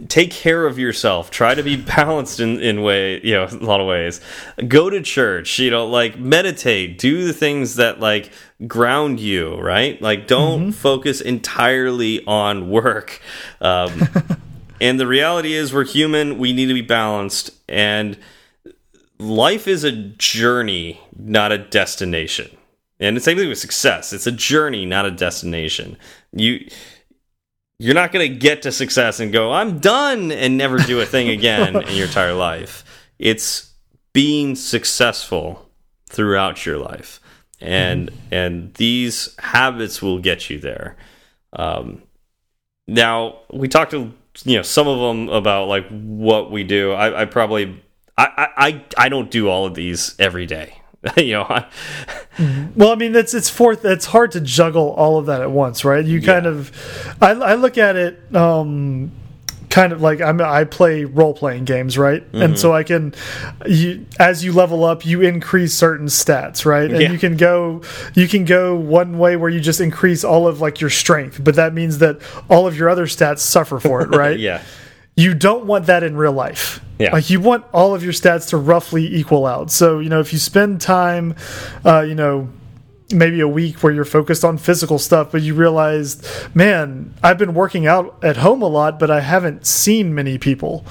take 0.07 0.31
care 0.31 0.65
of 0.65 0.79
yourself. 0.79 1.29
Try 1.29 1.53
to 1.53 1.63
be 1.63 1.75
balanced 1.97 2.39
in 2.39 2.59
in 2.61 2.81
way 2.81 3.19
you 3.21 3.33
know 3.33 3.43
a 3.51 3.55
lot 3.55 3.81
of 3.81 3.87
ways. 3.87 4.21
Go 4.67 4.89
to 4.89 5.01
church 5.01 5.59
you 5.59 5.69
know 5.69 5.85
like 5.85 6.17
meditate. 6.17 6.97
Do 6.97 7.25
the 7.25 7.33
things 7.33 7.75
that 7.75 7.99
like 7.99 8.31
ground 8.65 9.19
you 9.19 9.59
right? 9.59 10.01
Like 10.01 10.27
don't 10.27 10.71
focus 10.71 11.19
entirely 11.19 12.25
on 12.25 12.69
work. 12.69 13.21
Um 13.59 14.07
and 14.81 14.99
the 14.99 15.07
reality 15.07 15.53
is 15.53 15.73
we're 15.73 15.85
human. 15.85 16.37
We 16.37 16.53
need 16.53 16.67
to 16.67 16.73
be 16.73 16.81
balanced. 16.81 17.51
And 17.67 18.17
life 19.19 19.67
is 19.67 19.83
a 19.83 19.91
journey 19.91 20.99
not 21.15 21.51
a 21.51 21.57
destination 21.57 22.49
and 23.01 23.17
the 23.17 23.21
same 23.21 23.37
thing 23.37 23.49
with 23.49 23.57
success. 23.57 24.13
It's 24.13 24.27
a 24.27 24.31
journey 24.31 24.85
not 24.85 25.05
a 25.05 25.11
destination. 25.11 25.97
You 26.31 26.69
you're 27.79 27.95
not 27.95 28.11
going 28.11 28.31
to 28.31 28.37
get 28.37 28.61
to 28.61 28.71
success 28.71 29.19
and 29.19 29.33
go 29.33 29.51
i'm 29.51 29.79
done 29.79 30.31
and 30.31 30.55
never 30.55 30.77
do 30.77 31.01
a 31.01 31.05
thing 31.05 31.29
again 31.29 31.75
in 31.75 31.95
your 31.95 32.05
entire 32.05 32.33
life. 32.33 32.85
It's 33.17 33.73
being 34.13 34.55
successful 34.55 35.67
throughout 36.07 36.65
your 36.65 36.77
life. 36.77 37.19
And 37.59 38.11
and 38.31 38.73
these 38.75 39.35
habits 39.39 40.01
will 40.01 40.19
get 40.19 40.49
you 40.49 40.59
there. 40.59 40.95
Um, 41.53 42.03
now 42.87 43.39
we 43.51 43.67
talked 43.67 43.91
to 43.91 44.13
you 44.45 44.57
know 44.57 44.63
some 44.63 44.87
of 44.87 44.99
them 44.99 45.29
about 45.29 45.67
like 45.67 45.87
what 45.89 46.49
we 46.51 46.63
do. 46.63 46.91
I, 46.91 47.21
I 47.21 47.25
probably 47.25 47.83
I, 48.17 48.25
I 48.57 48.67
i 48.67 48.85
I 48.97 49.09
don't 49.09 49.29
do 49.29 49.47
all 49.47 49.65
of 49.65 49.75
these 49.75 50.15
every 50.17 50.47
day 50.47 50.80
you 51.17 51.33
know 51.33 51.43
I, 51.43 51.65
Well, 52.75 52.91
I 52.91 52.95
mean, 52.95 53.15
it's 53.15 53.33
it's 53.33 53.49
fourth. 53.49 53.83
It's 53.85 54.05
hard 54.05 54.31
to 54.33 54.41
juggle 54.41 54.91
all 54.91 55.17
of 55.17 55.25
that 55.27 55.41
at 55.41 55.51
once, 55.51 55.83
right? 55.83 56.03
You 56.05 56.21
kind 56.21 56.45
of, 56.45 56.71
I, 57.21 57.31
I 57.31 57.53
look 57.55 57.77
at 57.77 57.95
it, 57.95 58.35
um, 58.35 59.11
kind 59.69 59.93
of 59.93 60.01
like 60.01 60.21
I'm. 60.21 60.39
I 60.41 60.63
play 60.65 61.03
role 61.05 61.33
playing 61.33 61.65
games, 61.65 61.97
right? 61.97 62.23
Mm-hmm. 62.25 62.41
And 62.41 62.59
so 62.59 62.73
I 62.73 62.83
can, 62.83 63.15
you 63.65 64.05
as 64.19 64.43
you 64.45 64.53
level 64.53 64.83
up, 64.83 65.05
you 65.05 65.21
increase 65.21 65.73
certain 65.73 66.07
stats, 66.07 66.65
right? 66.65 66.89
And 66.91 67.01
Yeah. 67.01 67.11
you 67.11 67.17
can 67.17 67.35
go, 67.35 67.81
you 68.13 68.27
can 68.27 68.45
go 68.45 68.75
one 68.75 69.17
way 69.17 69.35
where 69.37 69.49
you 69.49 69.59
just 69.59 69.81
increase 69.81 70.23
all 70.23 70.47
of 70.47 70.61
like 70.61 70.81
your 70.81 70.89
strength, 70.89 71.43
but 71.43 71.55
that 71.55 71.73
means 71.73 71.97
that 71.97 72.19
all 72.49 72.67
of 72.67 72.77
your 72.77 72.89
other 72.89 73.07
stats 73.07 73.39
suffer 73.39 73.79
for 73.79 74.01
it, 74.03 74.09
right? 74.15 74.37
yeah 74.39 74.61
you 75.15 75.33
don't 75.33 75.65
want 75.65 75.85
that 75.87 76.03
in 76.03 76.15
real 76.15 76.31
life. 76.31 76.83
Yeah. 76.99 77.11
Like 77.13 77.29
you 77.29 77.39
want 77.39 77.65
all 77.73 77.95
of 77.95 78.03
your 78.03 78.13
stats 78.13 78.49
to 78.49 78.57
roughly 78.57 79.13
equal 79.13 79.45
out. 79.45 79.71
So, 79.71 79.99
you 79.99 80.09
know, 80.09 80.19
if 80.19 80.31
you 80.33 80.39
spend 80.39 80.81
time, 80.81 81.35
uh, 81.85 82.01
you 82.01 82.15
know, 82.15 82.49
maybe 83.11 83.39
a 83.41 83.47
week 83.47 83.83
where 83.83 83.91
you're 83.91 84.05
focused 84.05 84.45
on 84.45 84.57
physical 84.57 84.99
stuff, 84.99 85.31
but 85.31 85.41
you 85.41 85.53
realize, 85.53 86.21
man, 86.53 87.13
I've 87.23 87.37
been 87.37 87.53
working 87.53 87.87
out 87.87 88.23
at 88.23 88.37
home 88.37 88.61
a 88.61 88.67
lot, 88.67 88.99
but 88.99 89.11
I 89.11 89.19
haven't 89.19 89.65
seen 89.65 90.15
many 90.15 90.37
people. 90.37 90.85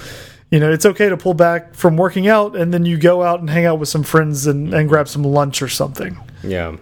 You 0.51 0.59
know, 0.59 0.71
it's 0.71 0.85
okay 0.85 1.09
to 1.09 1.17
pull 1.17 1.35
back 1.35 1.75
from 1.75 1.97
working 1.97 2.27
out 2.27 2.57
and 2.57 2.75
then 2.75 2.85
you 2.85 2.99
go 2.99 3.23
out 3.23 3.41
and 3.41 3.49
hang 3.49 3.67
out 3.67 3.79
with 3.79 3.89
some 3.89 4.03
friends 4.03 4.47
and, 4.47 4.75
and 4.75 4.89
grab 4.89 5.09
some 5.09 5.23
lunch 5.23 5.63
or 5.63 5.69
something. 5.69 6.19
Yeah, 6.43 6.77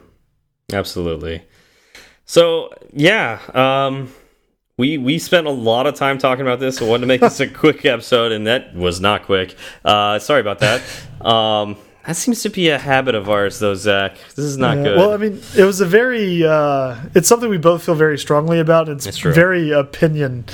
absolutely. 0.73 1.43
So 2.25 2.73
yeah, 2.93 3.41
um, 3.55 4.13
we 4.79 4.97
we 4.97 5.19
spent 5.19 5.47
a 5.47 5.51
lot 5.51 5.87
of 5.87 5.95
time 5.95 6.17
talking 6.17 6.41
about 6.43 6.61
this. 6.61 6.81
I 6.81 6.87
wanted 6.87 7.03
to 7.03 7.07
make 7.09 7.21
this 7.21 7.41
a 7.41 7.47
quick 7.65 7.85
episode, 7.85 8.33
and 8.33 8.47
that 8.47 8.75
was 8.75 9.01
not 9.01 9.25
quick. 9.25 9.55
Uh, 9.85 10.19
sorry 10.19 10.41
about 10.41 10.61
that. 10.61 10.81
Um, 11.21 11.77
that 12.07 12.17
seems 12.17 12.41
to 12.45 12.49
be 12.49 12.71
a 12.71 12.79
habit 12.79 13.15
of 13.15 13.29
ours, 13.29 13.59
though, 13.59 13.75
Zach. 13.75 14.17
This 14.35 14.47
is 14.47 14.57
not 14.57 14.79
Yeah, 14.79 14.83
good. 14.85 14.97
Well, 14.97 15.13
I 15.13 15.19
mean, 15.19 15.43
it 15.55 15.65
was 15.65 15.83
a 15.83 15.85
very, 15.85 16.43
uh, 16.43 16.97
it's 17.15 17.29
something 17.29 17.51
we 17.51 17.59
both 17.59 17.85
feel 17.85 17.97
very 17.97 18.17
strongly 18.17 18.61
about. 18.61 18.89
It's, 18.89 19.05
It's 19.07 19.19
very 19.19 19.73
opinion 19.73 20.47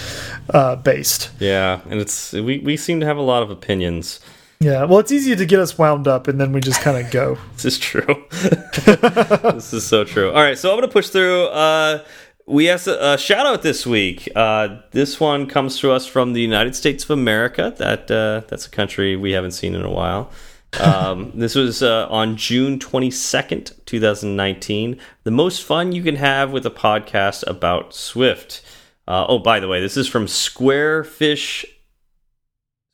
uh, 0.50 0.74
based. 0.74 1.30
yeah, 1.38 1.80
and 1.88 2.00
it's 2.00 2.32
we 2.32 2.58
we 2.58 2.76
seem 2.76 2.98
to 3.00 3.06
have 3.06 3.18
a 3.18 3.22
lot 3.22 3.44
of 3.44 3.50
opinions. 3.50 4.18
Yeah, 4.60 4.84
well, 4.84 4.98
it's 5.00 5.12
easy 5.12 5.36
to 5.36 5.44
get 5.46 5.60
us 5.60 5.76
wound 5.76 6.08
up, 6.08 6.26
and 6.26 6.40
then 6.40 6.50
we 6.52 6.60
just 6.60 6.80
kind 6.80 6.96
of 7.04 7.12
go. 7.12 7.36
This 7.54 7.64
is 7.66 7.78
true. 7.78 8.24
this 8.32 9.72
is 9.72 9.86
so 9.86 10.04
true. 10.04 10.30
All 10.30 10.42
right, 10.42 10.58
so 10.58 10.70
I'm 10.70 10.76
going 10.78 10.88
to 10.88 10.92
push 10.92 11.08
through. 11.08 11.46
Uh, 11.48 12.02
we 12.46 12.68
asked 12.68 12.86
a, 12.86 13.16
shout 13.18 13.46
out 13.46 13.62
this 13.62 13.86
week. 13.86 14.28
Uh, 14.34 14.80
this 14.90 15.18
one 15.18 15.46
comes 15.46 15.78
to 15.80 15.90
us 15.92 16.06
from 16.06 16.32
the 16.32 16.40
United 16.40 16.74
States 16.74 17.04
of 17.04 17.10
America. 17.10 17.74
That 17.78 18.10
uh, 18.10 18.46
that's 18.48 18.66
a 18.66 18.70
country 18.70 19.16
we 19.16 19.32
haven't 19.32 19.52
seen 19.52 19.74
in 19.74 19.82
a 19.82 19.90
while. 19.90 20.30
Um, 20.78 21.32
this 21.34 21.54
was 21.54 21.82
uh, 21.82 22.06
on 22.08 22.36
June 22.36 22.78
22nd, 22.78 23.84
2019. 23.86 24.98
The 25.22 25.30
most 25.30 25.62
fun 25.62 25.92
you 25.92 26.02
can 26.02 26.16
have 26.16 26.52
with 26.52 26.66
a 26.66 26.70
podcast 26.70 27.44
about 27.46 27.94
Swift. 27.94 28.62
Uh, 29.06 29.26
oh, 29.28 29.38
by 29.38 29.60
the 29.60 29.68
way, 29.68 29.80
this 29.80 29.96
is 29.96 30.08
from 30.08 30.26
Squarefish. 30.26 31.64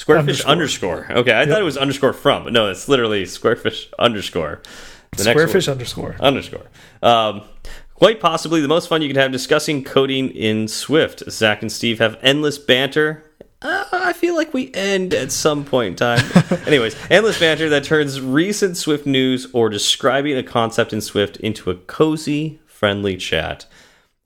Squarefish 0.00 0.44
underscore. 0.46 1.06
Okay, 1.10 1.38
I 1.38 1.44
thought 1.44 1.60
it 1.60 1.64
was 1.64 1.76
underscore 1.76 2.12
from, 2.12 2.44
but 2.44 2.52
no, 2.52 2.70
it's 2.70 2.88
literally 2.88 3.24
Squarefish 3.24 3.92
underscore. 3.98 4.62
The 5.16 5.24
Squarefish 5.24 5.70
underscore. 5.70 6.16
underscore. 6.20 6.66
Um, 7.02 7.42
quite 8.00 8.18
possibly 8.18 8.60
the 8.60 8.66
most 8.66 8.88
fun 8.88 9.02
you 9.02 9.08
can 9.08 9.16
have 9.16 9.30
discussing 9.30 9.84
coding 9.84 10.30
in 10.30 10.66
Swift. 10.66 11.22
Zach 11.30 11.62
and 11.62 11.70
Steve 11.70 12.00
have 12.00 12.18
endless 12.20 12.58
banter 12.58 13.30
uh, 13.62 13.84
I 13.92 14.14
feel 14.14 14.34
like 14.36 14.54
we 14.54 14.72
end 14.72 15.12
at 15.12 15.30
some 15.30 15.64
point 15.64 15.88
in 15.88 15.96
time. 15.96 16.24
Anyways, 16.66 16.96
endless 17.10 17.38
banter 17.38 17.68
that 17.68 17.84
turns 17.84 18.20
recent 18.20 18.78
Swift 18.78 19.04
news 19.04 19.48
or 19.52 19.68
describing 19.68 20.36
a 20.36 20.42
concept 20.42 20.94
in 20.94 21.02
Swift 21.02 21.36
into 21.38 21.70
a 21.70 21.74
cozy, 21.74 22.60
friendly 22.64 23.16
chat. 23.18 23.66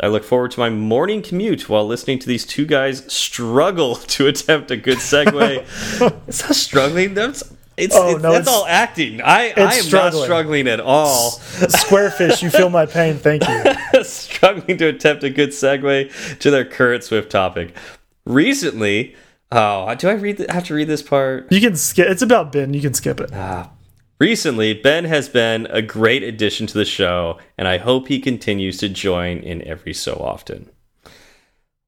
I 0.00 0.06
look 0.08 0.24
forward 0.24 0.52
to 0.52 0.60
my 0.60 0.70
morning 0.70 1.22
commute 1.22 1.68
while 1.68 1.86
listening 1.86 2.20
to 2.20 2.28
these 2.28 2.46
two 2.46 2.66
guys 2.66 3.12
struggle 3.12 3.96
to 4.14 4.28
attempt 4.28 4.70
a 4.70 4.76
good 4.76 4.98
segue. 4.98 5.64
it's 6.28 6.42
not 6.42 6.54
struggling. 6.54 7.14
That's 7.14 7.42
it's, 7.76 7.94
Oh, 7.96 8.08
it's- 8.08 8.22
no, 8.22 8.32
that's 8.32 8.42
it's- 8.42 8.54
all 8.56 8.66
acting. 8.66 9.20
I, 9.20 9.52
I 9.56 9.74
am 9.74 9.82
struggling. 9.82 10.20
not 10.20 10.24
struggling 10.24 10.68
at 10.68 10.80
all. 10.80 11.30
Squarefish, 11.32 12.42
you 12.42 12.50
feel 12.50 12.70
my 12.70 12.86
pain. 12.86 13.16
Thank 13.16 13.42
you. 13.48 14.02
struggling 14.04 14.78
to 14.78 14.86
attempt 14.86 15.22
a 15.24 15.30
good 15.30 15.50
segue 15.50 16.38
to 16.38 16.50
their 16.50 16.64
current 16.64 17.04
Swift 17.04 17.30
topic. 17.30 17.74
Recently, 18.26 19.14
oh, 19.52 19.94
do 19.94 20.08
I 20.08 20.12
read? 20.14 20.38
The, 20.38 20.46
have 20.52 20.64
to 20.64 20.74
read 20.74 20.88
this 20.88 21.02
part? 21.02 21.50
You 21.52 21.60
can 21.60 21.76
skip. 21.76 22.08
It's 22.08 22.22
about 22.22 22.52
Ben. 22.52 22.72
You 22.74 22.80
can 22.80 22.94
skip 22.94 23.20
it. 23.20 23.30
Recently, 24.20 24.74
Ben 24.74 25.04
has 25.04 25.28
been 25.28 25.66
a 25.70 25.82
great 25.82 26.22
addition 26.22 26.66
to 26.68 26.78
the 26.78 26.84
show, 26.84 27.38
and 27.58 27.66
I 27.66 27.78
hope 27.78 28.06
he 28.08 28.20
continues 28.20 28.78
to 28.78 28.88
join 28.88 29.38
in 29.38 29.60
every 29.66 29.92
so 29.92 30.14
often. 30.14 30.70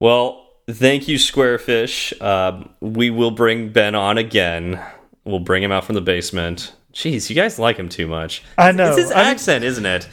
Well, 0.00 0.46
thank 0.68 1.08
you, 1.08 1.16
Squarefish. 1.18 2.20
Um, 2.20 2.70
we 2.80 3.10
will 3.10 3.30
bring 3.30 3.70
Ben 3.70 3.94
on 3.94 4.18
again. 4.18 4.82
We'll 5.26 5.40
bring 5.40 5.62
him 5.62 5.72
out 5.72 5.84
from 5.84 5.96
the 5.96 6.00
basement. 6.00 6.72
Jeez, 6.94 7.28
you 7.28 7.36
guys 7.36 7.58
like 7.58 7.76
him 7.76 7.88
too 7.90 8.06
much. 8.06 8.42
I 8.56 8.72
know. 8.72 8.88
It's 8.88 8.96
his 8.98 9.10
I 9.10 9.16
mean- 9.16 9.26
accent, 9.26 9.64
isn't 9.64 9.84
it? 9.86 10.08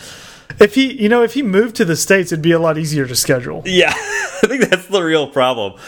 If 0.60 0.76
he, 0.76 0.92
you 1.02 1.08
know, 1.10 1.24
if 1.24 1.34
he 1.34 1.42
moved 1.42 1.76
to 1.78 1.86
the 1.86 1.96
states, 1.96 2.32
it'd 2.32 2.44
be 2.44 2.52
a 2.52 2.60
lot 2.60 2.78
easier 2.78 3.08
to 3.08 3.16
schedule. 3.16 3.64
Yeah, 3.66 3.92
I 3.96 4.48
think 4.48 4.70
that's 4.70 4.88
the 4.88 5.02
real 5.02 5.28
problem. 5.28 5.80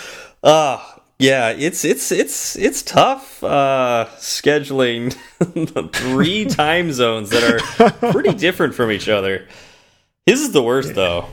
Uh 0.41 0.81
yeah, 1.19 1.49
it's 1.49 1.85
it's 1.85 2.11
it's 2.11 2.55
it's 2.55 2.81
tough 2.81 3.43
uh 3.43 4.07
scheduling 4.17 5.13
three 5.93 6.45
time 6.63 6.91
zones 6.93 7.29
that 7.31 7.43
are 7.43 8.11
pretty 8.11 8.33
different 8.33 8.73
from 8.75 8.91
each 8.91 9.07
other. 9.09 9.47
His 10.25 10.41
is 10.41 10.51
the 10.51 10.63
worst 10.63 10.95
though. 10.95 11.25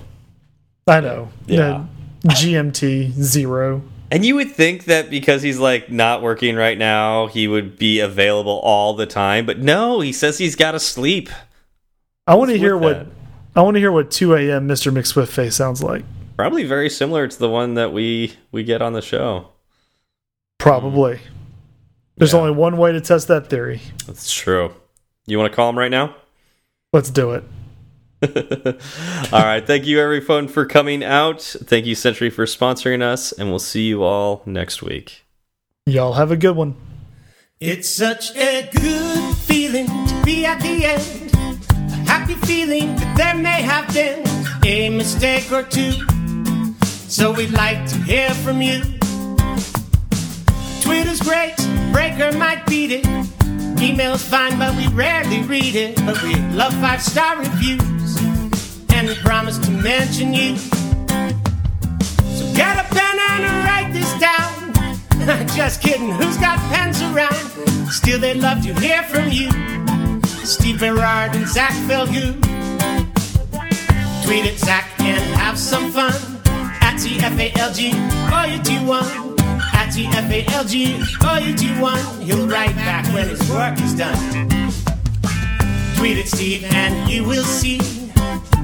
I 0.87 1.01
know. 1.01 1.31
Yeah. 1.47 1.85
GMT 2.27 3.13
zero. 3.13 3.83
And 4.13 4.27
you 4.27 4.35
would 4.35 4.53
think 4.53 4.85
that 4.85 5.09
because 5.09 5.41
he's 5.41 5.59
like 5.59 5.91
not 5.91 6.21
working 6.21 6.55
right 6.55 6.77
now, 6.77 7.29
he 7.29 7.49
would 7.49 7.79
be 7.79 7.99
available 8.01 8.61
all 8.63 8.93
the 8.93 9.07
time, 9.07 9.47
but 9.47 9.59
no, 9.59 10.01
he 10.01 10.13
says 10.13 10.37
he's 10.37 10.55
got 10.55 10.73
to 10.73 10.79
sleep. 10.79 11.31
I 12.27 12.35
want 12.35 12.51
to 12.51 12.59
hear 12.59 12.77
what 12.77 12.99
that? 12.99 13.07
I 13.57 13.63
want 13.63 13.75
to 13.77 13.81
hear 13.81 13.91
what 13.91 14.11
2 14.11 14.35
a.m. 14.35 14.69
Mr. 14.69 14.93
McSwift 14.93 15.29
face 15.29 15.57
sounds 15.57 15.83
like. 15.83 16.05
Probably 16.37 16.65
very 16.65 16.91
similar 16.91 17.27
to 17.27 17.39
the 17.39 17.49
one 17.49 17.73
that 17.75 17.93
we 17.95 18.35
we 18.53 18.65
get 18.65 18.83
on 18.83 18.93
the 18.93 19.01
show. 19.03 19.49
Probably. 20.59 21.19
There's 22.19 22.35
Yeah. 22.35 22.41
only 22.41 22.53
one 22.53 22.77
way 22.77 22.93
to 22.93 23.01
test 23.01 23.29
that 23.29 23.49
theory. 23.49 23.81
That's 24.07 24.31
true. 24.31 24.75
You 25.27 25.39
want 25.39 25.51
to 25.51 25.57
call 25.57 25.71
him 25.71 25.79
right 25.79 25.91
now? 25.91 26.15
Let's 26.93 27.11
do 27.11 27.33
it. 27.33 27.45
all 29.33 29.43
right. 29.43 29.67
Thank 29.67 29.87
you, 29.87 30.01
everyone, 30.01 30.49
for 30.49 30.65
coming 30.65 31.03
out. 31.03 31.43
Thank 31.43 31.87
you, 31.87 31.95
Sentry, 31.95 32.31
for 32.31 32.45
sponsoring 32.45 33.03
us, 33.03 33.33
and 33.33 33.51
we'll 33.51 33.59
see 33.59 33.83
you 33.83 34.03
all 34.03 34.43
next 34.47 34.83
week. 34.83 35.25
Y'all 35.87 36.13
have 36.13 36.31
a 36.31 36.37
good 36.37 36.57
one. 36.57 36.77
It's 37.61 37.89
such 37.89 38.35
a 38.37 38.69
good 38.73 39.37
feeling 39.37 39.87
to 39.87 40.23
be 40.25 40.45
at 40.45 40.61
the 40.61 40.85
end. 40.85 41.35
A 41.35 41.97
happy 42.11 42.35
feeling 42.35 42.95
that 42.97 43.17
there 43.17 43.35
may 43.35 43.63
have 43.63 43.93
been 43.93 44.25
a 44.65 44.91
mistake 44.91 45.51
or 45.51 45.63
two. 45.63 45.93
So 47.09 47.33
we'd 47.33 47.51
like 47.51 47.85
to 47.89 47.97
hear 47.99 48.31
from 48.31 48.63
you. 48.63 48.83
Twitter's 50.83 51.21
great, 51.21 51.55
Breaker 51.93 52.37
might 52.39 52.65
beat 52.67 52.91
it. 52.91 53.07
Email's 53.83 54.25
fine, 54.25 54.59
but 54.59 54.77
we 54.77 54.87
rarely 54.89 55.43
read 55.43 55.75
it. 55.75 55.97
But 56.07 56.23
we 56.23 56.35
love 56.51 56.73
five 56.75 57.03
star 57.03 57.39
reviews, 57.39 57.83
and 59.03 59.09
we 59.09 59.17
promise 59.17 59.59
to 59.59 59.71
mention 59.71 60.33
you. 60.33 60.57
So 60.57 62.45
get 62.55 62.79
a 62.79 62.87
pen 62.95 63.19
and 63.31 63.65
write 63.67 63.91
this 63.93 64.13
down. 64.21 65.47
Just 65.57 65.83
kidding, 65.83 66.11
who's 66.11 66.37
got 66.37 66.59
pens 66.71 67.03
around? 67.03 67.35
Still, 67.91 68.21
they'd 68.21 68.37
love 68.37 68.63
to 68.63 68.73
hear 68.75 69.03
from 69.03 69.29
you. 69.31 69.51
Steve 70.45 70.79
Berard 70.79 71.35
and 71.35 71.49
Zach 71.49 71.73
Falgout. 71.89 72.41
Tweet 74.25 74.47
at 74.47 74.59
Zach 74.59 74.89
and 75.01 75.19
have 75.35 75.59
some 75.59 75.91
fun. 75.91 76.13
At 76.81 76.97
TFALG, 76.99 77.79
or 78.31 78.47
you 78.53 78.63
do 78.63 78.87
one. 78.87 79.05
At 79.75 79.89
TFALG, 79.95 80.75
or 81.27 81.41
you 81.45 81.57
do 81.57 81.81
one. 81.81 82.21
He'll 82.21 82.47
write 82.47 82.77
back 82.77 83.13
when 83.13 83.29
his 83.29 83.51
work 83.51 83.81
is 83.81 83.95
done. 83.95 84.49
Tweet 85.97 86.19
at 86.19 86.29
Steve 86.29 86.65
and 86.65 87.11
you 87.11 87.25
will 87.25 87.45
see 87.45 88.02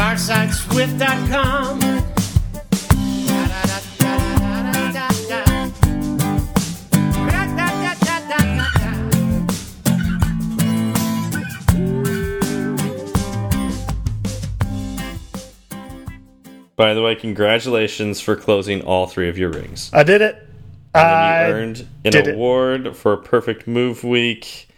Firesideswift.com. 0.00 1.78
By 16.76 16.94
the 16.94 17.02
way, 17.02 17.14
congratulations 17.14 18.22
for 18.22 18.36
closing 18.36 18.80
all 18.80 19.06
three 19.06 19.28
of 19.28 19.36
your 19.36 19.50
rings. 19.50 19.90
I 19.92 20.02
did 20.02 20.22
it. 20.22 20.48
And 20.94 21.06
I 21.06 21.48
you 21.48 21.52
earned 21.52 21.86
an 22.06 22.12
did 22.12 22.26
it. 22.26 22.34
award 22.36 22.96
for 22.96 23.18
Perfect 23.18 23.66
Move 23.68 24.02
Week, 24.02 24.69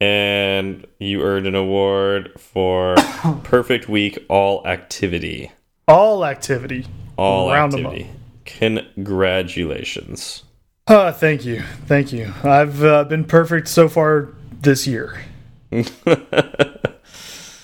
and 0.00 0.86
you 0.98 1.22
earned 1.22 1.46
an 1.46 1.54
award 1.54 2.32
for 2.38 2.96
Perfect 3.44 3.88
Week 3.88 4.18
All 4.28 4.66
Activity. 4.66 5.52
all 5.86 6.24
activity. 6.24 6.86
All 7.16 7.50
Round 7.50 7.74
activity. 7.74 8.10
Congratulations. 8.44 10.44
Uh, 10.86 11.12
thank 11.12 11.44
you, 11.44 11.62
thank 11.86 12.12
you. 12.12 12.32
I've 12.42 12.82
uh, 12.82 13.04
been 13.04 13.24
perfect 13.24 13.68
so 13.68 13.88
far 13.88 14.30
this 14.62 14.86
year, 14.86 15.20
and 15.70 15.86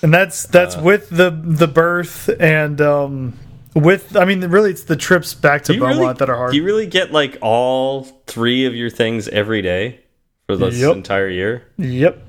that's 0.03 0.45
that's 0.47 0.77
with 0.77 1.09
the 1.09 1.31
the 1.31 1.67
birth 1.67 2.29
and 2.39 2.79
um 2.83 3.39
with 3.75 4.15
I 4.15 4.27
mean 4.27 4.43
really 4.43 4.73
it's 4.73 4.85
the 4.85 4.97
trips 4.97 5.33
back 5.33 5.65
to 5.65 5.73
Beaumont 5.73 5.99
really, 5.99 6.13
that 6.15 6.29
are 6.29 6.37
hard. 6.37 6.51
Do 6.51 6.59
you 6.59 6.65
really 6.65 6.87
get 6.87 7.13
like 7.13 7.39
all 7.41 8.03
three 8.27 8.67
of 8.67 8.75
your 8.75 8.91
things 8.91 9.27
every 9.29 9.63
day 9.63 10.01
for 10.47 10.57
this 10.57 10.77
Yep. 10.79 10.97
entire 10.97 11.29
year? 11.29 11.63
yep. 11.79 12.23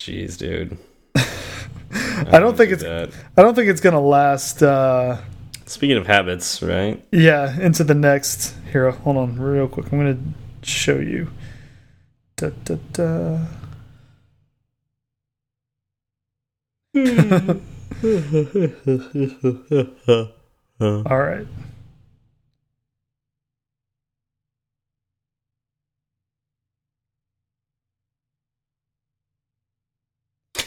Jeez, 0.00 0.38
dude. 0.38 0.78
I 1.14 2.38
don't 2.38 2.56
think 2.56 2.68
do 2.68 2.74
it's 2.74 2.82
that. 2.82 3.10
I 3.36 3.42
don't 3.42 3.54
think 3.54 3.68
it's 3.68 3.80
gonna 3.80 4.00
last. 4.00 4.62
uh 4.62 5.18
Speaking 5.66 5.96
of 5.98 6.06
habits, 6.06 6.62
right? 6.62 7.02
Yeah, 7.12 7.58
into 7.60 7.84
the 7.84 7.94
next. 7.94 8.54
Here, 8.72 8.90
hold 8.90 9.16
on, 9.18 9.38
real 9.40 9.68
quick. 9.68 9.92
I'm 9.92 9.98
gonna 9.98 10.18
show 10.62 10.96
you. 10.98 11.30
Da, 12.36 12.50
da, 12.64 12.76
da. 12.92 13.38
All 20.80 21.18
right. 21.18 21.46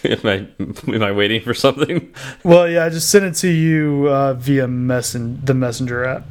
am 0.23 0.25
I 0.25 0.47
am 0.93 1.03
I 1.03 1.11
waiting 1.11 1.41
for 1.41 1.53
something? 1.53 2.13
Well, 2.43 2.67
yeah, 2.67 2.85
I 2.85 2.89
just 2.89 3.09
sent 3.09 3.25
it 3.25 3.35
to 3.35 3.47
you 3.47 4.07
uh, 4.09 4.33
via 4.33 4.67
messen 4.67 5.45
the 5.45 5.53
messenger 5.53 6.03
app. 6.05 6.25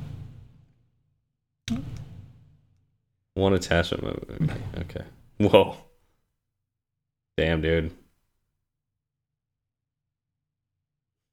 One 3.34 3.52
attachment. 3.52 4.28
Okay. 4.42 4.54
okay. 4.80 5.04
Whoa. 5.38 5.76
Damn, 7.36 7.62
dude. 7.62 7.92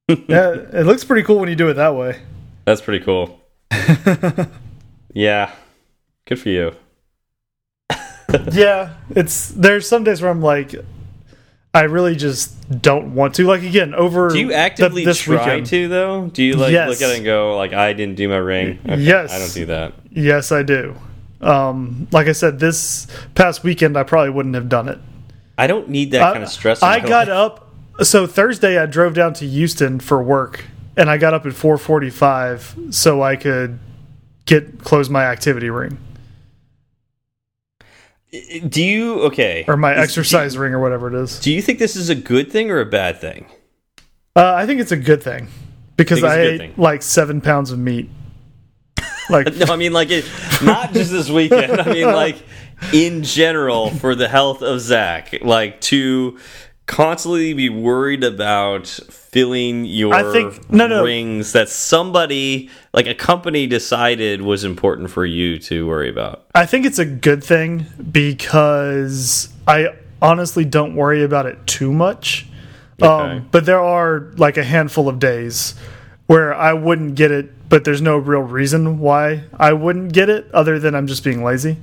Yeah, 0.30 0.54
it 0.54 0.86
looks 0.86 1.04
pretty 1.04 1.24
cool 1.24 1.40
when 1.40 1.50
you 1.50 1.56
do 1.56 1.68
it 1.68 1.74
that 1.74 1.94
way. 1.94 2.22
That's 2.64 2.80
pretty 2.80 3.04
cool. 3.04 3.42
Yeah. 5.18 5.52
Good 6.26 6.40
for 6.40 6.50
you. 6.50 6.76
yeah, 8.52 8.94
it's 9.10 9.50
there's 9.50 9.88
some 9.88 10.04
days 10.04 10.22
where 10.22 10.30
I'm 10.30 10.44
like, 10.44 10.76
I 11.78 11.84
really 11.84 12.16
just 12.16 12.82
don't 12.82 13.14
want 13.14 13.36
to. 13.36 13.46
Like 13.46 13.62
again, 13.64 13.94
over 13.94 14.30
Do 14.30 14.40
you 14.40 14.48
the- 14.48 14.56
actively 14.56 15.06
this 15.06 15.20
try 15.20 15.36
weekend. 15.36 15.68
to 15.68 15.88
though? 15.88 16.28
Do 16.28 16.44
you 16.44 16.54
like 16.56 16.72
Yes. 16.72 16.90
look 16.90 17.02
at 17.02 17.12
it 17.12 17.18
and 17.18 17.26
go 17.26 17.56
like 17.56 17.74
I 17.74 17.94
didn't 17.94 18.16
do 18.16 18.28
my 18.28 18.38
ring? 18.38 18.80
Okay, 18.84 19.02
Yes. 19.02 19.32
I 19.32 19.40
don't 19.40 19.54
do 19.54 19.66
that. 19.68 19.94
Yes, 20.12 20.52
I 20.52 20.64
do. 20.64 20.96
Um, 21.40 22.08
like 22.12 22.28
I 22.28 22.32
said, 22.32 22.60
this 22.60 23.06
past 23.36 23.64
weekend 23.64 23.96
I 23.96 24.04
probably 24.04 24.32
wouldn't 24.32 24.56
have 24.56 24.70
done 24.70 24.90
it. 24.90 24.98
I 25.58 25.68
don't 25.68 25.90
need 25.90 26.12
that 26.12 26.34
kind 26.34 26.44
of 26.44 26.50
stress. 26.50 26.82
I 26.82 27.00
got 27.00 27.28
life. 27.28 27.30
up. 27.30 27.74
So 28.04 28.26
Thursday 28.28 28.78
I 28.80 28.86
drove 28.88 29.14
down 29.14 29.34
to 29.34 29.48
Houston 29.48 30.00
for 30.00 30.22
work, 30.22 30.66
and 30.96 31.10
I 31.12 31.18
got 31.18 31.34
up 31.36 31.46
at 31.46 31.54
4:45 31.54 32.94
so 32.94 33.22
I 33.22 33.36
could 33.36 33.80
get 34.46 34.84
close 34.84 35.10
my 35.10 35.26
activity 35.26 35.70
ring 35.70 35.98
Do 38.70 38.84
you 38.84 39.22
okay? 39.24 39.66
or 39.68 39.78
my 39.78 39.94
Is- 39.94 40.00
exercise 40.00 40.58
ring 40.58 40.74
or 40.74 40.80
whatever 40.80 41.08
it 41.08 41.14
is. 41.14 41.40
Do 41.40 41.52
you 41.52 41.62
think 41.62 41.80
this 41.80 41.96
is 41.96 42.10
a 42.10 42.16
good 42.16 42.52
thing 42.52 42.72
or 42.72 42.80
a 42.80 42.86
bad 42.86 43.20
thing? 43.20 43.46
Uh, 44.36 44.54
I 44.54 44.66
think 44.66 44.80
it's 44.82 44.92
a 44.92 44.98
good 44.98 45.24
thing 45.24 45.48
because 45.96 46.24
i, 46.24 46.36
I 46.36 46.40
ate 46.42 46.58
thing. 46.60 46.74
like 46.78 47.02
seven 47.02 47.42
pounds 47.42 47.72
of 47.72 47.80
meat. 47.80 48.10
Like 49.30 49.54
No, 49.56 49.66
I 49.74 49.76
mean 49.76 49.94
like 49.94 50.10
it, 50.12 50.26
not 50.64 50.94
just 50.94 51.12
this 51.12 51.30
weekend. 51.30 51.82
I 51.82 51.92
mean 51.92 52.06
like 52.06 52.38
in 52.94 53.24
general 53.24 53.90
for 53.90 54.14
the 54.16 54.28
health 54.28 54.62
of 54.62 54.80
Zach, 54.80 55.34
like 55.42 55.82
to 55.82 56.38
constantly 56.88 57.54
be 57.54 57.70
worried 57.70 58.24
about 58.24 58.88
filling 58.88 59.86
your 59.86 60.14
I 60.14 60.32
think- 60.32 60.72
no, 60.72 60.88
no. 60.88 61.04
rings 61.04 61.52
that 61.52 61.70
somebody 61.70 62.70
like 62.94 63.06
a 63.08 63.14
company 63.14 63.68
decided 63.68 64.42
was 64.42 64.64
important 64.64 65.12
for 65.12 65.26
you 65.26 65.60
to 65.60 65.86
worry 65.86 66.10
about. 66.10 66.46
I 66.56 66.66
think 66.66 66.86
it's 66.86 66.98
a 66.98 67.06
good 67.06 67.44
thing 67.44 67.86
because 68.12 69.50
I 69.68 69.90
honestly 70.22 70.66
don't 70.66 70.96
worry 70.96 71.24
about 71.24 71.46
it 71.46 71.68
too 71.68 71.92
much. 71.94 72.48
Okay. 73.00 73.08
Um, 73.08 73.48
but 73.52 73.66
there 73.66 73.80
are 73.80 74.32
like 74.38 74.58
a 74.58 74.64
handful 74.64 75.08
of 75.08 75.20
days 75.20 75.76
where 76.26 76.54
I 76.56 76.74
wouldn't 76.74 77.16
get 77.16 77.32
it, 77.32 77.70
but 77.70 77.84
there's 77.84 78.02
no 78.02 78.18
real 78.18 78.42
reason 78.42 79.00
why 79.00 79.44
I 79.60 79.74
wouldn't 79.74 80.14
get 80.14 80.30
it 80.30 80.50
other 80.52 80.80
than 80.80 80.96
I'm 80.96 81.06
just 81.06 81.24
being 81.24 81.44
lazy. 81.44 81.78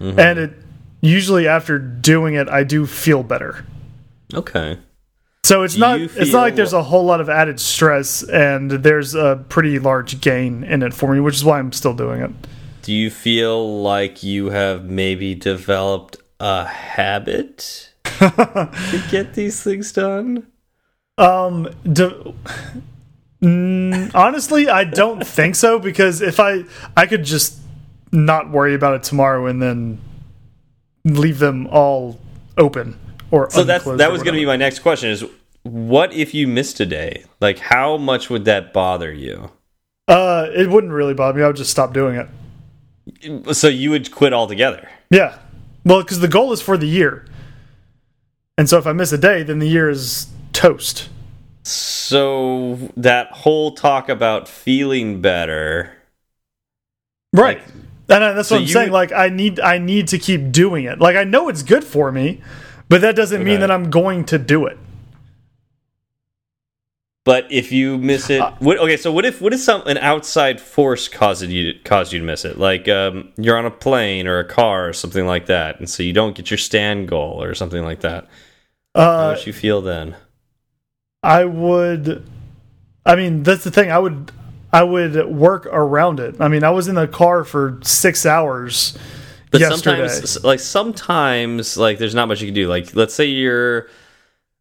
Mm-hmm. 0.00 0.18
And 0.18 0.38
it 0.38 0.52
usually 1.00 1.46
after 1.46 1.78
doing 1.78 2.34
it, 2.34 2.48
I 2.48 2.64
do 2.64 2.86
feel 2.86 3.22
better. 3.22 3.64
Okay. 4.32 4.78
So 5.44 5.62
it's 5.62 5.74
Do 5.74 5.80
not 5.80 6.00
it's 6.00 6.32
not 6.32 6.40
like 6.40 6.54
there's 6.54 6.72
a 6.72 6.82
whole 6.82 7.04
lot 7.04 7.20
of 7.20 7.28
added 7.28 7.60
stress 7.60 8.22
and 8.22 8.70
there's 8.70 9.14
a 9.14 9.44
pretty 9.48 9.78
large 9.78 10.20
gain 10.22 10.64
in 10.64 10.82
it 10.82 10.94
for 10.94 11.12
me, 11.12 11.20
which 11.20 11.34
is 11.34 11.44
why 11.44 11.58
I'm 11.58 11.72
still 11.72 11.92
doing 11.92 12.22
it. 12.22 12.30
Do 12.80 12.94
you 12.94 13.10
feel 13.10 13.82
like 13.82 14.22
you 14.22 14.50
have 14.50 14.84
maybe 14.84 15.34
developed 15.34 16.16
a 16.40 16.64
habit 16.64 17.92
to 18.04 19.04
get 19.10 19.34
these 19.34 19.62
things 19.62 19.92
done? 19.92 20.46
Um, 21.18 21.68
do, 21.92 22.34
Mm, 23.42 24.10
honestly, 24.14 24.70
I 24.70 24.84
don't 24.84 25.26
think 25.26 25.54
so 25.54 25.78
because 25.78 26.22
if 26.22 26.40
I 26.40 26.64
I 26.96 27.06
could 27.06 27.24
just 27.24 27.58
not 28.10 28.50
worry 28.50 28.74
about 28.74 28.94
it 28.94 29.02
tomorrow 29.02 29.46
and 29.46 29.60
then 29.60 30.00
leave 31.04 31.38
them 31.38 31.66
all 31.66 32.18
open 32.56 32.98
or 33.34 33.50
So 33.50 33.64
that's 33.64 33.84
that 33.84 34.12
was 34.12 34.22
going 34.22 34.34
to 34.34 34.40
be 34.40 34.46
my 34.46 34.56
next 34.56 34.78
question 34.80 35.10
is 35.10 35.24
what 35.64 36.12
if 36.12 36.34
you 36.34 36.46
missed 36.46 36.78
a 36.80 36.86
day? 36.86 37.24
Like 37.40 37.58
how 37.58 37.96
much 37.96 38.30
would 38.30 38.44
that 38.44 38.72
bother 38.72 39.12
you? 39.12 39.50
Uh, 40.06 40.46
it 40.54 40.68
wouldn't 40.70 40.92
really 40.92 41.14
bother 41.14 41.38
me. 41.38 41.44
I 41.44 41.46
would 41.48 41.56
just 41.56 41.70
stop 41.70 41.92
doing 41.92 42.16
it. 42.16 43.56
So 43.56 43.68
you 43.68 43.90
would 43.90 44.10
quit 44.12 44.32
altogether. 44.32 44.88
Yeah, 45.10 45.38
well, 45.84 46.02
because 46.02 46.20
the 46.20 46.28
goal 46.28 46.52
is 46.52 46.60
for 46.62 46.76
the 46.76 46.86
year, 46.86 47.26
and 48.56 48.68
so 48.68 48.78
if 48.78 48.86
I 48.86 48.92
miss 48.92 49.12
a 49.12 49.18
day, 49.18 49.42
then 49.42 49.58
the 49.58 49.68
year 49.68 49.88
is 49.90 50.26
toast. 50.52 51.08
So 51.62 52.78
that 52.96 53.30
whole 53.32 53.74
talk 53.74 54.08
about 54.08 54.48
feeling 54.48 55.20
better 55.20 55.92
Right. 57.32 57.60
and 58.08 58.22
I, 58.24 58.32
that's 58.32 58.48
so 58.48 58.56
what 58.56 58.62
I'm 58.62 58.68
saying. 58.68 58.86
would- 58.90 58.94
Like 58.94 59.12
I 59.12 59.28
need 59.28 59.58
I 59.60 59.78
need 59.78 60.08
to 60.08 60.18
keep 60.18 60.52
doing 60.52 60.84
it. 60.84 61.00
Like 61.00 61.16
I 61.16 61.24
know 61.24 61.48
it's 61.48 61.62
good 61.62 61.84
for 61.84 62.12
me, 62.12 62.40
but 62.88 63.00
that 63.00 63.16
doesn't 63.16 63.42
mean 63.44 63.60
that 63.60 63.70
I'm 63.70 63.90
going 63.90 64.24
to 64.26 64.38
do 64.38 64.66
it. 64.66 64.78
But 67.24 67.50
if 67.50 67.72
you 67.72 67.96
miss 67.96 68.28
it, 68.28 68.42
what, 68.58 68.78
okay. 68.78 68.98
So 68.98 69.10
what 69.10 69.24
if 69.24 69.40
what 69.40 69.54
if 69.54 69.60
some 69.60 69.82
an 69.86 69.96
outside 69.96 70.60
force 70.60 71.08
caused 71.08 71.42
you 71.44 71.72
caused 71.82 72.12
you 72.12 72.18
to 72.18 72.24
miss 72.24 72.44
it? 72.44 72.58
Like 72.58 72.86
um, 72.86 73.32
you're 73.38 73.56
on 73.56 73.64
a 73.64 73.70
plane 73.70 74.26
or 74.26 74.38
a 74.40 74.44
car 74.44 74.88
or 74.88 74.92
something 74.92 75.24
like 75.26 75.46
that, 75.46 75.78
and 75.78 75.88
so 75.88 76.02
you 76.02 76.12
don't 76.12 76.36
get 76.36 76.50
your 76.50 76.58
stand 76.58 77.08
goal 77.08 77.42
or 77.42 77.54
something 77.54 77.82
like 77.82 78.00
that. 78.00 78.28
How 78.94 79.02
Uh, 79.02 79.34
would 79.34 79.46
you 79.46 79.54
feel 79.54 79.80
then? 79.80 80.16
I 81.22 81.46
would. 81.46 82.28
I 83.06 83.16
mean, 83.16 83.42
that's 83.42 83.64
the 83.64 83.70
thing. 83.70 83.90
I 83.90 83.98
would. 83.98 84.30
I 84.70 84.82
would 84.82 85.26
work 85.26 85.64
around 85.66 86.20
it. 86.20 86.40
I 86.40 86.48
mean, 86.48 86.62
I 86.62 86.70
was 86.70 86.88
in 86.88 86.96
the 86.96 87.06
car 87.08 87.44
for 87.44 87.78
six 87.82 88.26
hours 88.26 88.98
But 89.54 89.60
yesterday. 89.60 90.08
sometimes, 90.08 90.44
like 90.44 90.60
sometimes, 90.60 91.76
like 91.76 91.98
there's 91.98 92.14
not 92.14 92.26
much 92.28 92.40
you 92.40 92.48
can 92.48 92.54
do. 92.54 92.68
Like 92.68 92.94
let's 92.96 93.14
say 93.14 93.26
you're 93.26 93.88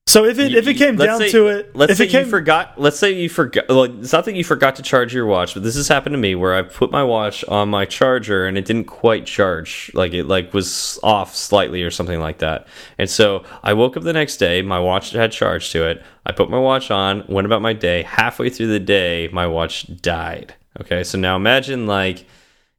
so 0.06 0.26
if 0.26 0.38
it 0.38 0.54
if 0.54 0.68
it 0.68 0.74
came 0.74 0.98
down 0.98 1.18
say- 1.18 1.32
to 1.32 1.48
it, 1.48 1.76
let's 1.76 1.94
if 1.94 1.98
say 1.98 2.06
it 2.06 2.10
came, 2.10 2.26
you 2.26 2.30
forgot. 2.30 2.80
Let's 2.80 3.00
say 3.00 3.14
you 3.14 3.30
forgot. 3.30 3.70
Well, 3.70 3.86
it's 3.86 4.12
not 4.12 4.26
that 4.26 4.36
you 4.36 4.44
forgot 4.44 4.76
to 4.76 4.84
charge 4.84 5.14
your 5.14 5.26
watch, 5.26 5.54
but 5.54 5.64
this 5.64 5.76
has 5.76 5.88
happened 5.88 6.14
to 6.14 6.18
me 6.18 6.36
where 6.36 6.54
I 6.54 6.62
put 6.62 6.92
my 6.92 7.04
watch 7.04 7.44
on 7.46 7.70
my 7.70 7.86
charger 7.86 8.46
and 8.46 8.58
it 8.58 8.66
didn't 8.66 8.86
quite 8.86 9.26
charge. 9.26 9.90
Like 9.94 10.14
it 10.14 10.26
like 10.26 10.54
was 10.54 11.00
off 11.04 11.34
slightly 11.34 11.84
or 11.84 11.90
something 11.90 12.20
like 12.20 12.40
that. 12.40 12.68
And 12.98 13.10
so 13.10 13.46
I 13.64 13.74
woke 13.74 13.96
up 13.96 14.04
the 14.04 14.14
next 14.14 14.38
day. 14.38 14.62
My 14.62 14.80
watch 14.80 15.12
had 15.12 15.32
charged 15.32 15.72
to 15.72 15.90
it. 15.90 16.04
I 16.26 16.34
put 16.34 16.50
my 16.50 16.60
watch 16.60 16.92
on. 16.92 17.24
Went 17.28 17.46
about 17.46 17.62
my 17.62 17.74
day. 17.74 18.04
Halfway 18.04 18.50
through 18.50 18.68
the 18.68 18.80
day, 18.82 19.30
my 19.32 19.48
watch 19.48 19.88
died. 20.02 20.54
Okay, 20.82 21.04
so 21.04 21.18
now 21.18 21.38
imagine 21.38 21.88
like 21.88 22.26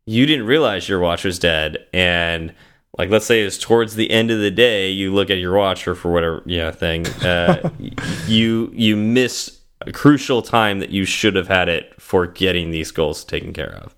you 0.06 0.26
didn't 0.26 0.46
realize 0.46 0.88
your 0.88 1.00
watch 1.00 1.24
was 1.24 1.38
dead 1.38 1.86
and 1.92 2.54
like 2.98 3.10
let's 3.10 3.26
say 3.26 3.40
it's 3.42 3.58
towards 3.58 3.94
the 3.94 4.10
end 4.10 4.30
of 4.30 4.38
the 4.38 4.50
day 4.50 4.90
you 4.90 5.12
look 5.12 5.30
at 5.30 5.38
your 5.38 5.56
watch 5.56 5.86
or 5.88 5.94
for 5.94 6.12
whatever 6.12 6.42
yeah 6.46 6.70
thing 6.70 7.06
uh, 7.22 7.70
you 8.26 8.70
you 8.74 8.96
miss 8.96 9.60
a 9.80 9.92
crucial 9.92 10.42
time 10.42 10.78
that 10.78 10.90
you 10.90 11.04
should 11.04 11.34
have 11.36 11.48
had 11.48 11.68
it 11.68 12.00
for 12.00 12.26
getting 12.26 12.70
these 12.70 12.90
goals 12.90 13.24
taken 13.24 13.52
care 13.52 13.74
of 13.74 13.94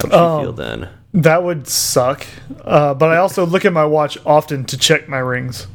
how 0.00 0.08
would 0.08 0.12
you 0.12 0.18
Um, 0.18 0.42
feel 0.42 0.52
then 0.52 0.88
that 1.14 1.42
would 1.42 1.66
suck. 1.66 2.26
Uh, 2.64 2.94
but 2.94 3.10
I 3.10 3.16
also 3.16 3.46
look 3.46 3.64
at 3.64 3.72
my 3.72 3.84
watch 3.84 4.18
often 4.26 4.64
to 4.66 4.76
check 4.76 5.08
my 5.08 5.18
rings. 5.18 5.66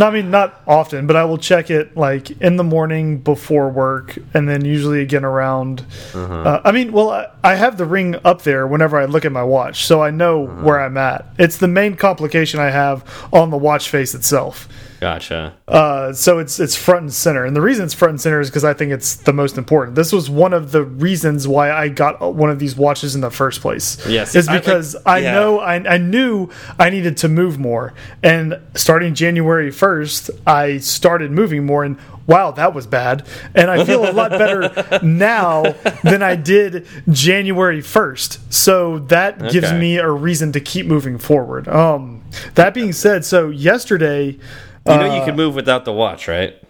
No, 0.00 0.06
I 0.06 0.10
mean 0.10 0.30
not 0.30 0.62
often, 0.66 1.06
but 1.06 1.14
I 1.14 1.24
will 1.24 1.36
check 1.36 1.70
it 1.70 1.94
like 1.94 2.30
in 2.40 2.56
the 2.56 2.64
morning 2.64 3.18
before 3.18 3.68
work, 3.68 4.16
and 4.32 4.48
then 4.48 4.64
usually 4.64 5.02
again 5.02 5.26
around. 5.26 5.84
Uh, 6.14 6.60
I 6.64 6.72
mean, 6.72 6.90
well, 6.90 7.10
I, 7.10 7.26
I 7.44 7.54
have 7.56 7.76
the 7.76 7.84
ring 7.84 8.16
up 8.24 8.40
there 8.40 8.66
whenever 8.66 8.98
I 8.98 9.04
look 9.04 9.26
at 9.26 9.32
my 9.32 9.42
watch, 9.42 9.84
so 9.84 10.02
I 10.02 10.10
know 10.10 10.46
where 10.46 10.80
I'm 10.80 10.96
at. 10.96 11.26
It's 11.38 11.58
the 11.58 11.68
main 11.68 11.96
complication 11.96 12.60
I 12.60 12.70
have 12.70 13.04
on 13.30 13.50
the 13.50 13.58
watch 13.58 13.90
face 13.90 14.14
itself. 14.14 14.68
Gotcha 15.00 15.54
Uh, 15.66 16.12
so 16.12 16.38
it's 16.38 16.60
it's 16.60 16.76
front 16.76 17.02
and 17.02 17.12
center, 17.12 17.44
and 17.44 17.56
the 17.56 17.60
reason 17.60 17.84
it's 17.84 17.94
front 17.94 18.10
and 18.10 18.20
center 18.20 18.40
is 18.40 18.50
because 18.50 18.64
I 18.64 18.74
think 18.74 18.92
it's 18.92 19.16
the 19.16 19.32
most 19.32 19.56
important. 19.58 19.94
This 19.96 20.12
was 20.12 20.28
one 20.28 20.52
of 20.52 20.72
the 20.72 20.82
reasons 20.82 21.46
why 21.48 21.70
I 21.72 21.88
got 21.88 22.34
one 22.34 22.50
of 22.50 22.58
these 22.58 22.76
watches 22.76 23.14
in 23.14 23.20
the 23.20 23.30
first 23.30 23.60
place. 23.60 23.96
Yes, 24.06 24.34
is 24.34 24.48
I 24.48 24.54
like- 24.54 24.64
because 24.64 24.96
I, 25.06 25.18
yeah. 25.18 25.32
know 25.34 25.58
I, 25.60 25.74
I 25.76 25.96
knew 25.98 26.48
I 26.78 26.90
needed 26.90 27.16
to 27.18 27.28
move 27.28 27.58
more, 27.58 27.94
and 28.22 28.58
starting 28.74 29.14
January 29.14 29.70
first, 29.70 30.30
I 30.46 30.78
started 30.78 31.30
moving 31.30 31.64
more, 31.66 31.84
and 31.84 31.96
wow, 32.26 32.50
that 32.52 32.74
was 32.74 32.86
bad, 32.86 33.26
and 33.54 33.70
I 33.70 33.84
feel 33.84 34.08
a 34.08 34.12
lot 34.12 34.30
better 34.30 35.00
now 35.04 35.62
than 36.04 36.22
I 36.22 36.36
did 36.36 36.86
January 37.08 37.80
first. 37.80 38.38
So 38.52 38.98
that 39.08 39.50
gives 39.50 39.72
me 39.72 39.96
a 39.98 40.10
reason 40.10 40.52
to 40.52 40.60
keep 40.60 40.86
moving 40.86 41.18
forward. 41.18 41.66
Um, 41.68 42.22
that 42.54 42.74
being 42.74 42.92
said, 42.92 43.24
so 43.24 43.50
yesterday. 43.50 44.38
You 44.86 44.96
know 44.96 45.16
you 45.18 45.24
can 45.24 45.36
move 45.36 45.54
without 45.54 45.84
the 45.84 45.92
watch 45.92 46.26
right 46.28 46.60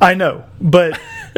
I 0.00 0.14
know, 0.14 0.44
but 0.60 0.98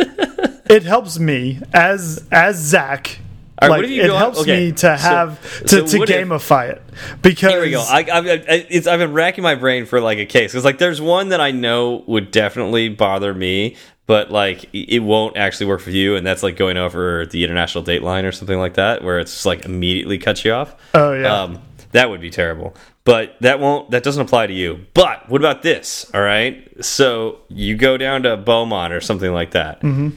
it 0.71 0.85
helps 0.85 1.19
me 1.19 1.61
as 1.73 2.27
as 2.33 2.57
Zach. 2.57 3.19
Right, 3.61 3.69
like, 3.69 3.77
what 3.79 3.85
if 3.85 3.91
you 3.91 4.03
it 4.03 4.11
helps 4.11 4.39
okay, 4.41 4.67
me 4.67 4.73
to 4.73 4.79
so- 4.79 4.97
have 4.97 5.61
to, 5.61 5.69
so 5.69 5.87
to 5.87 5.99
what 5.99 6.11
if- 6.11 6.27
gamify 6.29 6.71
it 6.71 6.83
because 7.21 7.53
Here 7.53 7.61
we 7.61 7.71
go. 7.71 7.81
I, 7.81 8.01
I, 8.01 8.19
I, 8.19 8.67
it's, 8.71 8.87
I've 8.87 8.99
been 8.99 9.13
racking 9.13 9.43
my 9.43 9.55
brain 9.55 9.85
for 9.87 10.01
like 10.01 10.19
a 10.19 10.27
case 10.27 10.51
because 10.53 10.65
like 10.65 10.79
there's 10.79 11.01
one 11.01 11.29
that 11.29 11.41
I 11.41 11.51
know 11.53 12.03
would 12.07 12.31
definitely 12.31 12.89
bother 12.89 13.33
me, 13.35 13.77
but 14.07 14.31
like 14.33 14.69
it 14.73 15.01
won't 15.01 15.37
actually 15.37 15.67
work 15.67 15.81
for 15.81 15.91
you, 15.91 16.17
and 16.17 16.27
that's 16.27 16.43
like 16.43 16.57
going 16.57 16.77
over 16.79 17.27
the 17.27 17.45
international 17.45 17.85
date 17.85 18.03
line 18.03 18.25
or 18.25 18.33
something 18.33 18.59
like 18.59 18.75
that, 18.75 19.05
where 19.05 19.21
it's 19.21 19.33
just 19.33 19.47
like 19.47 19.65
immediately 19.67 20.17
cuts 20.19 20.45
you 20.45 20.53
off. 20.53 20.75
Oh, 20.95 21.13
yeah. 21.13 21.43
um, 21.43 21.63
that 21.93 22.09
would 22.11 22.21
be 22.23 22.31
terrible. 22.31 22.75
But 23.05 23.35
that 23.41 23.59
won't. 23.59 23.91
That 23.91 24.03
doesn't 24.05 24.23
apply 24.23 24.47
to 24.47 24.53
you. 24.53 24.87
But 24.95 25.29
what 25.29 25.41
about 25.41 25.63
this? 25.63 26.09
All 26.15 26.21
right. 26.23 26.69
So 26.85 27.41
you 27.49 27.77
go 27.77 27.97
down 27.97 28.23
to 28.23 28.37
Beaumont 28.37 28.93
or 28.93 29.01
something 29.01 29.33
like 29.33 29.51
that, 29.53 29.81
Mm-hmm. 29.81 30.11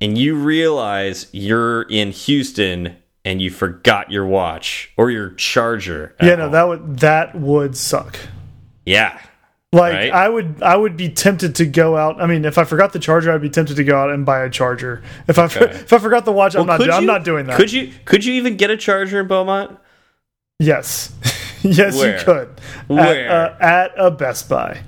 and 0.00 0.16
you 0.16 0.34
realize 0.36 1.26
you're 1.32 1.82
in 1.82 2.10
Houston 2.12 2.96
and 3.24 3.40
you 3.42 3.50
forgot 3.50 4.10
your 4.10 4.24
watch 4.26 4.92
or 4.96 5.10
your 5.10 5.30
charger. 5.34 6.14
Yeah, 6.22 6.36
no, 6.36 6.42
home. 6.44 6.52
that 6.52 6.68
would 6.68 6.98
that 7.00 7.34
would 7.34 7.76
suck. 7.76 8.18
yeah. 8.86 9.20
Like 9.74 9.94
Right? 9.94 10.12
I 10.12 10.28
would 10.28 10.62
I 10.62 10.76
would 10.76 10.96
be 10.98 11.08
tempted 11.08 11.54
to 11.56 11.64
go 11.66 11.96
out. 11.96 12.20
I 12.20 12.26
mean, 12.26 12.44
if 12.44 12.58
I 12.58 12.64
forgot 12.64 12.92
the 12.92 12.98
charger, 12.98 13.32
I'd 13.32 13.40
be 13.40 13.48
tempted 13.48 13.76
to 13.76 13.84
go 13.84 13.96
out 13.98 14.10
and 14.10 14.24
buy 14.26 14.40
a 14.44 14.50
charger. 14.50 15.02
If 15.28 15.38
I 15.38 15.44
if 15.50 15.92
I 15.92 15.98
forgot 15.98 16.24
the 16.26 16.32
watch, 16.32 16.54
I'm 16.54 16.66
not 16.66 16.78
Could 16.80 16.90
I'm 16.90 17.06
not 17.06 17.24
doing 17.24 17.46
that. 17.46 17.56
Could 17.56 17.72
you 17.72 17.90
could 18.04 18.22
you 18.24 18.34
even 18.34 18.56
get 18.58 18.70
a 18.70 18.76
charger 18.76 19.20
in 19.20 19.28
Beaumont? 19.28 19.78
Yes. 20.58 21.12
yes, 21.78 21.96
Where? 21.96 22.18
you 22.18 22.24
could. 22.24 22.48
Where? 22.88 23.28
At, 23.28 23.52
uh, 23.52 23.64
at 23.64 23.92
a 23.96 24.10
Best 24.10 24.48
Buy 24.48 24.82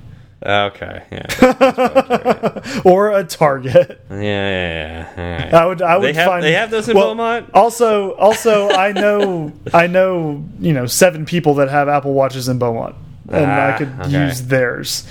Okay, 0.47 1.03
yeah, 1.11 2.61
or 2.85 3.13
a 3.13 3.25
Target. 3.25 4.05
yeah, 4.11 4.17
yeah. 4.21 5.13
yeah. 5.17 5.43
Right. 5.45 5.55
I 5.55 5.65
would 5.67 5.81
I 5.81 5.97
would 5.97 6.05
They 6.07 6.13
have 6.13 6.27
find 6.27 6.45
they 6.45 6.53
have 6.53 6.71
those 6.71 6.87
in 6.87 6.95
well, 6.95 7.15
Beaumont. 7.15 7.49
Also, 7.55 8.13
also, 8.17 8.69
I 8.69 8.93
know, 8.93 9.55
I 9.73 9.87
know, 9.87 10.45
you 10.61 10.75
know, 10.75 10.85
seven 10.85 11.25
people 11.25 11.55
that 11.55 11.71
have 11.71 11.89
Apple 11.89 12.13
Watches 12.13 12.49
in 12.51 12.59
Beaumont, 12.59 12.95
and 13.31 13.51
I 13.51 13.73
Ah, 13.73 13.79
could 13.79 13.89
okay. 14.01 14.27
use 14.27 14.43
theirs. 14.43 15.07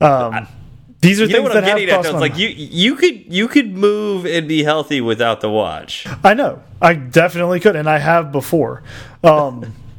Um, 0.00 0.48
these 1.02 1.20
are 1.20 1.26
things 1.26 1.52
that 1.52 1.62
I'm 1.64 1.88
have 1.88 2.04
cost 2.04 2.14
like 2.14 2.38
you 2.38 2.48
you 2.48 2.94
could 2.96 3.30
you 3.30 3.46
could 3.46 3.76
move 3.76 4.24
and 4.24 4.48
be 4.48 4.62
healthy 4.62 5.02
without 5.02 5.42
the 5.42 5.50
watch. 5.50 6.06
I 6.24 6.32
know, 6.32 6.62
I 6.80 6.94
definitely 6.94 7.60
could, 7.60 7.76
and 7.76 7.90
I 7.90 7.98
have 7.98 8.32
before. 8.32 8.82
Um, 9.22 9.74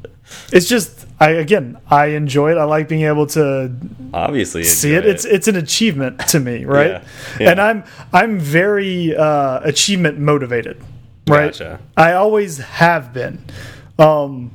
it's 0.51 0.67
just, 0.67 1.05
I 1.19 1.31
again, 1.31 1.77
I 1.89 2.07
enjoy 2.07 2.51
it. 2.51 2.57
I 2.57 2.63
like 2.63 2.87
being 2.87 3.03
able 3.03 3.27
to 3.27 3.71
Obviously, 4.13 4.63
see 4.63 4.93
it. 4.93 4.99
enjoy 4.99 5.11
It's 5.11 5.25
it's 5.25 5.47
an 5.47 5.55
achievement 5.55 6.19
to 6.29 6.39
me, 6.39 6.65
right? 6.77 6.91
Yeah, 6.91 7.03
yeah. 7.39 7.49
And 7.51 7.61
I'm 7.61 7.83
I'm 8.11 8.39
very 8.39 9.15
uh, 9.15 9.59
achievement 9.63 10.17
motivated, 10.19 10.81
right? 11.27 11.51
Gotcha. 11.51 11.79
I 11.95 12.13
always 12.13 12.57
have 12.57 13.13
been. 13.13 13.43
Um, 13.99 14.51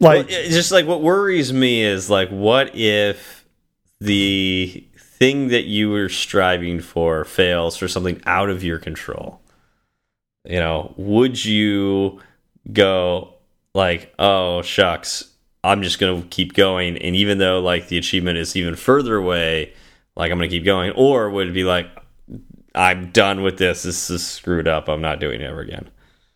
like 0.00 0.26
Well, 0.28 0.38
it's 0.38 0.54
just 0.54 0.72
like 0.72 0.86
what 0.86 1.02
worries 1.02 1.52
me 1.52 1.82
is 1.82 2.08
like, 2.10 2.28
what 2.30 2.74
if 2.74 3.44
the 4.00 4.84
thing 4.98 5.48
that 5.48 5.64
you 5.64 5.90
were 5.90 6.08
striving 6.10 6.80
for 6.80 7.24
fails 7.24 7.76
for 7.76 7.88
something 7.88 8.20
out 8.26 8.50
of 8.50 8.62
your 8.62 8.78
control? 8.78 9.40
You 10.44 10.60
know, 10.60 10.94
would 10.96 11.44
you 11.44 12.20
go 12.72 13.34
like, 13.76 14.12
oh 14.18 14.62
shucks, 14.62 15.32
I'm 15.62 15.82
just 15.82 15.98
gonna 15.98 16.22
keep 16.30 16.54
going, 16.54 16.96
and 16.98 17.14
even 17.14 17.38
though 17.38 17.60
like 17.60 17.88
the 17.88 17.98
achievement 17.98 18.38
is 18.38 18.56
even 18.56 18.74
further 18.74 19.16
away, 19.16 19.72
like 20.16 20.32
I'm 20.32 20.38
gonna 20.38 20.48
keep 20.48 20.64
going, 20.64 20.90
or 20.92 21.30
would 21.30 21.48
it 21.48 21.52
be 21.54 21.64
like, 21.64 21.88
I'm 22.74 23.10
done 23.12 23.42
with 23.42 23.58
this. 23.58 23.82
This 23.84 24.10
is 24.10 24.26
screwed 24.26 24.66
up. 24.66 24.88
I'm 24.88 25.00
not 25.00 25.20
doing 25.20 25.40
it 25.40 25.44
ever 25.44 25.60
again. 25.60 25.88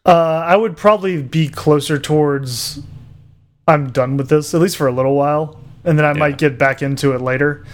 uh, 0.07 0.11
I 0.47 0.57
would 0.57 0.77
probably 0.77 1.23
be 1.23 1.49
closer 1.49 1.99
towards 1.99 2.81
I'm 3.69 3.91
done 3.91 4.17
with 4.17 4.29
this 4.29 4.55
at 4.55 4.61
least 4.61 4.77
for 4.77 4.87
a 4.87 4.93
little 4.93 5.15
while, 5.15 5.61
and 5.85 5.99
then 5.99 6.05
I 6.05 6.13
might 6.13 6.39
get 6.39 6.59
back 6.59 6.83
into 6.83 7.13
it 7.13 7.21
later. 7.21 7.65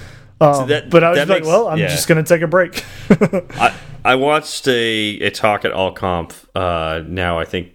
Um, 0.41 0.69
that- 0.69 0.91
but 0.91 1.03
I 1.03 1.11
was 1.11 1.19
that 1.19 1.29
like, 1.29 1.45
well, 1.45 1.69
I'm 1.69 1.79
yeah. 1.79 1.89
just 1.89 2.07
gonna 2.09 2.23
take 2.23 2.43
a 2.43 2.47
break. 2.47 2.85
I 3.11 3.75
I 4.05 4.15
watched 4.17 4.69
a 4.69 5.19
a 5.21 5.31
talk 5.31 5.65
at 5.65 5.73
AltConf 5.73 6.45
uh, 6.55 7.03
now 7.07 7.39
I 7.39 7.45
think 7.47 7.73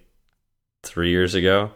three 0.84 1.10
years 1.10 1.36
ago, 1.36 1.72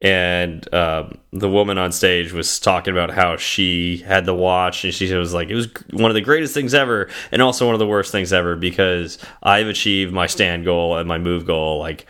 and 0.00 0.72
um, 0.74 1.18
the 1.32 1.48
woman 1.48 1.78
on 1.78 1.92
stage 1.92 2.32
was 2.32 2.58
talking 2.60 2.92
about 2.92 3.10
how 3.10 3.36
she 3.36 3.98
had 3.98 4.24
the 4.26 4.34
watch 4.34 4.84
and 4.84 4.92
she 4.92 5.12
was 5.14 5.32
like 5.32 5.48
it 5.48 5.54
was 5.54 5.68
one 5.92 6.10
of 6.10 6.14
the 6.14 6.20
greatest 6.20 6.52
things 6.54 6.74
ever 6.74 7.08
and 7.30 7.40
also 7.40 7.66
one 7.66 7.74
of 7.74 7.78
the 7.78 7.86
worst 7.86 8.10
things 8.10 8.32
ever 8.32 8.56
because 8.56 9.18
I've 9.44 9.68
achieved 9.68 10.12
my 10.12 10.26
stand 10.26 10.64
goal 10.64 10.96
and 10.96 11.06
my 11.08 11.18
move 11.18 11.46
goal 11.46 11.78
like 11.78 12.06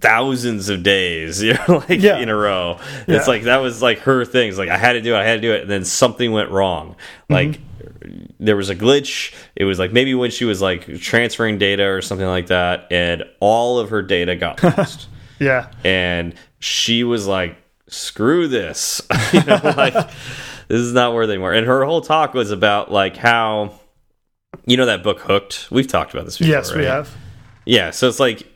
thousands 0.00 0.68
of 0.68 0.82
days 0.82 1.42
you 1.42 1.54
know 1.54 1.82
like 1.88 2.00
Yeah. 2.00 2.18
in 2.18 2.28
a 2.28 2.36
row 2.36 2.78
Yeah. 3.08 3.16
it's 3.16 3.26
like 3.28 3.42
that 3.44 3.56
was 3.58 3.82
like 3.82 3.98
her 4.00 4.24
thing 4.24 4.48
it's 4.48 4.58
like 4.58 4.68
i 4.68 4.76
had 4.76 4.92
to 4.92 5.00
do 5.00 5.14
it 5.14 5.18
i 5.18 5.24
had 5.24 5.36
to 5.36 5.40
do 5.40 5.52
it 5.52 5.62
and 5.62 5.70
then 5.70 5.84
something 5.84 6.30
went 6.30 6.50
wrong 6.50 6.94
like 7.28 7.58
there 8.38 8.56
was 8.56 8.70
a 8.70 8.76
glitch. 8.76 9.34
It 9.54 9.64
was 9.64 9.78
like 9.78 9.92
maybe 9.92 10.14
when 10.14 10.30
she 10.30 10.44
was 10.44 10.60
like 10.60 10.86
transferring 11.00 11.58
data 11.58 11.84
or 11.84 12.02
something 12.02 12.26
like 12.26 12.46
that 12.48 12.86
and 12.90 13.24
all 13.40 13.78
of 13.78 13.90
her 13.90 14.02
data 14.02 14.36
got 14.36 14.62
lost. 14.78 15.08
Yeah, 15.38 15.70
and 15.84 16.34
she 16.58 17.04
was 17.04 17.26
like 17.26 17.56
screw 17.88 18.48
this. 18.48 19.00
You 19.32 19.42
know 19.46 19.60
like 19.76 19.94
this 20.68 20.80
is 20.80 20.92
not 20.92 21.14
worth 21.14 21.28
anymore. 21.28 21.52
And 21.52 21.66
her 21.66 21.84
whole 21.84 22.00
talk 22.00 22.34
was 22.34 22.50
about 22.50 22.90
like 22.90 23.16
how 23.16 23.78
you 24.66 24.76
know 24.76 24.86
that 24.86 25.02
book 25.02 25.20
hooked? 25.20 25.68
We've 25.70 25.86
talked 25.86 26.14
about 26.14 26.24
this 26.24 26.38
before 26.38 26.52
yes, 26.52 26.74
we 26.74 26.84
have. 26.84 27.14
Yeah, 27.64 27.90
so 27.90 28.08
it's 28.08 28.20
like 28.20 28.46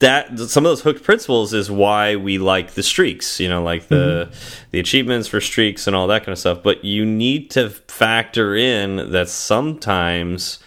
that. 0.00 0.38
Some 0.38 0.66
of 0.66 0.70
those 0.70 0.82
hooked 0.82 1.02
principles 1.02 1.52
is 1.54 1.70
why 1.70 2.16
we 2.16 2.38
like 2.38 2.72
the 2.72 2.82
streaks. 2.82 3.40
You 3.40 3.48
know, 3.48 3.62
like 3.62 3.88
the 3.88 4.28
mm-hmm. 4.30 4.66
the 4.70 4.80
achievements 4.80 5.28
for 5.28 5.40
streaks 5.40 5.86
and 5.86 5.94
all 5.96 6.06
that 6.08 6.20
kind 6.20 6.32
of 6.32 6.38
stuff. 6.38 6.62
But 6.62 6.84
you 6.84 7.04
need 7.04 7.50
to 7.52 7.70
factor 7.70 8.54
in 8.54 9.12
that 9.12 9.28
sometimes, 9.28 10.58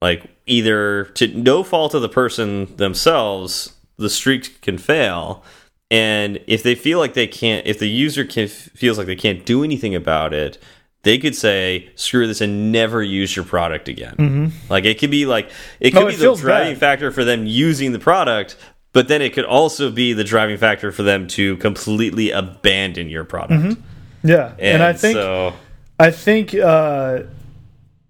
like 0.00 0.30
either 0.46 1.04
to 1.14 1.28
no 1.28 1.62
fault 1.62 1.94
of 1.94 2.02
the 2.02 2.08
person 2.08 2.74
themselves, 2.76 3.74
the 3.96 4.10
streak 4.10 4.60
can 4.60 4.78
fail. 4.78 5.42
And 5.90 6.38
if 6.46 6.62
they 6.62 6.74
feel 6.74 6.98
like 6.98 7.14
they 7.14 7.26
can't, 7.26 7.66
if 7.66 7.78
the 7.78 7.88
user 7.88 8.24
can, 8.24 8.46
feels 8.48 8.98
like 8.98 9.06
they 9.06 9.16
can't 9.16 9.46
do 9.46 9.64
anything 9.64 9.94
about 9.94 10.34
it, 10.34 10.58
they 11.02 11.18
could 11.18 11.34
say, 11.36 11.88
"Screw 11.94 12.26
this," 12.26 12.40
and 12.40 12.72
never 12.72 13.02
use 13.02 13.34
your 13.36 13.44
product 13.44 13.88
again. 13.88 14.52
Like 14.68 14.84
it 14.84 14.98
could 14.98 15.10
be 15.10 15.26
like 15.26 15.50
it 15.80 15.92
could 15.92 16.02
Oh, 16.02 16.06
be 16.08 16.14
it 16.14 16.18
the 16.18 16.34
driving 16.34 16.74
bad. 16.74 16.80
factor 16.80 17.10
for 17.12 17.24
them 17.24 17.46
using 17.46 17.92
the 17.92 17.98
product, 17.98 18.56
but 18.92 19.08
then 19.08 19.22
it 19.22 19.32
could 19.32 19.44
also 19.44 19.90
be 19.90 20.12
the 20.12 20.24
driving 20.24 20.56
factor 20.56 20.90
for 20.92 21.02
them 21.04 21.26
to 21.28 21.56
completely 21.58 22.30
abandon 22.30 23.08
your 23.08 23.24
product. 23.24 23.78
Yeah, 24.24 24.54
and, 24.58 24.82
I 24.82 24.92
think 24.94 25.14
so, 25.14 25.52
I 26.00 26.10
think 26.10 26.52
uh, 26.54 27.20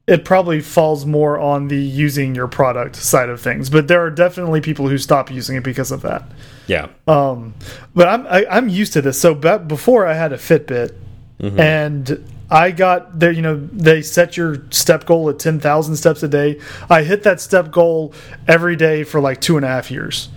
it 0.07 0.25
probably 0.25 0.61
falls 0.63 1.05
more 1.05 1.39
on 1.39 1.69
the 1.69 1.77
using 1.77 2.35
your 2.35 2.49
product 2.49 2.97
side 2.97 3.29
of 3.29 3.43
things, 3.43 3.69
but 3.69 3.89
there 3.89 4.01
are 4.01 4.09
definitely 4.11 4.63
people 4.63 4.89
who 4.89 4.97
stop 4.97 5.31
using 5.31 5.57
it 5.57 5.63
because 5.63 5.91
of 5.91 6.01
that. 6.01 6.23
yeah, 6.67 6.89
Um, 7.07 7.53
but 7.95 8.09
I'm 8.09 8.27
I, 8.27 8.47
I'm 8.51 8.71
used 8.71 8.95
to 8.95 9.03
this. 9.03 9.21
So 9.21 9.35
before 9.35 10.07
I 10.07 10.15
had 10.15 10.33
a 10.33 10.39
Fitbit, 10.39 10.95
Mm-hmm. 11.41 11.61
and 11.61 12.25
I 12.51 12.71
got 12.71 13.19
there. 13.19 13.31
You 13.31 13.43
know, 13.43 13.57
they 13.57 14.03
set 14.03 14.37
your 14.37 14.65
step 14.71 15.05
goal 15.05 15.29
at 15.29 15.39
ten 15.39 15.61
thousand 15.61 15.97
steps 15.97 16.23
a 16.23 16.29
day. 16.29 16.61
I 16.89 17.03
hit 17.03 17.23
that 17.25 17.41
step 17.41 17.71
goal 17.71 18.15
every 18.47 18.77
day 18.77 19.05
for 19.05 19.21
like 19.21 19.41
two 19.41 19.57
and 19.57 19.65
a 19.65 19.69
half 19.69 19.91
years. 19.91 20.29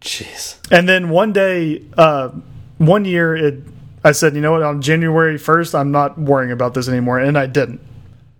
jeez, 0.00 0.56
And 0.70 0.88
then 0.88 1.10
one 1.10 1.32
day, 1.32 1.84
uh, 1.96 2.30
one 2.78 3.04
year, 3.04 3.34
it 3.34 3.62
I 4.04 4.12
said, 4.12 4.34
you 4.34 4.40
know 4.40 4.52
what? 4.52 4.62
On 4.62 4.80
January 4.80 5.38
first, 5.38 5.74
I'm 5.74 5.90
not 5.90 6.18
worrying 6.18 6.52
about 6.52 6.74
this 6.74 6.88
anymore, 6.88 7.18
and 7.18 7.36
I 7.36 7.46
didn't. 7.46 7.80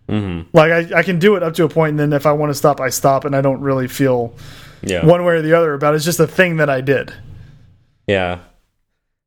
Mm-hmm. 0.09 0.57
Like 0.57 0.73
I, 0.73 0.99
I 1.01 1.03
can 1.03 1.19
do 1.19 1.37
it 1.37 1.43
up 1.43 1.55
to 1.55 1.65
a 1.65 1.69
point, 1.69 1.91
and 1.91 1.99
then 1.99 2.13
if 2.13 2.25
I 2.25 2.33
want 2.33 2.51
to 2.51 2.55
stop, 2.55 2.81
I 2.81 2.89
stop, 2.89 3.25
and 3.25 3.37
I 3.37 3.41
don't 3.41 3.61
really 3.61 3.89
feel 3.89 4.35
yeah, 4.83 5.05
one 5.05 5.25
way 5.25 5.35
or 5.35 5.43
the 5.43 5.55
other 5.55 5.75
about 5.75 5.95
it. 5.95 5.97
It's 5.97 6.05
just 6.05 6.21
a 6.21 6.27
thing 6.27 6.57
that 6.59 6.71
I 6.71 6.81
did. 6.81 7.13
yeah, 8.07 8.39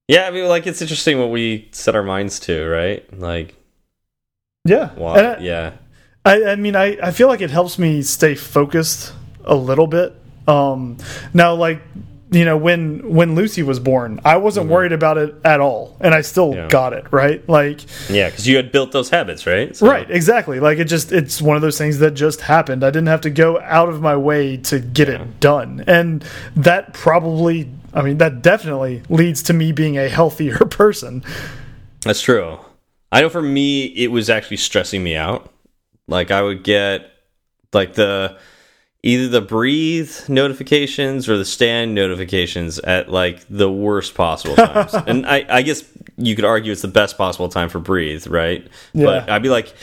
yeah. 0.07 0.27
I 0.27 0.31
mean, 0.31 0.47
like 0.47 0.65
it's 0.65 0.81
interesting 0.81 1.19
what 1.19 1.29
we 1.29 1.69
set 1.71 1.95
our 1.95 2.03
minds 2.03 2.39
to, 2.41 2.67
right? 2.67 3.19
Like, 3.19 3.55
Yeah. 4.63 4.91
I, 4.99 5.37
yeah, 5.39 5.71
I, 6.23 6.43
I 6.51 6.55
mean, 6.55 6.75
I, 6.75 6.97
I 7.01 7.11
feel 7.11 7.27
like 7.27 7.41
it 7.41 7.49
helps 7.49 7.79
me 7.79 8.01
stay 8.03 8.35
focused 8.35 9.13
a 9.43 9.55
little 9.55 9.87
bit. 9.87 10.13
Um, 10.47 10.97
now, 11.33 11.55
like 11.55 11.81
you 12.29 12.45
know, 12.45 12.55
when 12.55 13.13
when 13.13 13.35
Lucy 13.35 13.63
was 13.63 13.79
born, 13.79 14.21
I 14.23 14.37
wasn't 14.37 14.69
worried 14.69 14.91
about 14.93 15.17
it 15.17 15.35
at 15.43 15.59
all, 15.59 15.97
and 15.99 16.13
I 16.13 16.21
still. 16.21 16.53
Yeah. 16.53 16.67
got 16.67 16.93
it 16.93 17.05
right. 17.11 17.47
Like, 17.49 17.81
yeah, 18.09 18.29
because 18.29 18.47
you 18.47 18.55
had 18.55 18.71
built 18.71 18.91
those 18.91 19.09
habits, 19.09 19.45
right? 19.47 19.75
So- 19.75 19.87
right, 19.87 20.09
exactly. 20.09 20.59
Like 20.59 20.77
it 20.77 20.85
just 20.85 21.11
it's 21.11 21.41
one 21.41 21.55
of 21.55 21.61
those 21.61 21.77
things 21.77 21.97
that 21.97 22.11
just 22.11 22.41
happened. 22.41 22.83
I 22.83 22.89
didn't 22.91 23.07
have 23.07 23.21
to 23.21 23.29
go 23.31 23.59
out 23.61 23.89
of 23.89 23.99
my 24.01 24.15
way 24.15 24.57
to 24.57 24.79
get 24.79 25.09
it 25.09 25.39
done, 25.39 25.83
and 25.87 26.23
that 26.55 26.93
probably, 26.93 27.69
I 27.95 28.01
mean, 28.03 28.19
that 28.19 28.41
definitely 28.43 29.01
leads 29.09 29.41
to 29.43 29.53
me 29.53 29.71
being 29.71 29.97
a 29.97 30.07
healthier 30.07 30.57
person. 30.69 31.23
That's 32.01 32.21
true. 32.21 32.59
I 33.11 33.21
know 33.21 33.29
for 33.29 33.41
me, 33.41 33.85
it 33.85 34.07
was 34.07 34.29
actually 34.29 34.57
stressing 34.57 35.03
me 35.03 35.15
out. 35.15 35.51
Like 36.07 36.31
I 36.31 36.41
would 36.41 36.63
get 36.63 37.11
like 37.73 37.93
the 37.93 38.37
either 39.03 39.27
the 39.27 39.41
breathe 39.41 40.13
notifications 40.29 41.27
or 41.27 41.37
the 41.37 41.45
stand 41.45 41.95
notifications 41.95 42.79
at 42.79 43.09
like 43.09 43.45
the 43.49 43.71
worst 43.71 44.13
possible 44.13 44.55
times. 44.55 44.93
and 45.07 45.25
I, 45.25 45.45
I 45.49 45.61
guess 45.63 45.83
you 46.17 46.35
could 46.35 46.45
argue 46.45 46.71
it's 46.71 46.81
the 46.81 46.87
best 46.87 47.17
possible 47.17 47.49
time 47.49 47.69
for 47.69 47.79
breathe, 47.79 48.27
right? 48.27 48.67
But 48.93 49.29
I'd 49.29 49.41
be 49.41 49.49
like 49.49 49.73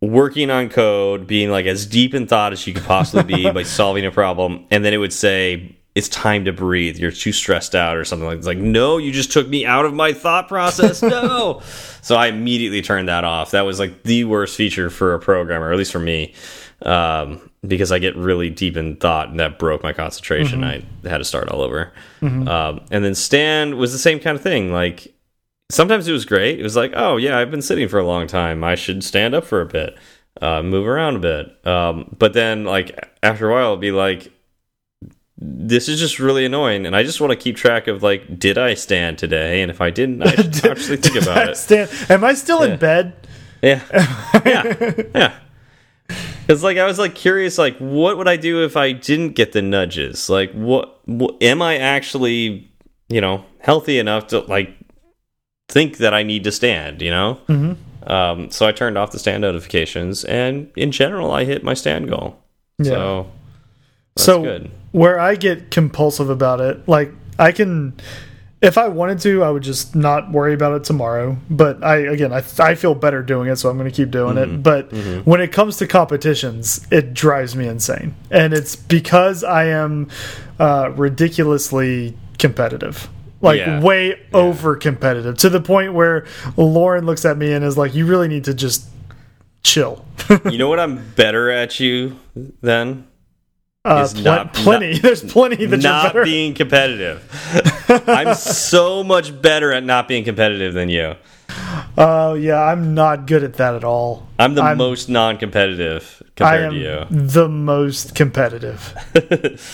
working 0.00 0.50
on 0.50 0.68
code, 0.68 1.26
being 1.26 1.50
like 1.50 1.66
as 1.66 1.86
deep 1.86 2.14
in 2.14 2.26
thought 2.26 2.52
as 2.52 2.66
you 2.66 2.74
could 2.74 2.84
possibly 2.84 3.22
be 3.22 3.50
by 3.52 3.62
solving 3.62 4.04
a 4.04 4.10
problem, 4.10 4.66
and 4.70 4.84
then 4.84 4.92
it 4.92 4.98
would 4.98 5.12
say 5.12 5.76
it's 5.98 6.08
time 6.08 6.44
to 6.44 6.52
breathe. 6.52 6.96
You're 6.96 7.10
too 7.10 7.32
stressed 7.32 7.74
out 7.74 7.96
or 7.96 8.04
something 8.04 8.28
like. 8.28 8.38
It's 8.38 8.46
like 8.46 8.58
no, 8.58 8.98
you 8.98 9.10
just 9.10 9.32
took 9.32 9.48
me 9.48 9.66
out 9.66 9.84
of 9.84 9.92
my 9.92 10.12
thought 10.12 10.46
process. 10.46 11.02
No, 11.02 11.60
so 12.02 12.14
I 12.14 12.28
immediately 12.28 12.82
turned 12.82 13.08
that 13.08 13.24
off. 13.24 13.50
That 13.50 13.62
was 13.62 13.80
like 13.80 14.04
the 14.04 14.22
worst 14.22 14.56
feature 14.56 14.90
for 14.90 15.14
a 15.14 15.18
programmer, 15.18 15.72
at 15.72 15.76
least 15.76 15.90
for 15.90 15.98
me. 15.98 16.34
Um, 16.82 17.50
because 17.66 17.90
I 17.90 17.98
get 17.98 18.14
really 18.14 18.48
deep 18.48 18.76
in 18.76 18.94
thought, 18.94 19.30
and 19.30 19.40
that 19.40 19.58
broke 19.58 19.82
my 19.82 19.92
concentration. 19.92 20.62
I 20.62 21.08
had 21.08 21.18
to 21.18 21.24
start 21.24 21.48
all 21.48 21.62
over. 21.62 21.92
Um, 22.46 22.80
and 22.92 23.04
then 23.04 23.16
stand 23.16 23.74
was 23.74 23.90
the 23.90 23.98
same 23.98 24.20
kind 24.20 24.36
of 24.36 24.42
thing. 24.42 24.72
Like 24.72 25.12
sometimes 25.68 26.06
it 26.06 26.12
was 26.12 26.24
great. 26.24 26.60
It 26.60 26.62
was 26.62 26.76
like, 26.76 26.92
oh 26.94 27.16
yeah, 27.16 27.36
I've 27.36 27.50
been 27.50 27.60
sitting 27.60 27.88
for 27.88 27.98
a 27.98 28.06
long 28.06 28.28
time. 28.28 28.62
I 28.62 28.76
should 28.76 29.02
stand 29.02 29.34
up 29.34 29.44
for 29.44 29.60
a 29.60 29.66
bit, 29.66 29.98
uh, 30.40 30.62
move 30.62 30.86
around 30.86 31.16
a 31.16 31.18
bit. 31.18 31.66
Um, 31.66 32.14
but 32.16 32.34
then 32.34 32.62
like 32.62 32.96
after 33.24 33.50
a 33.50 33.52
while, 33.52 33.70
it'd 33.70 33.80
be 33.80 33.90
like, 33.90 34.32
this 35.40 35.88
is 35.88 36.00
just 36.00 36.18
really 36.18 36.44
annoying, 36.44 36.84
and 36.86 36.96
I 36.96 37.02
just 37.04 37.20
want 37.20 37.30
to 37.30 37.36
keep 37.36 37.56
track 37.56 37.86
of 37.86 38.02
like, 38.02 38.38
did 38.38 38.58
I 38.58 38.74
stand 38.74 39.18
today? 39.18 39.62
And 39.62 39.70
if 39.70 39.80
I 39.80 39.90
didn't, 39.90 40.22
I 40.22 40.34
should 40.34 40.66
actually 40.66 40.96
think 40.96 41.22
about 41.22 41.48
it. 41.50 41.56
Stand, 41.56 41.90
am 42.10 42.24
I 42.24 42.34
still 42.34 42.66
Yeah. 42.66 42.72
in 42.72 42.78
bed? 42.78 43.12
Yeah, 43.62 43.82
yeah, 44.44 44.92
yeah. 45.14 45.34
Because 46.46 46.62
like 46.64 46.78
I 46.78 46.86
was 46.86 46.98
like 46.98 47.14
curious, 47.14 47.58
like 47.58 47.76
what 47.78 48.16
would 48.16 48.28
I 48.28 48.36
do 48.36 48.64
if 48.64 48.76
I 48.76 48.92
didn't 48.92 49.34
get 49.34 49.52
the 49.52 49.62
nudges? 49.62 50.28
Like 50.30 50.52
what, 50.52 51.00
what 51.06 51.42
am 51.42 51.60
I 51.60 51.76
actually, 51.78 52.70
you 53.08 53.20
know, 53.20 53.44
healthy 53.60 53.98
enough 53.98 54.28
to 54.28 54.40
like 54.40 54.74
think 55.68 55.98
that 55.98 56.14
I 56.14 56.22
need 56.22 56.44
to 56.44 56.52
stand? 56.52 57.02
You 57.02 57.10
know. 57.10 57.40
Mm-hmm. 57.48 58.10
Um, 58.10 58.50
so 58.50 58.66
I 58.66 58.72
turned 58.72 58.96
off 58.96 59.10
the 59.10 59.18
stand 59.18 59.42
notifications, 59.42 60.24
and 60.24 60.70
in 60.76 60.92
general, 60.92 61.30
I 61.30 61.44
hit 61.44 61.62
my 61.62 61.74
stand 61.74 62.08
goal. 62.08 62.38
Yeah. 62.78 62.84
So 62.92 63.30
that's 64.16 64.24
so 64.24 64.42
good. 64.42 64.70
Where 64.92 65.18
I 65.20 65.34
get 65.36 65.70
compulsive 65.70 66.30
about 66.30 66.60
it, 66.60 66.86
like 66.88 67.12
I 67.38 67.52
can, 67.52 67.94
if 68.60 68.76
I 68.76 68.88
wanted 68.88 69.20
to, 69.20 69.44
I 69.44 69.50
would 69.50 69.62
just 69.62 69.94
not 69.94 70.32
worry 70.32 70.52
about 70.54 70.72
it 70.74 70.84
tomorrow. 70.84 71.36
But 71.48 71.84
I, 71.84 71.96
again, 71.98 72.32
I, 72.32 72.42
I 72.58 72.74
feel 72.74 72.94
better 72.94 73.22
doing 73.22 73.48
it, 73.48 73.56
so 73.56 73.68
I'm 73.70 73.76
going 73.78 73.88
to 73.90 73.94
keep 73.94 74.10
doing 74.10 74.36
Mm-hmm. 74.36 74.54
it. 74.56 74.62
But 74.62 74.92
when 75.26 75.40
it 75.40 75.52
comes 75.52 75.76
to 75.76 75.86
competitions, 75.86 76.86
it 76.90 77.14
drives 77.14 77.54
me 77.54 77.68
insane, 77.68 78.14
and 78.30 78.52
it's 78.52 78.74
because 78.76 79.44
I 79.44 79.66
am 79.66 80.08
uh, 80.58 80.90
ridiculously 80.96 82.16
competitive. 82.38 83.08
Like 83.40 83.58
Yeah. 83.60 83.80
way 83.80 84.18
over 84.34 84.74
competitive 84.74 85.38
to 85.38 85.48
the 85.48 85.60
point 85.60 85.94
where 85.94 86.26
Lauren 86.56 87.06
looks 87.06 87.24
at 87.24 87.38
me 87.38 87.52
and 87.52 87.64
is 87.64 87.78
like, 87.78 87.94
"You 87.94 88.04
really 88.04 88.26
need 88.26 88.42
to 88.46 88.54
just 88.54 88.88
chill." 89.62 90.04
you 90.50 90.58
know 90.58 90.68
what 90.68 90.80
I'm 90.80 91.08
better 91.12 91.48
at 91.48 91.78
you 91.78 92.18
than 92.62 93.06
Uh, 93.84 94.06
pl- 94.08 94.22
not- 94.22 94.54
plenty. 94.54 94.92
not- 94.94 95.02
There's 95.02 95.22
plenty 95.24 95.56
that 95.66 95.70
you're 95.70 95.78
not 95.78 96.14
being 96.24 96.54
competitive. 96.54 97.24
I'm 98.08 98.34
so 98.34 99.02
much 99.04 99.40
better 99.40 99.72
at 99.72 99.84
not 99.84 100.08
being 100.08 100.24
competitive 100.24 100.74
than 100.74 100.88
you. 100.88 101.14
Oh 101.96 102.34
yeah, 102.34 102.60
I'm 102.62 102.94
not 102.94 103.26
good 103.26 103.42
at 103.42 103.54
that 103.54 103.74
at 103.74 103.84
all. 103.84 104.28
I'm 104.38 104.54
the 104.54 104.62
I'm- 104.62 104.76
most 104.78 105.08
non-competitive 105.08 106.22
I 106.22 106.24
compared 106.36 106.64
am 106.66 106.72
to 106.72 106.78
you. 106.78 107.06
the 107.10 107.48
most 107.48 108.14
competitive, 108.14 108.94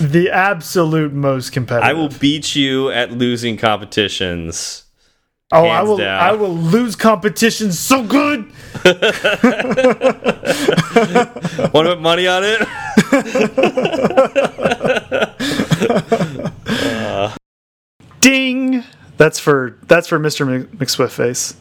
the 0.01 0.31
absolute 0.33 1.13
most 1.13 1.51
competitive. 1.53 1.87
I 1.89 1.93
will 1.93 2.09
beat 2.09 2.55
you 2.57 2.91
at 2.91 3.13
losing 3.13 3.57
competitions. 3.59 4.84
Oh, 5.53 5.67
I 5.67 5.83
will. 5.83 5.97
down. 5.99 6.21
I 6.23 6.33
will 6.33 6.55
lose 6.55 6.97
competition 6.97 7.71
so 7.73 8.03
good. 8.03 8.47
Want 8.85 9.01
to 11.87 11.95
put 11.95 12.01
money 12.01 12.27
on 12.27 12.43
it? 12.45 12.61
Ding. 18.21 18.83
That's 19.17 19.39
for 19.39 19.79
that's 19.87 20.09
for 20.09 20.19
Mr. 20.19 20.47
Mc- 20.47 20.71
McSwift 20.79 21.11
face. 21.13 21.55